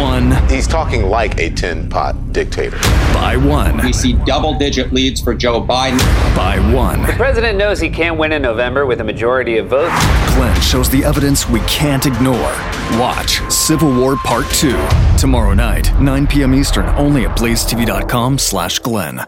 One 0.00 0.32
He's 0.48 0.66
talking 0.66 1.04
like 1.04 1.38
a 1.38 1.50
tin 1.50 1.90
pot 1.90 2.32
dictator. 2.32 2.78
by 3.12 3.36
one. 3.36 3.76
We 3.84 3.92
see 3.92 4.14
double 4.14 4.54
digit 4.58 4.94
leads 4.94 5.20
for 5.20 5.34
Joe 5.34 5.60
Biden. 5.62 5.98
By 6.34 6.58
one. 6.74 7.02
The 7.02 7.12
president 7.12 7.58
knows 7.58 7.80
he 7.80 7.90
can't 7.90 8.18
win 8.18 8.32
in 8.32 8.40
November 8.40 8.86
with 8.86 9.00
a 9.02 9.04
majority 9.04 9.58
of 9.58 9.68
votes. 9.68 9.94
Glenn 10.34 10.58
shows 10.62 10.88
the 10.88 11.04
evidence 11.04 11.48
we 11.50 11.60
can't 11.60 12.06
ignore. 12.06 12.52
Watch 12.98 13.40
Civil 13.52 13.94
War 13.94 14.16
Part 14.16 14.46
2 14.54 14.70
tomorrow 15.18 15.52
night, 15.52 15.92
9 16.00 16.26
p.m. 16.26 16.54
Eastern, 16.54 16.86
only 16.96 17.26
at 17.26 17.36
blazetv.com 17.36 18.38
slash 18.38 18.78
Glenn. 18.78 19.20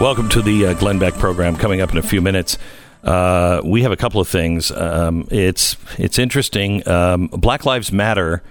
Welcome 0.00 0.28
to 0.30 0.42
the 0.42 0.66
uh, 0.66 0.74
Glenn 0.74 0.98
Beck 0.98 1.14
program. 1.14 1.56
Coming 1.56 1.80
up 1.80 1.90
in 1.90 1.98
a 1.98 2.02
few 2.02 2.20
minutes, 2.20 2.58
Uh, 3.02 3.60
we 3.64 3.82
have 3.82 3.92
a 3.92 3.96
couple 3.96 4.20
of 4.20 4.26
things. 4.26 4.72
Um, 4.72 5.28
it's 5.30 5.76
it's 5.96 6.18
interesting. 6.18 6.86
Um, 6.88 7.28
Black 7.28 7.64
Lives 7.64 7.92
Matter 7.92 8.42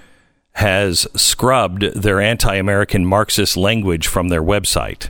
has 0.54 1.06
scrubbed 1.14 1.82
their 1.94 2.22
anti-American 2.22 3.06
Marxist 3.06 3.58
language 3.58 4.08
from 4.08 4.30
their 4.30 4.42
website. 4.42 5.10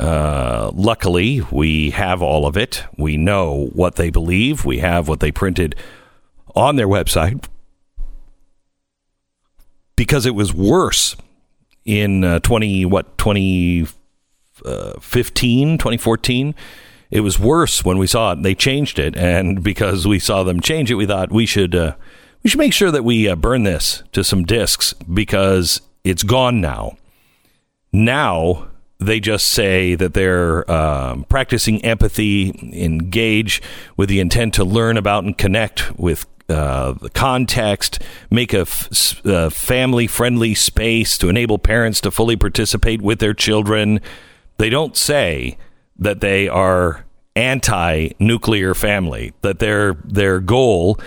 Uh, 0.00 0.72
luckily, 0.74 1.42
we 1.52 1.90
have 1.90 2.22
all 2.22 2.44
of 2.44 2.56
it. 2.56 2.82
We 2.98 3.16
know 3.16 3.70
what 3.72 3.94
they 3.94 4.10
believe. 4.10 4.64
We 4.64 4.78
have 4.78 5.06
what 5.06 5.20
they 5.20 5.30
printed 5.30 5.76
on 6.56 6.74
their 6.74 6.88
website 6.88 7.46
because 9.94 10.26
it 10.26 10.34
was 10.34 10.52
worse 10.52 11.14
in 11.84 12.24
uh, 12.24 12.40
20 12.40 12.84
what 12.86 13.16
2015 14.58 15.78
2014 15.78 16.54
it 17.10 17.20
was 17.20 17.38
worse 17.38 17.84
when 17.84 17.98
we 17.98 18.06
saw 18.06 18.32
it 18.32 18.42
they 18.42 18.54
changed 18.54 18.98
it 18.98 19.16
and 19.16 19.62
because 19.62 20.06
we 20.06 20.18
saw 20.18 20.42
them 20.42 20.60
change 20.60 20.90
it 20.90 20.94
we 20.94 21.06
thought 21.06 21.32
we 21.32 21.46
should 21.46 21.74
uh, 21.74 21.94
we 22.42 22.50
should 22.50 22.58
make 22.58 22.72
sure 22.72 22.90
that 22.90 23.04
we 23.04 23.28
uh, 23.28 23.34
burn 23.34 23.62
this 23.64 24.02
to 24.12 24.22
some 24.22 24.44
discs 24.44 24.92
because 25.12 25.80
it's 26.04 26.22
gone 26.22 26.60
now 26.60 26.96
now 27.92 28.68
they 28.98 29.20
just 29.20 29.48
say 29.48 29.94
that 29.94 30.14
they're 30.14 30.70
um, 30.70 31.24
practicing 31.24 31.84
empathy 31.84 32.50
engage 32.72 33.60
with 33.96 34.08
the 34.08 34.20
intent 34.20 34.54
to 34.54 34.64
learn 34.64 34.96
about 34.96 35.24
and 35.24 35.36
connect 35.36 35.98
with 35.98 36.26
uh, 36.48 36.92
the 36.92 37.10
context, 37.10 38.00
make 38.30 38.54
a 38.54 38.66
uh, 39.24 39.50
family 39.50 40.06
friendly 40.06 40.54
space 40.54 41.18
to 41.18 41.28
enable 41.28 41.58
parents 41.58 42.00
to 42.00 42.10
fully 42.10 42.36
participate 42.36 43.02
with 43.02 43.18
their 43.18 43.34
children. 43.34 44.00
They 44.58 44.70
don't 44.70 44.96
say 44.96 45.58
that 45.98 46.20
they 46.20 46.48
are 46.48 47.04
anti 47.34 48.10
nuclear 48.18 48.74
family, 48.74 49.32
that 49.42 49.58
their, 49.58 49.94
their 50.04 50.40
goal 50.40 50.98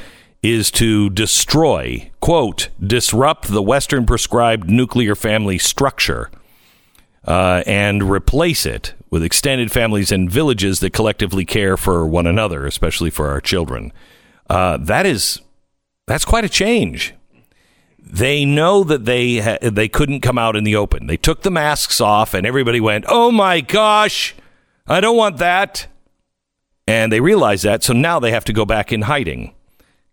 is 0.41 0.71
to 0.71 1.09
destroy, 1.09 2.09
quote, 2.21 2.69
disrupt 2.79 3.47
the 3.47 3.61
Western 3.61 4.05
prescribed 4.05 4.69
nuclear 4.69 5.15
family 5.15 5.57
structure 5.57 6.29
uh, 7.25 7.63
and 7.65 8.09
replace 8.09 8.65
it 8.65 8.93
with 9.09 9.23
extended 9.23 9.71
families 9.71 10.11
and 10.11 10.31
villages 10.31 10.79
that 10.79 10.93
collectively 10.93 11.43
care 11.43 11.75
for 11.75 12.07
one 12.07 12.27
another, 12.27 12.65
especially 12.65 13.09
for 13.09 13.29
our 13.29 13.41
children. 13.41 13.91
Uh, 14.49 14.77
that 14.77 15.05
is 15.05 15.41
that's 16.07 16.25
quite 16.25 16.45
a 16.45 16.49
change. 16.49 17.13
They 18.03 18.45
know 18.45 18.83
that 18.83 19.05
they 19.05 19.37
ha- 19.39 19.57
they 19.61 19.87
couldn't 19.87 20.21
come 20.21 20.37
out 20.37 20.55
in 20.55 20.63
the 20.63 20.75
open. 20.75 21.07
They 21.07 21.17
took 21.17 21.41
the 21.41 21.51
masks 21.51 22.01
off, 22.01 22.33
and 22.33 22.45
everybody 22.45 22.79
went, 22.79 23.05
"Oh 23.07 23.31
my 23.31 23.61
gosh, 23.61 24.35
I 24.87 24.99
don't 24.99 25.17
want 25.17 25.37
that." 25.37 25.87
And 26.87 27.11
they 27.11 27.19
realize 27.21 27.61
that, 27.61 27.83
so 27.83 27.93
now 27.93 28.19
they 28.19 28.31
have 28.31 28.45
to 28.45 28.53
go 28.53 28.65
back 28.65 28.91
in 28.91 29.03
hiding. 29.03 29.53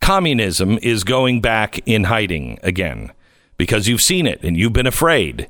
Communism 0.00 0.78
is 0.82 1.04
going 1.04 1.40
back 1.40 1.78
in 1.86 2.04
hiding 2.04 2.58
again 2.62 3.12
because 3.56 3.88
you've 3.88 4.02
seen 4.02 4.26
it 4.26 4.42
and 4.42 4.56
you've 4.56 4.74
been 4.74 4.86
afraid. 4.86 5.48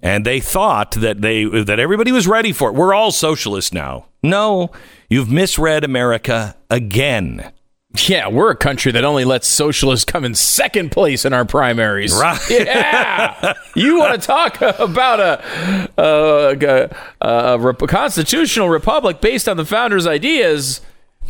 And 0.00 0.24
they 0.24 0.38
thought 0.38 0.92
that 0.92 1.22
they 1.22 1.44
that 1.44 1.80
everybody 1.80 2.12
was 2.12 2.28
ready 2.28 2.52
for 2.52 2.68
it. 2.68 2.74
We're 2.74 2.94
all 2.94 3.10
socialists 3.10 3.72
now. 3.72 4.06
No, 4.22 4.70
you've 5.08 5.30
misread 5.30 5.82
America 5.82 6.56
again. 6.70 7.50
Yeah, 7.96 8.28
we're 8.28 8.50
a 8.50 8.56
country 8.56 8.90
that 8.92 9.04
only 9.04 9.24
lets 9.24 9.46
socialists 9.46 10.04
come 10.04 10.24
in 10.24 10.34
second 10.34 10.90
place 10.90 11.24
in 11.24 11.32
our 11.32 11.44
primaries. 11.44 12.14
Right. 12.14 12.40
Yeah. 12.50 13.54
you 13.74 13.98
want 13.98 14.20
to 14.20 14.26
talk 14.26 14.60
about 14.60 15.20
a, 15.20 15.90
a, 15.96 16.88
a, 17.20 17.58
a 17.58 17.74
constitutional 17.86 18.68
republic 18.68 19.20
based 19.20 19.48
on 19.48 19.56
the 19.56 19.64
founders' 19.64 20.06
ideas? 20.06 20.80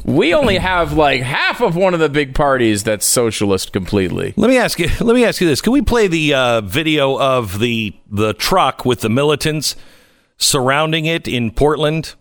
We 0.04 0.34
only 0.34 0.56
have 0.56 0.92
like 0.94 1.22
half 1.22 1.60
of 1.60 1.76
one 1.76 1.94
of 1.94 2.00
the 2.00 2.08
big 2.08 2.34
parties 2.34 2.82
that's 2.82 3.06
socialist 3.06 3.72
completely. 3.72 4.34
Let 4.36 4.48
me 4.50 4.58
ask 4.58 4.78
you. 4.78 4.88
Let 5.00 5.14
me 5.14 5.24
ask 5.24 5.40
you 5.40 5.46
this: 5.46 5.60
Can 5.60 5.72
we 5.72 5.82
play 5.82 6.08
the 6.08 6.34
uh, 6.34 6.60
video 6.62 7.18
of 7.18 7.60
the 7.60 7.94
the 8.10 8.34
truck 8.34 8.84
with 8.84 9.00
the 9.00 9.08
militants 9.08 9.76
surrounding 10.36 11.06
it 11.06 11.28
in 11.28 11.50
Portland? 11.52 12.14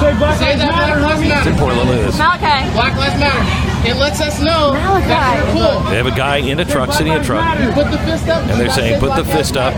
Say 0.00 0.16
Black 0.16 0.40
Lives 0.40 0.62
Matter, 0.62 1.00
homie. 1.00 1.36
It's 1.38 1.46
in 1.46 1.56
Portland. 1.56 1.90
Look. 1.90 2.14
Malachi. 2.16 2.70
Black 2.72 2.96
Lives 2.96 3.18
Matter. 3.20 3.88
It 3.88 3.96
lets 3.96 4.20
us 4.20 4.40
know 4.40 4.72
that 4.72 5.36
you're 5.36 5.52
cool. 5.52 5.90
They 5.90 5.96
have 5.96 6.06
a 6.06 6.10
guy 6.16 6.36
in 6.38 6.58
a 6.60 6.64
truck, 6.64 6.92
sitting 6.92 7.12
in 7.12 7.20
a 7.20 7.24
truck, 7.24 7.58
You 7.60 7.70
put 7.72 7.90
the 7.90 7.98
fist 7.98 8.28
up. 8.28 8.42
and 8.48 8.60
they're 8.60 8.70
saying, 8.70 8.94
say 8.94 9.00
"Put 9.00 9.16
the 9.16 9.24
fist 9.24 9.56
up 9.56 9.74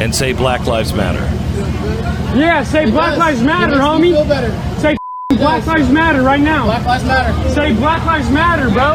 and 0.00 0.14
say 0.14 0.32
Black 0.32 0.66
Lives 0.66 0.92
Matter." 0.94 1.20
Yeah, 2.38 2.62
say 2.64 2.90
Black 2.90 3.18
Lives 3.18 3.42
Matter, 3.42 3.76
homie. 3.76 4.12
Feel 4.12 4.24
better. 4.24 4.50
Say 4.80 4.96
Black 5.30 5.66
Lives 5.66 5.90
Matter 5.90 6.22
right 6.22 6.40
now. 6.40 6.64
Black 6.64 6.84
Lives 6.86 7.04
Matter. 7.04 7.50
Say 7.54 7.72
Black 7.74 8.04
Lives 8.06 8.30
Matter, 8.30 8.68
bro. 8.70 8.94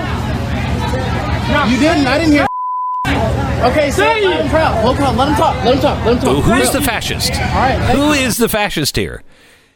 You 1.70 1.80
didn't. 1.80 2.08
I 2.08 2.18
didn't 2.18 2.34
hear. 2.34 2.48
Okay, 3.72 3.92
say 3.92 4.24
it. 4.24 4.42
I'm 4.44 4.50
proud. 4.50 4.82
Hold 4.84 5.00
on. 5.00 5.18
Let 5.18 5.28
him 5.30 5.36
talk. 5.36 5.56
Let 5.66 5.76
him 5.76 5.82
talk. 5.82 6.06
Let 6.06 6.16
him 6.18 6.22
talk. 6.24 6.44
Who's 6.46 6.72
the 6.72 6.82
fascist? 6.82 7.32
All 7.34 7.38
right. 7.40 7.78
thank 7.80 7.98
Who 8.00 8.08
you. 8.08 8.14
is 8.26 8.38
the 8.38 8.48
fascist 8.50 8.96
here? 8.96 9.24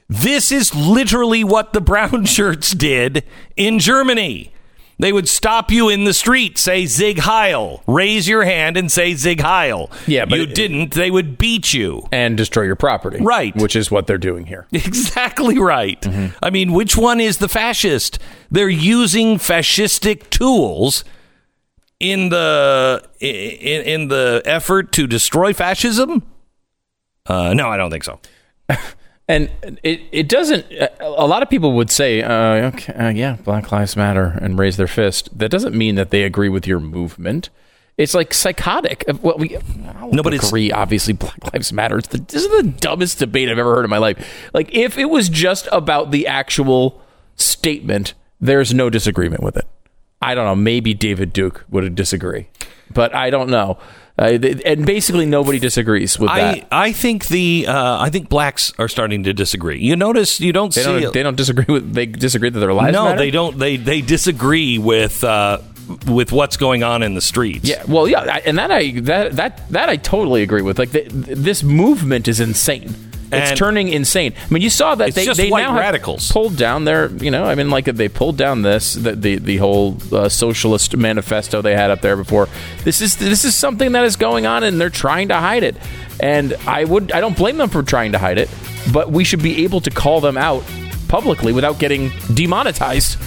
This 0.10 0.52
is 0.52 0.76
literally 0.76 1.44
what 1.44 1.74
the 1.74 1.82
brown 1.82 2.26
shirts 2.26 2.72
did 2.72 3.24
in 3.56 3.80
Germany. 3.80 4.54
They 5.00 5.12
would 5.12 5.28
stop 5.28 5.72
you 5.72 5.90
in 5.90 6.04
the 6.04 6.14
street, 6.14 6.58
say 6.58 6.86
Sieg 6.86 7.20
Heil, 7.20 7.82
raise 7.88 8.28
your 8.28 8.44
hand 8.44 8.78
and 8.78 8.92
say 8.92 9.16
Sieg 9.16 9.42
Heil. 9.42 9.90
Yeah, 10.06 10.26
but 10.26 10.38
you 10.38 10.46
didn't. 10.46 10.94
They 10.94 11.10
would 11.10 11.38
beat 11.38 11.74
you. 11.74 12.08
And 12.12 12.38
destroy 12.38 12.64
your 12.64 12.76
property. 12.76 13.18
Right. 13.20 13.56
Which 13.56 13.76
is 13.76 13.90
what 13.90 14.06
they're 14.08 14.18
doing 14.18 14.46
here. 14.46 14.68
Exactly 14.74 15.58
right. 15.58 16.00
Mm-hmm. 16.02 16.38
I 16.44 16.52
mean, 16.52 16.74
which 16.74 16.96
one 16.96 17.20
is 17.20 17.40
the 17.40 17.50
fascist? 17.50 18.20
They're 18.52 18.70
using 18.70 19.38
fascistic 19.38 20.30
tools 20.30 21.04
in 22.00 22.30
the 22.30 23.04
in, 23.20 23.82
in 23.82 24.08
the 24.10 24.42
effort 24.46 24.92
to 24.94 25.08
destroy 25.08 25.54
fascism. 25.54 26.24
Uh, 27.26 27.54
no, 27.54 27.70
I 27.70 27.78
don't 27.78 27.90
think 27.90 28.04
so. 28.04 28.20
And 29.28 29.50
it, 29.84 30.02
it 30.12 30.28
doesn't. 30.28 30.66
A 31.00 31.26
lot 31.26 31.42
of 31.44 31.50
people 31.50 31.74
would 31.74 31.90
say, 31.90 32.22
uh, 32.22 32.68
okay, 32.74 32.94
uh, 32.94 33.10
yeah, 33.10 33.38
Black 33.44 33.72
Lives 33.72 33.96
Matter 33.96 34.38
and 34.42 34.60
raise 34.60 34.76
their 34.76 34.88
fist. 34.88 35.30
That 35.38 35.50
doesn't 35.50 35.76
mean 35.76 35.96
that 35.96 36.10
they 36.10 36.24
agree 36.24 36.50
with 36.50 36.68
your 36.68 36.80
movement. 36.82 37.50
It's 37.98 38.14
like 38.14 38.34
psychotic. 38.34 39.06
Uh, 39.08 39.14
Well, 39.22 39.38
we 39.38 39.58
No, 40.12 40.24
but 40.24 40.34
it's- 40.34 40.50
agree. 40.50 40.72
Obviously, 40.72 41.14
Black 41.14 41.54
Lives 41.54 41.72
Matter. 41.72 42.00
It's 42.00 42.10
the, 42.10 42.18
this 42.18 42.44
is 42.44 42.50
the 42.50 42.64
dumbest 42.64 43.20
debate 43.20 43.48
I've 43.50 43.58
ever 43.60 43.76
heard 43.76 43.86
in 43.86 43.90
my 43.90 43.98
life. 44.00 44.50
Like, 44.54 44.74
if 44.76 44.98
it 44.98 45.06
was 45.10 45.30
just 45.30 45.70
about 45.72 46.12
the 46.12 46.28
actual 46.28 47.02
statement, 47.38 48.14
there's 48.42 48.74
no 48.74 48.90
disagreement 48.90 49.42
with 49.42 49.56
it. 49.56 49.66
I 50.22 50.36
don't 50.36 50.46
know. 50.46 50.56
Maybe 50.56 50.94
David 50.94 51.32
Duke 51.34 51.66
would 51.70 51.96
disagree, 51.96 52.48
but 52.94 53.14
I 53.16 53.30
don't 53.30 53.50
know. 53.50 53.78
Uh, 54.18 54.38
th- 54.38 54.62
and 54.64 54.86
basically, 54.86 55.26
nobody 55.26 55.58
disagrees 55.58 56.20
with 56.20 56.30
that. 56.30 56.68
I 56.72 56.90
I 56.90 56.92
think 56.92 57.28
the 57.28 57.66
uh, 57.68 58.00
I 58.00 58.12
think 58.12 58.30
blacks 58.30 58.72
are 58.78 58.88
starting 58.88 59.24
to 59.24 59.34
disagree. 59.34 59.80
You 59.80 59.96
notice 59.96 60.40
you 60.40 60.54
don't 60.54 60.74
They 60.74 60.84
see 60.84 61.00
don't, 61.02 61.14
they 61.14 61.24
don't 61.24 61.36
disagree 61.36 61.66
with. 61.68 61.94
They 61.94 62.06
disagree 62.06 62.50
that 62.50 62.60
their 62.60 62.74
lives 62.74 62.94
no, 62.94 63.06
matter? 63.06 63.18
they 63.18 63.32
don't. 63.32 63.58
They 63.58 63.78
they 63.78 64.02
disagree 64.02 64.78
with 64.78 65.24
uh, 65.24 65.60
with 66.08 66.32
what's 66.32 66.58
going 66.58 66.84
on 66.84 67.02
in 67.02 67.16
the 67.16 67.22
streets. 67.22 67.68
Yeah, 67.68 67.84
well, 67.88 68.08
yeah, 68.08 68.20
I, 68.22 68.40
and 68.46 68.60
that 68.60 68.72
I 68.72 68.92
that 69.02 69.32
that 69.34 69.70
that 69.72 69.90
I 69.90 69.96
totally 69.96 70.44
agree 70.44 70.62
with. 70.62 70.78
Like 70.78 70.92
the, 70.92 71.02
this 71.10 71.64
movement 71.64 72.28
is 72.28 72.40
insane. 72.40 72.94
It's 73.34 73.50
And- 73.50 73.58
turning 73.58 73.88
insane. 73.90 74.34
I 74.50 74.54
mean, 74.54 74.62
you 74.64 74.70
saw 74.70 74.96
that 74.96 75.14
they 75.14 75.26
just 75.26 75.38
they 75.40 75.50
now 75.50 75.74
have 75.74 76.02
pulled 76.32 76.56
down 76.58 76.86
their. 76.86 77.10
You 77.12 77.32
know, 77.32 77.46
I 77.46 77.56
mean, 77.56 77.70
like 77.70 77.86
they 77.86 78.10
pulled 78.10 78.38
down 78.38 78.62
this 78.62 78.94
the 78.94 79.14
the, 79.16 79.38
the 79.38 79.58
whole 79.58 79.98
uh, 80.12 80.30
socialist 80.30 80.96
manifesto 80.96 81.62
they 81.62 81.76
had 81.76 81.92
up 81.92 82.02
there 82.02 82.16
before. 82.16 82.48
This 82.84 83.02
is 83.02 83.18
this 83.18 83.46
is 83.46 83.56
something 83.56 83.92
that 83.94 84.04
is 84.06 84.16
going 84.16 84.46
on, 84.46 84.64
and 84.64 84.80
they're 84.80 84.90
trying 84.90 85.28
to 85.30 85.36
hide 85.36 85.64
it. 85.64 85.76
And 86.20 86.54
I 86.68 86.84
would 86.84 87.12
I 87.12 87.22
don't 87.22 87.36
blame 87.36 87.58
them 87.58 87.70
for 87.70 87.84
trying 87.84 88.12
to 88.14 88.18
hide 88.20 88.38
it, 88.38 88.50
but 88.92 89.12
we 89.12 89.24
should 89.24 89.42
be 89.44 89.64
able 89.64 89.82
to 89.82 89.90
call 89.90 90.22
them 90.22 90.38
out 90.38 90.64
publicly 91.08 91.54
without 91.54 91.80
getting 91.80 92.12
demonetized. 92.34 93.18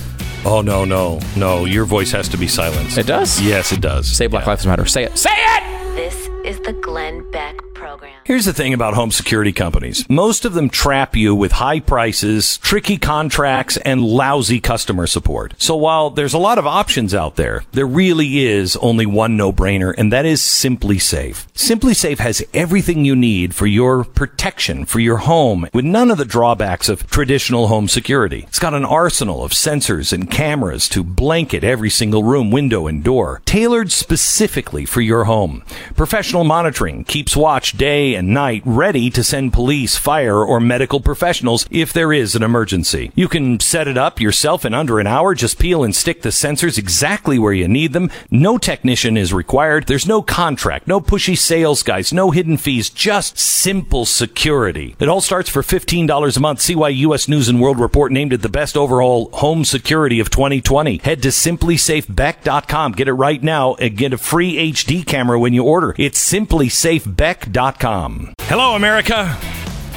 Oh 0.44 0.60
no 0.60 0.84
no 0.84 1.20
no! 1.36 1.64
Your 1.64 1.84
voice 1.84 2.12
has 2.12 2.28
to 2.28 2.36
be 2.36 2.46
silenced. 2.46 2.98
It 2.98 3.06
does. 3.06 3.40
Yes, 3.40 3.72
it 3.72 3.80
does. 3.80 4.06
Say 4.06 4.28
Black 4.28 4.46
Lives 4.46 4.64
Matter. 4.66 4.86
Say 4.86 5.04
it. 5.04 5.18
Say 5.18 5.30
it. 5.32 5.85
This 5.97 6.28
is 6.44 6.60
the 6.60 6.74
Glenn 6.74 7.28
Beck 7.31 7.56
Program. 7.73 8.12
Here's 8.24 8.44
the 8.44 8.52
thing 8.52 8.74
about 8.74 8.94
home 8.94 9.10
security 9.10 9.52
companies. 9.52 10.09
Most 10.10 10.44
of 10.44 10.52
them 10.52 10.68
trap 10.68 11.16
you 11.16 11.35
with 11.35 11.52
high 11.52 11.81
prices, 11.81 12.59
tricky 12.59 12.98
contracts, 12.98 13.78
and 13.78 14.05
lousy 14.05 14.60
customer 14.60 15.06
support. 15.06 15.55
So 15.56 15.74
while 15.74 16.10
there's 16.10 16.35
a 16.35 16.39
lot 16.39 16.59
of 16.59 16.66
options 16.66 17.14
out 17.14 17.36
there, 17.36 17.64
there 17.73 17.86
really 17.86 18.44
is 18.44 18.77
only 18.77 19.06
one 19.06 19.36
no-brainer, 19.36 19.94
and 19.97 20.12
that 20.12 20.27
is 20.27 20.43
SimpliSafe. 20.43 21.47
Simply 21.56 21.94
Safe 21.94 22.18
has 22.18 22.44
everything 22.52 23.05
you 23.05 23.16
need 23.16 23.55
for 23.55 23.66
your 23.66 24.05
protection 24.05 24.85
for 24.85 25.01
your 25.01 25.18
home 25.18 25.66
with 25.73 25.85
none 25.85 26.10
of 26.10 26.18
the 26.18 26.24
drawbacks 26.24 26.90
of 26.90 27.09
traditional 27.09 27.68
home 27.68 27.89
security. 27.89 28.44
It's 28.48 28.59
got 28.59 28.74
an 28.74 28.85
arsenal 28.85 29.43
of 29.44 29.52
sensors 29.52 30.12
and 30.12 30.31
cameras 30.31 30.90
to 30.90 31.02
blanket 31.02 31.64
every 31.64 31.90
single 31.90 32.23
room, 32.23 32.51
window, 32.51 32.86
and 32.86 33.02
door, 33.02 33.40
tailored 33.47 33.93
specifically 33.93 34.85
for 34.85 35.01
your 35.01 35.24
home. 35.24 35.62
Professional 35.94 36.44
monitoring 36.44 37.04
keeps 37.04 37.36
watch 37.36 37.76
day 37.78 38.14
and 38.14 38.28
night, 38.28 38.62
ready 38.64 39.10
to 39.10 39.22
send 39.22 39.52
police, 39.52 39.96
fire, 39.96 40.44
or 40.44 40.60
medical 40.60 41.00
professionals 41.00 41.66
if 41.70 41.92
there 41.92 42.12
is 42.12 42.34
an 42.34 42.42
emergency. 42.42 43.12
You 43.14 43.28
can 43.28 43.60
set 43.60 43.88
it 43.88 43.96
up 43.96 44.20
yourself 44.20 44.64
in 44.64 44.74
under 44.74 44.98
an 44.98 45.06
hour. 45.06 45.34
Just 45.34 45.58
peel 45.58 45.84
and 45.84 45.94
stick 45.94 46.22
the 46.22 46.30
sensors 46.30 46.78
exactly 46.78 47.38
where 47.38 47.52
you 47.52 47.68
need 47.68 47.92
them. 47.92 48.10
No 48.30 48.58
technician 48.58 49.16
is 49.16 49.32
required. 49.32 49.86
There's 49.86 50.06
no 50.06 50.22
contract, 50.22 50.86
no 50.86 51.00
pushy 51.00 51.38
sales 51.38 51.82
guys, 51.82 52.12
no 52.12 52.30
hidden 52.30 52.56
fees, 52.56 52.90
just 52.90 53.38
simple 53.38 54.04
security. 54.04 54.96
It 54.98 55.08
all 55.08 55.20
starts 55.20 55.48
for 55.48 55.62
$15 55.62 56.36
a 56.36 56.40
month. 56.40 56.60
See 56.60 56.74
why 56.74 56.88
U.S. 56.88 57.28
News 57.28 57.48
and 57.48 57.60
World 57.60 57.78
Report 57.78 58.12
named 58.12 58.32
it 58.32 58.42
the 58.42 58.48
best 58.48 58.76
overall 58.76 59.30
home 59.32 59.64
security 59.64 60.20
of 60.20 60.30
2020. 60.30 60.98
Head 60.98 61.22
to 61.22 61.28
simplisafebeck.com. 61.28 62.92
Get 62.92 63.08
it 63.08 63.12
right 63.12 63.42
now 63.42 63.74
and 63.74 63.96
get 63.96 64.12
a 64.12 64.18
free 64.18 64.72
HD 64.72 65.06
camera 65.06 65.38
when 65.38 65.52
you 65.52 65.62
order. 65.64 65.76
It's 65.98 66.32
simplisafebeck.com. 66.32 68.35
Hello, 68.43 68.77
America. 68.77 69.36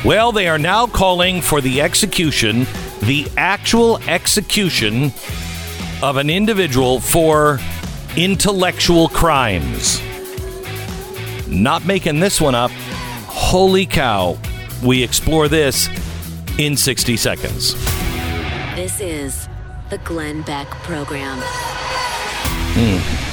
Well, 0.04 0.32
they 0.32 0.48
are 0.48 0.58
now 0.58 0.88
calling 0.88 1.42
for 1.42 1.62
the 1.62 1.82
execution, 1.82 2.66
the 3.02 3.28
actual 3.38 3.98
execution 4.04 5.12
of 6.02 6.18
an 6.18 6.30
individual 6.30 7.00
for 7.00 7.60
intellectual 8.18 9.10
crimes. 9.10 10.02
Not 11.48 11.86
making 11.86 12.20
this 12.20 12.42
one 12.42 12.56
up. 12.56 12.72
Holy 13.28 13.86
cow. 13.86 14.38
We 14.84 15.04
explore 15.04 15.48
this 15.48 15.90
in 16.58 16.76
60 16.76 17.18
seconds. 17.18 17.76
This 18.76 19.00
is 19.00 19.48
the 19.90 19.98
Glenn 20.00 20.42
Beck 20.42 20.68
Program. 20.70 21.38
Hmm. 22.74 23.29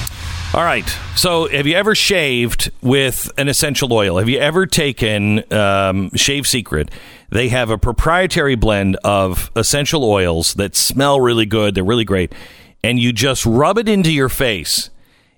All 0.56 0.64
right. 0.64 0.88
So, 1.16 1.50
have 1.50 1.66
you 1.66 1.74
ever 1.74 1.94
shaved 1.94 2.70
with 2.80 3.30
an 3.36 3.46
essential 3.46 3.92
oil? 3.92 4.16
Have 4.16 4.30
you 4.30 4.38
ever 4.38 4.64
taken 4.64 5.52
um, 5.52 6.10
Shave 6.14 6.46
Secret? 6.46 6.90
They 7.28 7.50
have 7.50 7.68
a 7.68 7.76
proprietary 7.76 8.54
blend 8.54 8.96
of 9.04 9.50
essential 9.54 10.02
oils 10.02 10.54
that 10.54 10.74
smell 10.74 11.20
really 11.20 11.44
good. 11.44 11.74
They're 11.74 11.84
really 11.84 12.06
great. 12.06 12.32
And 12.82 12.98
you 12.98 13.12
just 13.12 13.44
rub 13.44 13.76
it 13.76 13.86
into 13.86 14.10
your 14.10 14.30
face. 14.30 14.88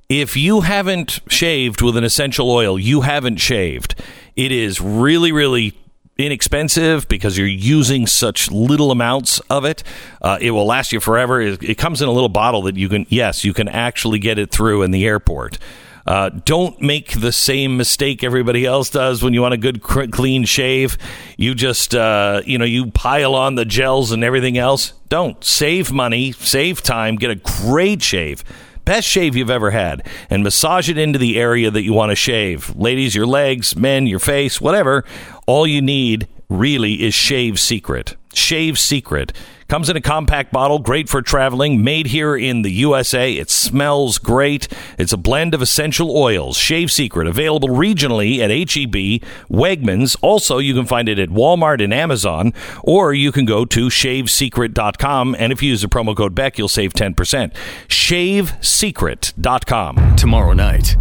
If 0.09 0.37
you 0.37 0.61
haven't 0.61 1.19
shaved 1.29 1.83
with 1.83 1.97
an 1.97 2.05
essential 2.05 2.49
oil, 2.49 2.79
you 2.79 3.01
haven't 3.01 3.39
shaved. 3.39 3.97
It 4.37 4.53
is 4.53 4.81
really, 4.81 5.33
really 5.33 5.77
inexpensive 6.19 7.07
because 7.07 7.39
you're 7.39 7.47
using 7.47 8.07
such 8.07 8.51
little 8.51 8.91
amounts 8.91 9.39
of 9.49 9.65
it. 9.65 9.85
Uh, 10.21 10.37
it 10.41 10.51
will 10.51 10.67
last 10.67 10.93
you 10.93 10.99
forever. 10.99 11.41
It, 11.41 11.63
it, 11.63 11.79
comes 11.79 12.03
in 12.03 12.09
a 12.09 12.13
little 12.13 12.29
bottle 12.29 12.63
that 12.63 12.77
you 12.77 12.89
can, 12.89 13.07
yes, 13.09 13.45
you 13.45 13.55
can 13.55 13.69
actually 13.69 14.19
get 14.19 14.37
it 14.37 14.51
through 14.51 14.83
in 14.83 14.91
the 14.91 15.07
airport. 15.07 15.59
Uh, 16.07 16.31
don't 16.31 16.81
make 16.81 17.21
the 17.21 17.31
same 17.31 17.77
mistake 17.77 18.25
everybody 18.25 18.65
else 18.65 18.91
does 18.91 19.23
when 19.23 19.35
you 19.35 19.43
want 19.43 19.55
a 19.55 19.59
good 19.59 19.83
cr- 19.83 20.07
clean 20.07 20.45
shave. 20.45 20.99
You 21.37 21.55
just, 21.55 21.95
uh, 21.95 22.43
you 22.45 22.59
know, 22.59 22.65
you 22.65 22.91
pile 22.91 23.35
on 23.35 23.55
the 23.55 23.67
gels 23.67 24.11
and 24.11 24.25
everything 24.25 24.59
else. 24.59 24.95
Don't 25.09 25.43
save 25.45 25.93
money, 25.93 26.33
save 26.33 26.83
time, 26.83 27.17
get 27.17 27.31
a 27.31 27.37
great 27.37 28.03
shave 28.03 28.43
best 28.89 29.07
shave 29.07 29.37
you've 29.37 29.51
ever 29.51 29.71
had 29.71 30.03
and 30.31 30.43
massage 30.43 30.89
it 30.89 30.97
into 30.97 31.19
the 31.19 31.39
area 31.39 31.71
that 31.71 31.83
you 31.83 31.93
want 31.93 32.09
to 32.09 32.17
shave. 32.17 32.75
Ladies, 32.75 33.15
your 33.15 33.27
legs, 33.27 33.77
men, 33.77 34.07
your 34.07 34.19
face, 34.19 34.63
whatever. 34.63 35.05
All 35.49 35.67
you 35.67 35.81
need 35.81 36.29
really 36.51 37.03
is 37.03 37.15
Shave 37.15 37.59
Secret. 37.59 38.17
Shave 38.35 38.79
Secret. 38.79 39.33
Comes 39.67 39.89
in 39.89 39.97
a 39.97 40.01
compact 40.03 40.53
bottle, 40.53 40.79
great 40.79 41.09
for 41.09 41.23
traveling, 41.23 41.83
made 41.83 42.09
here 42.09 42.37
in 42.37 42.61
the 42.61 42.71
USA. 42.71 43.33
It 43.33 43.49
smells 43.49 44.19
great. 44.19 44.69
It's 44.99 45.15
a 45.15 45.17
blend 45.17 45.55
of 45.55 45.63
essential 45.63 46.15
oils. 46.15 46.59
Shave 46.59 46.93
Secret, 46.93 47.27
available 47.27 47.71
regionally 47.71 48.41
at 48.41 48.51
HEB, 48.51 49.23
Wegmans. 49.51 50.19
Also, 50.21 50.59
you 50.59 50.75
can 50.75 50.85
find 50.85 51.09
it 51.09 51.19
at 51.19 51.31
Walmart 51.31 51.83
and 51.83 51.95
Amazon, 51.95 52.53
or 52.83 53.15
you 53.15 53.33
can 53.33 53.47
go 53.47 53.65
to 53.65 53.87
shavesecret.com. 53.87 55.35
And 55.39 55.51
if 55.51 55.63
you 55.63 55.71
use 55.71 55.81
the 55.81 55.89
promo 55.89 56.15
code 56.15 56.35
Beck, 56.35 56.59
you'll 56.59 56.69
save 56.69 56.93
10%. 56.93 57.55
Shavesecret.com. 57.89 60.17
Tomorrow 60.17 60.53
night. 60.53 60.97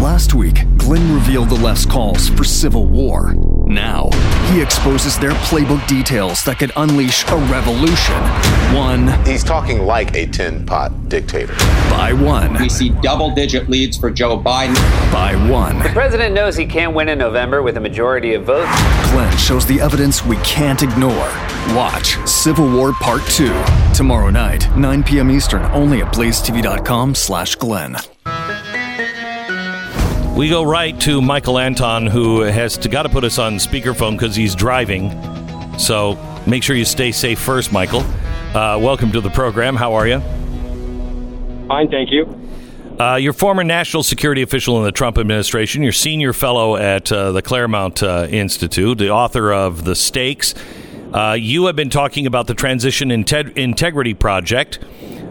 Last 0.00 0.34
week, 0.34 0.56
Glenn 0.76 1.14
revealed 1.14 1.48
the 1.48 1.56
left's 1.56 1.86
calls 1.86 2.28
for 2.28 2.44
civil 2.44 2.86
war. 2.86 3.32
Now, 3.68 4.10
he 4.52 4.62
exposes 4.62 5.18
their 5.18 5.32
playbook 5.32 5.84
details 5.88 6.44
that 6.44 6.60
could 6.60 6.70
unleash 6.76 7.24
a 7.28 7.36
revolution. 7.50 8.14
One. 8.72 9.08
He's 9.26 9.42
talking 9.42 9.80
like 9.82 10.14
a 10.14 10.26
tin 10.26 10.64
pot 10.64 11.08
dictator. 11.08 11.54
By 11.90 12.12
one. 12.12 12.54
We 12.60 12.68
see 12.68 12.90
double 12.90 13.34
digit 13.34 13.68
leads 13.68 13.96
for 13.96 14.08
Joe 14.08 14.38
Biden. 14.38 14.76
By 15.12 15.34
one. 15.50 15.80
The 15.80 15.88
president 15.88 16.32
knows 16.32 16.56
he 16.56 16.64
can't 16.64 16.94
win 16.94 17.08
in 17.08 17.18
November 17.18 17.60
with 17.60 17.76
a 17.76 17.80
majority 17.80 18.34
of 18.34 18.44
votes. 18.44 18.70
Glenn 19.10 19.36
shows 19.36 19.66
the 19.66 19.80
evidence 19.80 20.24
we 20.24 20.36
can't 20.38 20.82
ignore. 20.84 21.28
Watch 21.74 22.16
Civil 22.24 22.72
War 22.72 22.92
Part 22.92 23.22
2. 23.30 23.46
Tomorrow 23.94 24.30
night, 24.30 24.74
9 24.76 25.02
p.m. 25.02 25.28
Eastern, 25.28 25.62
only 25.72 26.02
at 26.02 26.14
blazetv.com 26.14 27.16
slash 27.16 27.56
Glenn. 27.56 27.96
We 30.36 30.50
go 30.50 30.62
right 30.64 31.00
to 31.00 31.22
Michael 31.22 31.58
Anton, 31.58 32.06
who 32.06 32.42
has 32.42 32.76
got 32.76 33.04
to 33.04 33.08
put 33.08 33.24
us 33.24 33.38
on 33.38 33.54
speakerphone 33.54 34.18
because 34.18 34.36
he's 34.36 34.54
driving. 34.54 35.10
So 35.78 36.18
make 36.46 36.62
sure 36.62 36.76
you 36.76 36.84
stay 36.84 37.10
safe 37.10 37.38
first, 37.38 37.72
Michael. 37.72 38.00
Uh, 38.54 38.78
welcome 38.78 39.10
to 39.12 39.22
the 39.22 39.30
program. 39.30 39.76
How 39.76 39.94
are 39.94 40.06
you? 40.06 40.20
Fine, 41.68 41.90
thank 41.90 42.10
you. 42.10 42.26
Uh, 43.00 43.16
you're 43.16 43.32
former 43.32 43.64
national 43.64 44.02
security 44.02 44.42
official 44.42 44.76
in 44.76 44.84
the 44.84 44.92
Trump 44.92 45.16
administration. 45.16 45.82
You're 45.82 45.92
senior 45.92 46.34
fellow 46.34 46.76
at 46.76 47.10
uh, 47.10 47.32
the 47.32 47.40
Claremont 47.40 48.02
uh, 48.02 48.26
Institute, 48.28 48.98
the 48.98 49.08
author 49.08 49.54
of 49.54 49.86
The 49.86 49.94
Stakes. 49.94 50.54
Uh, 51.14 51.32
you 51.32 51.64
have 51.64 51.76
been 51.76 51.88
talking 51.88 52.26
about 52.26 52.46
the 52.46 52.54
Transition 52.54 53.08
Inte- 53.08 53.56
Integrity 53.56 54.12
Project. 54.12 54.80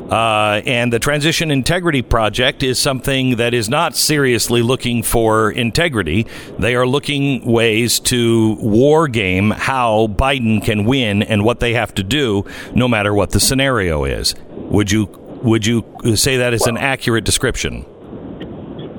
Uh, 0.10 0.62
and 0.68 0.94
the 0.94 1.00
Transition 1.00 1.50
Integrity 1.50 2.04
Project 2.04 2.62
is 2.62 2.78
something 2.78 3.38
that 3.38 3.56
is 3.56 3.70
not 3.70 3.96
seriously 3.96 4.62
looking 4.62 5.02
for 5.02 5.50
integrity. 5.50 6.28
They 6.60 6.76
are 6.76 6.86
looking 6.86 7.44
ways 7.44 8.00
to 8.02 8.56
war 8.60 9.08
game 9.08 9.50
how 9.50 10.08
Biden 10.08 10.64
can 10.64 10.86
win 10.86 11.24
and 11.24 11.44
what 11.44 11.60
they 11.60 11.74
have 11.74 11.94
to 11.96 12.04
do, 12.04 12.46
no 12.76 12.88
matter 12.88 13.16
what 13.16 13.32
the 13.32 13.40
scenario 13.40 14.04
is. 14.06 14.36
Would 14.52 14.92
you 14.92 15.06
would 15.42 15.66
you 15.66 15.84
say 16.16 16.38
that 16.38 16.54
is 16.54 16.66
an 16.66 16.78
accurate 16.78 17.24
description? 17.24 17.86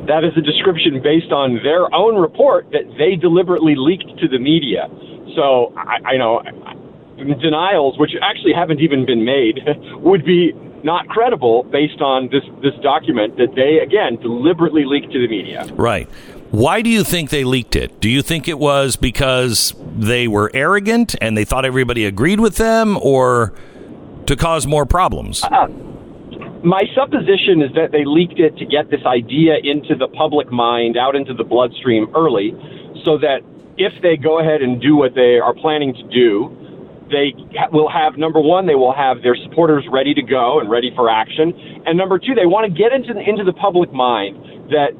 That 0.06 0.22
is 0.22 0.36
a 0.36 0.40
description 0.40 1.00
based 1.02 1.32
on 1.32 1.60
their 1.62 1.92
own 1.92 2.16
report 2.16 2.68
that 2.70 2.84
they 2.98 3.16
deliberately 3.16 3.74
leaked 3.76 4.18
to 4.18 4.28
the 4.28 4.38
media. 4.38 4.88
So 5.34 5.72
I, 5.76 6.14
I 6.14 6.16
know 6.16 6.42
denials, 7.16 7.98
which 7.98 8.12
actually 8.22 8.52
haven't 8.52 8.80
even 8.80 9.06
been 9.06 9.24
made, 9.24 9.60
would 9.96 10.24
be 10.24 10.52
not 10.84 11.08
credible 11.08 11.64
based 11.64 12.00
on 12.00 12.28
this 12.30 12.44
this 12.62 12.74
document 12.82 13.36
that 13.36 13.54
they 13.54 13.78
again 13.78 14.16
deliberately 14.16 14.84
leaked 14.84 15.12
to 15.12 15.18
the 15.20 15.28
media. 15.28 15.66
Right. 15.74 16.08
Why 16.50 16.80
do 16.80 16.90
you 16.90 17.02
think 17.02 17.30
they 17.30 17.44
leaked 17.44 17.74
it? 17.74 18.00
Do 18.00 18.08
you 18.08 18.22
think 18.22 18.46
it 18.46 18.58
was 18.58 18.96
because 18.96 19.74
they 19.96 20.28
were 20.28 20.50
arrogant 20.54 21.16
and 21.20 21.36
they 21.36 21.44
thought 21.44 21.64
everybody 21.64 22.04
agreed 22.04 22.38
with 22.38 22.56
them, 22.56 22.96
or 23.02 23.52
to 24.26 24.36
cause 24.36 24.66
more 24.66 24.86
problems? 24.86 25.42
Uh, 25.42 25.66
my 26.62 26.82
supposition 26.94 27.62
is 27.62 27.72
that 27.74 27.90
they 27.92 28.04
leaked 28.04 28.38
it 28.38 28.56
to 28.58 28.64
get 28.64 28.90
this 28.90 29.04
idea 29.04 29.54
into 29.62 29.96
the 29.96 30.08
public 30.08 30.50
mind, 30.50 30.96
out 30.96 31.16
into 31.16 31.34
the 31.34 31.44
bloodstream 31.44 32.08
early, 32.14 32.54
so 33.04 33.18
that 33.18 33.40
if 33.76 33.92
they 34.02 34.16
go 34.16 34.38
ahead 34.38 34.62
and 34.62 34.80
do 34.80 34.96
what 34.96 35.14
they 35.14 35.38
are 35.38 35.54
planning 35.54 35.94
to 35.94 36.02
do, 36.04 36.56
they 37.10 37.32
will 37.72 37.88
have 37.88 38.16
number 38.16 38.40
one, 38.40 38.66
they 38.66 38.74
will 38.74 38.94
have 38.94 39.22
their 39.22 39.36
supporters 39.36 39.84
ready 39.90 40.14
to 40.14 40.22
go 40.22 40.60
and 40.60 40.70
ready 40.70 40.90
for 40.94 41.10
action, 41.10 41.52
and 41.86 41.96
number 41.96 42.18
two, 42.18 42.34
they 42.34 42.46
want 42.46 42.66
to 42.66 42.72
get 42.72 42.92
into 42.92 43.14
the, 43.14 43.20
into 43.20 43.44
the 43.44 43.54
public 43.54 43.92
mind 43.92 44.36
that 44.70 44.92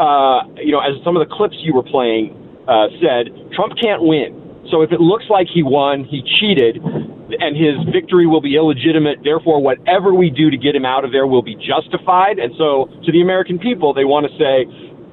uh, 0.00 0.48
you 0.56 0.72
know, 0.72 0.80
as 0.80 0.96
some 1.04 1.16
of 1.16 1.26
the 1.26 1.34
clips 1.34 1.56
you 1.60 1.74
were 1.74 1.82
playing 1.82 2.32
uh, 2.64 2.88
said, 3.04 3.28
Trump 3.52 3.74
can't 3.76 4.00
win. 4.00 4.64
So 4.70 4.80
if 4.82 4.92
it 4.92 5.00
looks 5.00 5.24
like 5.28 5.46
he 5.52 5.62
won, 5.62 6.04
he 6.04 6.22
cheated, 6.40 6.76
and 6.76 7.56
his 7.56 7.76
victory 7.92 8.26
will 8.26 8.40
be 8.40 8.56
illegitimate. 8.56 9.18
Therefore, 9.22 9.60
whatever 9.60 10.14
we 10.14 10.30
do 10.30 10.50
to 10.50 10.56
get 10.56 10.74
him 10.74 10.84
out 10.84 11.04
of 11.04 11.12
there 11.12 11.26
will 11.26 11.42
be 11.42 11.54
justified. 11.56 12.38
And 12.38 12.54
so, 12.56 12.88
to 13.04 13.12
the 13.12 13.20
American 13.20 13.58
people, 13.58 13.92
they 13.92 14.04
want 14.04 14.26
to 14.26 14.32
say, 14.38 14.64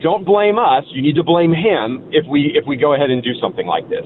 "Don't 0.01 0.25
blame 0.25 0.57
us. 0.59 0.83
You 0.89 1.01
need 1.01 1.15
to 1.15 1.23
blame 1.23 1.53
him 1.53 2.07
if 2.11 2.25
we 2.27 2.53
if 2.55 2.65
we 2.65 2.77
go 2.77 2.93
ahead 2.93 3.09
and 3.09 3.23
do 3.23 3.33
something 3.41 3.65
like 3.65 3.89
this." 3.89 4.05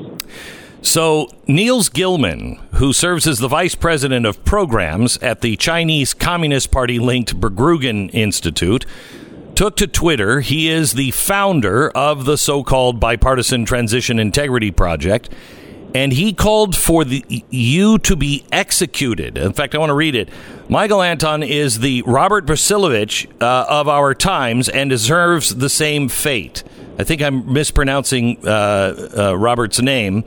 So, 0.84 1.30
Nils 1.48 1.90
Gilman, 1.90 2.60
who 2.74 2.92
serves 2.92 3.28
as 3.28 3.38
the 3.38 3.48
vice 3.48 3.76
president 3.76 4.26
of 4.26 4.44
programs 4.44 5.18
at 5.20 5.42
the 5.42 5.56
Chinese 5.56 6.16
Communist 6.16 6.72
Party 6.72 6.98
linked 6.98 7.40
Berggruen 7.40 8.10
Institute, 8.14 8.88
took 9.54 9.76
to 9.78 9.86
Twitter. 9.86 10.42
He 10.42 10.70
is 10.70 10.94
the 10.94 11.12
founder 11.12 11.92
of 11.92 12.26
the 12.26 12.36
so 12.36 12.64
called 12.64 13.00
Bipartisan 13.00 13.64
Transition 13.64 14.18
Integrity 14.18 14.72
Project. 14.72 15.30
And 15.94 16.14
he 16.14 16.34
called 16.34 16.76
for 16.76 17.04
the 17.04 17.44
you 17.52 18.00
to 18.00 18.16
be 18.16 18.44
executed. 18.52 19.38
In 19.38 19.54
fact, 19.54 19.76
I 19.76 19.78
want 19.78 19.92
to 19.92 19.96
read 19.96 20.16
it. 20.16 20.30
Michael 20.68 21.04
Anton 21.04 21.44
is 21.44 21.80
the 21.80 22.02
Robert 22.08 22.46
Vasilovich 22.46 23.28
uh, 23.40 23.66
of 23.70 23.88
our 23.88 24.16
times 24.16 24.68
and 24.68 24.90
deserves 24.90 25.56
the 25.56 25.70
same 25.70 26.10
fate. 26.10 26.64
I 26.98 27.04
think 27.04 27.22
I'm 27.22 27.52
mispronouncing 27.52 28.40
uh, 28.48 29.10
uh, 29.18 29.38
Robert's 29.38 29.82
name, 29.82 30.24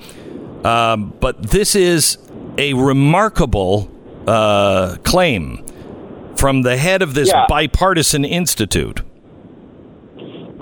um, 0.64 1.12
but 1.20 1.42
this 1.50 1.74
is 1.74 2.18
a 2.58 2.74
remarkable 2.74 3.90
uh, 4.26 4.96
claim 5.04 5.64
from 6.36 6.62
the 6.62 6.76
head 6.76 7.02
of 7.02 7.14
this 7.14 7.28
Yeah. 7.28 7.46
bipartisan 7.48 8.24
institute. 8.24 9.02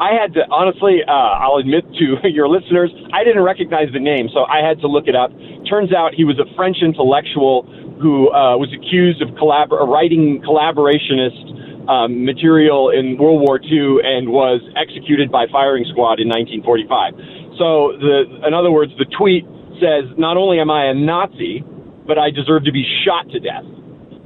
I 0.01 0.15
had 0.19 0.35
to 0.35 0.43
honestly, 0.51 1.01
uh, 1.07 1.13
I'll 1.13 1.57
admit 1.57 1.85
to 1.99 2.29
your 2.29 2.49
listeners, 2.49 2.91
I 3.13 3.25
didn't 3.25 3.43
recognize 3.43 3.89
the 3.93 4.01
name, 4.01 4.29
so 4.33 4.45
I 4.45 4.59
had 4.67 4.81
to 4.81 4.89
look 4.89 5.07
it 5.07 5.15
up. 5.15 5.31
Turns 5.69 5.93
out 5.93 6.15
he 6.15 6.25
was 6.25 6.39
a 6.39 6.47
French 6.57 6.79
intellectual 6.83 7.63
who 8.03 8.29
uh, 8.35 8.57
was 8.59 8.69
accused 8.75 9.23
of 9.23 9.29
collab- 9.39 9.71
uh, 9.71 9.87
writing 9.87 10.43
collaborationist 10.43 11.87
um, 11.89 12.25
material 12.25 12.91
in 12.91 13.17
World 13.19 13.43
War 13.47 13.61
II 13.63 14.03
and 14.03 14.29
was 14.31 14.61
executed 14.77 15.31
by 15.31 15.47
firing 15.53 15.85
squad 15.91 16.19
in 16.19 16.27
1945. 16.29 17.15
So, 17.59 17.95
the, 17.99 18.47
in 18.47 18.55
other 18.55 18.71
words, 18.73 18.91
the 18.99 19.07
tweet 19.19 19.47
says, 19.81 20.05
"Not 20.17 20.37
only 20.37 20.61
am 20.61 20.71
I 20.71 20.87
a 20.87 20.95
Nazi, 20.95 21.65
but 22.07 22.19
I 22.19 22.31
deserve 22.31 22.65
to 22.65 22.73
be 22.73 22.85
shot 23.05 23.29
to 23.31 23.41
death." 23.41 23.65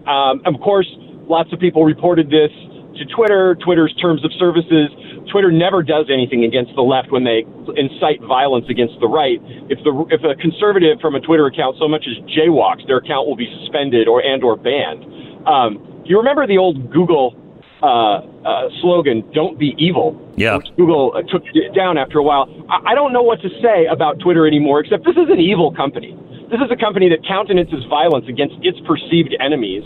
Um, 0.06 0.42
of 0.46 0.60
course, 0.60 0.88
lots 1.28 1.52
of 1.52 1.58
people 1.58 1.84
reported 1.84 2.30
this 2.30 2.50
to 2.96 3.04
Twitter, 3.14 3.56
Twitter's 3.56 3.94
terms 4.00 4.24
of 4.24 4.32
services. 4.38 4.90
Twitter 5.30 5.50
never 5.50 5.82
does 5.82 6.06
anything 6.08 6.44
against 6.44 6.74
the 6.76 6.82
left 6.82 7.10
when 7.10 7.24
they 7.24 7.44
incite 7.76 8.22
violence 8.22 8.66
against 8.70 8.94
the 9.00 9.08
right. 9.08 9.42
If 9.68 9.82
the 9.84 9.92
if 10.10 10.22
a 10.24 10.34
conservative 10.40 11.00
from 11.00 11.14
a 11.14 11.20
Twitter 11.20 11.46
account 11.46 11.76
so 11.78 11.88
much 11.88 12.06
as 12.06 12.16
jaywalks, 12.30 12.86
their 12.86 12.98
account 12.98 13.26
will 13.26 13.36
be 13.36 13.50
suspended 13.60 14.08
or 14.08 14.22
and 14.22 14.42
or 14.44 14.56
banned. 14.56 15.04
Um, 15.46 16.02
you 16.04 16.16
remember 16.16 16.46
the 16.46 16.58
old 16.58 16.90
Google 16.90 17.34
uh, 17.82 17.86
uh, 17.86 18.68
slogan, 18.80 19.22
"Don't 19.32 19.58
be 19.58 19.74
evil." 19.78 20.16
Yeah. 20.36 20.58
Google 20.76 21.12
uh, 21.16 21.22
took 21.30 21.42
it 21.54 21.74
down 21.74 21.98
after 21.98 22.18
a 22.18 22.22
while. 22.22 22.48
I, 22.68 22.92
I 22.92 22.94
don't 22.94 23.12
know 23.12 23.22
what 23.22 23.40
to 23.42 23.48
say 23.62 23.86
about 23.86 24.18
Twitter 24.20 24.46
anymore, 24.46 24.80
except 24.80 25.04
this 25.04 25.16
is 25.16 25.28
an 25.30 25.40
evil 25.40 25.72
company. 25.74 26.16
This 26.50 26.60
is 26.60 26.70
a 26.70 26.76
company 26.76 27.08
that 27.10 27.26
countenances 27.26 27.84
violence 27.90 28.26
against 28.28 28.54
its 28.62 28.78
perceived 28.86 29.34
enemies 29.40 29.82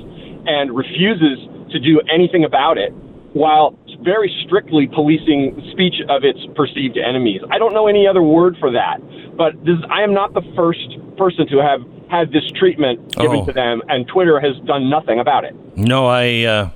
and 0.47 0.77
refuses 0.77 1.39
to 1.73 1.79
do 1.81 2.01
anything 2.13 2.45
about 2.45 2.77
it 2.79 2.93
while 3.33 3.79
very 4.03 4.31
strictly 4.45 4.87
policing 4.89 5.55
the 5.57 5.71
speech 5.71 5.95
of 6.09 6.25
its 6.25 6.41
perceived 6.57 6.99
enemies. 6.99 7.41
I 7.51 7.59
don't 7.59 7.73
know 7.73 7.87
any 7.87 8.07
other 8.07 8.23
word 8.23 8.57
for 8.59 8.71
that, 8.73 8.99
but 9.37 9.53
this, 9.65 9.77
I 9.91 10.03
am 10.03 10.13
not 10.13 10.35
the 10.35 10.43
first 10.57 10.97
person 11.17 11.47
to 11.49 11.59
have 11.59 11.81
had 12.11 12.33
this 12.33 12.43
treatment 12.57 13.15
given 13.17 13.41
Oh. 13.41 13.47
to 13.47 13.53
them, 13.53 13.83
and 13.89 14.07
Twitter 14.09 14.41
has 14.41 14.57
done 14.67 14.91
nothing 14.91 15.21
about 15.21 15.45
it. 15.45 15.55
No, 15.77 16.07
I 16.09 16.43
uh, 16.45 16.71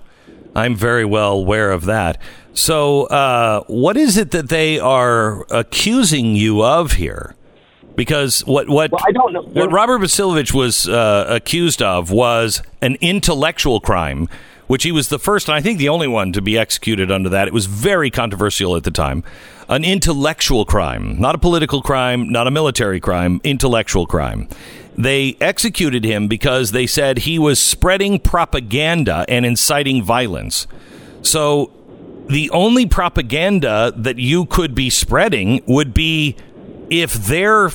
I'm 0.54 0.76
very 0.76 1.04
well 1.04 1.32
aware 1.32 1.70
of 1.72 1.84
that. 1.86 2.20
So, 2.52 3.04
uh, 3.06 3.64
what 3.66 3.96
is 3.96 4.16
it 4.16 4.30
that 4.30 4.48
they 4.48 4.78
are 4.78 5.44
accusing 5.50 6.36
you 6.36 6.62
of 6.62 6.92
here? 6.92 7.34
Because 7.96 8.40
what 8.46 8.68
what 8.68 8.90
I 9.06 9.12
don't 9.12 9.32
know. 9.32 9.42
what 9.42 9.70
Robert 9.72 10.00
Brasillach 10.00 10.52
was 10.52 10.88
uh, 10.88 11.26
accused 11.28 11.82
of 11.82 12.10
was 12.10 12.62
an 12.80 12.96
intellectual 13.00 13.80
crime, 13.80 14.28
which 14.66 14.82
he 14.82 14.92
was 14.92 15.08
the 15.08 15.18
first 15.18 15.48
and 15.48 15.54
I 15.54 15.60
think 15.60 15.78
the 15.78 15.88
only 15.88 16.08
one 16.08 16.32
to 16.32 16.42
be 16.42 16.58
executed 16.58 17.10
under 17.10 17.28
that. 17.28 17.46
It 17.48 17.54
was 17.54 17.66
very 17.66 18.10
controversial 18.10 18.76
at 18.76 18.84
the 18.84 18.90
time. 18.90 19.22
An 19.68 19.84
intellectual 19.84 20.64
crime, 20.64 21.18
not 21.20 21.34
a 21.34 21.38
political 21.38 21.82
crime, 21.82 22.30
not 22.30 22.46
a 22.46 22.50
military 22.50 23.00
crime, 23.00 23.40
intellectual 23.44 24.06
crime. 24.06 24.48
They 24.96 25.36
executed 25.40 26.04
him 26.04 26.28
because 26.28 26.70
they 26.70 26.86
said 26.86 27.18
he 27.18 27.38
was 27.38 27.58
spreading 27.58 28.20
propaganda 28.20 29.24
and 29.28 29.44
inciting 29.44 30.02
violence. 30.02 30.66
So 31.22 31.72
the 32.28 32.48
only 32.50 32.86
propaganda 32.86 33.92
that 33.96 34.18
you 34.18 34.46
could 34.46 34.74
be 34.74 34.90
spreading 34.90 35.62
would 35.66 35.92
be 35.92 36.36
if 36.90 37.12
their 37.12 37.70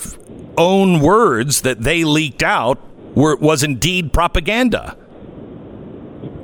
own 0.58 1.00
words 1.02 1.62
that 1.62 1.82
they 1.82 2.04
leaked 2.04 2.44
out 2.44 2.80
were 3.16 3.36
was 3.36 3.64
indeed 3.64 4.14
propaganda. 4.14 4.96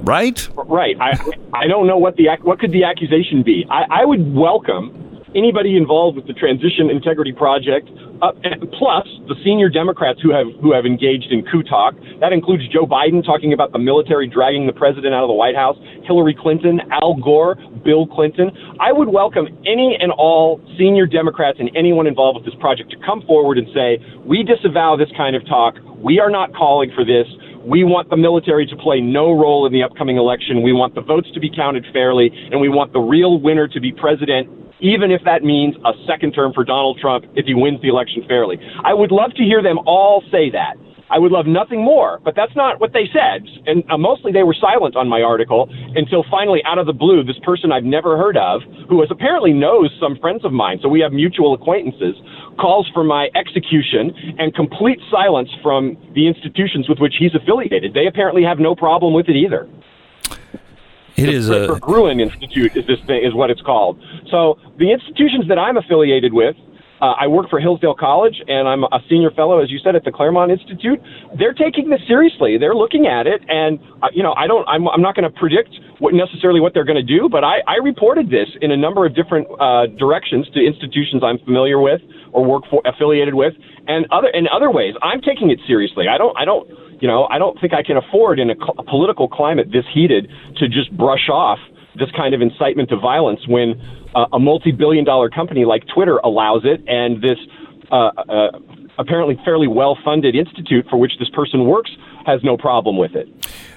Right? 0.01 0.47
Right. 0.55 0.95
I 0.99 1.17
I 1.53 1.67
don't 1.67 1.87
know 1.87 1.97
what 1.97 2.15
the 2.15 2.29
what 2.41 2.59
could 2.59 2.71
the 2.71 2.83
accusation 2.83 3.43
be. 3.43 3.65
I, 3.69 4.01
I 4.01 4.05
would 4.05 4.35
welcome 4.35 5.04
anybody 5.35 5.77
involved 5.77 6.15
with 6.15 6.27
the 6.27 6.33
Transition 6.33 6.89
Integrity 6.89 7.31
Project, 7.31 7.89
uh, 8.21 8.31
plus 8.79 9.05
the 9.27 9.35
senior 9.43 9.69
Democrats 9.69 10.19
who 10.23 10.31
have 10.31 10.47
who 10.61 10.71
have 10.73 10.85
engaged 10.85 11.31
in 11.31 11.43
coup 11.51 11.63
talk. 11.63 11.93
That 12.21 12.31
includes 12.31 12.63
Joe 12.71 12.87
Biden 12.87 13.23
talking 13.23 13.51
about 13.51 13.73
the 13.73 13.79
military 13.79 14.27
dragging 14.27 14.65
the 14.67 14.73
president 14.73 15.13
out 15.13 15.23
of 15.23 15.27
the 15.27 15.35
White 15.35 15.55
House, 15.55 15.77
Hillary 16.07 16.33
Clinton, 16.33 16.79
Al 16.91 17.15
Gore, 17.15 17.55
Bill 17.83 18.07
Clinton. 18.07 18.51
I 18.79 18.91
would 18.91 19.09
welcome 19.09 19.47
any 19.67 19.97
and 19.99 20.11
all 20.11 20.61
senior 20.77 21.05
Democrats 21.05 21.59
and 21.59 21.69
anyone 21.75 22.07
involved 22.07 22.39
with 22.39 22.45
this 22.45 22.59
project 22.61 22.91
to 22.91 22.97
come 23.05 23.21
forward 23.27 23.57
and 23.57 23.67
say, 23.75 23.99
we 24.25 24.43
disavow 24.43 24.95
this 24.95 25.09
kind 25.17 25.35
of 25.35 25.45
talk. 25.45 25.75
We 25.99 26.19
are 26.19 26.29
not 26.29 26.55
calling 26.55 26.91
for 26.95 27.03
this. 27.03 27.27
We 27.65 27.83
want 27.83 28.11
the 28.11 28.17
military 28.17 28.67
to 28.67 28.75
play 28.77 29.01
no 29.01 29.33
role 29.33 29.65
in 29.65 29.73
the 29.73 29.81
upcoming 29.81 30.17
election. 30.17 30.61
We 30.61 30.71
want 30.71 30.93
the 30.93 31.01
votes 31.01 31.25
to 31.33 31.39
be 31.39 31.49
counted 31.49 31.83
fairly, 31.91 32.29
and 32.51 32.61
we 32.61 32.69
want 32.69 32.93
the 32.93 33.01
real 33.01 33.41
winner 33.41 33.67
to 33.67 33.79
be 33.81 33.91
president, 33.91 34.45
even 34.81 35.09
if 35.09 35.25
that 35.25 35.41
means 35.41 35.73
a 35.81 35.97
second 36.05 36.33
term 36.33 36.53
for 36.53 36.63
Donald 36.63 36.99
Trump 37.01 37.25
if 37.33 37.47
he 37.47 37.55
wins 37.55 37.81
the 37.81 37.89
election 37.89 38.21
fairly. 38.27 38.61
I 38.85 38.93
would 38.93 39.09
love 39.09 39.33
to 39.37 39.43
hear 39.43 39.63
them 39.63 39.79
all 39.87 40.21
say 40.29 40.51
that. 40.53 40.77
I 41.09 41.17
would 41.17 41.31
love 41.31 41.45
nothing 41.45 41.83
more, 41.83 42.19
but 42.23 42.35
that's 42.35 42.55
not 42.55 42.81
what 42.81 42.93
they 42.93 43.05
said. 43.13 43.45
And 43.65 43.83
uh, 43.89 43.97
mostly 43.97 44.31
they 44.31 44.41
were 44.41 44.57
silent 44.57 44.95
on 44.95 45.07
my 45.07 45.21
article 45.21 45.69
until 45.95 46.25
finally, 46.29 46.61
out 46.65 46.77
of 46.77 46.85
the 46.85 46.93
blue, 46.93 47.23
this 47.23 47.37
person 47.45 47.71
I've 47.71 47.83
never 47.85 48.17
heard 48.17 48.37
of, 48.37 48.61
who 48.89 49.01
apparently 49.03 49.53
knows 49.53 49.89
some 49.99 50.17
friends 50.17 50.43
of 50.43 50.51
mine, 50.51 50.79
so 50.81 50.89
we 50.89 50.99
have 51.01 51.13
mutual 51.13 51.53
acquaintances, 51.53 52.15
calls 52.57 52.89
for 52.93 53.03
my 53.03 53.29
execution 53.35 54.13
and 54.39 54.53
complete 54.55 54.99
silence 55.11 55.49
from 55.61 55.97
the 56.13 56.27
institutions 56.27 56.87
with 56.89 56.99
which 56.99 57.15
he's 57.17 57.33
affiliated. 57.35 57.93
They 57.93 58.07
apparently 58.07 58.43
have 58.43 58.59
no 58.59 58.75
problem 58.75 59.13
with 59.13 59.29
it 59.29 59.35
either. 59.35 59.67
It 61.15 61.29
is 61.29 61.49
a 61.49 61.67
Berggruen 61.67 62.19
Institute 62.19 62.75
is 62.75 62.85
this 62.87 62.99
thing 63.07 63.23
is 63.23 63.33
what 63.33 63.49
it's 63.49 63.61
called. 63.61 64.01
So 64.29 64.59
the 64.77 64.91
institutions 64.91 65.47
that 65.47 65.57
I'm 65.57 65.77
affiliated 65.77 66.33
with, 66.33 66.57
uh, 67.01 67.13
I 67.19 67.27
work 67.27 67.49
for 67.49 67.59
Hillsdale 67.59 67.95
College, 67.95 68.35
and 68.47 68.67
I'm 68.67 68.83
a 68.83 68.99
senior 69.09 69.31
fellow, 69.31 69.61
as 69.61 69.69
you 69.69 69.79
said, 69.83 69.95
at 69.95 70.03
the 70.03 70.11
Claremont 70.11 70.51
Institute. 70.51 70.99
They're 71.37 71.53
taking 71.53 71.89
this 71.89 71.99
seriously. 72.07 72.57
They're 72.57 72.75
looking 72.75 73.07
at 73.07 73.27
it, 73.27 73.41
and 73.47 73.79
uh, 74.01 74.07
you 74.13 74.23
know, 74.23 74.33
I 74.33 74.47
don't. 74.47 74.65
I'm, 74.67 74.87
I'm 74.87 75.01
not 75.01 75.15
going 75.15 75.29
to 75.29 75.35
predict 75.37 75.75
what 75.99 76.13
necessarily 76.13 76.59
what 76.59 76.73
they're 76.73 76.85
going 76.85 76.99
to 76.99 77.03
do, 77.03 77.27
but 77.29 77.43
I, 77.43 77.59
I 77.67 77.75
reported 77.83 78.29
this 78.29 78.47
in 78.61 78.71
a 78.71 78.77
number 78.77 79.05
of 79.05 79.15
different 79.15 79.47
uh, 79.59 79.87
directions 79.97 80.47
to 80.53 80.65
institutions 80.65 81.21
I'm 81.23 81.39
familiar 81.39 81.79
with 81.79 82.01
or 82.31 82.45
work 82.45 82.63
for, 82.69 82.81
affiliated 82.85 83.33
with, 83.33 83.53
and 83.87 84.05
other 84.11 84.29
in 84.33 84.47
other 84.47 84.71
ways. 84.71 84.95
I'm 85.03 85.21
taking 85.21 85.51
it 85.51 85.59
seriously. 85.67 86.05
I 86.07 86.17
don't. 86.17 86.35
I 86.37 86.45
don't. 86.45 86.69
You 87.01 87.09
know, 87.09 87.27
I 87.29 87.37
don't 87.37 87.59
think 87.59 87.73
I 87.73 87.83
can 87.83 87.97
afford 87.97 88.39
in 88.39 88.49
a, 88.49 88.55
cl- 88.55 88.75
a 88.79 88.83
political 88.83 89.27
climate 89.27 89.67
this 89.67 89.83
heated 89.93 90.31
to 90.57 90.69
just 90.69 90.95
brush 90.95 91.27
off 91.27 91.59
this 91.97 92.09
kind 92.15 92.33
of 92.33 92.41
incitement 92.41 92.89
to 92.89 92.97
violence 92.97 93.47
when 93.47 93.81
uh, 94.15 94.25
a 94.33 94.39
multi-billion 94.39 95.05
dollar 95.05 95.29
company 95.29 95.65
like 95.65 95.83
Twitter 95.93 96.17
allows 96.17 96.61
it 96.63 96.83
and 96.87 97.21
this 97.21 97.37
uh, 97.91 98.11
uh, 98.17 98.59
apparently 98.97 99.39
fairly 99.43 99.67
well-funded 99.67 100.35
institute 100.35 100.85
for 100.89 100.97
which 100.97 101.13
this 101.19 101.29
person 101.29 101.65
works 101.65 101.91
has 102.25 102.43
no 102.43 102.57
problem 102.57 102.97
with 102.97 103.15
it. 103.15 103.27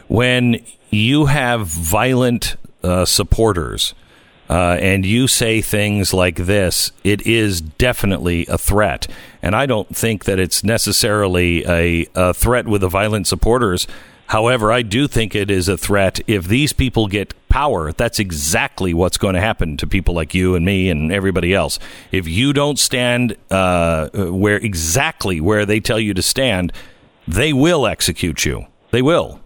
when 0.08 0.62
you 0.90 1.26
have 1.26 1.66
violent 1.66 2.56
uh, 2.82 3.04
supporters 3.04 3.94
uh, 4.48 4.78
and 4.80 5.04
you 5.04 5.28
say 5.28 5.60
things 5.60 6.14
like 6.14 6.36
this, 6.36 6.90
it 7.04 7.26
is 7.26 7.60
definitely 7.60 8.46
a 8.46 8.56
threat. 8.56 9.06
And 9.42 9.54
I 9.54 9.66
don't 9.66 9.94
think 9.94 10.24
that 10.24 10.38
it's 10.38 10.64
necessarily 10.64 11.66
a, 11.66 12.06
a 12.14 12.32
threat 12.32 12.66
with 12.66 12.80
the 12.80 12.88
violent 12.88 13.26
supporters. 13.26 13.86
However, 14.28 14.70
I 14.70 14.82
do 14.82 15.08
think 15.08 15.34
it 15.34 15.50
is 15.50 15.68
a 15.68 15.78
threat 15.78 16.20
if 16.26 16.46
these 16.46 16.74
people 16.74 17.06
get 17.06 17.32
power. 17.48 17.92
That's 17.92 18.18
exactly 18.18 18.92
what's 18.92 19.16
going 19.16 19.34
to 19.34 19.40
happen 19.40 19.78
to 19.78 19.86
people 19.86 20.14
like 20.14 20.34
you 20.34 20.54
and 20.54 20.66
me 20.66 20.90
and 20.90 21.10
everybody 21.10 21.54
else. 21.54 21.78
If 22.12 22.28
you 22.28 22.52
don't 22.52 22.78
stand 22.78 23.36
uh, 23.50 24.10
where 24.10 24.56
exactly 24.56 25.40
where 25.40 25.64
they 25.64 25.80
tell 25.80 25.98
you 25.98 26.12
to 26.12 26.20
stand, 26.20 26.74
they 27.26 27.54
will 27.54 27.86
execute 27.86 28.44
you. 28.44 28.66
They 28.90 29.00
will. 29.00 29.40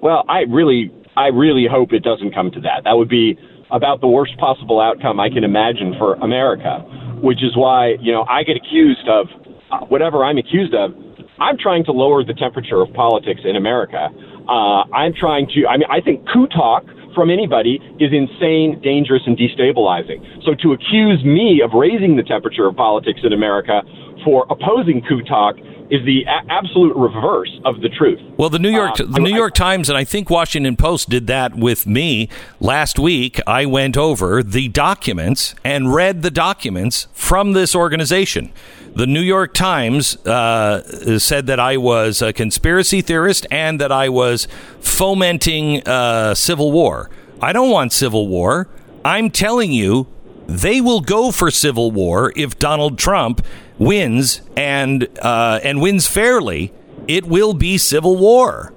Well, 0.00 0.24
I 0.28 0.40
really, 0.48 0.90
I 1.14 1.26
really 1.26 1.66
hope 1.70 1.92
it 1.92 2.02
doesn't 2.02 2.34
come 2.34 2.50
to 2.52 2.60
that. 2.60 2.84
That 2.84 2.94
would 2.94 3.10
be 3.10 3.38
about 3.70 4.00
the 4.00 4.08
worst 4.08 4.36
possible 4.38 4.80
outcome 4.80 5.20
I 5.20 5.28
can 5.28 5.44
imagine 5.44 5.94
for 5.98 6.14
America, 6.14 6.80
which 7.20 7.42
is 7.42 7.54
why, 7.54 7.96
you 8.00 8.12
know, 8.12 8.24
I 8.28 8.44
get 8.44 8.56
accused 8.56 9.06
of 9.08 9.26
uh, 9.70 9.80
whatever 9.86 10.24
I'm 10.24 10.38
accused 10.38 10.74
of. 10.74 10.94
I'm 11.40 11.56
trying 11.58 11.84
to 11.84 11.92
lower 11.92 12.24
the 12.24 12.34
temperature 12.34 12.80
of 12.80 12.92
politics 12.94 13.40
in 13.44 13.56
America. 13.56 14.08
Uh, 14.48 14.84
I'm 14.94 15.12
trying 15.14 15.46
to, 15.54 15.66
I 15.66 15.76
mean, 15.76 15.88
I 15.90 16.00
think 16.00 16.26
coup 16.32 16.46
talk 16.48 16.84
from 17.14 17.30
anybody 17.30 17.80
is 17.98 18.12
insane, 18.12 18.80
dangerous, 18.82 19.22
and 19.26 19.36
destabilizing. 19.36 20.20
So 20.44 20.54
to 20.62 20.72
accuse 20.72 21.22
me 21.24 21.60
of 21.64 21.72
raising 21.74 22.16
the 22.16 22.22
temperature 22.22 22.66
of 22.66 22.76
politics 22.76 23.20
in 23.24 23.32
America 23.32 23.82
for 24.24 24.46
opposing 24.50 25.02
coup 25.08 25.22
talk 25.22 25.56
is 25.90 26.04
the 26.04 26.22
a- 26.24 26.52
absolute 26.52 26.94
reverse 26.96 27.50
of 27.64 27.80
the 27.80 27.88
truth. 27.88 28.20
Well, 28.36 28.50
the 28.50 28.58
New 28.58 28.70
York 28.70 29.00
Um, 29.00 29.10
the 29.12 29.20
New 29.20 29.32
I- 29.34 29.36
York 29.38 29.54
Times 29.54 29.88
and 29.88 29.96
I 29.96 30.04
think 30.04 30.28
Washington 30.28 30.76
Post 30.76 31.08
did 31.08 31.26
that 31.28 31.54
with 31.56 31.86
me 31.86 32.28
last 32.60 32.98
week. 32.98 33.40
I 33.46 33.64
went 33.64 33.96
over 33.96 34.42
the 34.42 34.68
documents 34.68 35.54
and 35.64 35.94
read 35.94 36.22
the 36.22 36.30
documents 36.30 37.08
from 37.14 37.52
this 37.52 37.74
organization. 37.74 38.50
The 38.98 39.06
New 39.06 39.20
York 39.20 39.54
Times 39.54 40.16
uh, 40.26 41.18
said 41.20 41.46
that 41.46 41.60
I 41.60 41.76
was 41.76 42.20
a 42.20 42.32
conspiracy 42.32 43.00
theorist 43.00 43.46
and 43.48 43.80
that 43.80 43.92
I 43.92 44.08
was 44.08 44.48
fomenting 44.80 45.86
uh, 45.86 46.34
civil 46.34 46.72
war. 46.72 47.08
I 47.40 47.52
don't 47.52 47.70
want 47.70 47.92
civil 47.92 48.26
war. 48.26 48.66
I'm 49.04 49.30
telling 49.30 49.70
you, 49.70 50.08
they 50.48 50.80
will 50.80 51.00
go 51.00 51.30
for 51.30 51.48
civil 51.48 51.92
war 51.92 52.32
if 52.34 52.58
Donald 52.58 52.98
Trump 52.98 53.46
wins 53.78 54.40
and 54.56 55.06
uh, 55.22 55.60
and 55.62 55.80
wins 55.80 56.08
fairly. 56.08 56.72
It 57.06 57.24
will 57.24 57.54
be 57.54 57.78
civil 57.78 58.16
war. 58.16 58.72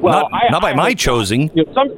Well, 0.00 0.30
not, 0.30 0.32
I- 0.32 0.48
not 0.50 0.62
by 0.62 0.70
I 0.70 0.74
my 0.76 0.94
choosing. 0.94 1.50
You 1.54 1.66
know, 1.66 1.74
some, 1.74 1.90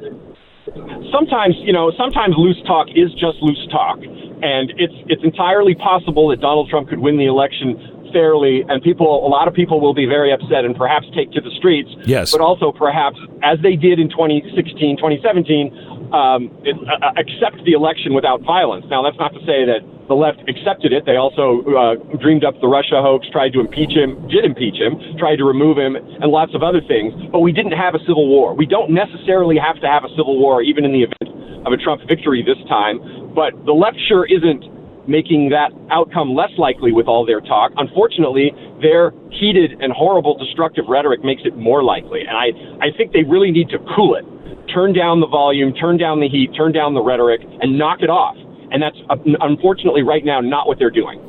sometimes, 1.11 1.55
you 1.63 1.73
know, 1.73 1.91
sometimes 1.97 2.35
loose 2.37 2.61
talk 2.67 2.87
is 2.95 3.11
just 3.13 3.39
loose 3.41 3.67
talk, 3.71 3.99
and 4.01 4.71
it's 4.77 4.95
it's 5.07 5.23
entirely 5.23 5.75
possible 5.75 6.29
that 6.29 6.41
Donald 6.41 6.69
Trump 6.69 6.89
could 6.89 6.99
win 6.99 7.17
the 7.17 7.25
election 7.25 7.95
fairly, 8.15 8.63
and 8.69 8.81
people, 8.81 9.27
a 9.27 9.27
lot 9.27 9.47
of 9.47 9.53
people 9.53 9.81
will 9.81 9.93
be 9.93 10.05
very 10.05 10.31
upset 10.31 10.63
and 10.63 10.75
perhaps 10.75 11.05
take 11.13 11.31
to 11.31 11.41
the 11.41 11.51
streets. 11.59 11.89
Yes. 12.05 12.31
But 12.31 12.39
also, 12.39 12.71
perhaps, 12.71 13.19
as 13.43 13.59
they 13.59 13.75
did 13.75 13.99
in 13.99 14.07
2016, 14.07 14.95
2017, 14.95 16.15
um, 16.15 16.47
it, 16.63 16.79
uh, 16.79 17.11
accept 17.19 17.59
the 17.67 17.73
election 17.73 18.13
without 18.15 18.39
violence. 18.41 18.85
Now, 18.87 19.03
that's 19.03 19.19
not 19.19 19.33
to 19.35 19.39
say 19.43 19.67
that 19.67 19.83
the 20.07 20.13
left 20.13 20.41
accepted 20.47 20.93
it. 20.93 21.05
They 21.05 21.17
also 21.17 21.65
uh, 21.65 21.95
dreamed 22.21 22.45
up 22.45 22.53
the 22.61 22.67
Russia 22.67 23.01
hoax, 23.01 23.25
tried 23.31 23.53
to 23.53 23.59
impeach 23.59 23.91
him, 23.91 24.27
did 24.29 24.45
impeach 24.45 24.77
him, 24.77 24.97
tried 25.17 25.37
to 25.37 25.45
remove 25.45 25.77
him, 25.77 25.95
and 25.95 26.29
lots 26.29 26.53
of 26.53 26.61
other 26.61 26.81
things. 26.85 27.13
But 27.31 27.39
we 27.41 27.51
didn't 27.51 27.73
have 27.73 27.95
a 27.95 28.01
civil 28.05 28.29
war. 28.29 28.53
We 28.53 28.65
don't 28.65 28.93
necessarily 28.93 29.57
have 29.57 29.81
to 29.81 29.87
have 29.87 30.03
a 30.03 30.11
civil 30.13 30.37
war, 30.37 30.61
even 30.61 30.85
in 30.85 30.93
the 30.93 31.09
event 31.09 31.29
of 31.65 31.73
a 31.73 31.77
Trump 31.77 32.01
victory 32.07 32.45
this 32.45 32.61
time. 32.69 33.01
But 33.33 33.57
the 33.65 33.73
left 33.73 33.97
sure 34.07 34.25
isn't 34.29 34.69
making 35.07 35.49
that 35.49 35.69
outcome 35.91 36.33
less 36.33 36.49
likely 36.57 36.91
with 36.91 37.07
all 37.07 37.25
their 37.25 37.41
talk. 37.41 37.71
Unfortunately, 37.77 38.51
their 38.81 39.13
heated 39.29 39.77
and 39.81 39.93
horrible 39.93 40.37
destructive 40.37 40.85
rhetoric 40.87 41.23
makes 41.23 41.41
it 41.45 41.55
more 41.57 41.83
likely. 41.83 42.21
And 42.21 42.37
I, 42.37 42.53
I 42.81 42.89
think 42.97 43.13
they 43.13 43.23
really 43.23 43.51
need 43.51 43.69
to 43.69 43.77
cool 43.95 44.15
it. 44.15 44.25
Turn 44.73 44.93
down 44.93 45.21
the 45.21 45.29
volume, 45.29 45.73
turn 45.73 45.97
down 45.97 46.19
the 46.19 46.27
heat, 46.27 46.49
turn 46.57 46.71
down 46.71 46.93
the 46.93 47.03
rhetoric, 47.03 47.41
and 47.61 47.77
knock 47.77 48.01
it 48.01 48.09
off. 48.09 48.35
And 48.75 48.83
that's 48.83 48.97
uh, 49.09 49.15
unfortunately 49.39 50.03
right 50.03 50.25
now 50.25 50.41
not 50.41 50.67
what 50.67 50.77
they're 50.77 50.89
doing. 50.89 51.21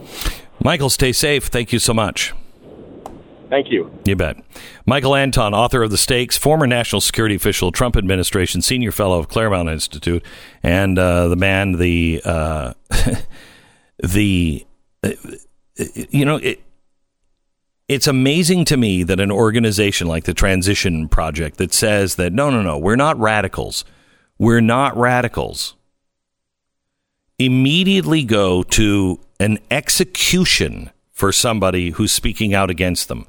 Michael, 0.64 0.90
stay 0.90 1.12
safe. 1.12 1.44
Thank 1.44 1.72
you 1.72 1.78
so 1.78 1.94
much. 1.94 2.34
Thank 3.48 3.70
you. 3.70 3.88
You 4.04 4.16
bet. 4.16 4.38
Michael 4.84 5.14
Anton, 5.14 5.54
author 5.54 5.84
of 5.84 5.92
The 5.92 5.96
Stakes, 5.96 6.36
former 6.36 6.66
national 6.66 7.00
security 7.00 7.36
official, 7.36 7.70
Trump 7.70 7.96
administration, 7.96 8.62
senior 8.62 8.90
fellow 8.90 9.20
of 9.20 9.28
Claremont 9.28 9.68
Institute, 9.68 10.24
and 10.60 10.98
uh, 10.98 11.28
the 11.28 11.36
man, 11.36 11.78
the 11.78 12.20
uh, 12.24 12.72
the 14.02 14.66
uh, 15.04 15.12
you 15.76 16.24
know 16.24 16.38
it. 16.38 16.60
It's 17.86 18.08
amazing 18.08 18.64
to 18.64 18.76
me 18.76 19.04
that 19.04 19.20
an 19.20 19.30
organization 19.30 20.08
like 20.08 20.24
the 20.24 20.34
Transition 20.34 21.08
Project 21.08 21.58
that 21.58 21.72
says 21.72 22.16
that 22.16 22.32
no, 22.32 22.50
no, 22.50 22.60
no, 22.60 22.76
we're 22.76 22.96
not 22.96 23.16
radicals, 23.20 23.84
we're 24.36 24.60
not 24.60 24.96
radicals, 24.96 25.76
immediately 27.38 28.22
go 28.24 28.62
to 28.62 29.20
an 29.40 29.58
execution 29.70 30.90
for 31.12 31.32
somebody 31.32 31.90
who's 31.90 32.12
speaking 32.12 32.54
out 32.54 32.70
against 32.70 33.08
them. 33.08 33.26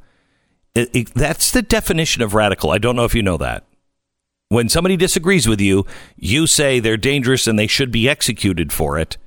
It- 0.75 0.89
it- 0.93 1.13
that's 1.13 1.51
the 1.51 1.61
definition 1.61 2.21
of 2.21 2.33
radical. 2.33 2.71
I 2.71 2.77
don't 2.77 2.95
know 2.95 3.05
if 3.05 3.15
you 3.15 3.23
know 3.23 3.37
that. 3.37 3.65
When 4.49 4.69
somebody 4.69 4.95
disagrees 4.95 5.47
with 5.47 5.59
you, 5.59 5.85
you 6.15 6.47
say 6.47 6.79
they're 6.79 6.95
dangerous 6.97 7.47
and 7.47 7.59
they 7.59 7.67
should 7.67 7.91
be 7.91 8.07
executed 8.07 8.71
for 8.71 8.97
it. 8.97 9.17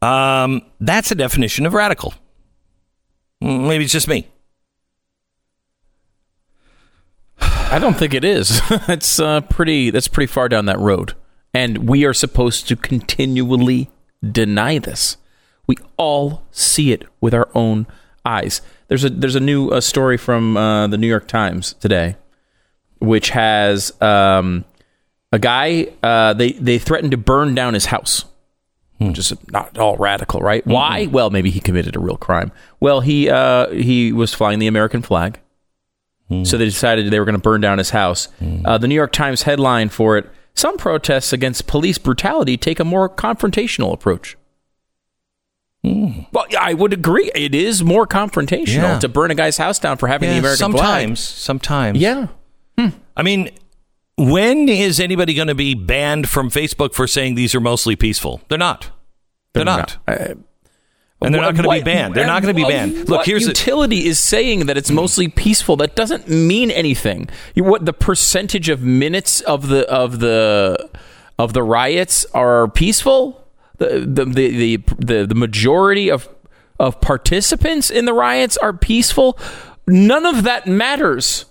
Um, 0.00 0.62
that's 0.80 1.10
a 1.10 1.14
definition 1.14 1.66
of 1.66 1.74
radical. 1.74 2.14
Mm, 3.42 3.68
Maybe 3.68 3.84
it's 3.84 3.92
just 3.92 4.08
me. 4.08 4.28
I 7.40 7.78
don't 7.78 7.96
think 7.96 8.14
it 8.14 8.24
is. 8.24 8.60
it's 8.88 9.18
uh, 9.20 9.40
pretty. 9.42 9.90
That's 9.90 10.08
pretty 10.08 10.32
far 10.32 10.48
down 10.48 10.66
that 10.66 10.78
road, 10.78 11.14
and 11.52 11.88
we 11.88 12.04
are 12.04 12.14
supposed 12.14 12.68
to 12.68 12.76
continually 12.76 13.90
deny 14.32 14.78
this. 14.78 15.16
We 15.66 15.76
all 15.96 16.42
see 16.50 16.92
it 16.92 17.04
with 17.20 17.34
our 17.34 17.48
own 17.54 17.86
eyes. 18.24 18.60
There's 18.88 19.04
a 19.04 19.10
there's 19.10 19.34
a 19.34 19.40
new 19.40 19.70
uh, 19.70 19.80
story 19.80 20.16
from 20.16 20.56
uh, 20.56 20.86
the 20.86 20.98
New 20.98 21.08
York 21.08 21.26
Times 21.26 21.74
today, 21.74 22.16
which 23.00 23.30
has 23.30 24.00
um, 24.00 24.64
a 25.32 25.38
guy. 25.38 25.88
Uh, 26.02 26.34
they 26.34 26.52
they 26.52 26.78
threatened 26.78 27.10
to 27.12 27.16
burn 27.16 27.54
down 27.54 27.74
his 27.74 27.86
house. 27.86 28.24
Which 28.98 29.18
is 29.18 29.34
not 29.50 29.76
all 29.76 29.96
radical, 29.98 30.40
right? 30.40 30.66
Why? 30.66 31.06
Well, 31.06 31.28
maybe 31.28 31.50
he 31.50 31.60
committed 31.60 31.96
a 31.96 31.98
real 31.98 32.16
crime. 32.16 32.50
Well, 32.80 33.00
he 33.02 33.28
uh, 33.28 33.68
he 33.70 34.10
was 34.12 34.32
flying 34.32 34.58
the 34.58 34.68
American 34.68 35.02
flag. 35.02 35.40
So 36.42 36.56
they 36.58 36.64
decided 36.64 37.08
they 37.10 37.20
were 37.20 37.24
going 37.24 37.36
to 37.36 37.40
burn 37.40 37.60
down 37.60 37.78
his 37.78 37.90
house. 37.90 38.28
Uh, 38.64 38.78
the 38.78 38.88
New 38.88 38.96
York 38.96 39.12
Times 39.12 39.42
headline 39.42 39.90
for 39.90 40.16
it 40.18 40.28
Some 40.56 40.76
protests 40.78 41.32
against 41.32 41.66
police 41.66 41.98
brutality 41.98 42.56
take 42.56 42.80
a 42.80 42.84
more 42.84 43.08
confrontational 43.08 43.92
approach. 43.92 44.36
Hmm. 45.84 46.20
Well, 46.32 46.46
I 46.58 46.74
would 46.74 46.92
agree. 46.92 47.30
It 47.34 47.54
is 47.54 47.84
more 47.84 48.06
confrontational 48.06 48.66
Yeah. 48.94 48.98
to 48.98 49.08
burn 49.08 49.30
a 49.30 49.34
guy's 49.34 49.58
house 49.58 49.78
down 49.78 49.98
for 49.98 50.08
having 50.08 50.30
the 50.30 50.38
American 50.38 50.58
sometimes, 50.58 51.20
flag. 51.30 51.38
sometimes. 51.40 51.98
Yeah. 51.98 52.26
Hmm. 52.78 52.88
I 53.16 53.22
mean, 53.22 53.50
when 54.16 54.68
is 54.68 54.98
anybody 54.98 55.34
going 55.34 55.48
to 55.48 55.54
be 55.54 55.74
banned 55.74 56.28
from 56.28 56.50
Facebook 56.50 56.94
for 56.94 57.06
saying 57.06 57.34
these 57.34 57.54
are 57.54 57.60
mostly 57.60 57.94
peaceful? 57.94 58.40
They're 58.48 58.58
not. 58.58 58.90
They're, 59.52 59.64
not. 59.64 59.96
And 61.20 61.34
they're 61.34 61.40
not 61.40 61.54
going 61.54 61.64
to 61.64 61.70
be 61.70 61.82
banned. 61.82 62.14
They're 62.14 62.26
not 62.26 62.42
going 62.42 62.54
to 62.54 62.62
be 62.62 62.68
banned. 62.68 63.08
Look, 63.08 63.24
here's 63.24 63.46
utility 63.46 64.06
is 64.06 64.18
saying 64.18 64.66
that 64.66 64.76
it's 64.76 64.90
mostly 64.90 65.28
peaceful. 65.28 65.76
That 65.76 65.96
doesn't 65.96 66.28
mean 66.28 66.70
anything. 66.70 67.28
You, 67.54 67.64
what 67.64 67.86
the 67.86 67.92
percentage 67.92 68.68
of 68.68 68.82
minutes 68.82 69.40
of 69.42 69.68
the 69.68 69.88
of 69.90 70.20
the 70.20 70.90
of 71.38 71.52
the 71.52 71.62
riots 71.62 72.26
are 72.34 72.68
peaceful? 72.68 73.46
The 73.78 74.00
the 74.00 74.24
the 74.24 74.76
the, 74.76 74.76
the, 74.98 75.26
the 75.26 75.34
majority 75.34 76.10
of 76.10 76.28
of 76.78 77.00
participants 77.00 77.90
in 77.90 78.04
the 78.04 78.12
riots 78.12 78.56
are 78.58 78.74
peaceful. 78.74 79.38
None 79.86 80.26
of 80.26 80.42
that 80.44 80.66
matters 80.66 81.46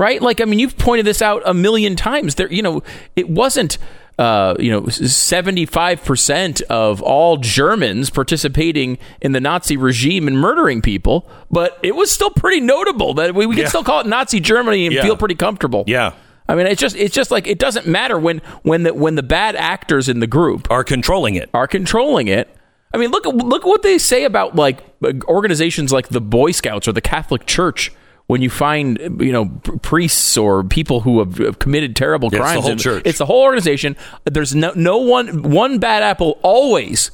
right? 0.00 0.22
Like, 0.22 0.40
I 0.40 0.46
mean, 0.46 0.58
you've 0.58 0.78
pointed 0.78 1.04
this 1.04 1.20
out 1.20 1.42
a 1.44 1.52
million 1.52 1.94
times. 1.94 2.36
There, 2.36 2.50
you 2.50 2.62
know, 2.62 2.82
it 3.16 3.28
wasn't, 3.28 3.76
uh, 4.20 4.54
you 4.58 4.70
know, 4.70 4.86
seventy-five 4.88 6.04
percent 6.04 6.60
of 6.68 7.00
all 7.00 7.36
Germans 7.38 8.10
participating 8.10 8.98
in 9.22 9.32
the 9.32 9.40
Nazi 9.40 9.76
regime 9.76 10.28
and 10.28 10.38
murdering 10.38 10.82
people, 10.82 11.28
but 11.50 11.78
it 11.82 11.96
was 11.96 12.10
still 12.10 12.30
pretty 12.30 12.60
notable 12.60 13.14
that 13.14 13.34
we, 13.34 13.46
we 13.46 13.54
can 13.54 13.62
Yeah. 13.62 13.68
still 13.68 13.84
call 13.84 14.00
it 14.00 14.06
Nazi 14.06 14.38
Germany 14.40 14.86
and 14.86 14.94
Yeah. 14.94 15.02
feel 15.02 15.16
pretty 15.16 15.36
comfortable. 15.36 15.84
Yeah. 15.86 16.12
I 16.48 16.54
mean, 16.54 16.66
it's 16.66 16.80
just 16.80 16.96
it's 16.96 17.14
just 17.14 17.30
like 17.30 17.46
it 17.46 17.58
doesn't 17.58 17.86
matter 17.86 18.18
when 18.18 18.42
when 18.62 18.82
the 18.82 18.92
when 18.92 19.14
the 19.14 19.22
bad 19.22 19.56
actors 19.56 20.08
in 20.08 20.20
the 20.20 20.26
group 20.26 20.68
are 20.70 20.84
controlling 20.84 21.36
it. 21.36 21.48
Are 21.54 21.66
controlling 21.68 22.28
it. 22.28 22.48
I 22.92 22.98
mean, 22.98 23.10
look 23.12 23.24
look 23.24 23.64
what 23.64 23.82
they 23.82 23.98
say 23.98 24.24
about 24.24 24.56
like 24.56 24.80
organizations 25.28 25.92
like 25.92 26.08
the 26.08 26.20
Boy 26.20 26.50
Scouts 26.50 26.88
or 26.88 26.92
the 26.92 27.00
Catholic 27.00 27.46
Church. 27.46 27.92
When 28.30 28.42
you 28.42 28.50
find 28.50 28.98
you 29.20 29.32
know 29.32 29.46
priests 29.82 30.36
or 30.36 30.62
people 30.62 31.00
who 31.00 31.18
have, 31.18 31.38
have 31.38 31.58
committed 31.58 31.96
terrible 31.96 32.28
Yeah, 32.32 32.38
it's 32.38 32.38
the 32.38 32.44
crimes, 32.44 32.62
whole 32.62 32.70
and 32.70 32.80
church. 32.80 33.02
it's 33.04 33.18
the 33.18 33.26
whole 33.26 33.42
organization. 33.42 33.96
There's 34.24 34.54
no 34.54 34.72
no 34.76 34.98
one 34.98 35.42
one 35.50 35.78
bad 35.80 36.02
apple 36.02 36.38
always 36.42 37.10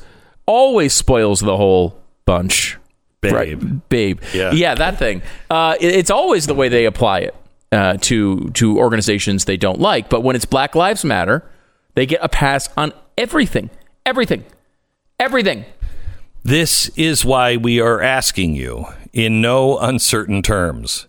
always 0.47 0.93
spoils 0.93 1.41
the 1.41 1.57
whole 1.57 1.99
bunch. 2.27 2.77
Babe. 3.23 3.33
Right, 3.33 3.89
babe. 3.89 4.21
Yeah. 4.35 4.53
yeah, 4.53 4.75
that 4.75 4.99
thing. 4.99 5.23
Uh, 5.51 5.75
it- 5.81 5.95
it's 5.95 6.11
always 6.11 6.47
the 6.47 6.55
way 6.55 6.69
they 6.69 6.85
apply 6.85 7.21
it 7.21 7.35
uh, 7.73 7.97
to 8.03 8.51
to 8.51 8.79
organizations 8.79 9.47
they 9.47 9.57
don't 9.57 9.81
like. 9.81 10.09
But 10.11 10.21
when 10.23 10.37
it's 10.37 10.45
Black 10.45 10.75
Lives 10.75 11.03
Matter, 11.05 11.43
they 11.95 12.05
get 12.07 12.21
a 12.23 12.29
pass 12.29 12.69
on 12.77 12.93
everything, 13.17 13.71
everything, 14.05 14.45
everything. 15.19 15.65
This 16.45 16.91
is 16.91 17.25
why 17.25 17.57
we 17.57 17.81
are 17.81 18.01
asking 18.03 18.55
you 18.55 18.85
in 19.17 19.41
no 19.41 19.79
uncertain 19.79 20.43
terms. 20.43 21.09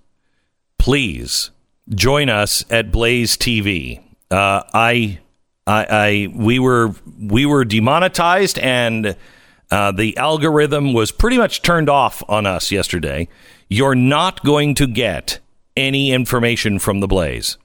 Please 0.80 1.52
join 1.90 2.30
us 2.30 2.64
at 2.70 2.90
Blaze 2.90 3.36
TV. 3.36 4.02
Uh, 4.32 4.64
I, 4.74 5.20
I, 5.68 5.86
I, 5.90 6.34
we 6.34 6.58
were 6.58 6.96
we 7.20 7.46
were 7.46 7.66
demonetized, 7.66 8.60
and 8.60 9.18
uh, 9.70 9.92
the 9.92 10.16
algorithm 10.16 10.94
was 10.94 11.12
pretty 11.12 11.38
much 11.38 11.62
turned 11.62 11.90
off 11.90 12.24
on 12.30 12.46
us 12.46 12.72
yesterday. 12.72 13.28
You're 13.68 13.96
not 13.96 14.42
going 14.42 14.74
to 14.76 14.88
get 14.88 15.40
any 15.76 16.14
information 16.14 16.80
from 16.80 17.02
the 17.02 17.08
Blaze. 17.08 17.58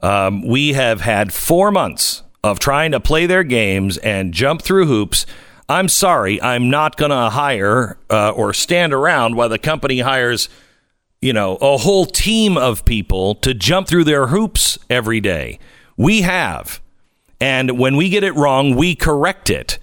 Um, 0.00 0.46
we 0.46 0.72
have 0.72 1.02
had 1.02 1.30
four 1.30 1.70
months 1.70 2.22
of 2.42 2.58
trying 2.58 2.92
to 2.92 3.00
play 3.00 3.26
their 3.26 3.44
games 3.44 3.98
and 3.98 4.32
jump 4.32 4.62
through 4.62 4.86
hoops. 4.86 5.26
I'm 5.68 5.88
sorry, 5.88 6.40
I'm 6.42 6.68
not 6.68 6.96
going 6.96 7.10
to 7.10 7.30
hire 7.30 7.96
uh, 8.10 8.30
or 8.30 8.52
stand 8.52 8.92
around 8.92 9.36
while 9.36 9.48
the 9.48 9.58
company 9.58 10.00
hires, 10.00 10.48
you 11.22 11.32
know, 11.32 11.56
a 11.56 11.78
whole 11.78 12.04
team 12.04 12.58
of 12.58 12.84
people 12.84 13.34
to 13.36 13.54
jump 13.54 13.88
through 13.88 14.04
their 14.04 14.26
hoops 14.26 14.78
every 14.90 15.20
day. 15.20 15.58
We 15.96 16.22
have. 16.22 16.80
And 17.40 17.78
when 17.78 17.96
we 17.96 18.10
get 18.10 18.24
it 18.24 18.34
wrong, 18.34 18.74
we 18.74 18.94
correct 18.94 19.48
it. 19.48 19.78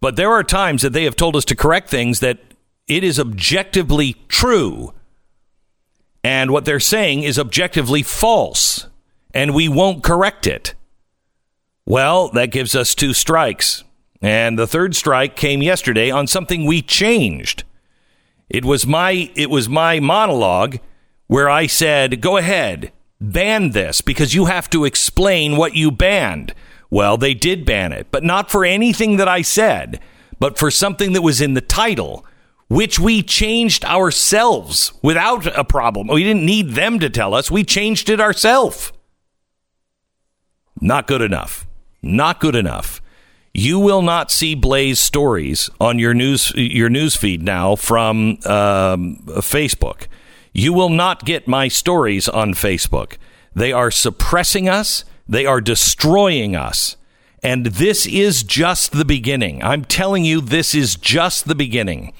But 0.00 0.16
there 0.16 0.32
are 0.32 0.44
times 0.44 0.82
that 0.82 0.92
they 0.92 1.04
have 1.04 1.16
told 1.16 1.36
us 1.36 1.44
to 1.46 1.56
correct 1.56 1.90
things 1.90 2.20
that 2.20 2.38
it 2.86 3.04
is 3.04 3.18
objectively 3.18 4.16
true. 4.28 4.92
And 6.22 6.50
what 6.50 6.64
they're 6.64 6.80
saying 6.80 7.22
is 7.22 7.38
objectively 7.38 8.02
false. 8.02 8.86
And 9.34 9.54
we 9.54 9.68
won't 9.68 10.02
correct 10.02 10.46
it. 10.46 10.74
Well, 11.86 12.28
that 12.30 12.50
gives 12.50 12.74
us 12.74 12.94
two 12.94 13.12
strikes. 13.12 13.84
And 14.24 14.58
the 14.58 14.66
third 14.66 14.96
strike 14.96 15.36
came 15.36 15.60
yesterday 15.60 16.10
on 16.10 16.26
something 16.26 16.64
we 16.64 16.80
changed. 16.80 17.62
It 18.48 18.64
was 18.64 18.86
my 18.86 19.30
it 19.34 19.50
was 19.50 19.68
my 19.68 20.00
monologue 20.00 20.78
where 21.26 21.50
I 21.50 21.66
said, 21.66 22.22
"Go 22.22 22.38
ahead, 22.38 22.90
ban 23.20 23.72
this 23.72 24.00
because 24.00 24.32
you 24.32 24.46
have 24.46 24.70
to 24.70 24.86
explain 24.86 25.58
what 25.58 25.76
you 25.76 25.90
banned." 25.90 26.54
Well, 26.88 27.18
they 27.18 27.34
did 27.34 27.66
ban 27.66 27.92
it, 27.92 28.06
but 28.10 28.24
not 28.24 28.50
for 28.50 28.64
anything 28.64 29.18
that 29.18 29.28
I 29.28 29.42
said, 29.42 30.00
but 30.38 30.58
for 30.58 30.70
something 30.70 31.12
that 31.12 31.20
was 31.20 31.42
in 31.42 31.52
the 31.52 31.60
title, 31.60 32.24
which 32.68 32.98
we 32.98 33.22
changed 33.22 33.84
ourselves 33.84 34.94
without 35.02 35.46
a 35.46 35.64
problem. 35.64 36.06
We 36.06 36.24
didn't 36.24 36.46
need 36.46 36.70
them 36.70 36.98
to 37.00 37.10
tell 37.10 37.34
us. 37.34 37.50
We 37.50 37.62
changed 37.62 38.08
it 38.08 38.22
ourselves. 38.22 38.90
Not 40.80 41.06
good 41.06 41.20
enough. 41.20 41.66
Not 42.00 42.40
good 42.40 42.56
enough. 42.56 43.02
You 43.56 43.78
will 43.78 44.02
not 44.02 44.32
see 44.32 44.56
Blaze 44.56 44.98
stories 44.98 45.70
on 45.80 46.00
your 46.00 46.12
news 46.12 46.52
your 46.56 46.90
news 46.90 47.14
feed 47.14 47.40
now 47.40 47.76
from 47.76 48.38
um, 48.44 49.18
Facebook. 49.38 50.08
You 50.52 50.72
will 50.72 50.88
not 50.88 51.24
get 51.24 51.46
my 51.46 51.68
stories 51.68 52.28
on 52.28 52.54
Facebook. 52.54 53.16
They 53.54 53.72
are 53.72 53.92
suppressing 53.92 54.68
us. 54.68 55.04
They 55.28 55.46
are 55.46 55.60
destroying 55.60 56.56
us. 56.56 56.96
And 57.44 57.66
this 57.66 58.06
is 58.06 58.42
just 58.42 58.92
the 58.92 59.04
beginning. 59.04 59.62
I'm 59.62 59.84
telling 59.84 60.24
you, 60.24 60.40
this 60.40 60.74
is 60.74 60.96
just 60.96 61.46
the 61.46 61.54
beginning. 61.54 62.12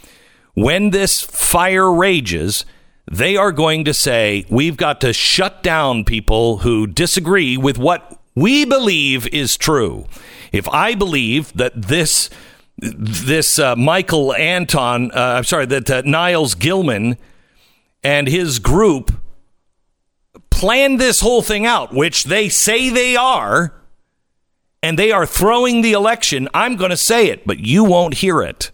When 0.54 0.90
this 0.90 1.20
fire 1.20 1.92
rages, 1.92 2.64
they 3.10 3.36
are 3.36 3.50
going 3.50 3.84
to 3.86 3.94
say, 3.94 4.44
we've 4.48 4.76
got 4.76 5.00
to 5.00 5.12
shut 5.12 5.62
down 5.62 6.04
people 6.04 6.58
who 6.58 6.86
disagree 6.86 7.56
with 7.56 7.76
what 7.78 8.20
we 8.34 8.64
believe 8.64 9.26
is 9.28 9.56
true. 9.56 10.06
If 10.52 10.68
I 10.68 10.94
believe 10.94 11.52
that 11.54 11.72
this 11.80 12.30
this 12.76 13.58
uh, 13.58 13.76
Michael 13.76 14.34
Anton, 14.34 15.10
uh, 15.12 15.34
I'm 15.38 15.44
sorry, 15.44 15.66
that 15.66 15.90
uh, 15.90 16.02
Nils 16.02 16.54
Gilman 16.54 17.16
and 18.02 18.26
his 18.26 18.58
group 18.58 19.12
planned 20.50 21.00
this 21.00 21.20
whole 21.20 21.42
thing 21.42 21.66
out, 21.66 21.92
which 21.92 22.24
they 22.24 22.48
say 22.48 22.90
they 22.90 23.16
are, 23.16 23.74
and 24.82 24.98
they 24.98 25.12
are 25.12 25.26
throwing 25.26 25.82
the 25.82 25.92
election, 25.92 26.48
I'm 26.52 26.76
going 26.76 26.90
to 26.90 26.96
say 26.96 27.28
it, 27.28 27.46
but 27.46 27.60
you 27.60 27.84
won't 27.84 28.14
hear 28.14 28.42
it. 28.42 28.70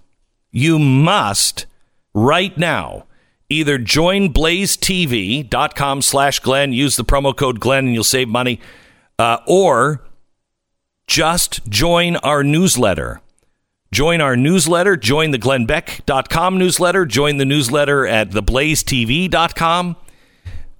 You 0.51 0.79
must 0.79 1.67
right 2.13 2.57
now 2.59 3.07
either 3.49 3.79
join 3.79 4.33
blazetv.com 4.33 6.03
slash 6.03 6.41
Glenn, 6.41 6.73
use 6.73 6.97
the 6.97 7.05
promo 7.05 7.37
code 7.37 7.61
Glenn, 7.61 7.87
and 7.87 7.95
you'll 7.95 8.05
save 8.05 8.29
money, 8.29 8.61
uh, 9.21 9.39
or 9.47 10.01
just 11.07 11.69
join 11.69 12.17
our 12.17 12.43
newsletter. 12.43 13.21
Join 13.93 14.21
our 14.21 14.37
newsletter, 14.37 14.97
join 14.97 15.33
the 15.33 15.39
glennbeck.com 15.39 16.59
newsletter, 16.59 17.05
join 17.05 17.37
the 17.37 17.45
newsletter 17.45 18.07
at 18.07 18.31
theblazetv.com. 18.31 19.97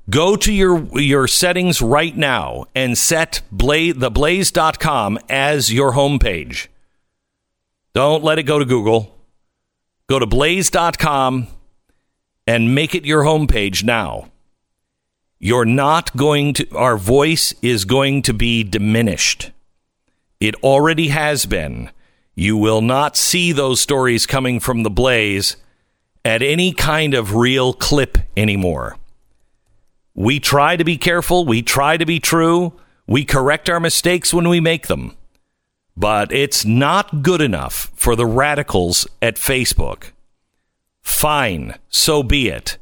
Go 0.09 0.37
to 0.37 0.53
your 0.53 0.99
your 0.99 1.29
settings 1.29 1.83
right 1.83 2.17
now 2.17 2.67
and 2.75 2.97
set 2.97 3.43
Bla- 3.53 3.93
theblaze.com 3.93 5.19
as 5.29 5.73
your 5.73 5.93
homepage. 5.93 6.69
Don't 7.93 8.25
let 8.25 8.39
it 8.39 8.45
go 8.45 8.59
to 8.59 8.65
Google. 8.65 9.17
Go 10.09 10.19
to 10.19 10.27
blaze.com 10.27 11.49
and 12.47 12.75
make 12.75 12.95
it 12.95 13.05
your 13.05 13.23
homepage 13.23 13.85
now. 13.85 14.31
You're 15.43 15.65
not 15.65 16.15
going 16.15 16.53
to, 16.55 16.77
our 16.77 16.99
voice 16.99 17.55
is 17.63 17.87
going 17.87 18.21
to 18.23 18.35
be 18.35 18.63
diminished. 18.63 19.53
It 20.39 20.55
already 20.57 21.09
has 21.09 21.47
been. 21.47 21.91
You 22.35 22.59
will 22.59 22.83
not 22.83 23.17
see 23.17 23.51
those 23.51 23.81
stories 23.81 24.27
coming 24.27 24.61
from 24.61 24.83
the 24.83 24.91
Blaze 24.91 25.57
at 26.27 26.43
any 26.43 26.75
kind 26.75 27.15
of 27.15 27.35
real 27.35 27.73
clip 27.73 28.19
anymore. 28.37 28.99
We 30.15 30.41
try 30.41 30.77
to 30.77 30.85
be 30.85 30.99
careful. 30.99 31.47
We 31.47 31.63
try 31.63 31.97
to 31.97 32.05
be 32.05 32.21
true. 32.21 32.75
We 33.07 33.25
correct 33.25 33.71
our 33.71 33.81
mistakes 33.81 34.35
when 34.35 34.47
we 34.47 34.61
make 34.61 34.89
them. 34.89 35.17
But 35.97 36.33
it's 36.33 36.67
not 36.67 37.23
good 37.23 37.41
enough 37.41 37.91
for 37.95 38.15
the 38.15 38.27
radicals 38.27 39.07
at 39.23 39.37
Facebook. 39.37 40.13
Fine, 41.01 41.77
so 41.89 42.23
be 42.23 42.49
it. 42.49 42.77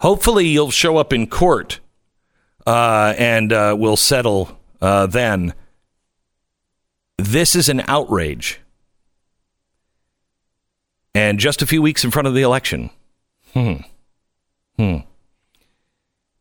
Hopefully, 0.00 0.46
you'll 0.46 0.70
show 0.70 0.96
up 0.96 1.12
in 1.12 1.26
court 1.26 1.80
uh, 2.66 3.14
and 3.18 3.52
uh, 3.52 3.74
we'll 3.78 3.96
settle 3.96 4.58
uh, 4.80 5.06
then. 5.06 5.54
This 7.18 7.54
is 7.54 7.68
an 7.68 7.82
outrage. 7.86 8.60
And 11.14 11.38
just 11.38 11.60
a 11.60 11.66
few 11.66 11.82
weeks 11.82 12.04
in 12.04 12.10
front 12.10 12.28
of 12.28 12.34
the 12.34 12.42
election. 12.42 12.90
Hmm. 13.52 13.74
Hmm. 14.76 14.98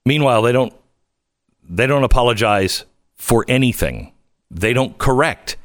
Meanwhile, 0.05 0.43
they 0.43 0.51
don't 0.51 0.73
they 1.67 1.85
don't 1.85 2.03
apologize 2.03 2.85
for 3.15 3.45
anything. 3.47 4.13
They 4.49 4.73
don't 4.73 4.97
correct 4.97 5.57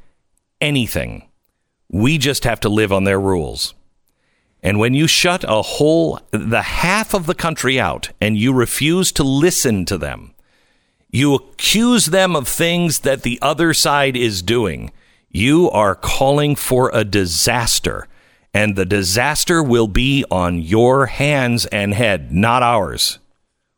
anything. 0.60 1.28
We 1.90 2.18
just 2.18 2.44
have 2.44 2.60
to 2.60 2.68
live 2.68 2.92
on 2.92 3.04
their 3.04 3.20
rules. 3.20 3.74
And 4.64 4.78
when 4.78 4.94
you 4.94 5.06
shut 5.06 5.44
a 5.46 5.60
whole 5.60 6.18
the 6.30 6.62
half 6.62 7.12
of 7.12 7.26
the 7.26 7.34
country 7.34 7.78
out 7.78 8.10
and 8.18 8.38
you 8.38 8.54
refuse 8.54 9.12
to 9.12 9.22
listen 9.22 9.84
to 9.84 9.98
them, 9.98 10.34
you 11.10 11.34
accuse 11.34 12.06
them 12.06 12.34
of 12.34 12.48
things 12.48 13.00
that 13.00 13.22
the 13.22 13.38
other 13.42 13.74
side 13.74 14.16
is 14.16 14.40
doing. 14.40 14.90
You 15.30 15.70
are 15.70 15.94
calling 15.94 16.56
for 16.56 16.90
a 16.94 17.04
disaster, 17.04 18.08
and 18.54 18.74
the 18.74 18.86
disaster 18.86 19.62
will 19.62 19.86
be 19.86 20.24
on 20.30 20.60
your 20.60 21.06
hands 21.06 21.66
and 21.66 21.92
head, 21.92 22.32
not 22.32 22.62
ours. 22.62 23.18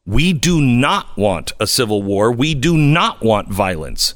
We 0.07 0.33
do 0.33 0.61
not 0.61 1.17
want 1.17 1.53
a 1.59 1.67
civil 1.67 2.03
war. 2.03 2.31
We 2.31 2.55
do 2.55 2.77
not 2.77 3.23
want 3.23 3.49
violence. 3.49 4.15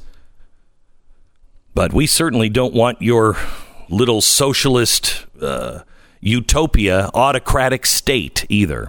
But 1.75 1.91
we 1.91 2.07
certainly 2.07 2.47
don't 2.47 2.73
want 2.73 3.01
your 3.01 3.35
little 3.89 4.21
socialist 4.21 5.25
uh, 5.41 5.81
utopia, 6.21 7.09
autocratic 7.13 7.85
state 7.85 8.45
either. 8.47 8.87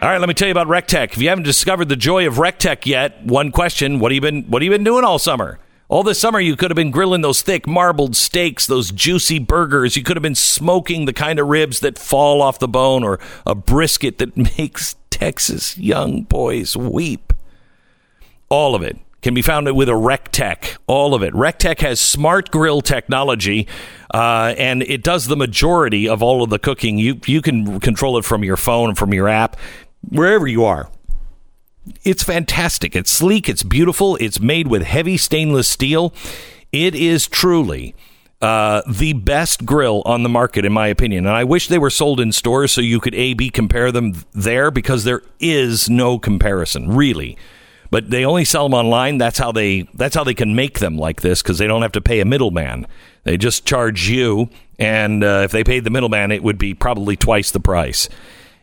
All 0.00 0.08
right, 0.08 0.18
let 0.18 0.28
me 0.28 0.34
tell 0.34 0.46
you 0.46 0.52
about 0.52 0.68
Recteq. 0.68 1.12
If 1.12 1.18
you 1.18 1.28
haven't 1.28 1.44
discovered 1.44 1.88
the 1.88 1.96
joy 1.96 2.26
of 2.26 2.34
Recteq 2.34 2.86
yet, 2.86 3.26
one 3.26 3.50
question: 3.50 3.98
What 3.98 4.12
have 4.12 4.14
you 4.14 4.20
been 4.20 4.44
What 4.44 4.62
have 4.62 4.64
you 4.64 4.70
been 4.70 4.84
doing 4.84 5.04
all 5.04 5.18
summer? 5.18 5.58
All 5.88 6.02
this 6.02 6.20
summer, 6.20 6.38
you 6.38 6.54
could 6.54 6.70
have 6.70 6.76
been 6.76 6.90
grilling 6.90 7.22
those 7.22 7.40
thick 7.40 7.66
marbled 7.66 8.14
steaks, 8.14 8.66
those 8.66 8.92
juicy 8.92 9.38
burgers. 9.38 9.96
You 9.96 10.02
could 10.02 10.16
have 10.16 10.22
been 10.22 10.34
smoking 10.34 11.06
the 11.06 11.14
kind 11.14 11.38
of 11.38 11.48
ribs 11.48 11.80
that 11.80 11.98
fall 11.98 12.42
off 12.42 12.58
the 12.58 12.68
bone, 12.68 13.02
or 13.02 13.18
a 13.44 13.54
brisket 13.54 14.18
that 14.18 14.36
makes 14.58 14.94
Texas 15.10 15.76
young 15.76 16.22
boys 16.22 16.76
weep. 16.76 17.32
All 18.50 18.74
of 18.74 18.82
it 18.82 18.98
can 19.20 19.34
be 19.34 19.42
found 19.42 19.74
with 19.74 19.88
a 19.88 19.92
Recteq. 19.92 20.78
All 20.86 21.14
of 21.14 21.22
it. 21.22 21.34
Recteq 21.34 21.80
has 21.80 22.00
smart 22.00 22.50
grill 22.50 22.80
technology, 22.80 23.66
uh, 24.14 24.54
and 24.56 24.82
it 24.82 25.02
does 25.02 25.26
the 25.26 25.36
majority 25.36 26.08
of 26.08 26.22
all 26.22 26.42
of 26.42 26.50
the 26.50 26.58
cooking. 26.58 26.98
You 26.98 27.20
you 27.26 27.42
can 27.42 27.80
control 27.80 28.16
it 28.18 28.24
from 28.24 28.44
your 28.44 28.56
phone, 28.56 28.94
from 28.94 29.12
your 29.12 29.28
app 29.28 29.56
wherever 30.08 30.46
you 30.46 30.64
are. 30.64 30.88
It's 32.04 32.22
fantastic. 32.22 32.94
It's 32.94 33.10
sleek. 33.10 33.48
It's 33.48 33.62
beautiful. 33.62 34.16
It's 34.16 34.40
made 34.40 34.68
with 34.68 34.82
heavy 34.82 35.16
stainless 35.16 35.66
steel. 35.66 36.12
It 36.70 36.94
is 36.94 37.26
truly 37.26 37.94
uh, 38.42 38.82
the 38.86 39.14
best 39.14 39.64
grill 39.64 40.02
on 40.04 40.22
the 40.22 40.28
market, 40.28 40.64
in 40.64 40.72
my 40.72 40.88
opinion. 40.88 41.26
And 41.26 41.34
I 41.34 41.44
wish 41.44 41.66
they 41.66 41.78
were 41.78 41.90
sold 41.90 42.20
in 42.20 42.30
stores 42.30 42.72
so 42.72 42.80
you 42.82 43.00
could 43.00 43.14
A 43.14 43.34
B 43.34 43.50
compare 43.50 43.90
them 43.90 44.12
there 44.32 44.70
because 44.70 45.04
there 45.04 45.22
is 45.40 45.88
no 45.88 46.18
comparison, 46.18 46.94
really. 46.94 47.36
But 47.90 48.10
they 48.10 48.24
only 48.24 48.44
sell 48.44 48.64
them 48.64 48.74
online. 48.74 49.18
That's 49.18 49.38
how 49.38 49.52
they 49.52 49.88
that's 49.94 50.14
how 50.14 50.24
they 50.24 50.34
can 50.34 50.54
make 50.54 50.78
them 50.78 50.98
like 50.98 51.22
this 51.22 51.42
because 51.42 51.58
they 51.58 51.66
don't 51.66 51.82
have 51.82 51.92
to 51.92 52.00
pay 52.00 52.20
a 52.20 52.24
middleman. 52.24 52.86
They 53.24 53.36
just 53.36 53.64
charge 53.64 54.08
you, 54.08 54.48
and 54.78 55.24
uh, 55.24 55.42
if 55.44 55.52
they 55.52 55.64
paid 55.64 55.84
the 55.84 55.90
middleman, 55.90 56.30
it 56.30 56.42
would 56.42 56.58
be 56.58 56.74
probably 56.74 57.16
twice 57.16 57.50
the 57.50 57.60
price. 57.60 58.08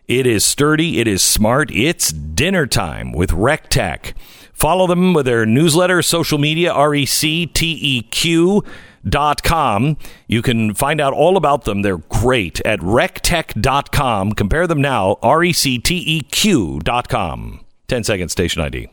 It 0.07 0.27
is 0.27 0.45
sturdy. 0.45 0.99
It 0.99 1.07
is 1.07 1.23
smart. 1.23 1.71
It's 1.71 2.11
dinner 2.11 2.67
time 2.67 3.11
with 3.11 3.31
Recteq. 3.31 4.13
Follow 4.53 4.87
them 4.87 5.13
with 5.13 5.25
their 5.25 5.45
newsletter, 5.45 6.01
social 6.01 6.37
media, 6.37 6.71
R 6.71 6.93
E 6.93 7.05
C 7.05 7.47
T 7.47 7.77
E 7.81 8.01
Q 8.03 8.63
dot 9.07 9.43
com. 9.43 9.97
You 10.27 10.41
can 10.41 10.73
find 10.73 11.01
out 11.01 11.13
all 11.13 11.37
about 11.37 11.65
them. 11.65 11.81
They're 11.81 11.97
great 11.97 12.61
at 12.61 12.79
recteq.com. 12.79 14.33
Compare 14.33 14.67
them 14.67 14.81
now, 14.81 15.17
R 15.21 15.43
E 15.43 15.53
C 15.53 15.79
T 15.79 15.95
E 15.95 16.21
Q 16.21 16.79
dot 16.79 17.09
com. 17.09 17.61
10 17.87 18.03
second 18.03 18.29
station 18.29 18.61
ID. 18.61 18.89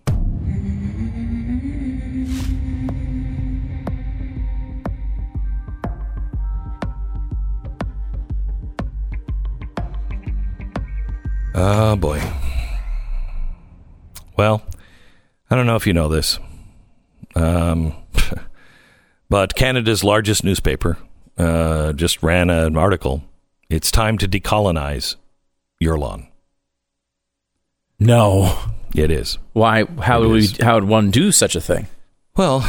Oh 11.54 11.96
boy. 11.96 12.22
Well, 14.36 14.62
I 15.50 15.56
don't 15.56 15.66
know 15.66 15.76
if 15.76 15.86
you 15.86 15.92
know 15.92 16.08
this, 16.08 16.38
um, 17.34 17.94
but 19.28 19.54
Canada's 19.54 20.02
largest 20.02 20.44
newspaper 20.44 20.96
uh, 21.36 21.92
just 21.92 22.22
ran 22.22 22.48
an 22.48 22.76
article. 22.76 23.22
It's 23.68 23.90
time 23.90 24.18
to 24.18 24.28
decolonize 24.28 25.16
your 25.78 25.98
lawn. 25.98 26.28
No, 27.98 28.58
it 28.94 29.10
is. 29.10 29.38
Why? 29.52 29.84
How 29.84 30.22
It 30.22 30.26
would 30.26 30.32
we? 30.32 30.48
How 30.64 30.74
would 30.74 30.84
one 30.84 31.10
do 31.10 31.30
such 31.30 31.54
a 31.54 31.60
thing? 31.60 31.86
Well, 32.36 32.62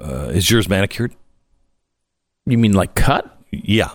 uh, 0.00 0.30
is 0.32 0.50
yours 0.50 0.68
manicured? 0.68 1.14
You 2.46 2.56
mean 2.58 2.72
like 2.72 2.94
cut? 2.94 3.38
Yeah. 3.50 3.90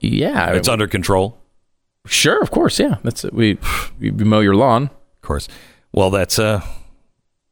Yeah, 0.00 0.54
It's 0.54 0.68
under 0.68 0.88
control. 0.88 1.38
Sure, 2.08 2.40
of 2.42 2.50
course. 2.50 2.78
Yeah, 2.78 2.96
that's 3.02 3.24
it. 3.24 3.32
We 3.32 3.58
we 4.00 4.10
mow 4.10 4.40
your 4.40 4.54
lawn. 4.56 4.84
Of 4.84 5.20
course. 5.22 5.48
Well, 5.92 6.10
that's 6.10 6.38
a 6.38 6.62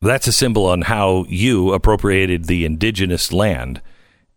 that's 0.03 0.27
a 0.27 0.33
symbol 0.33 0.66
on 0.66 0.83
how 0.83 1.24
you 1.28 1.73
appropriated 1.73 2.45
the 2.47 2.65
indigenous 2.65 3.33
land 3.33 3.81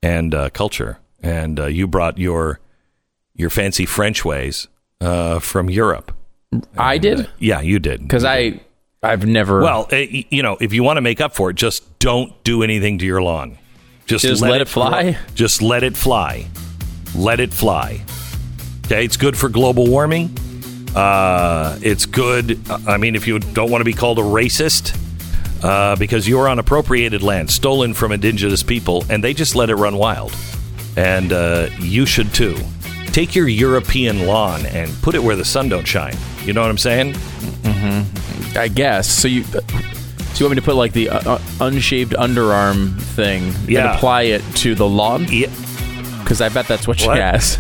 and 0.02 0.34
uh, 0.34 0.50
culture, 0.52 1.00
and 1.22 1.60
uh, 1.60 1.66
you 1.66 1.88
brought 1.88 2.18
your 2.18 2.60
your 3.36 3.50
fancy 3.50 3.86
French 3.86 4.24
ways 4.26 4.68
uh, 5.02 5.40
from 5.40 5.70
Europe. 5.70 6.14
I 6.78 6.94
And, 6.96 7.02
did? 7.02 7.20
uh, 7.22 7.30
yeah, 7.40 7.62
you 7.62 7.80
did. 7.80 8.02
Because 8.02 8.26
I 8.26 8.60
I've 9.04 9.26
never. 9.26 9.62
Well, 9.62 9.88
uh, 9.92 9.98
you 9.98 10.44
know, 10.44 10.58
if 10.60 10.74
you 10.74 10.84
want 10.84 10.98
to 10.98 11.02
make 11.02 11.22
up 11.22 11.34
for 11.36 11.50
it, 11.52 11.56
just 11.56 12.00
don't 12.00 12.34
do 12.44 12.64
anything 12.64 12.98
to 13.00 13.06
your 13.06 13.22
lawn. 13.22 13.58
Just, 14.06 14.26
Just 14.26 14.42
let 14.42 14.60
it 14.60 14.68
fly? 14.68 15.12
grow. 15.12 15.22
Just 15.36 15.62
let 15.62 15.84
it 15.84 15.96
fly. 15.96 16.48
Let 17.16 17.40
it 17.40 17.54
fly. 17.54 18.02
Okay, 18.92 19.06
it's 19.06 19.18
good 19.18 19.38
for 19.38 19.50
global 19.50 19.86
warming. 19.86 20.36
Uh, 20.96 21.78
it's 21.84 22.08
good. 22.08 22.60
I 22.88 22.98
mean, 22.98 23.14
if 23.14 23.28
you 23.28 23.38
don't 23.38 23.70
want 23.70 23.82
to 23.82 23.86
be 23.86 23.94
called 23.94 24.18
a 24.18 24.24
racist, 24.24 24.98
uh, 25.64 25.96
because 25.98 26.28
you're 26.28 26.50
on 26.50 26.58
appropriated 26.58 27.22
land, 27.22 27.52
stolen 27.52 27.94
from 27.94 28.12
indigenous 28.12 28.64
people, 28.64 29.06
and 29.08 29.24
they 29.24 29.36
just 29.36 29.56
let 29.56 29.70
it 29.70 29.76
run 29.76 29.96
wild. 29.98 30.36
And 30.98 31.32
uh, 31.32 31.70
you 31.78 32.08
should 32.08 32.34
too. 32.34 32.58
Take 33.12 33.36
your 33.36 33.48
European 33.48 34.26
lawn 34.26 34.66
and 34.66 34.92
put 35.04 35.14
it 35.14 35.22
where 35.22 35.36
the 35.36 35.46
sun 35.46 35.70
don't 35.70 35.86
shine. 35.88 36.18
You 36.44 36.54
know 36.54 36.62
what 36.62 36.72
I'm 36.72 36.80
saying? 36.80 37.14
Mm-hmm. 37.14 38.58
I 38.58 38.70
guess. 38.70 39.08
So 39.08 39.28
you. 39.28 39.44
So 39.44 39.60
you 40.40 40.46
want 40.48 40.56
me 40.56 40.62
to 40.62 40.66
put 40.66 40.74
like 40.74 40.94
the 40.94 41.10
uh, 41.10 41.34
uh, 41.34 41.38
unshaved 41.60 42.14
underarm 42.14 43.00
thing 43.00 43.54
and 43.68 43.96
apply 43.96 44.24
it 44.24 44.42
to 44.56 44.74
the 44.74 44.90
lawn? 44.90 45.28
Yeah. 45.30 45.54
Because 46.24 46.42
I 46.42 46.50
bet 46.50 46.68
that's 46.68 46.88
what, 46.88 47.00
she 47.00 47.06
What? 47.08 47.20
has. 47.20 47.60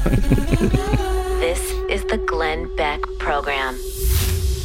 This 2.09 2.19
is 2.19 2.21
the 2.21 2.25
Glenn 2.25 2.75
Beck 2.75 3.01
Program. 3.19 3.79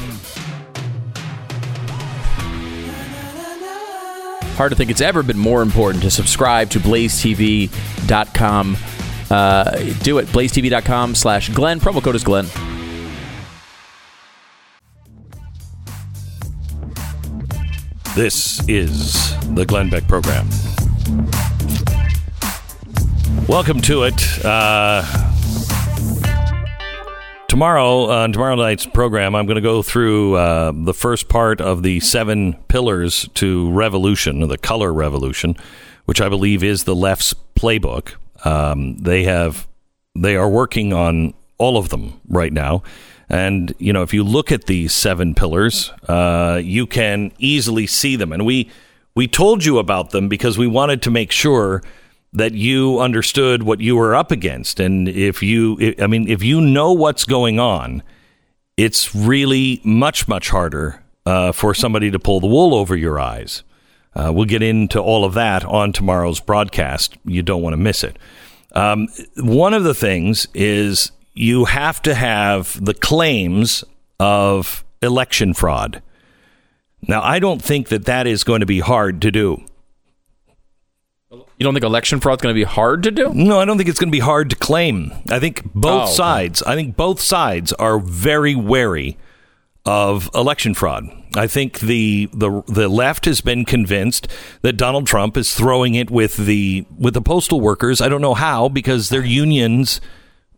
Hard 4.56 4.72
to 4.72 4.78
think 4.78 4.90
it's 4.90 5.02
ever 5.02 5.22
been 5.22 5.38
more 5.38 5.62
important 5.62 6.02
to 6.04 6.10
subscribe 6.10 6.70
to 6.70 6.80
blazetv.com. 6.80 8.78
Uh, 9.30 9.72
do 10.04 10.18
it. 10.18 10.28
blazetv.com 10.28 11.16
slash 11.16 11.50
Glenn. 11.50 11.80
Promo 11.80 12.04
code 12.04 12.16
is 12.16 12.24
Glenn. 12.24 12.46
This 18.16 18.66
is 18.70 19.38
the 19.56 19.66
Glenn 19.66 19.90
Beck 19.90 20.08
Program. 20.08 20.48
Welcome 23.48 23.82
to 23.82 24.04
it. 24.04 24.46
Uh, 24.46 25.04
tomorrow, 27.50 28.06
on 28.10 28.32
tomorrow 28.32 28.56
night's 28.56 28.86
program, 28.86 29.36
I'm 29.36 29.46
going 29.46 29.56
to 29.56 29.62
go 29.62 29.82
through 29.82 30.36
uh, 30.36 30.72
the 30.74 30.94
first 30.94 31.28
part 31.28 31.60
of 31.60 31.84
the 31.84 32.00
seven 32.00 32.54
pillars 32.70 33.28
to 33.36 33.70
revolution, 33.72 34.48
the 34.48 34.58
color 34.58 34.94
revolution, 34.94 35.58
which 36.06 36.22
I 36.22 36.30
believe 36.30 36.64
is 36.64 36.86
the 36.86 36.96
left's 36.96 37.34
playbook. 37.56 38.14
Um, 38.46 38.98
they 38.98 39.24
have, 39.24 39.68
they 40.16 40.36
are 40.36 40.50
working 40.50 40.94
on 40.94 41.34
all 41.58 41.78
of 41.78 41.90
them 41.90 42.22
right 42.28 42.54
now. 42.54 42.84
And 43.30 43.74
you 43.80 43.92
know, 43.92 44.04
if 44.04 44.14
you 44.14 44.24
look 44.24 44.52
at 44.52 44.66
these 44.66 44.94
seven 44.94 45.34
pillars, 45.34 45.92
uh, 46.08 46.62
you 46.64 46.86
can 46.86 47.32
easily 47.40 47.88
see 47.88 48.16
them. 48.16 48.32
And 48.32 48.46
we 48.46 48.70
we 49.16 49.28
told 49.28 49.64
you 49.64 49.80
about 49.80 50.12
them 50.12 50.28
because 50.28 50.58
we 50.58 50.68
wanted 50.68 51.02
to 51.04 51.12
make 51.12 51.32
sure 51.32 51.82
that 52.34 52.54
you 52.54 53.00
understood 53.00 53.64
what 53.64 53.80
you 53.80 53.96
were 53.96 54.14
up 54.14 54.30
against. 54.30 54.80
And 54.80 55.08
if 55.08 55.42
you, 55.42 55.96
I 56.00 56.08
mean, 56.08 56.28
if 56.28 56.44
you 56.44 56.60
know 56.60 56.92
what's 56.92 57.24
going 57.24 57.60
on, 57.60 58.04
it's 58.76 59.16
really 59.16 59.80
much 59.86 60.28
much 60.28 60.50
harder 60.50 61.02
uh, 61.26 61.52
for 61.52 61.74
somebody 61.74 62.12
to 62.12 62.20
pull 62.20 62.40
the 62.42 62.48
wool 62.48 62.76
over 62.76 62.96
your 62.96 63.20
eyes. 63.20 63.64
Uh, 64.16 64.32
we'll 64.34 64.46
get 64.46 64.62
into 64.64 65.00
all 65.00 65.26
of 65.26 65.34
that 65.34 65.66
on 65.66 65.92
tomorrow's 65.92 66.40
broadcast. 66.40 67.18
You 67.26 67.44
don't 67.44 67.62
want 67.62 67.74
to 67.74 67.78
miss 67.78 68.04
it. 68.04 68.18
Um, 68.74 69.08
one 69.38 69.74
of 69.74 69.84
the 69.84 69.94
things 69.94 70.48
is 70.54 71.12
you 71.34 71.66
have 71.66 72.02
to 72.04 72.16
have 72.16 72.84
the 72.84 72.94
claims 72.94 73.84
of 74.20 74.86
election 75.02 75.54
fraud. 75.54 76.02
Now, 77.08 77.22
I 77.22 77.40
don't 77.40 77.62
think 77.62 77.90
that 77.90 78.06
that 78.06 78.26
is 78.26 78.44
going 78.44 78.62
to 78.62 78.66
be 78.66 78.80
hard 78.80 79.22
to 79.22 79.32
do. 79.32 79.64
You 81.32 81.64
don't 81.64 81.74
think 81.74 81.84
election 81.86 82.20
fraud 82.20 82.40
is 82.40 82.42
going 82.42 82.54
to 82.56 82.60
be 82.60 82.64
hard 82.66 83.04
to 83.04 83.12
do? 83.12 83.34
No, 83.34 83.60
I 83.60 83.66
don't 83.66 83.78
think 83.78 83.90
it's 83.90 84.00
going 84.00 84.10
to 84.10 84.16
be 84.16 84.20
hard 84.20 84.50
to 84.50 84.56
claim. 84.56 85.14
I 85.30 85.40
think 85.40 85.64
both 85.74 85.92
Oh, 85.92 86.04
okay. 86.04 86.12
sides, 86.14 86.64
I 86.64 86.76
think 86.76 86.96
both 86.98 87.20
sides 87.22 87.72
are 87.74 88.00
very 88.00 88.56
wary 88.56 89.18
of 89.86 90.30
election 90.34 90.74
fraud. 90.74 91.10
I 91.36 91.48
think 91.48 91.80
the 91.80 92.30
the 92.34 92.64
the 92.68 92.88
left 92.88 93.26
has 93.26 93.42
been 93.42 93.66
convinced 93.66 94.28
that 94.62 94.74
Donald 94.74 95.06
Trump 95.06 95.38
is 95.38 95.54
throwing 95.54 95.96
it 95.96 96.10
with 96.10 96.38
the 96.38 96.86
with 96.98 97.14
the 97.14 97.22
postal 97.22 97.62
workers. 97.62 98.02
I 98.02 98.10
don't 98.10 98.22
know 98.22 98.34
how 98.34 98.70
because 98.70 99.10
their 99.10 99.24
unions 99.24 100.02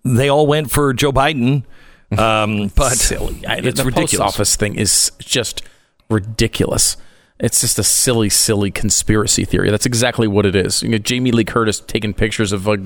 they 0.03 0.29
all 0.29 0.47
went 0.47 0.71
for 0.71 0.93
Joe 0.93 1.11
Biden. 1.11 1.63
Um, 2.17 2.69
but 2.73 2.93
silly. 2.93 3.45
I, 3.45 3.55
it's 3.55 3.79
the 3.81 3.85
ridiculous. 3.85 4.11
post 4.11 4.21
office 4.21 4.55
thing 4.55 4.75
is 4.75 5.11
just 5.19 5.61
ridiculous. 6.09 6.95
It's 7.37 7.59
just 7.59 7.77
a 7.79 7.83
silly, 7.83 8.29
silly 8.29 8.71
conspiracy 8.71 9.43
theory. 9.43 9.69
That's 9.69 9.85
exactly 9.85 10.25
what 10.25 10.45
it 10.45 10.55
is. 10.55 10.81
You 10.81 10.87
know, 10.87 10.99
Jamie 10.99 11.31
Lee 11.31 11.43
Curtis 11.43 11.81
taking 11.81 12.13
pictures 12.13 12.53
of 12.53 12.65
like 12.65 12.79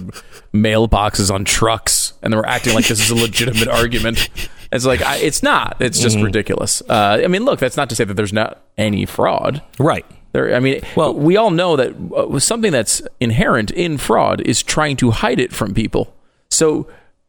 mailboxes 0.56 1.32
on 1.32 1.46
trucks, 1.46 2.01
and 2.22 2.32
they're 2.34 2.46
acting 2.46 2.74
like 2.74 2.88
this 2.88 3.00
is 3.00 3.10
a 3.10 3.16
legitimate 3.16 3.68
argument. 3.82 4.30
It's 4.72 4.86
like 4.86 5.02
I, 5.02 5.18
it's 5.18 5.44
not. 5.44 5.78
It's 5.80 6.00
just 6.00 6.18
Mhm. 6.18 6.24
ridiculous. 6.26 6.82
Uh, 6.88 7.22
I 7.24 7.28
mean, 7.28 7.44
look, 7.46 7.60
that's 7.60 7.78
not 7.78 7.90
to 7.90 7.96
say 7.96 8.04
that 8.06 8.14
there's 8.16 8.34
not 8.34 8.62
any 8.78 9.06
fraud. 9.06 9.62
Right. 9.80 10.06
There. 10.34 10.56
I 10.56 10.60
mean, 10.62 10.82
well, 10.96 11.14
we 11.14 11.36
all 11.36 11.52
know 11.52 11.76
that 11.76 11.94
uh, 12.16 12.40
something 12.40 12.72
that's 12.72 13.02
inherent 13.20 13.70
in 13.72 13.98
fraud 13.98 14.40
is 14.42 14.64
trying 14.64 14.96
to 14.98 15.12
hide 15.12 15.40
it 15.40 15.52
from 15.54 15.74
people. 15.74 16.14
So. 16.50 16.88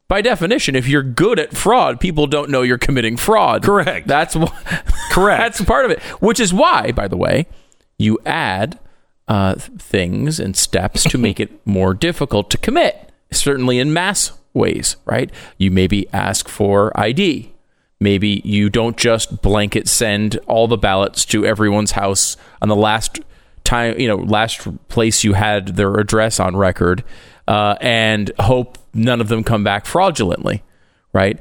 By 0.08 0.20
definition, 0.20 0.76
if 0.76 0.86
you're 0.86 1.02
good 1.02 1.38
at 1.38 1.56
fraud, 1.56 1.98
people 1.98 2.26
don't 2.26 2.50
know 2.50 2.60
you're 2.60 2.76
committing 2.76 3.16
fraud. 3.16 3.62
Correct. 3.62 4.06
That's 4.06 4.34
wh- 4.34 4.52
correct. 5.10 5.40
That's 5.56 5.64
part 5.64 5.86
of 5.86 5.90
it. 5.90 6.02
Which 6.20 6.38
is 6.38 6.52
why, 6.52 6.92
by 6.92 7.08
the 7.08 7.16
way, 7.16 7.46
you 7.98 8.18
add 8.26 8.78
uh, 9.26 9.54
things 9.54 10.38
and 10.38 10.54
steps 10.54 11.04
to 11.04 11.16
make 11.16 11.40
it 11.40 11.50
more 11.66 11.94
difficult 11.94 12.50
to 12.50 12.58
commit. 12.58 13.10
Certainly 13.30 13.78
in 13.78 13.94
mass 13.94 14.32
ways, 14.54 14.96
right? 15.04 15.30
You 15.58 15.70
maybe 15.70 16.08
ask 16.12 16.48
for 16.48 16.92
ID. 16.98 17.52
Maybe 18.00 18.42
you 18.44 18.68
don't 18.68 18.96
just 18.96 19.42
blanket 19.42 19.88
send 19.88 20.36
all 20.46 20.66
the 20.66 20.76
ballots 20.76 21.24
to 21.26 21.46
everyone's 21.46 21.92
house 21.92 22.36
on 22.60 22.68
the 22.68 22.76
last 22.76 23.20
time, 23.64 23.98
you 23.98 24.08
know, 24.08 24.16
last 24.16 24.66
place 24.88 25.22
you 25.22 25.34
had 25.34 25.76
their 25.76 25.94
address 25.98 26.40
on 26.40 26.56
record, 26.56 27.04
uh, 27.46 27.76
and 27.80 28.32
hope 28.40 28.76
none 28.92 29.20
of 29.20 29.28
them 29.28 29.44
come 29.44 29.62
back 29.62 29.86
fraudulently, 29.86 30.64
right? 31.12 31.38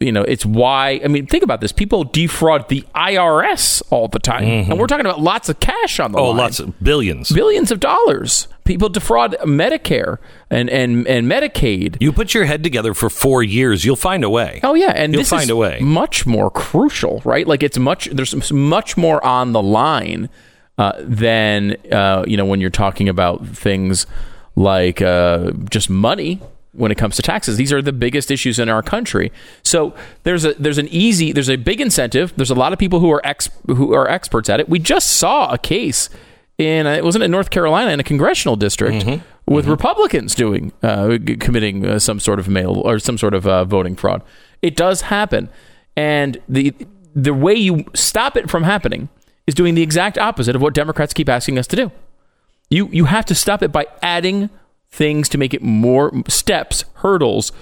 You 0.00 0.12
know, 0.12 0.22
it's 0.22 0.46
why. 0.46 1.00
I 1.04 1.08
mean, 1.08 1.26
think 1.26 1.42
about 1.42 1.60
this: 1.60 1.72
people 1.72 2.04
defraud 2.04 2.68
the 2.68 2.82
IRS 2.94 3.82
all 3.90 4.08
the 4.08 4.20
time, 4.20 4.44
and 4.44 4.78
we're 4.78 4.86
talking 4.86 5.04
about 5.04 5.20
lots 5.20 5.48
of 5.48 5.58
cash 5.60 5.98
on 6.00 6.12
the 6.12 6.18
Mm-hmm. 6.18 6.24
Oh, 6.24 6.28
line. 6.30 6.36
lots 6.38 6.60
of 6.60 6.80
billions. 6.82 7.30
billions 7.32 7.70
of 7.70 7.80
dollars. 7.80 8.46
People 8.68 8.90
defraud 8.90 9.34
Medicare 9.44 10.18
and 10.50 10.68
and 10.68 11.08
and 11.08 11.26
Medicaid. 11.26 11.96
You 12.00 12.12
put 12.12 12.34
your 12.34 12.44
head 12.44 12.62
together 12.62 12.92
for 12.92 13.08
four 13.08 13.42
years, 13.42 13.82
you'll 13.82 13.96
find 13.96 14.22
a 14.22 14.28
way. 14.28 14.60
Oh 14.62 14.74
yeah, 14.74 14.92
and 14.94 15.14
you'll 15.14 15.22
this 15.22 15.30
find 15.30 15.44
is 15.44 15.50
a 15.50 15.56
way. 15.56 15.78
much 15.80 16.26
more 16.26 16.50
crucial, 16.50 17.22
right? 17.24 17.46
Like 17.46 17.62
it's 17.62 17.78
much 17.78 18.10
there's 18.12 18.52
much 18.52 18.98
more 18.98 19.24
on 19.24 19.52
the 19.52 19.62
line 19.62 20.28
uh, 20.76 20.92
than 20.98 21.76
uh, 21.90 22.24
you 22.26 22.36
know 22.36 22.44
when 22.44 22.60
you're 22.60 22.68
talking 22.68 23.08
about 23.08 23.46
things 23.46 24.06
like 24.54 25.00
uh, 25.00 25.52
just 25.70 25.88
money 25.88 26.42
when 26.72 26.92
it 26.92 26.98
comes 26.98 27.16
to 27.16 27.22
taxes. 27.22 27.56
These 27.56 27.72
are 27.72 27.80
the 27.80 27.94
biggest 27.94 28.30
issues 28.30 28.58
in 28.58 28.68
our 28.68 28.82
country. 28.82 29.32
So 29.62 29.94
there's 30.24 30.44
a 30.44 30.52
there's 30.54 30.76
an 30.76 30.88
easy 30.88 31.32
there's 31.32 31.48
a 31.48 31.56
big 31.56 31.80
incentive. 31.80 32.34
There's 32.36 32.50
a 32.50 32.54
lot 32.54 32.74
of 32.74 32.78
people 32.78 33.00
who 33.00 33.10
are 33.12 33.24
ex 33.24 33.48
who 33.66 33.94
are 33.94 34.06
experts 34.06 34.50
at 34.50 34.60
it. 34.60 34.68
We 34.68 34.78
just 34.78 35.08
saw 35.08 35.50
a 35.50 35.56
case 35.56 36.10
in 36.58 36.86
it 36.86 37.04
wasn't 37.04 37.24
in 37.24 37.30
North 37.30 37.50
Carolina 37.50 37.92
in 37.92 38.00
a 38.00 38.04
congressional 38.04 38.56
district 38.56 39.06
with 39.46 39.66
Republicans 39.66 40.34
doing 40.34 40.72
uh, 40.82 41.16
committing 41.38 41.86
uh, 41.86 41.98
some 41.98 42.20
sort 42.20 42.38
of 42.40 42.48
mail 42.48 42.82
or 42.84 42.98
some 42.98 43.16
sort 43.16 43.32
of 43.34 43.46
uh, 43.46 43.64
voting 43.64 43.94
fraud. 43.96 44.22
It 44.60 44.76
does 44.76 45.02
happen, 45.02 45.48
and 45.96 46.38
the 46.48 46.74
the 47.14 47.32
way 47.32 47.54
you 47.54 47.84
stop 47.94 48.36
it 48.36 48.50
from 48.50 48.64
happening 48.64 49.08
is 49.46 49.54
doing 49.54 49.74
the 49.74 49.82
exact 49.82 50.18
opposite 50.18 50.54
of 50.56 50.62
what 50.62 50.74
Democrats 50.74 51.14
keep 51.14 51.28
asking 51.28 51.58
us 51.58 51.66
to 51.68 51.76
do. 51.76 51.92
You 52.70 52.88
you 52.88 53.04
have 53.06 53.24
to 53.26 53.34
stop 53.34 53.62
it 53.62 53.72
by 53.72 53.86
adding 54.02 54.50
things 54.90 55.28
to 55.28 55.38
make 55.38 55.54
it 55.54 55.62
more 55.62 56.12
steps, 56.28 56.84
hurdles 56.94 57.52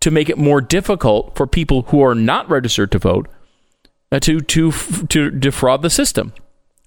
to 0.00 0.10
make 0.10 0.28
it 0.28 0.38
more 0.38 0.60
difficult 0.60 1.36
for 1.36 1.46
people 1.46 1.82
who 1.82 2.02
are 2.02 2.14
not 2.14 2.48
registered 2.48 2.90
to 2.92 2.98
vote 2.98 3.28
uh, 4.10 4.18
to 4.20 4.40
to 4.40 4.72
to 4.72 5.30
defraud 5.30 5.82
the 5.82 5.90
system. 5.90 6.32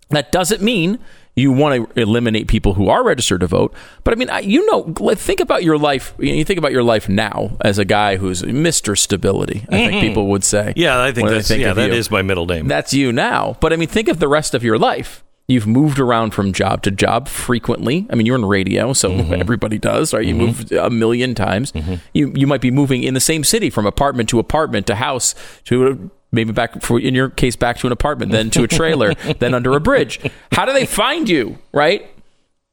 That 0.10 0.32
doesn't 0.32 0.62
mean 0.62 1.00
you 1.36 1.52
want 1.52 1.94
to 1.96 2.02
eliminate 2.02 2.48
people 2.48 2.74
who 2.74 2.90
are 2.90 3.04
registered 3.04 3.40
to 3.42 3.48
vote, 3.48 3.74
but 4.04 4.14
I 4.14 4.18
mean, 4.18 4.30
I, 4.30 4.40
you 4.42 4.66
know, 4.66 4.94
think 5.16 5.40
about 5.40 5.64
your 5.64 5.78
life. 5.78 6.14
You, 6.20 6.28
know, 6.32 6.34
you 6.36 6.44
think 6.46 6.58
about 6.60 6.72
your 6.74 6.84
life 6.84 7.08
now 7.08 7.58
as 7.62 7.78
a 7.80 7.86
guy 7.86 8.18
who's 8.18 8.44
Mister 8.44 8.96
Stability. 8.96 9.66
I 9.70 9.72
think 9.78 9.94
Mhm. 9.94 10.02
people 10.02 10.28
would 10.28 10.44
say. 10.44 10.74
Yeah, 10.76 11.02
I 11.02 11.12
think 11.14 11.30
that's 11.30 11.48
think 11.48 11.62
yeah, 11.62 11.74
that 11.74 11.88
you. 11.92 11.96
is 11.96 12.12
my 12.12 12.22
middle 12.22 12.46
name. 12.46 12.68
That's 12.68 12.94
you 12.94 13.12
now. 13.14 13.56
But 13.62 13.72
I 13.72 13.78
mean, 13.78 13.88
think 13.88 14.08
of 14.10 14.20
the 14.20 14.28
rest 14.28 14.54
of 14.54 14.64
your 14.64 14.78
life. 14.78 15.24
You've 15.48 15.68
moved 15.68 16.00
around 16.00 16.32
from 16.32 16.54
job 16.54 16.82
to 16.84 16.92
job 16.92 17.28
frequently. 17.28 18.08
I 18.10 18.16
mean, 18.16 18.26
you're 18.26 18.38
in 18.38 18.46
radio, 18.46 18.94
so 18.94 19.10
Mm-hmm. 19.10 19.34
everybody 19.34 19.78
does, 19.78 20.14
right? 20.14 20.26
You 20.26 20.36
move 20.36 20.72
a 20.72 20.90
million 20.90 21.36
times. 21.36 21.74
You 22.14 22.32
you 22.36 22.48
might 22.48 22.62
be 22.62 22.72
moving 22.72 23.04
in 23.04 23.14
the 23.16 23.20
same 23.20 23.44
city 23.44 23.70
from 23.70 23.86
apartment 23.86 24.30
to 24.30 24.40
apartment 24.40 24.88
to 24.88 24.96
house 24.96 25.34
to 25.66 26.10
maybe 26.32 26.52
back 26.52 26.82
for 26.82 27.00
in 27.00 27.14
your 27.16 27.30
case 27.30 27.56
back 27.56 27.78
to 27.78 27.88
an 27.88 27.94
apartment, 27.94 28.32
then 28.32 28.50
to 28.52 28.64
a 28.64 28.68
trailer, 28.68 29.14
then 29.40 29.54
under 29.54 29.74
a 29.76 29.80
bridge. 29.80 30.20
How 30.52 30.66
do 30.66 30.74
they 30.74 30.86
find 30.86 31.28
you? 31.30 31.58
Right? 31.72 32.08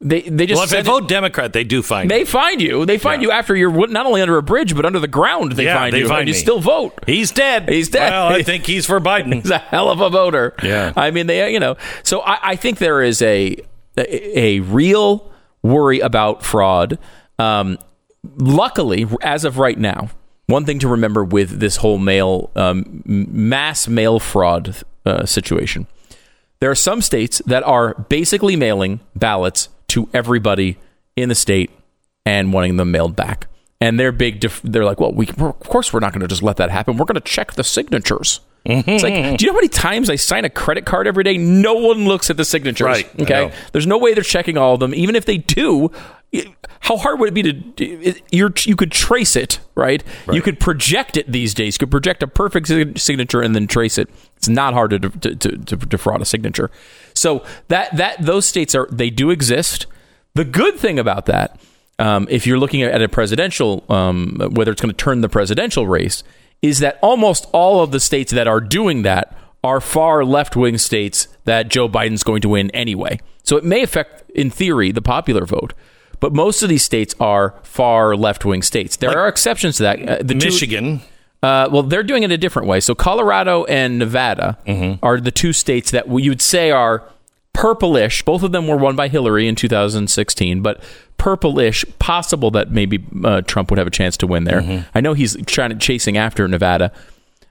They 0.01 0.21
they 0.23 0.47
just 0.47 0.57
well, 0.59 0.65
if 0.65 0.71
they 0.71 0.77
send 0.77 0.87
it- 0.87 0.91
vote 0.91 1.09
Democrat, 1.09 1.53
they 1.53 1.65
do 1.65 1.83
find 1.83 2.09
they 2.09 2.21
me. 2.21 2.25
find 2.25 2.63
you. 2.63 2.87
They 2.87 2.99
find 2.99 3.21
you 3.21 3.33
after 3.33 3.57
you're 3.57 3.89
not 3.89 4.07
only 4.07 4.21
under 4.23 4.37
a 4.39 4.43
bridge 4.45 4.77
but 4.77 4.85
under 4.87 5.01
the 5.01 5.09
ground. 5.09 5.53
They 5.53 5.65
Yeah, 5.65 5.75
find 5.77 5.93
they 5.93 5.99
you, 5.99 6.07
find 6.09 6.21
and 6.21 6.29
you 6.29 6.35
still 6.35 6.61
vote. 6.61 6.95
He's 7.05 7.33
dead. 7.33 7.69
He's 7.69 7.89
dead. 7.89 8.11
Well, 8.13 8.29
I 8.33 8.43
think 8.45 8.65
he's 8.65 8.87
for 8.87 9.01
Biden. 9.01 9.35
He's 9.35 9.51
a 9.51 9.59
hell 9.59 9.91
of 9.91 10.01
a 10.01 10.09
voter. 10.09 10.55
Yeah. 10.63 10.93
I 10.97 11.11
mean, 11.11 11.27
they, 11.27 11.53
you 11.53 11.59
know, 11.59 11.77
so 12.05 12.21
I, 12.21 12.51
I 12.51 12.55
think 12.57 12.79
there 12.79 13.03
is 13.03 13.21
a, 13.23 13.57
a, 13.97 14.39
a 14.39 14.61
real 14.61 15.33
worry 15.65 15.99
about 15.99 16.45
fraud. 16.45 16.97
Um, 17.41 17.77
luckily, 18.37 19.05
as 19.23 19.45
of 19.45 19.59
right 19.59 19.79
now, 19.79 20.11
one 20.49 20.65
thing 20.65 20.79
to 20.81 20.89
remember 20.89 21.23
with 21.23 21.61
this 21.61 21.77
whole 21.77 21.99
mail, 21.99 22.51
um, 22.57 23.03
mass 23.05 23.87
mail 23.87 24.19
fraud 24.19 24.77
uh, 25.07 25.25
situation, 25.27 25.87
there 26.61 26.71
are 26.71 26.75
some 26.75 27.03
states 27.03 27.41
that 27.47 27.63
are 27.63 27.95
basically 28.09 28.57
mailing 28.57 29.01
ballots 29.15 29.69
to 29.89 30.09
everybody 30.13 30.79
in 31.17 31.29
the 31.29 31.35
state 31.35 31.71
and 32.27 32.53
wanting 32.53 32.79
them 32.79 32.91
mailed 32.91 33.15
back. 33.15 33.47
And 33.81 34.01
they're 34.01 34.11
big. 34.11 34.41
Def- 34.41 34.63
they're 34.63 34.85
like, 34.85 34.99
well, 34.99 35.13
we 35.13 35.29
of 35.29 35.61
course 35.61 35.93
we're 35.93 36.01
not 36.01 36.13
going 36.13 36.23
to 36.23 36.29
just 36.29 36.43
let 36.43 36.57
that 36.57 36.71
happen. 36.71 36.97
We're 36.97 37.05
going 37.05 37.15
to 37.15 37.21
check 37.21 37.53
the 37.53 37.63
signatures. 37.63 38.41
It's 38.69 39.03
like, 39.03 39.13
do 39.39 39.45
you 39.45 39.47
know 39.49 39.55
how 39.55 39.59
many 39.59 39.69
times 39.69 40.11
I 40.11 40.17
sign 40.17 40.45
a 40.45 40.51
credit 40.51 40.85
card 40.85 41.07
every 41.07 41.25
day? 41.25 41.39
No 41.39 41.75
one 41.75 42.05
looks 42.05 42.31
at 42.31 42.37
the 42.37 42.45
signatures. 42.45 42.85
Right, 42.85 43.21
Okay. 43.21 43.53
There's 43.73 43.87
no 43.87 43.99
way 43.99 44.15
they're 44.15 44.23
checking 44.23 44.57
all 44.59 44.75
of 44.75 44.81
them. 44.81 44.95
Even 44.95 45.17
if 45.17 45.25
they 45.25 45.39
do, 45.39 45.91
how 46.81 46.97
hard 46.99 47.19
would 47.19 47.29
it 47.31 47.35
be 47.35 47.43
to? 47.43 48.21
You're, 48.31 48.53
you 48.65 48.77
could 48.77 48.93
trace 48.93 49.35
it, 49.35 49.61
right? 49.75 50.03
You 50.31 50.43
could 50.43 50.61
project 50.61 51.17
it 51.17 51.31
these 51.31 51.55
days. 51.55 51.77
You 51.77 51.79
could 51.81 51.91
project 51.91 52.23
a 52.23 52.27
perfect 52.29 52.69
signature 52.99 53.41
and 53.41 53.55
then 53.55 53.67
trace 53.67 53.99
it. 53.99 54.09
It's 54.37 54.49
not 54.49 54.75
hard 54.75 54.91
to, 54.91 54.99
to, 54.99 55.35
to, 55.35 55.57
to 55.57 55.77
defraud 55.77 56.21
a 56.21 56.25
signature. 56.25 56.71
So 57.15 57.45
that 57.69 57.97
that 57.97 58.21
those 58.21 58.47
states 58.47 58.75
are 58.75 58.87
they 58.93 59.11
do 59.11 59.31
exist. 59.31 59.87
The 60.35 60.45
good 60.45 60.77
thing 60.77 60.99
about 60.99 61.27
that, 61.27 61.59
um, 61.99 62.29
if 62.31 62.47
you're 62.47 62.59
looking 62.59 62.83
at 62.83 63.03
a 63.03 63.09
presidential, 63.09 63.85
um, 63.89 64.37
whether 64.53 64.71
it's 64.71 64.81
going 64.81 64.95
to 64.95 64.97
turn 64.97 65.21
the 65.23 65.29
presidential 65.29 65.89
race, 65.89 66.23
is 66.63 66.79
that 66.81 66.99
almost 67.03 67.47
all 67.53 67.83
of 67.83 67.91
the 67.93 68.01
states 68.01 68.33
that 68.33 68.49
are 68.49 68.61
doing 68.61 69.03
that 69.03 69.35
are 69.65 69.81
far 69.81 70.25
left 70.25 70.57
wing 70.57 70.79
states 70.79 71.29
that 71.45 71.69
Joe 71.69 71.89
Biden's 71.89 72.23
going 72.23 72.41
to 72.43 72.49
win 72.49 72.71
anyway. 72.73 73.19
So 73.43 73.57
it 73.57 73.65
may 73.65 73.83
affect, 73.83 74.31
in 74.31 74.51
theory, 74.51 74.93
the 74.93 75.03
popular 75.03 75.47
vote. 75.47 75.73
But 76.21 76.33
most 76.33 76.63
of 76.63 76.69
these 76.69 76.83
states 76.83 77.15
are 77.21 77.55
far 77.63 78.17
left 78.17 78.45
wing 78.45 78.63
states. 78.63 78.97
There 78.97 79.19
are 79.19 79.29
exceptions 79.29 79.77
to 79.77 79.83
that. 79.85 80.09
Uh, 80.09 80.17
the 80.23 80.35
two- 80.35 80.47
Michigan. 80.49 81.01
uh, 81.43 81.69
well, 81.71 81.83
they're 81.85 82.03
doing 82.03 82.25
it 82.25 82.33
a 82.33 82.39
different 82.39 82.67
way. 82.69 82.81
So 82.81 82.95
Colorado 82.95 83.65
and 83.65 83.99
Nevada 83.99 84.59
are 85.03 85.21
the 85.21 85.31
two 85.31 85.53
states 85.53 85.91
that 85.93 86.09
you 86.09 86.31
would 86.31 86.43
say 86.43 86.71
are 86.73 87.05
purplish. 87.59 88.23
Both 88.23 88.45
of 88.45 88.53
them 88.53 88.69
were 88.69 88.77
won 88.77 88.95
by 88.95 89.09
Hillary 89.09 89.49
in 89.49 89.57
2016, 89.57 90.63
but 90.63 90.81
purplish. 91.17 91.85
Possible 91.99 92.53
that 92.53 92.71
maybe 92.71 93.05
uh, 93.25 93.41
Trump 93.41 93.71
would 93.71 93.79
have 93.79 93.87
a 93.89 93.91
chance 93.91 94.17
to 94.19 94.29
win 94.29 94.45
there. 94.45 94.87
I 94.95 95.01
know 95.01 95.13
he's 95.13 95.37
trying 95.45 95.71
to 95.71 95.77
chasing 95.77 96.17
after 96.17 96.47
Nevada. 96.47 96.93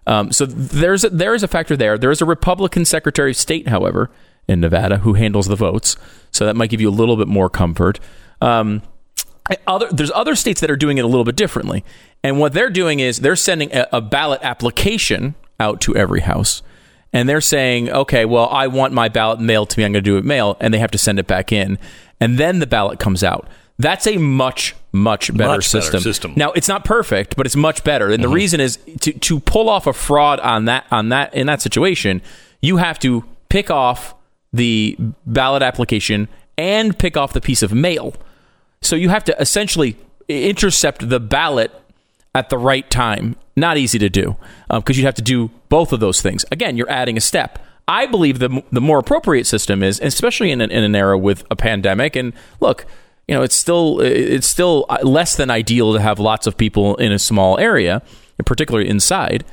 Um, 0.05 0.31
so 0.31 0.45
there's 0.45 1.03
a, 1.03 1.09
there 1.09 1.35
is 1.35 1.43
a 1.43 1.47
factor 1.49 1.75
there. 1.75 1.97
There 1.97 2.09
is 2.09 2.21
a 2.21 2.25
Republican 2.25 2.85
Secretary 2.85 3.31
of 3.31 3.35
State, 3.35 3.67
however, 3.67 4.09
in 4.47 4.61
Nevada 4.61 4.99
who 4.99 5.15
handles 5.15 5.47
the 5.47 5.57
votes. 5.57 5.97
So 6.31 6.45
that 6.45 6.55
might 6.55 6.69
give 6.69 6.79
you 6.79 6.87
a 6.87 6.97
little 7.01 7.17
bit 7.17 7.27
more 7.27 7.49
comfort. 7.49 7.99
Um, 8.39 8.83
other 9.65 9.87
there's 9.91 10.11
other 10.11 10.35
states 10.35 10.61
that 10.61 10.71
are 10.71 10.77
doing 10.77 10.97
it 10.97 11.03
a 11.05 11.07
little 11.07 11.23
bit 11.23 11.37
differently 11.37 11.85
and 12.21 12.37
what 12.37 12.51
they're 12.51 12.69
doing 12.69 12.99
is 12.99 13.19
they're 13.21 13.37
sending 13.37 13.73
a, 13.73 13.87
a 13.93 14.01
ballot 14.01 14.41
application 14.43 15.35
out 15.57 15.79
to 15.79 15.95
every 15.95 16.19
house 16.19 16.61
and 17.13 17.27
they're 17.27 17.41
saying 17.41 17.89
okay 17.89 18.25
well 18.25 18.47
i 18.49 18.67
want 18.67 18.93
my 18.93 19.09
ballot 19.09 19.39
mailed 19.39 19.69
to 19.69 19.79
me. 19.79 19.85
I'm 19.85 19.91
going 19.91 20.03
to 20.03 20.09
do 20.09 20.17
it 20.17 20.25
mail. 20.25 20.57
And 20.59 20.73
they 20.73 20.79
have 20.79 20.91
to 20.91 20.97
send 20.97 21.19
it 21.19 21.27
back 21.27 21.51
in. 21.51 21.79
And 22.19 22.37
then 22.37 22.59
the 22.59 22.67
ballot 22.67 22.99
comes 22.99 23.23
out. 23.23 23.47
That's 23.79 24.07
a 24.07 24.17
much 24.17 24.75
much 24.91 25.27
better, 25.35 25.49
Much 25.49 25.71
better 25.71 25.81
system. 25.81 26.01
system. 26.01 26.33
now 26.35 26.51
it's 26.53 26.67
not 26.67 26.83
perfect 26.83 27.35
but 27.35 27.45
it's 27.45 27.55
much 27.55 27.83
better. 27.83 28.09
And 28.09 28.23
the 28.23 28.27
mm-hmm. 28.27 28.35
reason 28.35 28.59
is 28.59 28.79
to, 29.01 29.13
to 29.13 29.39
pull 29.39 29.69
off 29.69 29.85
a 29.85 29.93
fraud 29.93 30.39
on 30.39 30.65
that 30.65 30.85
on 30.91 31.09
that 31.09 31.33
in 31.35 31.47
that 31.47 31.61
situation 31.61 32.21
you 32.61 32.77
have 32.77 32.97
to 32.99 33.23
pick 33.49 33.69
off 33.69 34.15
the 34.51 34.97
ballot 35.25 35.61
application 35.61 36.27
and 36.57 36.97
pick 36.97 37.15
off 37.15 37.33
the 37.33 37.41
piece 37.41 37.61
of 37.61 37.71
mail. 37.73 38.15
So 38.81 38.95
you 38.95 39.09
have 39.09 39.23
to 39.25 39.39
essentially 39.39 39.95
intercept 40.27 41.07
the 41.07 41.19
ballot 41.19 41.71
at 42.33 42.49
the 42.49 42.57
right 42.57 42.89
time. 42.89 43.35
Not 43.55 43.77
easy 43.77 43.99
to 43.99 44.09
do 44.09 44.35
um, 44.69 44.81
because 44.81 44.97
you'd 44.97 45.05
have 45.05 45.15
to 45.15 45.21
do 45.21 45.51
both 45.69 45.93
of 45.93 45.99
those 45.99 46.21
things. 46.21 46.45
Again, 46.51 46.77
you're 46.77 46.89
adding 46.89 47.17
a 47.17 47.21
step. 47.21 47.59
I 47.87 48.05
believe 48.05 48.39
the 48.39 48.63
the 48.71 48.81
more 48.81 48.99
appropriate 48.99 49.45
system 49.47 49.81
is, 49.81 49.99
especially 50.01 50.51
in 50.51 50.61
an, 50.61 50.71
in 50.71 50.83
an 50.83 50.95
era 50.95 51.17
with 51.17 51.45
a 51.49 51.55
pandemic. 51.55 52.15
And 52.15 52.33
look, 52.59 52.85
you 53.27 53.35
know, 53.35 53.43
it's 53.43 53.55
still 53.55 53.99
it's 54.01 54.47
still 54.47 54.85
less 55.03 55.35
than 55.35 55.49
ideal 55.49 55.93
to 55.93 56.01
have 56.01 56.19
lots 56.19 56.47
of 56.47 56.57
people 56.57 56.95
in 56.95 57.11
a 57.11 57.19
small 57.19 57.57
area, 57.59 58.01
particularly 58.45 58.89
inside. 58.89 59.45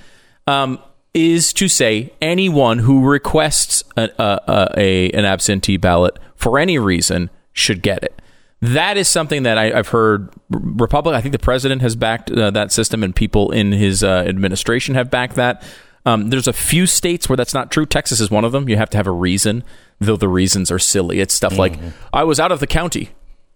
Um, 0.47 0.79
is 1.15 1.53
to 1.53 1.69
say 1.69 2.13
anyone 2.21 2.81
who 2.81 3.07
requests 3.07 3.85
a, 3.97 4.11
a, 4.19 4.71
a, 4.77 5.11
an 5.13 5.25
absentee 5.25 5.77
ballot 5.77 6.19
for 6.35 6.59
any 6.59 6.77
reason 6.77 7.31
should 7.53 7.83
get 7.83 8.03
it. 8.03 8.21
That 8.61 8.97
is 8.97 9.09
something 9.09 9.45
that 9.45 9.57
I, 9.57 9.67
have 9.77 9.89
heard. 9.89 10.33
Republic. 10.51 11.15
I 11.15 11.21
think 11.21 11.33
the 11.33 11.39
president 11.39 11.83
has 11.83 11.95
backed 11.95 12.31
uh, 12.31 12.51
that 12.51 12.73
system, 12.73 13.03
and 13.03 13.15
people 13.15 13.51
in 13.51 13.73
his 13.73 14.03
uh, 14.03 14.25
administration 14.27 14.95
have 14.95 15.11
backed 15.11 15.37
that. 15.37 15.63
Um, 16.07 16.29
there's 16.31 16.47
a 16.49 16.53
few 16.53 16.87
states 16.87 17.29
where 17.29 17.37
that's 17.37 17.55
not 17.55 17.71
true. 17.71 17.87
Texas 17.87 18.21
is 18.21 18.31
one 18.31 18.45
of 18.45 18.53
them. 18.53 18.69
You 18.69 18.77
have 18.77 18.91
to 18.91 18.97
have 18.97 19.07
a 19.07 19.11
reason, 19.13 19.65
though 20.01 20.17
the 20.17 20.29
reasons 20.29 20.71
are 20.71 20.79
silly. 20.79 21.21
It's 21.21 21.33
stuff 21.35 21.57
like 21.59 21.75
Mm-hmm. 21.75 21.89
I 22.13 22.25
was 22.25 22.39
out 22.39 22.53
of 22.53 22.61
the 22.61 22.67
county. 22.67 23.11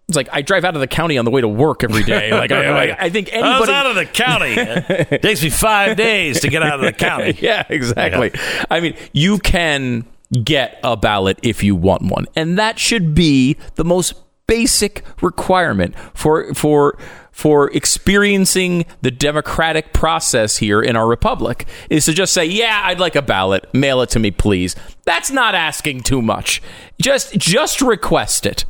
It's 0.09 0.17
like 0.17 0.31
I 0.33 0.41
drive 0.41 0.65
out 0.65 0.75
of 0.75 0.81
the 0.81 0.87
county 0.87 1.19
on 1.19 1.27
the 1.27 1.31
way 1.31 1.43
to 1.43 1.49
work 1.49 1.85
every 1.85 2.03
day. 2.03 2.31
Like 2.33 2.51
I, 2.51 2.71
like, 2.73 2.97
I 2.99 3.11
think 3.11 3.31
anybody 3.31 3.53
I 3.55 3.61
was 3.61 3.69
out 3.69 3.87
of 3.87 3.95
the 3.97 4.07
county. 4.07 4.55
it 4.57 5.21
takes 5.21 5.43
me 5.43 5.51
five 5.51 5.99
days 5.99 6.41
to 6.41 6.49
get 6.49 6.63
out 6.63 6.77
of 6.81 6.87
the 6.87 6.93
county. 6.95 7.37
yeah, 7.43 7.65
exactly. 7.69 8.33
I 8.71 8.81
mean, 8.81 8.95
you 9.13 9.39
can 9.39 10.07
get 10.43 10.79
a 10.83 10.97
ballot 10.97 11.39
if 11.43 11.63
you 11.63 11.77
want 11.77 12.03
one, 12.03 12.27
and 12.35 12.59
that 12.59 12.79
should 12.79 13.15
be 13.15 13.59
the 13.75 13.85
most 13.85 14.15
basic 14.47 15.05
requirement 15.21 15.95
for 16.15 16.55
for 16.55 16.97
for 17.39 17.71
experiencing 17.71 18.85
the 19.01 19.13
democratic 19.13 19.93
process 19.93 20.57
here 20.57 20.83
in 20.83 20.97
our 20.97 21.07
republic 21.07 21.69
is 21.89 22.05
to 22.05 22.13
just 22.13 22.35
say, 22.35 22.45
"Yeah, 22.45 22.83
I'd 22.83 22.99
like 22.99 23.15
a 23.15 23.23
ballot. 23.23 23.73
Mail 23.73 24.03
it 24.03 24.11
to 24.11 24.19
me, 24.19 24.33
please." 24.33 24.75
That's 25.05 25.31
not 25.31 25.55
asking 25.55 26.01
too 26.01 26.21
much. 26.21 26.61
Just 27.01 27.39
just 27.39 27.81
request 27.81 28.45
it. 28.45 28.65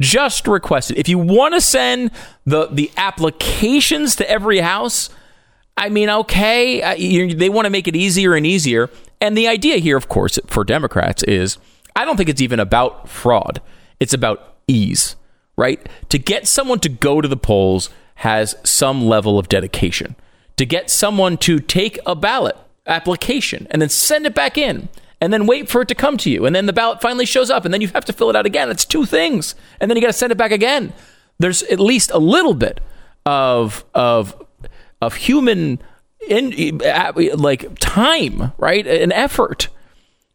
Just 0.00 0.46
request 0.46 0.92
it. 0.92 0.98
If 0.98 1.08
you 1.08 1.18
want 1.18 1.54
to 1.54 1.60
send 1.60 2.12
the 2.46 2.68
the 2.68 2.92
applications 2.96 4.14
to 4.14 4.30
every 4.30 4.60
house, 4.60 5.10
I 5.76 5.88
mean, 5.88 6.08
okay, 6.08 6.80
uh, 6.80 6.94
you, 6.94 7.34
they 7.34 7.48
want 7.48 7.66
to 7.66 7.70
make 7.70 7.88
it 7.88 7.96
easier 7.96 8.34
and 8.34 8.46
easier. 8.46 8.88
And 9.20 9.36
the 9.36 9.48
idea 9.48 9.78
here, 9.78 9.96
of 9.96 10.08
course, 10.08 10.38
for 10.46 10.62
Democrats 10.62 11.24
is 11.24 11.58
I 11.96 12.04
don't 12.04 12.16
think 12.16 12.28
it's 12.28 12.40
even 12.40 12.60
about 12.60 13.08
fraud. 13.08 13.60
It's 13.98 14.14
about 14.14 14.58
ease, 14.68 15.16
right? 15.56 15.84
To 16.10 16.20
get 16.20 16.46
someone 16.46 16.78
to 16.78 16.88
go 16.88 17.20
to 17.20 17.26
the 17.26 17.36
polls 17.36 17.90
has 18.22 18.54
some 18.62 19.04
level 19.04 19.36
of 19.36 19.48
dedication. 19.48 20.14
To 20.56 20.64
get 20.64 20.90
someone 20.90 21.36
to 21.38 21.58
take 21.58 21.98
a 22.06 22.14
ballot 22.14 22.56
application 22.86 23.66
and 23.68 23.82
then 23.82 23.88
send 23.88 24.26
it 24.26 24.34
back 24.34 24.56
in 24.56 24.88
and 25.20 25.32
then 25.32 25.44
wait 25.44 25.68
for 25.68 25.80
it 25.80 25.88
to 25.88 25.96
come 25.96 26.16
to 26.18 26.30
you. 26.30 26.46
And 26.46 26.54
then 26.54 26.66
the 26.66 26.72
ballot 26.72 27.00
finally 27.00 27.26
shows 27.26 27.50
up 27.50 27.64
and 27.64 27.74
then 27.74 27.80
you 27.80 27.88
have 27.88 28.04
to 28.04 28.12
fill 28.12 28.30
it 28.30 28.36
out 28.36 28.46
again. 28.46 28.70
It's 28.70 28.84
two 28.84 29.06
things. 29.06 29.56
And 29.80 29.90
then 29.90 29.96
you 29.96 30.00
got 30.00 30.06
to 30.06 30.12
send 30.12 30.30
it 30.30 30.38
back 30.38 30.52
again. 30.52 30.92
There's 31.40 31.64
at 31.64 31.80
least 31.80 32.12
a 32.12 32.18
little 32.18 32.54
bit 32.54 32.80
of, 33.26 33.84
of, 33.92 34.40
of 35.00 35.16
human 35.16 35.80
in 36.28 36.78
like 37.34 37.76
time, 37.80 38.52
right? 38.56 38.86
An 38.86 39.10
effort. 39.10 39.66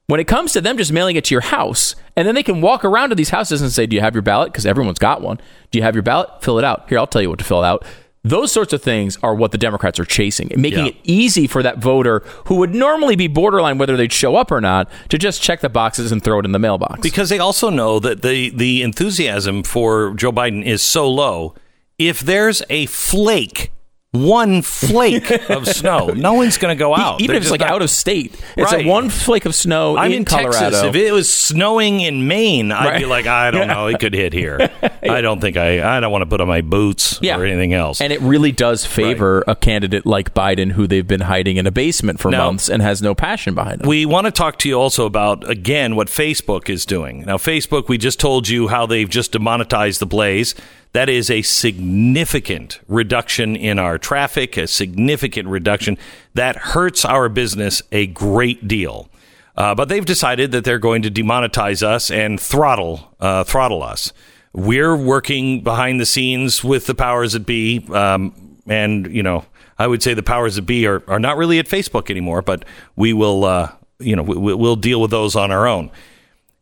When 0.07 0.21
it 0.21 0.27
comes 0.27 0.53
to 0.53 0.61
them 0.61 0.77
just 0.77 0.93
mailing 0.93 1.17
it 1.17 1.25
to 1.25 1.35
your 1.35 1.41
house, 1.41 1.93
and 2.15 2.25
then 2.25 2.33
they 2.33 2.41
can 2.43 2.61
walk 2.61 2.85
around 2.85 3.09
to 3.09 3.15
these 3.15 3.29
houses 3.31 3.61
and 3.61 3.69
say, 3.71 3.85
"Do 3.85 3.93
you 3.95 4.01
have 4.01 4.15
your 4.15 4.21
ballot?" 4.21 4.53
Because 4.53 4.65
everyone's 4.65 4.99
got 4.99 5.21
one. 5.21 5.37
Do 5.69 5.77
you 5.77 5.83
have 5.83 5.95
your 5.95 6.01
ballot? 6.01 6.29
Fill 6.39 6.57
it 6.57 6.63
out. 6.63 6.85
Here, 6.87 6.97
I'll 6.97 7.07
tell 7.07 7.21
you 7.21 7.29
what 7.29 7.39
to 7.39 7.45
fill 7.45 7.61
out. 7.61 7.83
Those 8.23 8.49
sorts 8.51 8.71
of 8.71 8.81
things 8.81 9.17
are 9.21 9.35
what 9.35 9.51
the 9.51 9.57
Democrats 9.57 9.99
are 9.99 10.05
chasing, 10.05 10.49
making 10.55 10.79
Yeah. 10.85 10.91
it 10.91 10.95
easy 11.03 11.45
for 11.45 11.61
that 11.61 11.79
voter 11.79 12.23
who 12.45 12.55
would 12.55 12.73
normally 12.73 13.17
be 13.17 13.27
borderline 13.27 13.77
whether 13.77 13.97
they'd 13.97 14.11
show 14.13 14.37
up 14.37 14.49
or 14.49 14.61
not 14.61 14.89
to 15.09 15.17
just 15.17 15.41
check 15.41 15.59
the 15.59 15.69
boxes 15.69 16.11
and 16.11 16.23
throw 16.23 16.39
it 16.39 16.45
in 16.45 16.51
the 16.53 16.59
mailbox. 16.59 17.01
Because 17.01 17.27
they 17.29 17.39
also 17.39 17.69
know 17.69 17.99
that 17.99 18.21
the, 18.21 18.49
the 18.49 18.83
enthusiasm 18.83 19.61
for 19.63 20.13
Joe 20.15 20.31
Biden 20.31 20.63
is 20.65 20.81
so 20.81 21.09
low. 21.09 21.53
If 21.97 22.21
there's 22.21 22.61
a 22.69 22.85
flake, 22.87 23.71
one 24.11 24.61
flake 24.61 25.29
of 25.49 25.67
snow, 25.75 26.07
no 26.07 26.33
one's 26.33 26.57
going 26.57 26.75
to 26.75 26.79
go 26.79 26.95
out. 26.95 27.19
Even 27.21 27.33
They're 27.33 27.37
if 27.37 27.43
it's 27.43 27.51
like 27.51 27.59
not- 27.59 27.71
out 27.71 27.81
of 27.81 27.89
state, 27.89 28.33
it's 28.55 28.71
Right. 28.71 28.85
a 28.85 28.89
one 28.89 29.09
flake 29.09 29.45
of 29.45 29.53
snow 29.53 29.97
I'm 29.97 30.11
in, 30.11 30.19
in, 30.19 30.25
Colorado. 30.25 30.57
Texas. 30.59 30.83
If 30.83 30.95
it 30.95 31.11
was 31.11 31.31
snowing 31.31 31.99
in 31.99 32.25
Maine, 32.27 32.71
I'd 32.71 32.85
Right. 32.87 32.99
be 32.99 33.05
like, 33.05 33.27
I 33.27 33.51
don't 33.51 33.67
know, 33.73 33.87
it 33.87 33.99
could 33.99 34.13
hit 34.13 34.31
here. 34.33 34.69
I 35.03 35.21
don't 35.21 35.39
think 35.41 35.57
I. 35.57 35.97
I 35.97 35.99
don't 35.99 36.11
want 36.11 36.21
to 36.21 36.25
put 36.25 36.39
on 36.41 36.47
my 36.47 36.61
boots 36.61 37.19
or 37.21 37.45
anything 37.45 37.73
else. 37.73 37.99
And 38.01 38.13
it 38.13 38.21
really 38.21 38.51
does 38.51 38.85
favor 38.85 39.43
a 39.45 39.55
candidate 39.55 40.05
like 40.05 40.33
Biden, 40.33 40.71
who 40.71 40.87
they've 40.87 41.07
been 41.07 41.21
hiding 41.21 41.57
in 41.57 41.67
a 41.67 41.71
basement 41.71 42.19
for 42.19 42.31
Now- 42.31 42.45
months 42.45 42.69
and 42.69 42.81
has 42.81 43.01
no 43.01 43.13
passion 43.13 43.55
behind 43.55 43.81
him. 43.81 43.87
We 43.89 44.05
want 44.05 44.25
to 44.25 44.31
talk 44.31 44.57
to 44.59 44.69
you 44.69 44.75
also 44.79 45.05
about, 45.05 45.47
again, 45.49 45.95
what 45.97 46.07
Facebook 46.07 46.69
is 46.69 46.85
doing. 46.85 47.23
Now, 47.25 47.37
Facebook, 47.37 47.87
we 47.89 47.97
just 47.97 48.19
told 48.19 48.47
you 48.47 48.69
how 48.69 48.85
they've 48.85 49.09
just 49.09 49.33
demonetized 49.33 49.99
the 49.99 50.05
Blaze. 50.05 50.55
That 50.93 51.09
is 51.09 51.29
a 51.29 51.41
significant 51.41 52.79
reduction 52.87 53.55
in 53.55 53.77
our 53.79 53.97
traffic, 53.97 54.57
a 54.57 54.67
significant 54.67 55.47
reduction 55.47 55.97
that 56.33 56.55
hurts 56.55 57.05
our 57.05 57.29
business 57.29 57.81
a 57.91 58.07
great 58.07 58.67
deal. 58.67 59.09
Uh, 59.55 59.73
but 59.73 59.89
they've 59.89 60.05
decided 60.05 60.51
that 60.51 60.63
they're 60.63 60.79
going 60.79 61.01
to 61.01 61.09
demonetize 61.09 61.81
us 61.81 62.11
and 62.11 62.39
throttle 62.39 63.15
uh, 63.19 63.43
throttle 63.43 63.81
us. 63.81 64.13
We're 64.53 64.95
working 64.95 65.61
behind 65.61 65.99
the 65.99 66.05
scenes 66.05 66.63
with 66.63 66.85
the 66.85 66.95
powers 66.95 67.33
that 67.33 67.45
be, 67.45 67.85
um, 67.91 68.59
and 68.67 69.07
you 69.13 69.23
know, 69.23 69.45
I 69.79 69.87
would 69.87 70.01
say 70.01 70.13
the 70.13 70.23
powers 70.23 70.55
that 70.55 70.63
be 70.63 70.87
are, 70.87 71.03
are 71.07 71.19
not 71.19 71.37
really 71.37 71.59
at 71.59 71.67
Facebook 71.67 72.09
anymore, 72.09 72.41
but 72.41 72.65
we 72.95 73.13
will, 73.13 73.45
uh, 73.45 73.71
you 73.99 74.15
know, 74.15 74.23
we, 74.23 74.53
we'll 74.53 74.75
deal 74.75 75.01
with 75.01 75.11
those 75.11 75.35
on 75.35 75.51
our 75.51 75.67
own. 75.67 75.91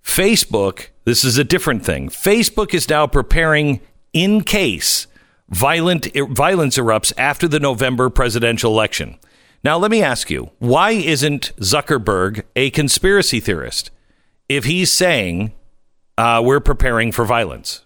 Facebook, 0.04 0.88
this 1.06 1.24
is 1.24 1.38
a 1.38 1.44
different 1.44 1.86
thing. 1.86 2.10
Facebook 2.10 2.74
is 2.74 2.88
now 2.90 3.08
preparing 3.08 3.82
in 4.16 4.42
case 4.42 5.06
violent 5.50 6.08
violence 6.32 6.78
erupts 6.78 7.14
after 7.18 7.48
the 7.48 7.60
November 7.60 8.10
presidential 8.10 8.72
election. 8.72 9.20
Now, 9.64 9.78
let 9.78 9.92
me 9.92 10.02
ask 10.02 10.30
you, 10.32 10.52
why 10.60 10.92
isn't 10.92 11.52
Zuckerberg 11.58 12.44
a 12.56 12.70
conspiracy 12.72 13.40
theorist 13.40 13.92
if 14.48 14.64
he's 14.64 14.92
saying 14.92 15.54
uh, 16.18 16.42
we're 16.44 16.60
preparing 16.60 17.12
for 17.12 17.26
violence? 17.26 17.84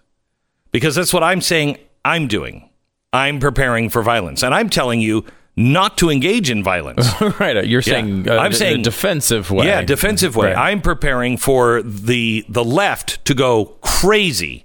Because 0.72 0.94
that's 0.94 1.12
what 1.12 1.22
I'm 1.24 1.40
saying 1.40 1.78
I'm 2.04 2.28
doing. 2.28 2.70
I'm 3.12 3.40
preparing 3.40 3.88
for 3.90 4.02
violence. 4.02 4.42
And 4.42 4.54
I'm 4.54 4.70
telling 4.70 5.00
you 5.00 5.24
not 5.56 5.98
to 5.98 6.10
engage 6.10 6.48
in 6.48 6.62
violence. 6.62 7.08
right. 7.40 7.66
You're 7.66 7.82
saying 7.82 8.28
uh, 8.28 8.36
I'm 8.36 8.52
the- 8.52 8.56
saying 8.58 8.82
defensive 8.82 9.50
way. 9.50 9.66
Yeah, 9.66 9.82
defensive 9.82 10.36
way. 10.36 10.52
Right. 10.52 10.70
I'm 10.70 10.80
preparing 10.80 11.36
for 11.36 11.82
the 11.82 12.44
the 12.48 12.64
left 12.64 13.24
to 13.24 13.34
go 13.34 13.64
crazy 13.80 14.64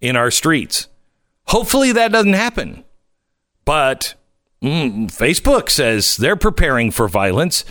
in 0.00 0.14
our 0.14 0.30
streets. 0.30 0.88
Hopefully 1.48 1.92
that 1.92 2.12
doesn't 2.12 2.32
happen. 2.32 2.84
But 3.64 4.14
mm, 4.62 5.06
Facebook 5.06 5.70
says 5.70 6.16
they're 6.16 6.36
preparing 6.36 6.90
for 6.90 7.08
violence. 7.08 7.64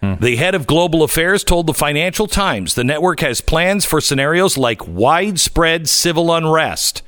The 0.00 0.36
head 0.36 0.54
of 0.54 0.68
global 0.68 1.02
affairs 1.02 1.42
told 1.42 1.66
the 1.66 1.74
Financial 1.74 2.28
Times 2.28 2.76
the 2.76 2.84
network 2.84 3.18
has 3.18 3.40
plans 3.40 3.84
for 3.84 4.00
scenarios 4.00 4.56
like 4.56 4.86
widespread 4.86 5.88
civil 5.88 6.32
unrest 6.32 7.02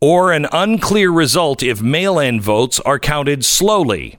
or 0.00 0.30
an 0.32 0.46
unclear 0.52 1.10
result 1.10 1.62
if 1.62 1.80
mail 1.80 2.18
in 2.18 2.38
votes 2.38 2.80
are 2.80 2.98
counted 2.98 3.46
slowly. 3.46 4.18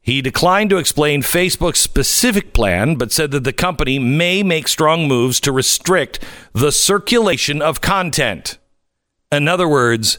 He 0.00 0.20
declined 0.20 0.70
to 0.70 0.78
explain 0.78 1.22
Facebook's 1.22 1.80
specific 1.80 2.52
plan, 2.52 2.96
but 2.96 3.12
said 3.12 3.30
that 3.30 3.44
the 3.44 3.52
company 3.52 3.98
may 3.98 4.42
make 4.42 4.66
strong 4.66 5.06
moves 5.06 5.38
to 5.40 5.52
restrict 5.52 6.18
the 6.52 6.72
circulation 6.72 7.62
of 7.62 7.80
content. 7.80 8.58
In 9.30 9.48
other 9.48 9.68
words, 9.68 10.18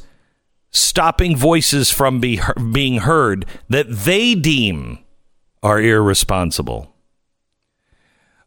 stopping 0.80 1.36
voices 1.36 1.92
from 1.92 2.20
be, 2.20 2.40
being 2.72 3.00
heard 3.00 3.46
that 3.70 3.88
they 3.90 4.36
deem 4.36 5.00
are 5.64 5.82
irresponsible. 5.82 6.94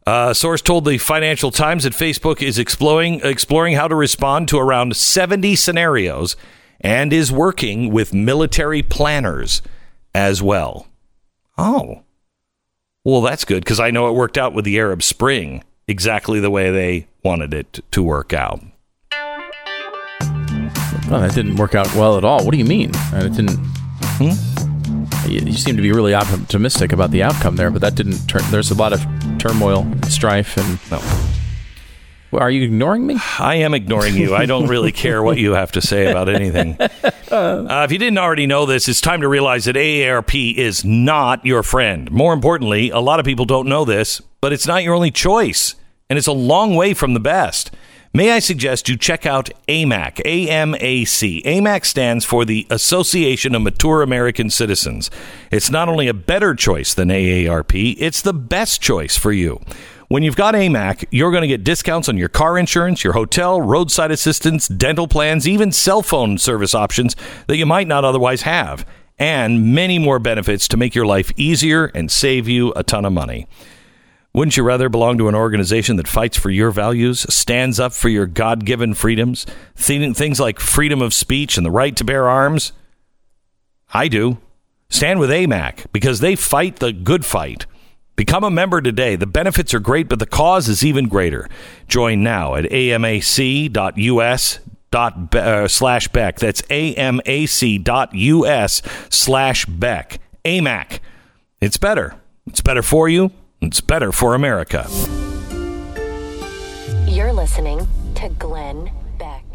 A 0.07 0.33
source 0.33 0.61
told 0.61 0.85
the 0.85 0.97
Financial 0.97 1.51
Times 1.51 1.83
that 1.83 1.93
Facebook 1.93 2.41
is 2.41 2.57
exploring 2.57 3.21
exploring 3.23 3.75
how 3.75 3.87
to 3.87 3.95
respond 3.95 4.47
to 4.47 4.57
around 4.57 4.95
70 4.95 5.55
scenarios 5.55 6.35
and 6.79 7.13
is 7.13 7.31
working 7.31 7.91
with 7.91 8.13
military 8.13 8.81
planners 8.81 9.61
as 10.15 10.41
well. 10.41 10.87
Oh. 11.57 12.03
Well, 13.03 13.21
that's 13.21 13.45
good 13.45 13.63
because 13.63 13.79
I 13.79 13.91
know 13.91 14.09
it 14.09 14.15
worked 14.15 14.37
out 14.37 14.53
with 14.53 14.65
the 14.65 14.79
Arab 14.79 15.03
Spring 15.03 15.63
exactly 15.87 16.39
the 16.39 16.49
way 16.49 16.71
they 16.71 17.07
wanted 17.23 17.53
it 17.53 17.79
to 17.91 18.01
work 18.01 18.33
out. 18.33 18.61
Oh, 21.13 21.19
that 21.19 21.33
didn't 21.35 21.57
work 21.57 21.75
out 21.75 21.93
well 21.95 22.17
at 22.17 22.23
all. 22.23 22.45
What 22.45 22.51
do 22.51 22.57
you 22.57 22.65
mean? 22.65 22.95
Uh, 22.95 23.23
It 23.25 23.33
didn't. 23.33 23.59
You, 25.27 25.39
you 25.45 25.53
seem 25.53 25.75
to 25.75 25.81
be 25.81 25.91
really 25.91 26.13
optimistic 26.13 26.91
about 26.93 27.11
the 27.11 27.21
outcome 27.23 27.55
there, 27.55 27.69
but 27.69 27.81
that 27.81 27.95
didn't 27.95 28.19
turn. 28.27 28.41
There's 28.49 28.71
a 28.71 28.75
lot 28.75 28.93
of 28.93 29.01
turmoil, 29.37 29.85
strife, 30.07 30.57
and. 30.57 30.79
No. 30.89 31.01
Are 32.39 32.49
you 32.49 32.63
ignoring 32.63 33.05
me? 33.05 33.17
I 33.39 33.55
am 33.55 33.73
ignoring 33.73 34.15
you. 34.15 34.33
I 34.33 34.45
don't 34.45 34.67
really 34.67 34.93
care 34.93 35.21
what 35.21 35.37
you 35.37 35.51
have 35.51 35.73
to 35.73 35.81
say 35.81 36.09
about 36.09 36.29
anything. 36.29 36.77
Uh, 37.31 37.85
if 37.85 37.93
you 37.93 37.97
didn't 37.97 38.17
already 38.17 38.45
know 38.45 38.65
this, 38.65 38.89
it's 38.89 38.99
time 38.99 39.21
to 39.21 39.27
realize 39.29 39.63
that 39.63 39.77
AARP 39.77 40.53
is 40.57 40.83
not 40.83 41.45
your 41.45 41.63
friend. 41.63 42.11
More 42.11 42.33
importantly, 42.33 42.89
a 42.89 42.99
lot 42.99 43.21
of 43.21 43.25
people 43.25 43.45
don't 43.45 43.69
know 43.69 43.85
this, 43.85 44.19
but 44.41 44.51
it's 44.51 44.67
not 44.67 44.83
your 44.83 44.93
only 44.93 45.11
choice. 45.11 45.75
and 46.09 46.17
it's 46.17 46.27
a 46.27 46.33
long 46.33 46.75
way 46.75 46.93
from 46.93 47.13
the 47.13 47.21
best. 47.21 47.71
May 48.13 48.31
I 48.31 48.39
suggest 48.39 48.89
you 48.89 48.97
check 48.97 49.25
out 49.25 49.49
AMAC, 49.69 50.19
A-M-A-C. 50.25 51.43
AMAC 51.45 51.85
stands 51.85 52.25
for 52.25 52.43
the 52.43 52.67
Association 52.69 53.55
of 53.55 53.61
Mature 53.61 54.01
American 54.01 54.49
Citizens. 54.49 55.09
It's 55.49 55.69
not 55.69 55.87
only 55.87 56.09
a 56.09 56.13
better 56.13 56.53
choice 56.53 56.93
than 56.93 57.07
AARP, 57.07 57.95
it's 57.97 58.21
the 58.21 58.33
best 58.33 58.81
choice 58.81 59.15
for 59.15 59.31
you. 59.31 59.61
When 60.09 60.23
you've 60.23 60.35
got 60.35 60.55
AMAC, 60.55 61.05
you're 61.09 61.31
going 61.31 61.43
to 61.43 61.47
get 61.47 61.63
discounts 61.63 62.09
on 62.09 62.17
your 62.17 62.27
car 62.27 62.57
insurance, 62.57 63.01
your 63.01 63.13
hotel, 63.13 63.61
roadside 63.61 64.11
assistance, 64.11 64.67
dental 64.67 65.07
plans, 65.07 65.47
even 65.47 65.71
cell 65.71 66.01
phone 66.01 66.37
service 66.37 66.75
options 66.75 67.15
that 67.47 67.55
you 67.55 67.65
might 67.65 67.87
not 67.87 68.03
otherwise 68.03 68.41
have, 68.41 68.85
and 69.19 69.73
many 69.73 69.99
more 69.99 70.19
benefits 70.19 70.67
to 70.67 70.75
make 70.75 70.93
your 70.93 71.05
life 71.05 71.31
easier 71.37 71.85
and 71.95 72.11
save 72.11 72.49
you 72.49 72.73
a 72.75 72.83
ton 72.83 73.05
of 73.05 73.13
money. 73.13 73.47
Wouldn't 74.33 74.55
you 74.55 74.63
rather 74.63 74.87
belong 74.87 75.17
to 75.17 75.27
an 75.27 75.35
organization 75.35 75.97
that 75.97 76.07
fights 76.07 76.37
for 76.37 76.49
your 76.49 76.71
values, 76.71 77.21
stands 77.33 77.79
up 77.79 77.91
for 77.91 78.07
your 78.07 78.25
God 78.25 78.65
given 78.65 78.93
freedoms, 78.93 79.45
things 79.75 80.39
like 80.39 80.59
freedom 80.59 81.01
of 81.01 81.13
speech 81.13 81.57
and 81.57 81.65
the 81.65 81.71
right 81.71 81.95
to 81.97 82.05
bear 82.05 82.29
arms? 82.29 82.71
I 83.93 84.07
do. 84.07 84.37
Stand 84.89 85.19
with 85.19 85.29
AMAC 85.29 85.85
because 85.91 86.21
they 86.21 86.35
fight 86.35 86.77
the 86.77 86.93
good 86.93 87.25
fight. 87.25 87.65
Become 88.15 88.43
a 88.43 88.51
member 88.51 88.81
today. 88.81 89.15
The 89.15 89.25
benefits 89.25 89.73
are 89.73 89.79
great, 89.79 90.07
but 90.07 90.19
the 90.19 90.25
cause 90.25 90.69
is 90.69 90.85
even 90.85 91.07
greater. 91.07 91.49
Join 91.87 92.23
now 92.23 92.55
at 92.55 92.65
amac.us 92.65 94.59
dot 94.91 95.35
uh, 95.35 95.67
slash 95.67 96.07
Beck. 96.09 96.39
That's 96.39 96.61
amac.us 96.63 98.81
slash 99.09 99.65
Beck. 99.65 100.19
AMAC. 100.45 100.99
It's 101.61 101.77
better. 101.77 102.15
It's 102.47 102.61
better 102.61 102.83
for 102.83 103.09
you. 103.09 103.31
It's 103.61 103.79
better 103.79 104.11
for 104.11 104.33
America. 104.33 104.87
You're 107.07 107.31
listening 107.31 107.87
to 108.15 108.29
Glenn 108.39 108.91
Beck. 109.19 109.45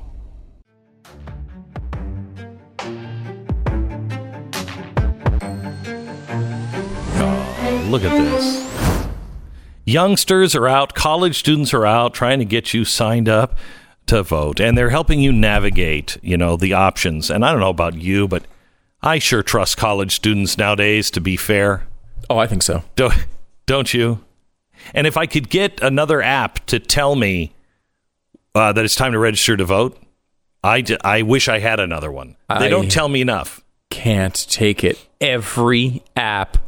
Oh, 7.18 7.86
look 7.90 8.04
at 8.04 8.16
this. 8.16 8.64
Youngsters 9.84 10.54
are 10.54 10.68
out, 10.68 10.94
college 10.94 11.36
students 11.36 11.74
are 11.74 11.84
out 11.84 12.14
trying 12.14 12.38
to 12.38 12.44
get 12.44 12.72
you 12.72 12.84
signed 12.84 13.28
up 13.28 13.58
to 14.06 14.22
vote, 14.22 14.60
and 14.60 14.78
they're 14.78 14.90
helping 14.90 15.18
you 15.18 15.32
navigate, 15.32 16.16
you 16.22 16.36
know, 16.36 16.56
the 16.56 16.72
options. 16.72 17.28
And 17.28 17.44
I 17.44 17.50
don't 17.50 17.60
know 17.60 17.70
about 17.70 17.94
you, 17.96 18.28
but 18.28 18.44
I 19.02 19.18
sure 19.18 19.42
trust 19.42 19.76
college 19.76 20.14
students 20.14 20.56
nowadays 20.56 21.10
to 21.10 21.20
be 21.20 21.36
fair. 21.36 21.88
Oh, 22.30 22.38
I 22.38 22.46
think 22.46 22.62
so. 22.62 22.84
Don't, 22.94 23.12
don't 23.66 23.92
you? 23.92 24.24
And 24.94 25.06
if 25.06 25.16
I 25.16 25.26
could 25.26 25.48
get 25.48 25.80
another 25.82 26.22
app 26.22 26.64
to 26.66 26.78
tell 26.78 27.16
me 27.16 27.54
uh, 28.54 28.72
that 28.72 28.84
it's 28.84 28.94
time 28.94 29.12
to 29.12 29.18
register 29.18 29.56
to 29.56 29.64
vote, 29.64 30.00
I, 30.62 30.80
d- 30.80 30.98
I 31.04 31.22
wish 31.22 31.48
I 31.48 31.58
had 31.58 31.80
another 31.80 32.10
one. 32.12 32.36
They 32.48 32.54
I- 32.66 32.68
don't 32.68 32.90
tell 32.90 33.08
me 33.08 33.20
enough. 33.20 33.62
Can't 33.90 34.34
take 34.50 34.82
it. 34.84 34.98
Every 35.20 36.02
app, 36.16 36.58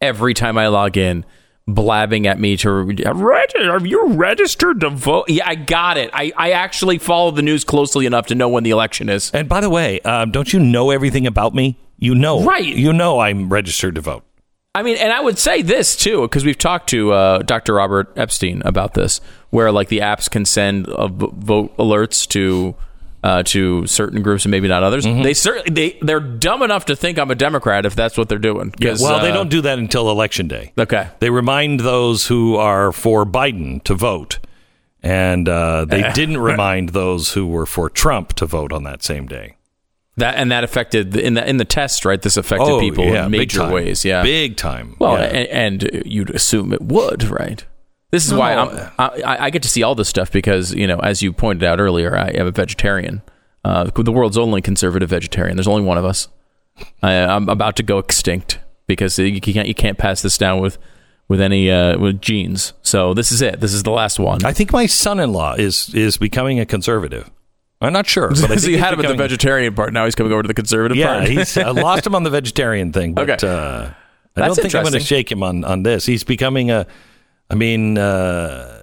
every 0.00 0.34
time 0.34 0.58
I 0.58 0.68
log 0.68 0.96
in, 0.96 1.24
blabbing 1.66 2.26
at 2.28 2.38
me 2.38 2.56
to 2.58 2.70
register. 2.70 3.70
are 3.72 3.84
you 3.84 4.08
registered 4.08 4.80
to 4.80 4.90
vote? 4.90 5.24
Yeah, 5.28 5.48
I 5.48 5.54
got 5.56 5.96
it. 5.96 6.10
I, 6.12 6.32
I 6.36 6.52
actually 6.52 6.98
follow 6.98 7.30
the 7.32 7.42
news 7.42 7.64
closely 7.64 8.06
enough 8.06 8.26
to 8.26 8.34
know 8.36 8.48
when 8.48 8.62
the 8.62 8.70
election 8.70 9.08
is. 9.08 9.30
And 9.32 9.48
by 9.48 9.60
the 9.60 9.70
way, 9.70 10.00
um, 10.00 10.30
don't 10.30 10.52
you 10.52 10.60
know 10.60 10.90
everything 10.90 11.26
about 11.26 11.54
me? 11.54 11.76
You 11.98 12.14
know, 12.14 12.44
Right. 12.44 12.64
You 12.64 12.92
know 12.92 13.18
I'm 13.20 13.48
registered 13.48 13.94
to 13.96 14.00
vote. 14.02 14.22
I 14.76 14.82
mean, 14.82 14.98
and 14.98 15.10
I 15.10 15.20
would 15.20 15.38
say 15.38 15.62
this 15.62 15.96
too, 15.96 16.20
because 16.22 16.44
we've 16.44 16.58
talked 16.58 16.90
to 16.90 17.10
uh, 17.12 17.38
Dr. 17.38 17.72
Robert 17.72 18.12
Epstein 18.14 18.60
about 18.64 18.92
this, 18.92 19.22
where 19.48 19.72
like 19.72 19.88
the 19.88 20.00
apps 20.00 20.30
can 20.30 20.44
send 20.44 20.86
uh, 20.88 21.08
vote 21.08 21.74
alerts 21.78 22.28
to 22.28 22.74
uh, 23.24 23.42
to 23.44 23.86
certain 23.86 24.20
groups 24.22 24.44
and 24.44 24.50
maybe 24.50 24.68
not 24.68 24.82
others. 24.82 25.06
Mm-hmm. 25.06 25.22
They 25.22 25.32
certainly 25.32 25.70
they 25.70 25.98
they're 26.02 26.20
dumb 26.20 26.62
enough 26.62 26.84
to 26.86 26.94
think 26.94 27.18
I'm 27.18 27.30
a 27.30 27.34
Democrat 27.34 27.86
if 27.86 27.96
that's 27.96 28.18
what 28.18 28.28
they're 28.28 28.38
doing. 28.38 28.70
'Cause, 28.70 29.00
well, 29.00 29.20
they 29.20 29.30
uh, 29.30 29.34
don't 29.34 29.48
do 29.48 29.62
that 29.62 29.78
until 29.78 30.10
election 30.10 30.46
day. 30.46 30.72
Okay. 30.78 31.08
They 31.20 31.30
remind 31.30 31.80
those 31.80 32.26
who 32.26 32.56
are 32.56 32.92
for 32.92 33.24
Biden 33.24 33.82
to 33.84 33.94
vote, 33.94 34.38
and 35.02 35.48
uh, 35.48 35.86
they 35.86 36.12
didn't 36.14 36.38
remind 36.38 36.90
those 36.90 37.32
who 37.32 37.46
were 37.46 37.66
for 37.66 37.88
Trump 37.88 38.34
to 38.34 38.44
vote 38.46 38.72
on 38.72 38.84
that 38.84 39.02
same 39.02 39.26
day. 39.26 39.55
That 40.18 40.36
and 40.36 40.50
that 40.50 40.64
affected 40.64 41.14
in 41.16 41.34
the 41.34 41.46
in 41.48 41.58
the 41.58 41.64
test, 41.66 42.04
right? 42.06 42.20
This 42.20 42.36
affected 42.38 42.68
Oh, 42.68 42.80
people 42.80 43.04
yeah, 43.04 43.26
in 43.26 43.30
major 43.30 43.68
ways. 43.68 44.04
Yeah, 44.04 44.22
Big 44.22 44.56
time. 44.56 44.96
Well, 44.98 45.18
Yeah. 45.18 45.24
and, 45.26 45.82
and 45.82 46.02
you'd 46.06 46.30
assume 46.30 46.72
it 46.72 46.80
would, 46.80 47.24
right? 47.24 47.64
This 48.12 48.24
is 48.26 48.32
why 48.32 48.54
I'm, 48.54 48.90
I, 48.98 49.46
I 49.46 49.50
get 49.50 49.62
to 49.64 49.68
see 49.68 49.82
all 49.82 49.94
this 49.94 50.08
stuff 50.08 50.30
because 50.32 50.72
you 50.72 50.86
know, 50.86 50.98
as 51.00 51.20
you 51.22 51.32
pointed 51.34 51.64
out 51.64 51.80
earlier, 51.80 52.16
I 52.16 52.28
am 52.28 52.46
a 52.46 52.50
vegetarian, 52.50 53.20
uh, 53.64 53.84
the 53.94 54.12
world's 54.12 54.38
only 54.38 54.62
conservative 54.62 55.10
vegetarian. 55.10 55.56
There's 55.56 55.68
only 55.68 55.82
one 55.82 55.98
of 55.98 56.04
us. 56.06 56.28
I, 57.02 57.12
I'm 57.14 57.48
about 57.50 57.76
to 57.76 57.82
go 57.82 57.98
extinct 57.98 58.58
because 58.86 59.18
you 59.18 59.40
can't 59.40 59.68
you 59.68 59.74
can't 59.74 59.98
pass 59.98 60.22
this 60.22 60.38
down 60.38 60.60
with 60.60 60.78
with 61.28 61.40
any 61.42 61.70
uh, 61.70 61.98
with 61.98 62.22
genes. 62.22 62.72
So 62.80 63.12
this 63.12 63.32
is 63.32 63.42
it. 63.42 63.60
This 63.60 63.74
is 63.74 63.82
the 63.82 63.90
last 63.90 64.18
one. 64.18 64.44
I 64.46 64.52
think 64.54 64.72
my 64.72 64.86
son-in-law 64.86 65.54
is 65.58 65.92
is 65.94 66.16
becoming 66.16 66.58
a 66.58 66.64
conservative. 66.64 67.30
I'm 67.80 67.92
not 67.92 68.06
sure, 68.06 68.28
but 68.30 68.50
I 68.50 68.56
so 68.56 68.68
you 68.70 68.78
had 68.78 68.94
him 68.94 69.00
at 69.00 69.08
the 69.08 69.14
vegetarian 69.14 69.74
part. 69.74 69.92
Now 69.92 70.04
he's 70.06 70.14
coming 70.14 70.32
over 70.32 70.42
to 70.42 70.48
the 70.48 70.54
conservative 70.54 70.96
Yeah, 70.96 71.18
part. 71.18 71.28
he's, 71.28 71.56
I 71.58 71.70
lost 71.70 72.06
him 72.06 72.14
on 72.14 72.22
the 72.22 72.30
vegetarian 72.30 72.92
thing, 72.92 73.12
but 73.14 73.28
Okay. 73.30 73.46
uh, 73.46 73.90
I 74.36 74.46
don't 74.46 74.54
think 74.54 74.74
I'm 74.74 74.82
going 74.82 74.92
to 74.94 75.00
shake 75.00 75.30
him 75.30 75.42
on, 75.42 75.64
on 75.64 75.82
this. 75.82 76.06
He's 76.06 76.24
becoming 76.24 76.70
a, 76.70 76.86
I 77.50 77.54
mean, 77.54 77.98
uh, 77.98 78.82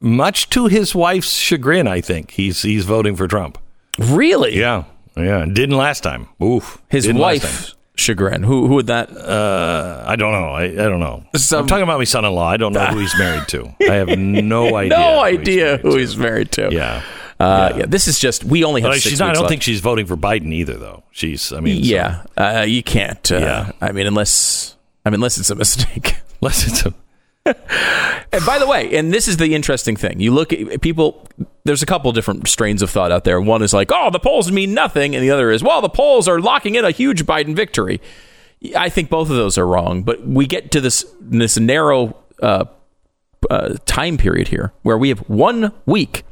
much 0.00 0.50
to 0.50 0.66
his 0.66 0.94
wife's 0.94 1.32
chagrin, 1.32 1.86
I 1.88 2.00
think 2.00 2.30
he's 2.32 2.62
he's 2.62 2.84
voting 2.84 3.16
for 3.16 3.26
Trump. 3.26 3.58
really? 3.98 4.56
Yeah, 4.58 4.84
yeah. 5.16 5.44
Didn't 5.44 5.76
last 5.76 6.02
time. 6.02 6.28
Oof. 6.42 6.80
His 6.88 7.04
Didn't 7.04 7.20
wife 7.20 7.74
chagrin. 7.96 8.44
Who 8.44 8.68
who 8.68 8.74
would 8.76 8.86
that? 8.86 9.10
Uh, 9.10 10.04
I 10.06 10.14
don't 10.14 10.30
know. 10.32 10.50
I, 10.50 10.64
I 10.64 10.70
don't 10.88 11.00
know. 11.00 11.24
Some- 11.34 11.62
I'm 11.62 11.66
talking 11.66 11.82
about 11.82 11.98
my 11.98 12.04
son-in-law. 12.04 12.48
I 12.48 12.56
don't 12.56 12.72
know 12.72 12.86
who 12.86 12.98
he's 13.00 13.18
married 13.18 13.48
to. 13.48 13.74
I 13.90 13.94
have 13.94 14.16
no 14.16 14.76
idea. 14.76 14.96
no 14.96 15.20
who 15.24 15.26
he's 15.30 15.38
idea 15.40 15.64
married 15.66 15.80
who 15.82 15.96
he's 15.96 16.16
married 16.16 16.52
to. 16.52 16.68
Yeah. 16.72 17.02
Uh, 17.40 17.72
yeah. 17.76 17.86
This 17.86 18.08
is 18.08 18.18
just 18.18 18.42
we 18.44 18.64
only 18.64 18.80
have 18.82 18.94
six 18.94 19.04
she's 19.04 19.20
not, 19.20 19.30
I 19.30 19.32
don't 19.34 19.42
left. 19.42 19.50
think 19.50 19.62
she's 19.62 19.80
voting 19.80 20.06
for 20.06 20.16
Biden 20.16 20.52
either, 20.52 20.74
though. 20.74 21.04
She's. 21.12 21.52
I 21.52 21.60
mean, 21.60 21.84
so- 21.84 21.88
yeah, 21.90 22.22
uh, 22.36 22.64
you 22.66 22.82
can't. 22.82 23.30
Uh, 23.30 23.38
Yeah. 23.38 23.72
I 23.80 23.92
mean, 23.92 24.06
unless 24.06 24.76
I 25.04 25.10
mean, 25.10 25.16
unless 25.16 25.38
it's 25.38 25.50
a 25.50 25.54
mistake. 25.54 26.16
unless 26.42 26.66
it's 26.66 26.84
a 26.86 26.94
and 28.30 28.44
by 28.44 28.58
the 28.58 28.66
way, 28.66 28.94
and 28.98 29.12
this 29.12 29.26
is 29.26 29.38
the 29.38 29.54
interesting 29.54 29.96
thing. 29.96 30.20
You 30.20 30.32
look 30.34 30.52
at 30.52 30.80
people. 30.82 31.26
There's 31.64 31.82
a 31.82 31.86
couple 31.86 32.12
different 32.12 32.46
strains 32.48 32.82
of 32.82 32.90
thought 32.90 33.10
out 33.10 33.24
there. 33.24 33.40
One 33.40 33.62
is 33.62 33.72
like, 33.72 33.90
"Oh, 33.92 34.10
the 34.10 34.18
polls 34.18 34.50
mean 34.52 34.74
nothing," 34.74 35.14
and 35.14 35.22
the 35.24 35.30
other 35.30 35.50
is, 35.50 35.62
"Well, 35.62 35.80
the 35.80 35.88
polls 35.88 36.28
are 36.28 36.40
locking 36.40 36.74
in 36.74 36.84
a 36.84 36.90
huge 36.90 37.24
Biden 37.24 37.54
victory." 37.56 38.00
I 38.76 38.88
think 38.90 39.08
both 39.08 39.30
of 39.30 39.36
those 39.36 39.56
are 39.56 39.66
wrong. 39.66 40.02
But 40.02 40.26
we 40.26 40.46
get 40.46 40.70
to 40.72 40.80
this 40.80 41.06
this 41.20 41.56
narrow 41.58 42.16
uh, 42.42 42.66
uh, 43.48 43.76
time 43.86 44.18
period 44.18 44.48
here 44.48 44.72
where 44.82 44.98
we 44.98 45.08
have 45.08 45.20
one 45.20 45.72
week 45.86 46.24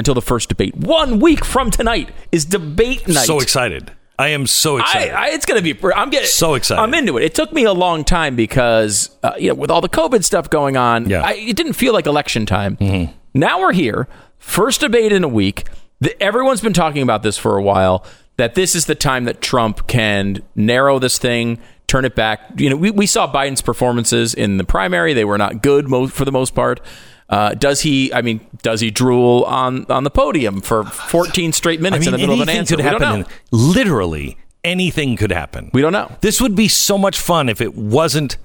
until 0.00 0.14
the 0.14 0.22
first 0.22 0.48
debate. 0.48 0.74
One 0.76 1.20
week 1.20 1.44
from 1.44 1.70
tonight 1.70 2.10
is 2.32 2.44
debate 2.44 3.06
night. 3.06 3.26
so 3.26 3.38
excited. 3.38 3.92
I 4.18 4.28
am 4.28 4.46
so 4.46 4.76
excited. 4.78 5.14
I, 5.14 5.28
I, 5.28 5.30
it's 5.30 5.46
going 5.46 5.62
to 5.62 5.74
be. 5.74 5.80
I'm 5.94 6.10
getting 6.10 6.26
So 6.28 6.54
excited. 6.54 6.82
I'm 6.82 6.92
into 6.92 7.16
it. 7.16 7.24
It 7.24 7.34
took 7.34 7.52
me 7.52 7.64
a 7.64 7.72
long 7.72 8.04
time 8.04 8.36
because 8.36 9.16
uh, 9.22 9.32
you 9.38 9.48
know 9.48 9.54
with 9.54 9.70
all 9.70 9.80
the 9.80 9.88
COVID 9.88 10.24
stuff 10.24 10.50
going 10.50 10.76
on, 10.76 11.08
Yeah. 11.08 11.18
Mm-hmm. 11.22 11.26
I, 11.26 11.32
it 11.34 11.56
didn't 11.56 11.72
feel 11.74 11.92
like 11.94 12.06
election 12.06 12.44
time. 12.44 12.76
Now 13.32 13.60
we're 13.60 13.72
here, 13.72 14.08
first 14.38 14.80
debate 14.80 15.12
in 15.12 15.22
a 15.24 15.28
week. 15.28 15.68
The, 16.00 16.20
everyone's 16.22 16.60
been 16.60 16.72
talking 16.72 17.02
about 17.02 17.22
this 17.22 17.38
for 17.38 17.56
a 17.56 17.62
while. 17.62 18.04
That 18.36 18.54
this 18.54 18.74
is 18.74 18.86
the 18.86 18.94
time 18.94 19.24
that 19.24 19.40
Trump 19.42 19.86
can 19.86 20.42
narrow 20.54 20.98
this 20.98 21.18
thing, 21.18 21.58
turn 21.86 22.04
it 22.06 22.14
back. 22.14 22.40
You 22.58 22.70
know, 22.70 22.76
we, 22.76 22.90
we 22.90 23.06
saw 23.06 23.30
Biden's 23.30 23.60
performances 23.62 24.32
in 24.34 24.56
the 24.58 24.64
primary; 24.64 25.12
they 25.14 25.24
were 25.26 25.38
not 25.38 25.62
good 25.62 25.88
mo- 25.88 26.08
for 26.08 26.24
the 26.24 26.32
most 26.32 26.54
part. 26.54 26.80
Uh, 27.30 27.54
does 27.54 27.80
he? 27.82 28.12
I 28.12 28.20
mean, 28.22 28.40
does 28.62 28.80
he 28.80 28.90
drool 28.90 29.44
on 29.44 29.86
on 29.88 30.02
the 30.04 30.10
podium 30.10 30.60
for 30.60 30.84
14 30.84 31.52
straight 31.52 31.80
minutes 31.80 32.04
in 32.06 32.12
the 32.12 32.18
middle 32.18 32.34
of 32.34 32.40
an 32.40 32.48
anything 32.48 32.58
answer? 32.58 32.76
could 32.76 32.84
happen. 32.84 33.24
literally 33.52 34.36
anything 34.64 35.16
could 35.16 35.30
happen. 35.30 35.70
We 35.72 35.80
don't 35.80 35.92
know. 35.92 36.10
This 36.20 36.40
would 36.40 36.54
be 36.56 36.66
so 36.68 36.98
much 36.98 37.18
fun 37.18 37.48
if 37.48 37.60
it 37.60 37.74
wasn't 37.76 38.36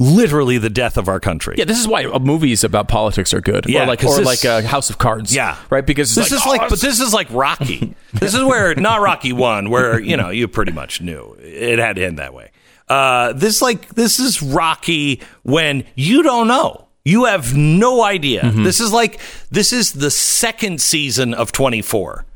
literally 0.00 0.56
the 0.58 0.70
death 0.70 0.96
of 0.96 1.08
our 1.08 1.20
country. 1.20 1.54
Yeah, 1.58 1.66
this 1.66 1.78
is 1.78 1.86
why 1.86 2.04
uh, 2.06 2.18
movies 2.18 2.64
about 2.64 2.88
politics 2.88 3.32
are 3.34 3.40
good. 3.40 3.66
Yeah, 3.68 3.84
or 3.84 3.86
like 3.86 4.02
or 4.02 4.16
this- 4.16 4.26
like 4.26 4.44
uh, 4.44 4.62
House 4.66 4.90
of 4.90 4.98
Cards. 4.98 5.34
Yeah. 5.34 5.56
right. 5.70 5.86
Because 5.86 6.14
This 6.14 6.32
it's 6.32 6.40
is 6.40 6.46
like, 6.46 6.60
like, 6.62 6.66
oh, 6.66 6.70
but 6.70 6.80
this 6.80 7.00
is 7.00 7.14
like 7.14 7.30
Rocky. 7.30 7.94
this 8.14 8.34
is 8.34 8.42
where 8.42 8.74
not 8.74 9.00
Rocky 9.02 9.32
one, 9.32 9.70
where 9.70 10.00
you 10.00 10.16
know 10.16 10.30
you 10.30 10.48
pretty 10.48 10.72
much 10.72 11.00
knew 11.00 11.36
it 11.40 11.78
had 11.78 11.96
to 11.96 12.04
end 12.04 12.18
that 12.18 12.34
way. 12.34 12.50
Uh, 12.88 13.34
this 13.34 13.62
like 13.62 13.88
this 13.94 14.18
is 14.18 14.42
Rocky 14.42 15.20
when 15.42 15.84
you 15.94 16.22
don't 16.24 16.48
know. 16.48 16.88
You 17.04 17.24
have 17.24 17.56
no 17.56 18.02
idea. 18.02 18.42
Mm-hmm. 18.42 18.64
This 18.64 18.80
is 18.80 18.92
like 18.92 19.20
this 19.50 19.72
is 19.72 19.92
the 19.92 20.10
second 20.10 20.80
season 20.80 21.34
of 21.34 21.52
24. 21.52 22.26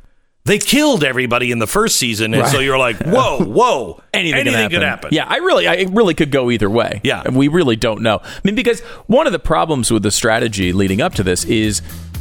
They 0.46 0.58
killed 0.58 1.04
everybody 1.04 1.50
in 1.50 1.58
the 1.58 1.66
first 1.66 1.96
season, 1.96 2.34
and 2.34 2.46
so 2.48 2.60
you're 2.60 2.76
like, 2.76 2.96
whoa, 3.06 3.42
whoa, 3.42 4.02
anything, 4.12 4.40
anything 4.40 4.68
can, 4.68 4.82
happen. 4.82 4.82
happen. 4.82 5.08
Yeah, 5.12 5.24
I 5.26 5.36
really, 5.38 5.66
I 5.66 5.74
it 5.76 5.90
really 5.90 6.12
could 6.12 6.30
go 6.30 6.50
either 6.50 6.68
way. 6.68 7.00
Yeah. 7.02 7.22
and 7.24 7.34
we 7.34 7.48
really 7.48 7.76
don't 7.76 8.02
know. 8.02 8.20
I 8.22 8.40
mean, 8.44 8.54
because 8.54 8.80
one 9.06 9.26
of 9.26 9.32
the 9.32 9.38
problems 9.38 9.90
with 9.90 10.02
the 10.02 10.10
strategy 10.10 10.74
leading 10.74 11.00
up 11.00 11.14
to 11.14 11.22
this 11.22 11.46
is, 11.46 11.80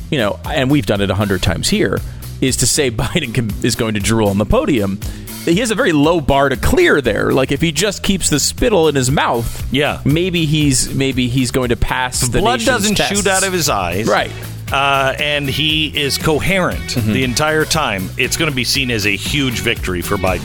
you 0.09 0.17
know, 0.17 0.39
and 0.45 0.71
we've 0.71 0.85
done 0.85 1.01
it 1.01 1.11
a 1.11 1.15
hundred 1.15 1.43
times 1.43 1.67
here, 1.67 1.99
is 2.39 2.55
to 2.57 2.65
say 2.65 2.89
Biden 2.91 3.33
can, 3.33 3.51
is 3.61 3.75
going 3.75 3.93
to 3.95 3.99
drool 3.99 4.29
on 4.29 4.37
the 4.37 4.45
podium. 4.45 5.01
He 5.45 5.59
has 5.59 5.71
a 5.71 5.75
very 5.75 5.91
low 5.91 6.21
bar 6.21 6.49
to 6.49 6.55
clear 6.57 7.01
there. 7.01 7.31
Like 7.31 7.51
if 7.51 7.59
he 7.61 7.71
just 7.71 8.01
keeps 8.03 8.29
the 8.29 8.39
spittle 8.39 8.87
in 8.87 8.95
his 8.95 9.11
mouth, 9.11 9.71
yeah, 9.73 10.01
maybe 10.05 10.45
he's 10.45 10.93
maybe 10.95 11.27
he's 11.27 11.51
going 11.51 11.69
to 11.69 11.75
pass. 11.75 12.21
The 12.27 12.39
blood 12.39 12.61
doesn't 12.61 12.95
tests. 12.95 13.13
shoot 13.15 13.27
out 13.27 13.43
of 13.45 13.51
his 13.53 13.69
eyes. 13.69 14.07
Right. 14.07 14.31
Uh, 14.71 15.13
and 15.19 15.47
he 15.49 15.87
is 15.95 16.17
coherent 16.17 16.79
Mm-hmm. 16.81 17.13
the 17.13 17.23
entire 17.23 17.65
time. 17.65 18.09
It's 18.17 18.37
going 18.37 18.49
to 18.49 18.55
be 18.55 18.63
seen 18.63 18.89
as 18.89 19.05
a 19.05 19.15
huge 19.15 19.59
victory 19.59 20.01
for 20.01 20.15
Biden. 20.17 20.41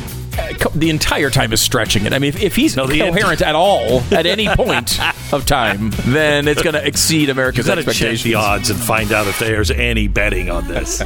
Co- 0.60 0.70
The 0.70 0.90
entire 0.90 1.30
time 1.30 1.52
is 1.52 1.60
stretching 1.60 2.04
it. 2.04 2.12
I 2.12 2.18
mean, 2.18 2.28
if, 2.28 2.42
if 2.42 2.54
he's 2.56 2.74
the 2.74 2.82
coherent 2.86 3.40
at 3.40 3.54
all 3.54 4.00
at 4.12 4.26
any 4.26 4.46
point 4.56 4.98
of 5.32 5.46
time, 5.46 5.90
then 6.06 6.46
it's 6.48 6.60
going 6.62 6.74
to 6.74 6.86
exceed 6.86 7.26
You 7.28 7.32
America's 7.32 7.66
got 7.66 7.76
check 7.76 7.86
expectations. 7.88 8.22
the 8.24 8.34
odds 8.34 8.70
and 8.70 8.78
find 8.78 9.12
out 9.12 9.26
if 9.28 9.38
there's 9.38 9.70
any 9.70 10.08
betting 10.08 10.50
on 10.50 10.66
this. 10.68 11.00